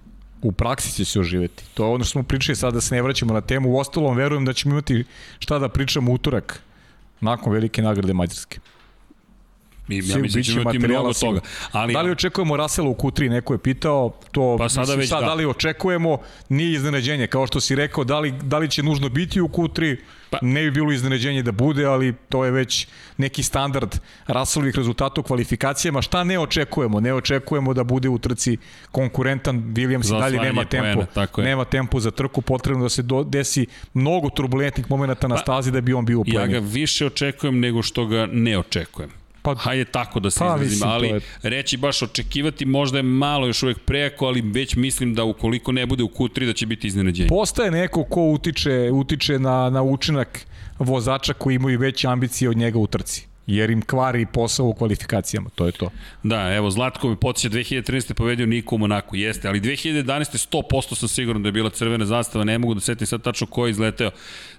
[0.42, 1.64] u praksi će se oživeti.
[1.74, 3.70] To je ono što smo pričali sad da se ne vraćamo na temu.
[3.70, 5.04] U ostalom, verujem da ćemo imati
[5.38, 6.62] šta da pričamo utorak
[7.20, 8.60] nakon velike nagrade Mađarske.
[9.88, 11.40] Mi, ja mislim da ćemo imati mnogo toga.
[11.72, 15.08] Ali, da li očekujemo Rasela u Q3, neko je pitao, to pa sada mislim, već
[15.08, 15.26] sad, da.
[15.26, 19.08] da li očekujemo, nije iznenađenje, kao što si rekao, da li, da li će nužno
[19.08, 19.96] biti u Q3,
[20.30, 20.38] pa.
[20.42, 25.24] ne bi bilo iznenađenje da bude, ali to je već neki standard Russellovih rezultata u
[25.24, 26.02] kvalifikacijama.
[26.02, 27.00] Šta ne očekujemo?
[27.00, 28.56] Ne očekujemo da bude u trci
[28.90, 31.44] konkurentan, Williams i dalje nema tempo, tako je.
[31.44, 35.70] nema tempo za trku, potrebno da se do, desi mnogo turbulentnih momenta na pa, stazi
[35.70, 39.10] da bi on bio u Ja ga više očekujem nego što ga ne očekujem.
[39.54, 41.20] Pa, Hajde tako da se pa, izrazim, mislim, ali je...
[41.42, 45.86] reći baš očekivati možda je malo još uvek preko, ali već mislim da ukoliko ne
[45.86, 47.28] bude u Q3 da će biti iznenađenje.
[47.28, 50.46] Postaje neko ko utiče, utiče na, na učinak
[50.78, 55.50] vozača koji imaju veće ambicije od njega u trci jer im kvari posao u kvalifikacijama,
[55.54, 55.90] to je to.
[56.22, 58.12] Da, evo, Zlatko mi podsjeća 2013.
[58.12, 60.48] povedio Niko u Monaku, jeste, ali 2011.
[60.72, 63.66] 100% sam siguran da je bila crvena zastava, ne mogu da setim sad tačno ko
[63.66, 64.10] je izleteo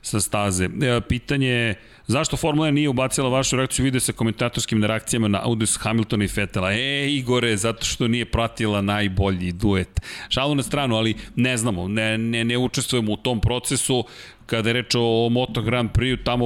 [0.02, 0.66] sa staze.
[0.66, 1.76] E, pitanje je,
[2.10, 6.27] Zašto Formula 1 nije ubacila vašu reakciju vide sa komentatorskim reakcijama na Audis Hamiltona i
[6.27, 6.72] Fetela?
[6.73, 10.02] E, Igore, zato što nije pratila najbolji duet.
[10.30, 14.03] Šalu na stranu, ali ne znamo, ne, ne, ne učestvujemo u tom procesu
[14.45, 16.45] kada je reč o Moto Grand Prix, tamo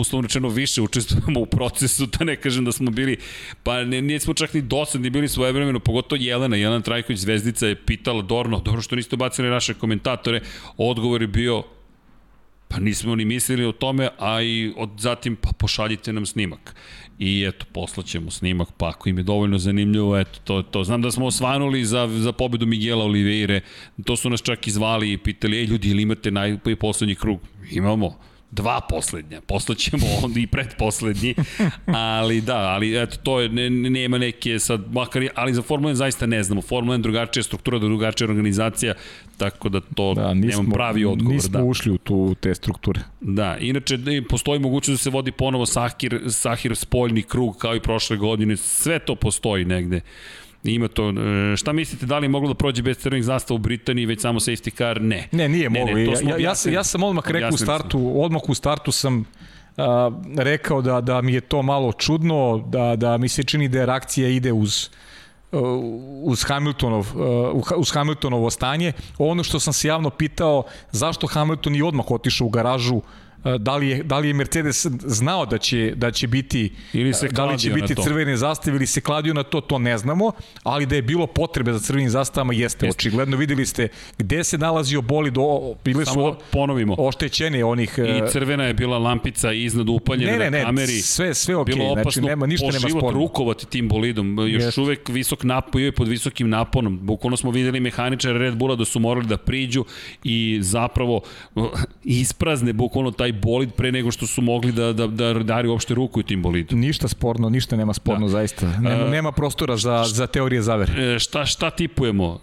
[0.00, 3.16] uslovno rečeno više učestvujemo u procesu, da ne kažem da smo bili,
[3.62, 7.66] pa ne, nije smo čak ni dosadni, bili svoje vremeno, pogotovo Jelena, Jelena Trajković Zvezdica
[7.66, 10.40] je pitala Dorno, dobro što niste ubacili naše komentatore,
[10.76, 11.62] odgovor je bio
[12.74, 16.74] Pa nismo ni mislili o tome, a i od, zatim pa pošaljite nam snimak.
[17.18, 20.84] I eto, poslaćemo snimak, pa ako im je dovoljno zanimljivo, eto, to, to.
[20.84, 23.60] Znam da smo osvanuli za, za pobedu Miguela Oliveire,
[24.04, 27.40] to su nas čak i zvali i pitali, ej ljudi, ili imate najposlednji krug?
[27.70, 28.18] Imamo
[28.54, 31.34] dva poslednja, poslaćemo onda i predposlednji,
[31.86, 35.96] ali da, ali eto, to je, ne, nema neke sad, makar, ali za Formula 1
[35.96, 38.94] zaista ne znamo, Formula 1 drugačija struktura, drugačija organizacija,
[39.36, 41.34] tako da to da, nismo, nemam pravi odgovor.
[41.34, 41.64] Nismo da.
[41.64, 43.00] ušli u tu, te strukture.
[43.20, 43.98] Da, inače
[44.28, 48.98] postoji mogućnost da se vodi ponovo Sahir, Sahir spoljni krug kao i prošle godine, sve
[48.98, 50.00] to postoji negde.
[50.64, 53.58] Ima to, e, šta mislite, da li je moglo da prođe bez crvenih zastava u
[53.58, 55.00] Britaniji, već samo safety car?
[55.02, 55.28] Ne.
[55.32, 55.94] Ne, nije ne, moglo.
[55.94, 59.24] Ne, ja, ja, ja, sam, ja sam odmah rekao u startu, odmah u startu sam
[59.76, 63.84] a, rekao da, da mi je to malo čudno, da, da mi se čini da
[63.84, 64.88] reakcija ide uz
[66.22, 67.06] uz Hamiltonov
[67.76, 68.92] uz Hamiltonovo stanje.
[69.18, 73.23] Ono što sam se javno pitao zašto Hamilton i odmah otišao u garažu E,
[73.58, 77.28] da li je, da li je Mercedes znao da će, da će biti ili se
[77.28, 80.86] da li će biti crvene zastave ili se kladio na to, to ne znamo, ali
[80.86, 82.98] da je bilo potrebe za crvenim zastavama jeste, jeste.
[82.98, 83.88] očigledno videli ste
[84.18, 86.94] gde se nalazio bolid, o, bile su da ponovimo.
[86.98, 87.98] oštećene onih...
[87.98, 91.00] I e, crvena je bila lampica iznad upaljena ne, ne, ne, na kameri.
[91.00, 93.20] sve, sve ok, bilo znači nema, ništa nema sporno.
[93.20, 94.80] rukovati tim bolidom, još jeste.
[94.80, 96.98] uvek visok napoj je pod visokim naponom.
[97.02, 99.84] Bukvalno smo videli mehaničare Red Bulla da su morali da priđu
[100.24, 101.20] i zapravo
[102.04, 106.22] isprazne bukvalno taj bolid pre nego što su mogli da, da, da dari uopšte ruku
[106.22, 106.80] tim bolidom.
[106.80, 108.32] Ništa sporno, ništa nema sporno da.
[108.32, 108.78] zaista.
[108.80, 111.14] Nema, nema prostora za, za teorije zavere.
[111.14, 112.40] E, šta, šta tipujemo?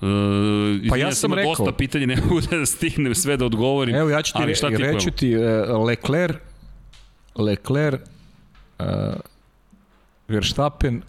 [0.86, 1.56] E, pa ja sam rekao.
[1.56, 3.96] Dosta pitanja, ne mogu da stignem sve da odgovorim.
[3.96, 5.44] Evo ja ću ti, re, reću ti uh,
[5.86, 6.38] Leclerc,
[7.36, 8.02] Leclerc,
[8.80, 8.86] uh,
[10.28, 11.02] Verstappen,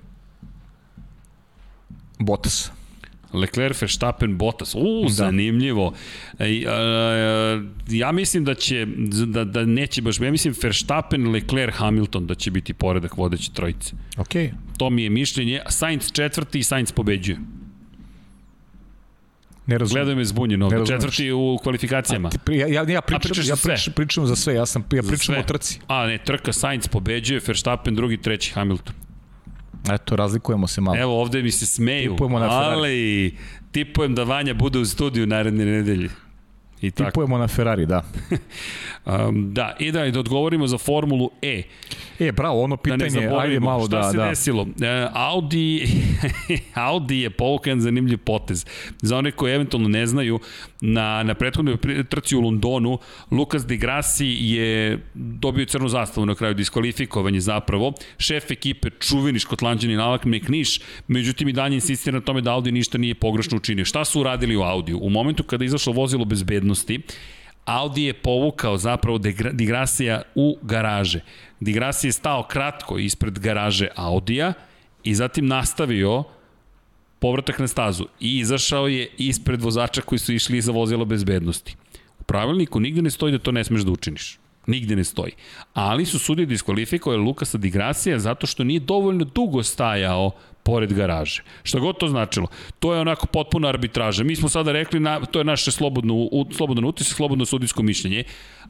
[2.19, 2.71] Bottas.
[3.35, 4.75] Leclerc, Verstappen, Bottas.
[4.75, 5.09] U, da.
[5.09, 5.93] zanimljivo.
[6.39, 6.63] E,
[7.89, 8.87] ja mislim da će,
[9.27, 13.95] da, da neće baš, ja mislim Verstappen, Leclerc, Hamilton da će biti poredak vodeće trojice.
[14.17, 14.35] Ok.
[14.77, 15.61] To mi je mišljenje.
[15.69, 17.39] Sainz četvrti i Sainz pobeđuje.
[19.67, 20.01] Ne razumem.
[20.01, 20.87] Gledaju me zbunjeno.
[20.87, 22.29] Četvrti u kvalifikacijama.
[22.29, 24.55] A, ti, ja, ja, ja, pričam, ja pričam, pričam za sve.
[24.55, 25.81] Ja, sam, ja pričam o trci.
[25.87, 28.95] A ne, trka Sainz pobeđuje, Verstappen drugi, treći Hamilton.
[29.91, 30.99] Eto, razlikujemo se malo.
[30.99, 33.37] Evo, ovde mi se smeju, Tipujemo na ali
[33.73, 36.11] tipujem da Vanja bude u studiju naredne nedelje.
[36.81, 37.11] I tako.
[37.11, 38.03] Tipujemo na Ferrari, da.
[39.05, 41.63] um, da, i da, i da odgovorimo za Formulu E.
[42.19, 44.03] E, bravo, ono pitanje, da ajde malo da...
[44.03, 44.29] Šta se da.
[44.29, 44.67] desilo?
[44.81, 45.87] E, Audi,
[46.75, 48.67] Audi je povukan zanimljiv potez.
[49.03, 50.41] Za one koji eventualno ne znaju,
[50.81, 51.77] na, na prethodnoj
[52.09, 52.99] trci u Londonu,
[53.31, 57.93] Lukas de Grassi je dobio crnu zastavu na kraju diskvalifikovanje zapravo.
[58.19, 62.99] Šef ekipe, čuveni škotlanđani Alak McNish, međutim i dalje insistira na tome da Audi ništa
[62.99, 63.85] nije pogrešno učinio.
[63.85, 64.99] Šta su uradili u Audiju?
[65.03, 67.01] U momentu kada je izašlo vozilo bezbednosti,
[67.65, 69.19] Audi je povukao zapravo
[69.53, 71.21] Digrasija u garaže.
[71.61, 74.53] Digrasija je stao kratko ispred garaže Audija
[75.05, 76.25] i zatim nastavio
[77.19, 81.77] povratak na stazu i izašao je ispred vozača koji su išli iza vozila bezbednosti.
[82.21, 84.39] U pravilniku nigde ne stoji da to ne smeš da učiniš.
[84.67, 85.33] Nigde ne stoji.
[85.75, 90.31] Ali su sudije diskvalifikovali Lukasa Digrasija zato što nije dovoljno dugo stajao
[90.63, 91.43] pored garaže.
[91.63, 92.47] Šta god to značilo.
[92.79, 94.25] To je onako potpuna arbitraža.
[94.25, 98.25] Mi smo sada rekli, na, to je naše slobodno, u, slobodan utisak, slobodno sudijsko mišljenje,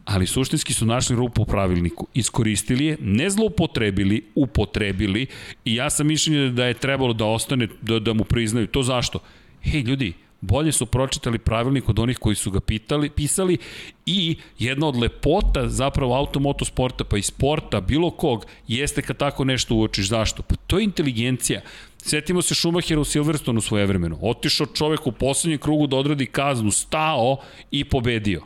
[0.05, 2.07] ali suštinski su našli rupu u pravilniku.
[2.15, 5.27] Iskoristili je, ne zloupotrebili, upotrebili
[5.65, 8.67] i ja sam mišljenje da je trebalo da ostane, da, da mu priznaju.
[8.67, 9.19] To zašto?
[9.63, 10.13] Hej, ljudi,
[10.43, 13.59] bolje su pročitali pravilnik od onih koji su ga pitali, pisali
[14.07, 19.75] i jedna od lepota zapravo automotosporta pa i sporta bilo kog jeste kad tako nešto
[19.75, 20.09] uočiš.
[20.09, 20.43] Zašto?
[20.43, 21.61] Pa to je inteligencija.
[21.97, 24.19] Setimo se Schumachera u Silverstonu svoje vremenu.
[24.23, 27.37] Otišao čovek u poslednjem krugu da odradi kaznu, stao
[27.71, 28.43] i pobedio.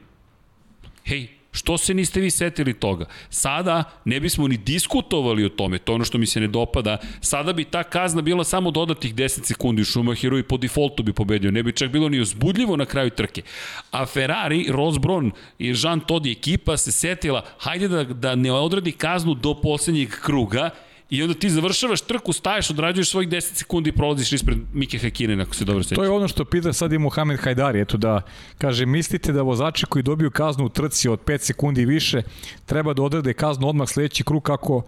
[1.05, 3.07] Hej, Što se niste vi setili toga?
[3.31, 6.99] Sada ne bismo ni diskutovali o tome, to ono što mi se ne dopada.
[7.21, 11.51] Sada bi ta kazna bila samo dodatih 10 sekundi Schumacheru i po defaultu bi pobedio.
[11.51, 13.43] Ne bi čak bilo ni uzbudljivo na kraju trke.
[13.91, 18.93] A Ferrari, Ross Brown i Jean Todt ekipa se setila, hajde da, da ne odradi
[18.93, 20.71] kaznu do poslednjeg kruga
[21.11, 25.41] I onda ti završavaš trku, staješ, odrađuješ svojih 10 sekundi i prolaziš ispred Mike Hakinen,
[25.41, 25.97] ako se dobro sećaš.
[25.97, 28.23] To je ono što pita sad i Mohamed Hajdari, eto da
[28.59, 32.23] kaže, mislite da vozači koji dobiju kaznu u trci od 5 sekundi i više
[32.67, 34.83] treba da odrade kaznu odmah sledeći krug kako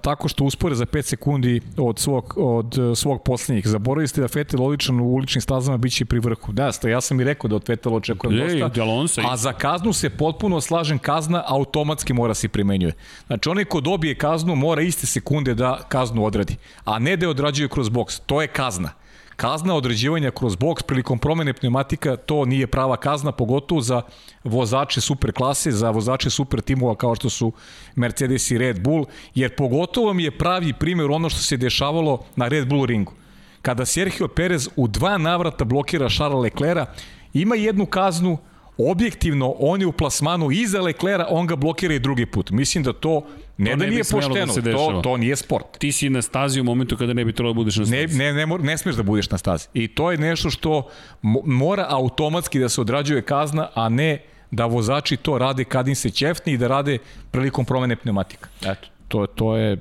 [0.00, 3.68] tako što uspore za 5 sekundi od svog, od uh, svog poslednjih.
[3.68, 6.52] Zaboravili ste da Fetel odličan u uličnim stazama biće pri vrhu.
[6.52, 8.58] Da, sto, ja sam i rekao da od Fetela očekujem Ej, dosta.
[9.28, 12.92] A za kaznu se potpuno slažem, kazna automatski mora se primenjuje.
[13.26, 17.30] Znači, onaj ko dobije kaznu mora iste sekunde da kaznu odradi, a ne da je
[17.30, 18.20] odrađuje kroz boks.
[18.20, 18.90] To je kazna.
[19.38, 24.02] Kazna određivanja kroz boks prilikom promene pneumatika, to nije prava kazna, pogotovo za
[24.44, 27.52] vozače super klase, za vozače super timova kao što su
[27.94, 32.48] Mercedes i Red Bull, jer pogotovo mi je pravi primjer ono što se dešavalo na
[32.48, 33.12] Red Bull ringu.
[33.62, 36.92] Kada Sergio Perez u dva navrata blokira Charles Leclerca,
[37.32, 38.38] ima jednu kaznu,
[38.78, 42.50] objektivno on je u plasmanu iza Leclerca, on ga blokira i drugi put.
[42.50, 43.26] Mislim da to
[43.56, 45.78] ne, to da nije da pošteno, da to, to nije sport.
[45.78, 48.18] Ti si na stazi u momentu kada ne bi trebalo da budeš na stazi.
[48.18, 49.68] Ne, ne, ne, ne smeš da budeš na stazi.
[49.74, 50.88] I to je nešto što
[51.44, 56.10] mora automatski da se odrađuje kazna, a ne da vozači to rade kad im se
[56.10, 56.98] ćefni i da rade
[57.30, 58.48] prilikom promene pneumatika.
[58.60, 59.76] Eto, to, to je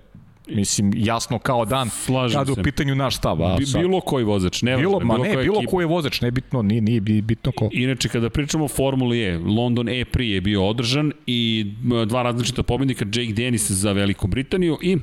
[0.50, 3.44] Mislim, jasno kao dan Slažem kada u pitanju naš stav.
[3.44, 7.02] A, sad, bilo koji vozač, ne bilo, bilo ne, bilo koji vozač, nebitno, nije, nije
[7.02, 7.70] bitno ko.
[7.72, 11.72] Inače, kada pričamo o Formuli E, London E prije je bio održan i
[12.08, 14.98] dva različita pobednika, Jake Dennis za Veliku Britaniju i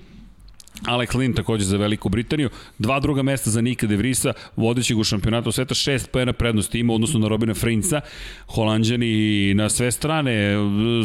[0.83, 5.05] Alex Lynn takođe za Veliku Britaniju, dva druga mesta za Nika De Vrisa, vodećeg u
[5.05, 8.01] šampionatu sveta, šest pojena prednosti ima odnosno na Robina Frinca.
[8.47, 10.55] Holandjani na sve strane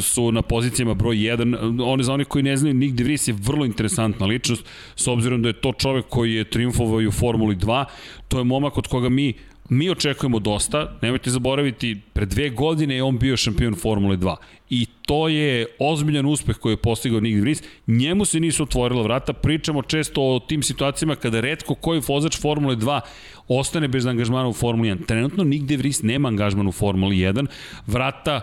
[0.01, 1.83] su na pozicijama broj 1.
[1.83, 4.65] One za one koji ne znaju, Nik De Vries je vrlo interesantna ličnost,
[4.95, 7.85] s obzirom da je to čovek koji je triumfovao u Formuli 2.
[8.27, 9.33] To je momak od koga mi
[9.69, 14.35] mi očekujemo dosta, nemojte zaboraviti, pre dve godine je on bio šampion Formule 2
[14.69, 17.63] i to je ozbiljan uspeh koji je postigao Nick Vries.
[17.87, 22.75] Njemu se nisu otvorila vrata, pričamo često o tim situacijama kada redko koji vozač Formule
[22.75, 23.01] 2
[23.47, 25.05] ostane bez angažmana u Formuli 1.
[25.05, 27.45] Trenutno Nick Vries nema angažman u Formuli 1,
[27.87, 28.41] vrata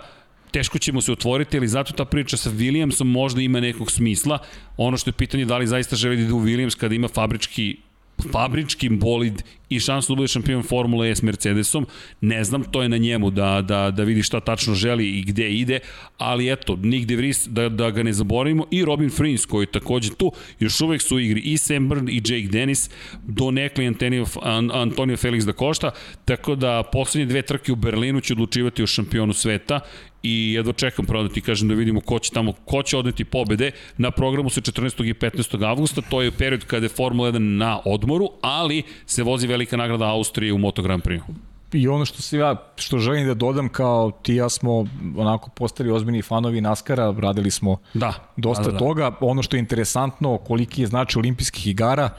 [0.51, 4.39] teško ćemo se otvoriti, ali zato ta priča sa Williamsom možda ima nekog smisla.
[4.77, 7.77] Ono što je pitanje da li zaista želi da ide u Williams kada ima fabrički
[8.33, 11.87] fabrički bolid i šansu da bude šampion Formule E s Mercedesom,
[12.21, 15.51] ne znam, to je na njemu da, da, da vidi šta tačno želi i gde
[15.51, 15.79] ide,
[16.19, 19.73] ali eto, Nick De Vries, da, da ga ne zaboravimo, i Robin Frins koji je
[19.73, 22.91] takođe tu, još uvek su u igri i Sam Byrne i Jake Dennis,
[23.27, 24.27] do nekli Antonio,
[24.73, 25.91] Antonio Felix da košta,
[26.25, 29.81] tako da poslednje dve trke u Berlinu će odlučivati o šampionu sveta
[30.27, 33.25] i jedva čekam pravo da ti kažem da vidimo ko će tamo, ko će odneti
[33.25, 33.71] pobede.
[33.97, 35.05] Na programu se 14.
[35.09, 35.69] i 15.
[35.69, 40.05] avgusta, to je period kada je Formula 1 na odmoru, ali se vozi velika nagrada
[40.05, 41.23] Austrije u Moto Grand Prix.
[41.73, 45.91] I ono što se ja, što želim da dodam, kao ti ja smo onako postali
[45.91, 48.79] ozbiljni fanovi Naskara, radili smo da, dosta da, da, da.
[48.79, 49.13] toga.
[49.21, 52.11] Ono što je interesantno, koliki je znači olimpijskih igara,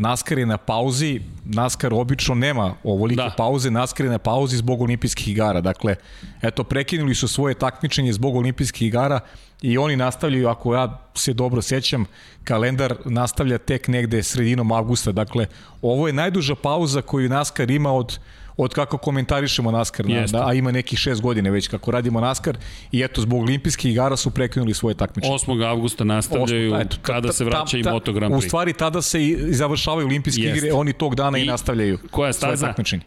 [0.00, 3.34] NASCAR je na pauzi, NASCAR obično nema ovolike da.
[3.36, 5.60] pauze, NASCAR je na pauzi zbog olimpijskih igara.
[5.60, 5.96] Dakle,
[6.42, 9.20] eto, prekinuli su svoje takmičenje zbog olimpijskih igara
[9.62, 12.06] i oni nastavljaju, ako ja se dobro sećam,
[12.44, 15.12] kalendar nastavlja tek negde sredinom avgusta.
[15.12, 15.46] Dakle,
[15.82, 18.18] ovo je najduža pauza koju NASCAR ima od
[18.64, 22.56] od kako komentarišemo NASCAR, na, da, a ima nekih šest godine već kako radimo NASCAR
[22.92, 25.34] i eto, zbog olimpijskih igara su prekinuli svoje takmičenje.
[25.34, 25.66] 8.
[25.66, 28.38] avgusta nastavljaju 8, eto, kada se vraća i Moto Grand Prix.
[28.38, 30.56] U stvari tada se i završavaju olimpijske Jest.
[30.56, 32.56] igre, oni tog dana i, i nastavljaju koja staza?
[32.56, 33.02] svoje takmičenje.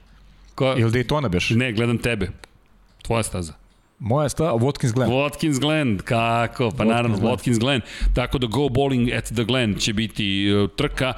[0.55, 0.75] Koja?
[0.75, 1.49] Ili Daytona beš?
[1.49, 2.29] Ne, gledam tebe.
[3.01, 3.62] Tvoja staza.
[4.03, 5.09] Moja sta, Watkins Glen.
[5.09, 6.71] Watkins Glen, kako?
[6.71, 7.33] Pa Watkins naravno, Glen.
[7.33, 7.81] Watkins Glen.
[8.13, 11.13] Tako da Go Bowling at the Glen će biti uh, trka.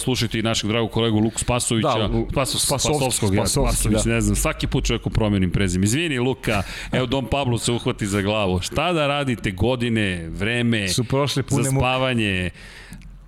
[0.00, 2.08] Slušajte i našeg dragog kolegu Luku Spasovića.
[2.08, 4.14] Da, Spasos, Spasovskog, Spasovski, Spasović, da.
[4.14, 5.82] ne znam, svaki put čovjeku promenim prezim.
[5.82, 6.62] Izvini Luka,
[6.92, 8.60] evo Dom Pablo se uhvati za glavu.
[8.60, 12.50] Šta da radite godine, vreme, Su prošle pune za spavanje?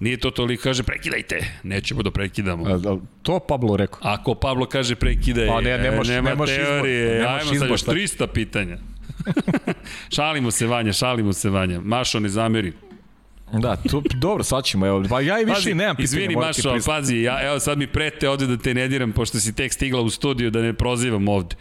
[0.01, 2.67] Nije to toliko, kaže prekidajte, nećemo da prekidamo.
[2.67, 4.01] A, a, to Pablo rekao.
[4.03, 7.85] Ako Pablo kaže prekidaj, pa ne, nemaš, nema nemaš teorije, izbor, nemaš ajmo sad još
[7.85, 8.79] 300 pitanja.
[10.17, 11.81] šalimo se Vanja, šalimo se Vanja.
[11.81, 12.73] Mašo, ne zameri.
[13.53, 16.23] Da, tu, dobro, sad ćemo, evo, pa ja i više pazi, nemam pitanja.
[16.23, 19.55] Izvini Mašo, pazi, ja, evo sad mi prete ovde da te ne diram, pošto si
[19.55, 21.57] tek stigla u studiju, da ne prozivam ovde.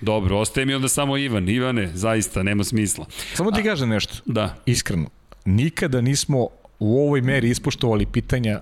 [0.00, 1.48] Dobro, ostaje mi onda samo Ivan.
[1.48, 3.06] Ivane, zaista, nema smisla.
[3.34, 4.14] Samo ti kažem nešto.
[4.24, 4.54] Da.
[4.66, 5.10] Iskreno.
[5.44, 8.60] Nikada nismo u ovoj meri ispoštovali pitanja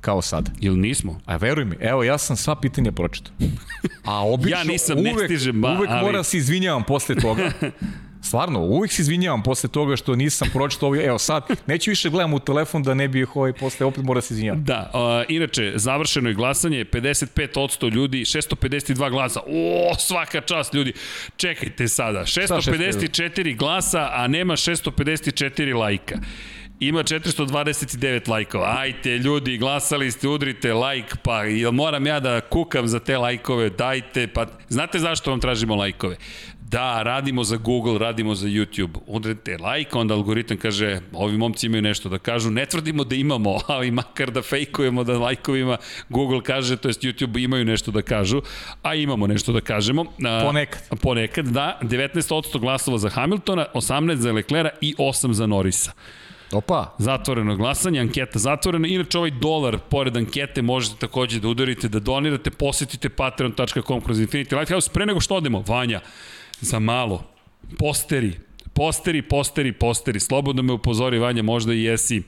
[0.00, 0.50] kao sada.
[0.60, 1.20] Ili nismo?
[1.26, 3.32] A veruj mi, evo ja sam sva pitanja pročitao.
[4.04, 6.04] A obično ja nisam, uvek, ne stižem, ba, uvek ali...
[6.04, 7.50] mora se izvinjavam posle toga.
[8.26, 10.96] Stvarno, uvijek se izvinjavam posle toga što nisam pročitao ovo.
[10.96, 14.34] Evo sad, neću više gledam u telefon da ne bih ovaj posle opet mora se
[14.34, 14.64] izvinjavam.
[14.64, 19.40] Da, uh, inače, završeno je glasanje, 55% ljudi, 652 glasa.
[19.46, 20.92] O, svaka čast ljudi.
[21.36, 26.18] Čekajte sada, 654 glasa, a nema 654 lajka
[26.80, 28.76] ima 429 lajkova.
[28.78, 33.70] Ajte, ljudi, glasali ste, udrite lajk, pa jel moram ja da kukam za te lajkove,
[33.70, 36.16] dajte, pa znate zašto vam tražimo lajkove?
[36.70, 38.98] Da, radimo za Google, radimo za YouTube.
[39.06, 42.50] Udrite like, onda algoritam kaže, ovi momci imaju nešto da kažu.
[42.50, 45.76] Ne tvrdimo da imamo, ali makar da fejkujemo da lajkovima
[46.08, 48.42] Google kaže, to jest YouTube imaju nešto da kažu,
[48.82, 50.04] a imamo nešto da kažemo.
[50.44, 50.82] Ponekad.
[51.02, 51.78] Ponekad, da.
[51.82, 55.92] 19% glasova za Hamiltona, 18 za Leclera i 8 za Norisa.
[56.52, 56.94] Opa.
[56.98, 58.88] Zatvoreno glasanje, anketa zatvorena.
[58.88, 64.58] Inače, ovaj dolar, pored ankete, možete takođe da udarite, da donirate, posetite patreon.com kroz Infinity
[64.58, 64.90] Lighthouse.
[64.92, 66.00] Pre nego što odemo, Vanja,
[66.60, 67.22] za malo,
[67.78, 68.32] posteri,
[68.72, 70.20] posteri, posteri, posteri.
[70.20, 72.22] Slobodno me upozori, Vanja, možda i jesi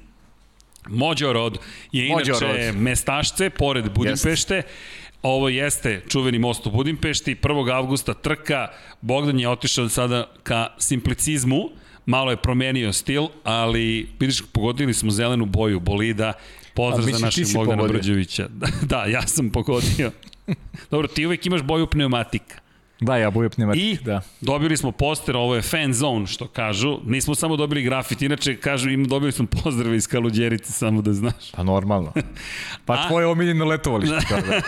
[0.88, 1.58] Mođorod
[1.92, 2.76] je inače Mođorod.
[2.76, 4.54] mestašce, pored Budimpešte.
[4.54, 4.68] Jest.
[5.22, 7.74] Ovo jeste čuveni most u Budimpešti, 1.
[7.74, 8.68] avgusta trka,
[9.00, 11.70] Bogdan je otišao sada ka simplicizmu,
[12.08, 16.32] malo je promenio stil, ali vidiš, pogodili smo zelenu boju bolida,
[16.74, 18.48] pozdrav za našeg Bogdana Brđevića.
[18.90, 20.10] da, ja sam pogodio.
[20.90, 22.54] Dobro, ti uvek imaš boju pneumatika.
[23.00, 24.20] Da, ja boju pneumatik, I da.
[24.40, 26.98] dobili smo poster, ovo je fan zone, što kažu.
[27.06, 31.52] Nismo samo dobili grafit, inače kažu, im dobili smo pozdrave iz Kaluđerice, samo da znaš.
[31.52, 32.12] Pa normalno.
[32.86, 34.16] Pa A, tvoje omiljeno letovalište.
[34.30, 34.40] Da.
[34.40, 34.60] da.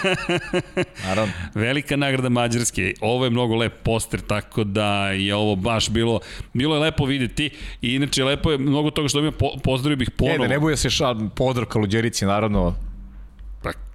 [1.04, 1.32] Naravno.
[1.54, 2.94] Velika nagrada Mađarske.
[3.00, 6.20] Ovo je mnogo lep poster, tako da je ovo baš bilo,
[6.52, 7.50] bilo je lepo videti.
[7.82, 10.38] I inače, lepo je mnogo toga što dobijam, po, pozdravio bih ponovo.
[10.38, 12.74] Ne, da ne bude se šal, pozdrav Kaluđerici, naravno,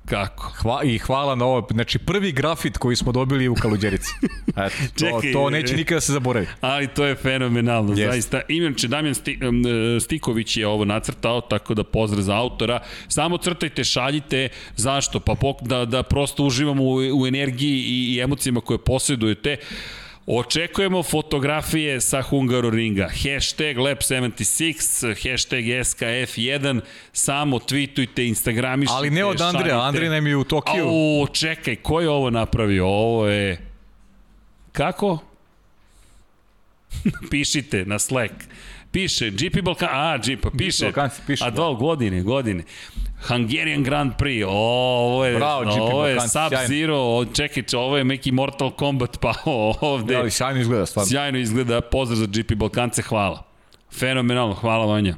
[0.06, 0.54] Kako?
[0.62, 1.68] Hva, I hvala na ovo.
[1.72, 4.12] Znači, prvi grafit koji smo dobili u Kaluđerici.
[4.66, 6.48] Eto, Čekaj, to, to neće nikada se zaboravi.
[6.62, 8.06] Ali to je fenomenalno, yes.
[8.06, 8.42] zaista.
[8.48, 9.40] Inače, Damjan Sti,
[10.02, 12.80] Stiković je ovo nacrtao, tako da pozdrav za autora.
[13.08, 14.50] Samo crtajte, šaljite.
[14.76, 15.20] Zašto?
[15.20, 19.58] Pa da, da prosto uživamo u, u energiji i, i emocijama koje posjedujete.
[20.26, 23.10] Očekujemo fotografije sa Hungaroringa.
[23.10, 26.82] Hashtag Lab76, hashtag SKF1,
[27.14, 30.86] samo tweetujte, instagramišite, Ali ne od Andreja, Andrej nam je u Tokiju.
[30.88, 32.88] Au, čekaj, ko je ovo napravio?
[32.88, 33.62] Ovo je...
[34.72, 35.18] Kako?
[37.32, 38.34] Pišite na Slack.
[38.96, 42.64] Piše, GP Balkan, a, GP, piše, Balkanci, piše a da, godine, godine.
[43.28, 48.32] Hungarian Grand Prix, o, ovo je, Bravo, GP ovo je Sub-Zero, čekaj, ovo je neki
[48.32, 49.34] Mortal Kombat, pa
[49.82, 50.14] ovde.
[50.14, 51.10] Da, ali sjajno izgleda, stvarno.
[51.10, 53.44] Sjajno izgleda, pozdrav za GP Balkance, hvala.
[54.00, 55.16] Fenomenalno, hvala Vanja.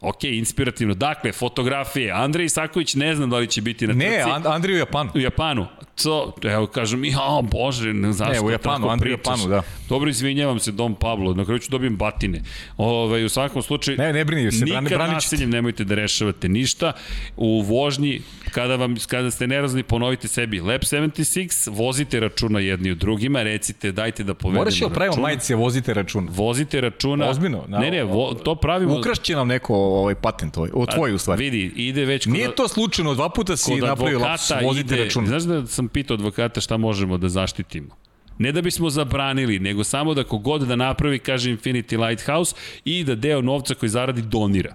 [0.00, 0.94] Ok, inspirativno.
[0.94, 2.12] Dakle, fotografije.
[2.12, 4.06] Andrej Isaković ne znam da li će biti na trci.
[4.06, 5.10] Ne, And Andrej u Japanu.
[5.14, 5.66] U Japanu.
[6.00, 8.32] Co, evo kažem, ja, bože, ne zašto.
[8.32, 9.62] Ne, u Japanu, Andriju Japanu, da.
[9.88, 12.42] Dobro, izvinjavam se, Dom Pablo, na kraju ću dobijem batine.
[12.76, 16.92] Ove, u svakom slučaju, ne, ne brini se, nikad brani, nasiljem nemojte da rešavate ništa.
[17.36, 22.98] U vožnji, kada, vam, kada ste nerazni, ponovite sebi Lab 76, vozite računa jedni od
[22.98, 26.28] drugima, recite, dajte da povedemo Moraš joj pravimo majice, vozite račun.
[26.30, 27.30] Vozite računa.
[27.30, 27.64] Ozbiljno?
[27.68, 28.98] Na, ne, ne, vo, to pravimo.
[28.98, 31.44] Ukrašće nam neko ovaj patent, ovaj, o tvoj u stvari.
[31.44, 32.24] Vidi, ide već...
[32.24, 35.26] Kod, Nije to slučajno, dva puta si napravio lapsus, vozite ide, račun.
[35.26, 37.96] Znaš da sam pitao advokata šta možemo da zaštitimo?
[38.38, 42.54] Ne da bismo zabranili, nego samo da kogod da napravi, kaže Infinity Lighthouse,
[42.84, 44.74] i da deo novca koji zaradi donira.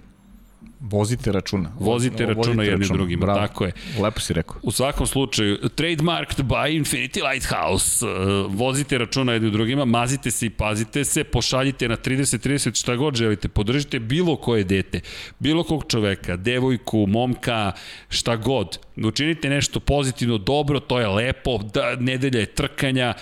[0.90, 1.72] Vozite računa.
[1.78, 3.40] Vozite računa jedni drugim, Bravo.
[3.40, 3.72] tako je.
[4.02, 4.56] Lepo si rekao.
[4.62, 8.06] U svakom slučaju, trademarked by Infinity Lighthouse.
[8.48, 13.48] Vozite računa jedni drugima, mazite se i pazite se, pošaljite na 30-30 šta god želite,
[13.48, 15.00] podržite bilo koje dete,
[15.38, 17.72] bilo kog čoveka, devojku, momka,
[18.08, 18.78] šta god.
[19.04, 23.14] Učinite nešto pozitivno, dobro, to je lepo, da, nedelja je trkanja,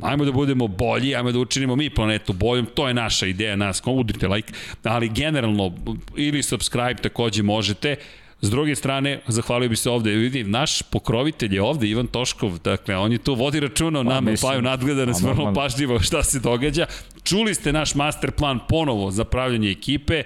[0.00, 3.82] Ajmo da budemo bolji, ajmo da učinimo mi planetu boljom, to je naša ideja nas,
[3.86, 4.52] udrite like,
[4.82, 5.72] ali generalno
[6.16, 7.96] ili subscribe takođe možete,
[8.40, 12.96] S druge strane, zahvalio bi se ovde, vidi, naš pokrovitelj je ovde, Ivan Toškov, dakle,
[12.96, 16.40] on je tu vodi računa o nama, mislim, paju nadgleda nas vrlo pažljivo šta se
[16.40, 16.86] događa.
[17.24, 20.22] Čuli ste naš master plan ponovo za pravljanje ekipe,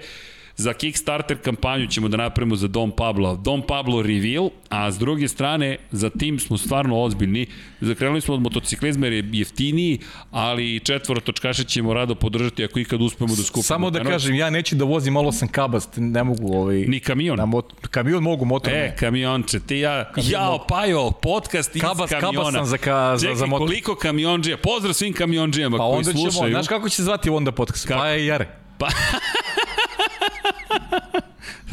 [0.57, 3.35] Za Kickstarter kampanju ćemo da napravimo za Dom Pablo.
[3.35, 7.45] Dom Pablo Reveal, a s druge strane za tim smo stvarno ozbiljni.
[7.81, 9.99] Zakrenuli smo od motociklizma jer je jeftiniji,
[10.31, 13.63] ali četvorotočkaše ćemo rado podržati ako ikad uspemo da skupimo.
[13.63, 16.75] Samo da Eno, kažem, ja neću da vozim, malo sam kabast, ne mogu ovaj...
[16.75, 17.37] Ni kamion.
[17.37, 18.85] Na mot, kamion mogu, motor e, ne.
[18.85, 22.37] E, kamionče, ti ja, kamion jao, Pajo, podcast iz kabas, kamiona.
[22.37, 23.67] Kabas sam za, ka, Čekaj, za motor.
[23.67, 26.31] koliko kamionđija, pozdrav svim kamionđijama pa koji slušaju.
[26.31, 27.87] Ćemo, znaš kako će se zvati onda podcast?
[27.87, 27.99] Kako?
[27.99, 28.47] Paja i Jare.
[28.77, 28.87] Pa...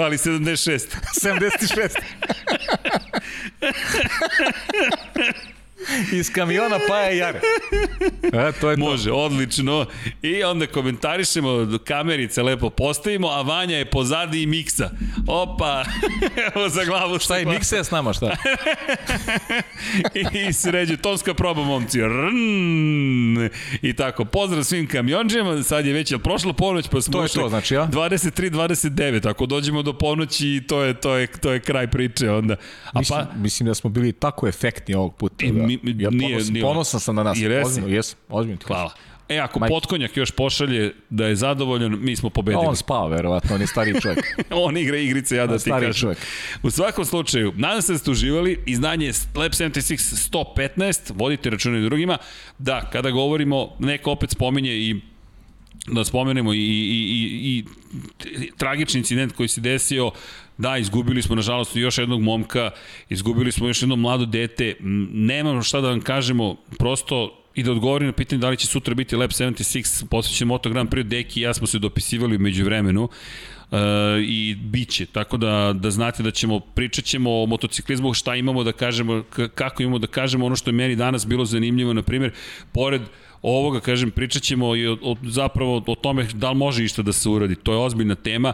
[0.00, 0.88] Fali 76.
[1.12, 1.94] 76.
[6.12, 7.40] Iz kamiona Paja Jare.
[8.22, 8.80] E, to je to.
[8.80, 9.86] Može, odlično.
[10.22, 14.90] I onda komentarišemo, kamerice lepo postavimo, a Vanja je pozadi i miksa.
[15.26, 15.84] Opa,
[16.54, 18.36] evo za glavu šta je miksa je s nama, šta?
[20.48, 22.00] I sređe, tonska proba, momci.
[22.00, 23.48] Rn,
[23.82, 27.28] I tako, pozdrav svim kamionđima, sad je već, je prošlo ponoć, pa smo to je
[27.28, 27.88] to, znači, ja?
[27.92, 32.56] 23, 29, ako dođemo do ponoći, to je, to je, to je kraj priče onda.
[32.92, 35.46] A mislim, pa, mislim da smo bili tako efektni ovog puta.
[35.46, 35.66] Da.
[35.66, 37.38] Mi, ja nije, ponosan, nije, ponosan sam na nas.
[37.38, 38.58] Jer ozbiljno, jesam, ozbiljno.
[38.66, 38.94] Hvala.
[39.30, 39.70] E, ako Majke.
[39.74, 42.64] Potkonjak još pošalje da je zadovoljan, mi smo pobedili.
[42.66, 44.24] On spava, verovatno, on je stariji čovjek.
[44.66, 45.92] on igra igrice, ja da ti kažem.
[45.92, 46.18] čovjek.
[46.62, 50.30] U svakom slučaju, nadam se da ste uživali, izdanje je Lab 76
[50.66, 52.18] 115, vodite računa i drugima.
[52.58, 55.00] Da, kada govorimo, neko opet spominje i
[55.86, 57.64] da spomenemo i, i, i,
[58.24, 60.10] i tragični incident koji se desio
[60.60, 62.70] Da, izgubili smo, nažalost, još jednog momka,
[63.08, 64.76] izgubili smo još jedno mlado dete.
[65.12, 68.94] Nemamo šta da vam kažemo, prosto i da odgovorim na pitanje da li će sutra
[68.94, 73.04] biti Lab 76 posvećen Moto Grand Prix, Deki i ja smo se dopisivali među vremenu
[73.04, 73.78] uh,
[74.22, 78.64] i bit će, tako da, da znate da ćemo, pričat ćemo o motociklizmu, šta imamo
[78.64, 79.22] da kažemo,
[79.54, 82.32] kako imamo da kažemo, ono što je meni danas bilo zanimljivo, na primjer,
[82.72, 83.02] pored
[83.42, 87.12] ovoga, kažem, pričat ćemo i o, o, zapravo o tome da li može išta da
[87.12, 87.54] se uradi.
[87.54, 88.52] To je ozbiljna tema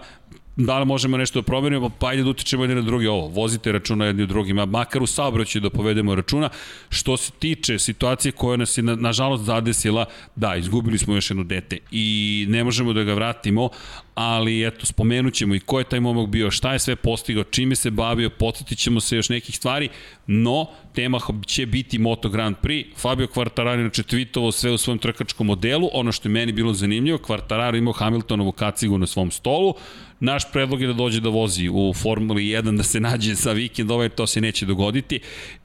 [0.57, 3.73] da li možemo nešto da promenimo, pa ajde da utičemo jedni na drugi ovo, vozite
[3.73, 6.49] računa jedni u drugima, makar u saobraćaju da povedemo računa.
[6.89, 10.05] Što se tiče situacije koja nas je na, nažalost zadesila,
[10.36, 13.68] da, izgubili smo još jedno dete i ne možemo da ga vratimo,
[14.17, 17.77] ali eto, spomenut ćemo i ko je taj momak bio, šta je sve postigao, čime
[17.77, 19.89] se bavio, podsjetit ćemo se još nekih stvari,
[20.27, 25.47] no, tema će biti Moto Grand Prix, Fabio Quartararo inače tweetovao sve u svom trkačkom
[25.47, 29.75] modelu, ono što je meni bilo zanimljivo, Quartararo imao Hamiltonovu kacigu na svom stolu,
[30.20, 34.05] naš predlog je da dođe da vozi u Formuli 1, da se nađe sa vikendova,
[34.05, 35.20] jer to se neće dogoditi,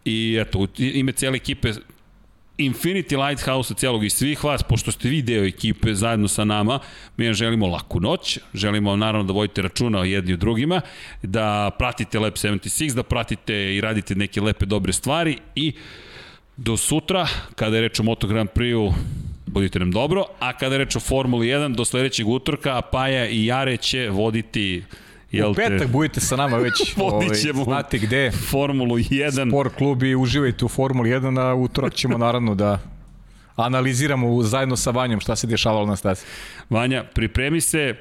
[0.06, 1.74] i eto, ime cijele ekipe
[2.62, 6.80] Infinity Lighthouse celog i svih vas, pošto ste vi deo ekipe zajedno sa nama,
[7.18, 10.82] mi vam želimo laku noć, želimo naravno da vodite računa o jedni u drugima,
[11.24, 15.38] da pratite Lab 76, da pratite i radite neke lepe dobre stvari.
[15.56, 15.74] I
[16.58, 18.94] do sutra, kada je reč o Moto Grand Prix-u,
[19.48, 23.46] budite nam dobro, a kada je reč o Formuli 1, do sledećeg utorka, Paja i
[23.46, 24.84] Jare će voditi
[25.32, 25.88] Jel u petak te...
[25.88, 27.36] budite sa nama već, ovaj,
[27.66, 28.32] znate gde.
[28.32, 29.50] Formulu 1.
[29.50, 32.80] Sport klub i uživajte u Formuli 1, a utorak ćemo naravno da
[33.56, 36.26] analiziramo zajedno sa Vanjom šta se dešavalo na stazi.
[36.70, 37.96] Vanja, pripremi se, e,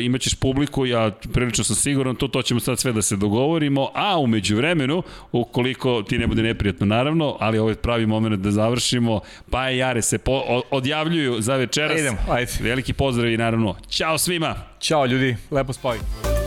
[0.00, 4.18] imaćeš publiku, ja prilično sam siguran, to, to ćemo sad sve da se dogovorimo, a
[4.18, 9.20] umeđu vremenu, ukoliko ti ne bude neprijatno naravno, ali ovo je pravi moment da završimo,
[9.50, 12.00] pa je Jare se po, odjavljuju za večeras.
[12.00, 12.52] Idemo, ajde.
[12.60, 14.54] Veliki pozdrav i naravno, ćao svima!
[14.80, 16.39] Ćao ljudi, lepo spavite.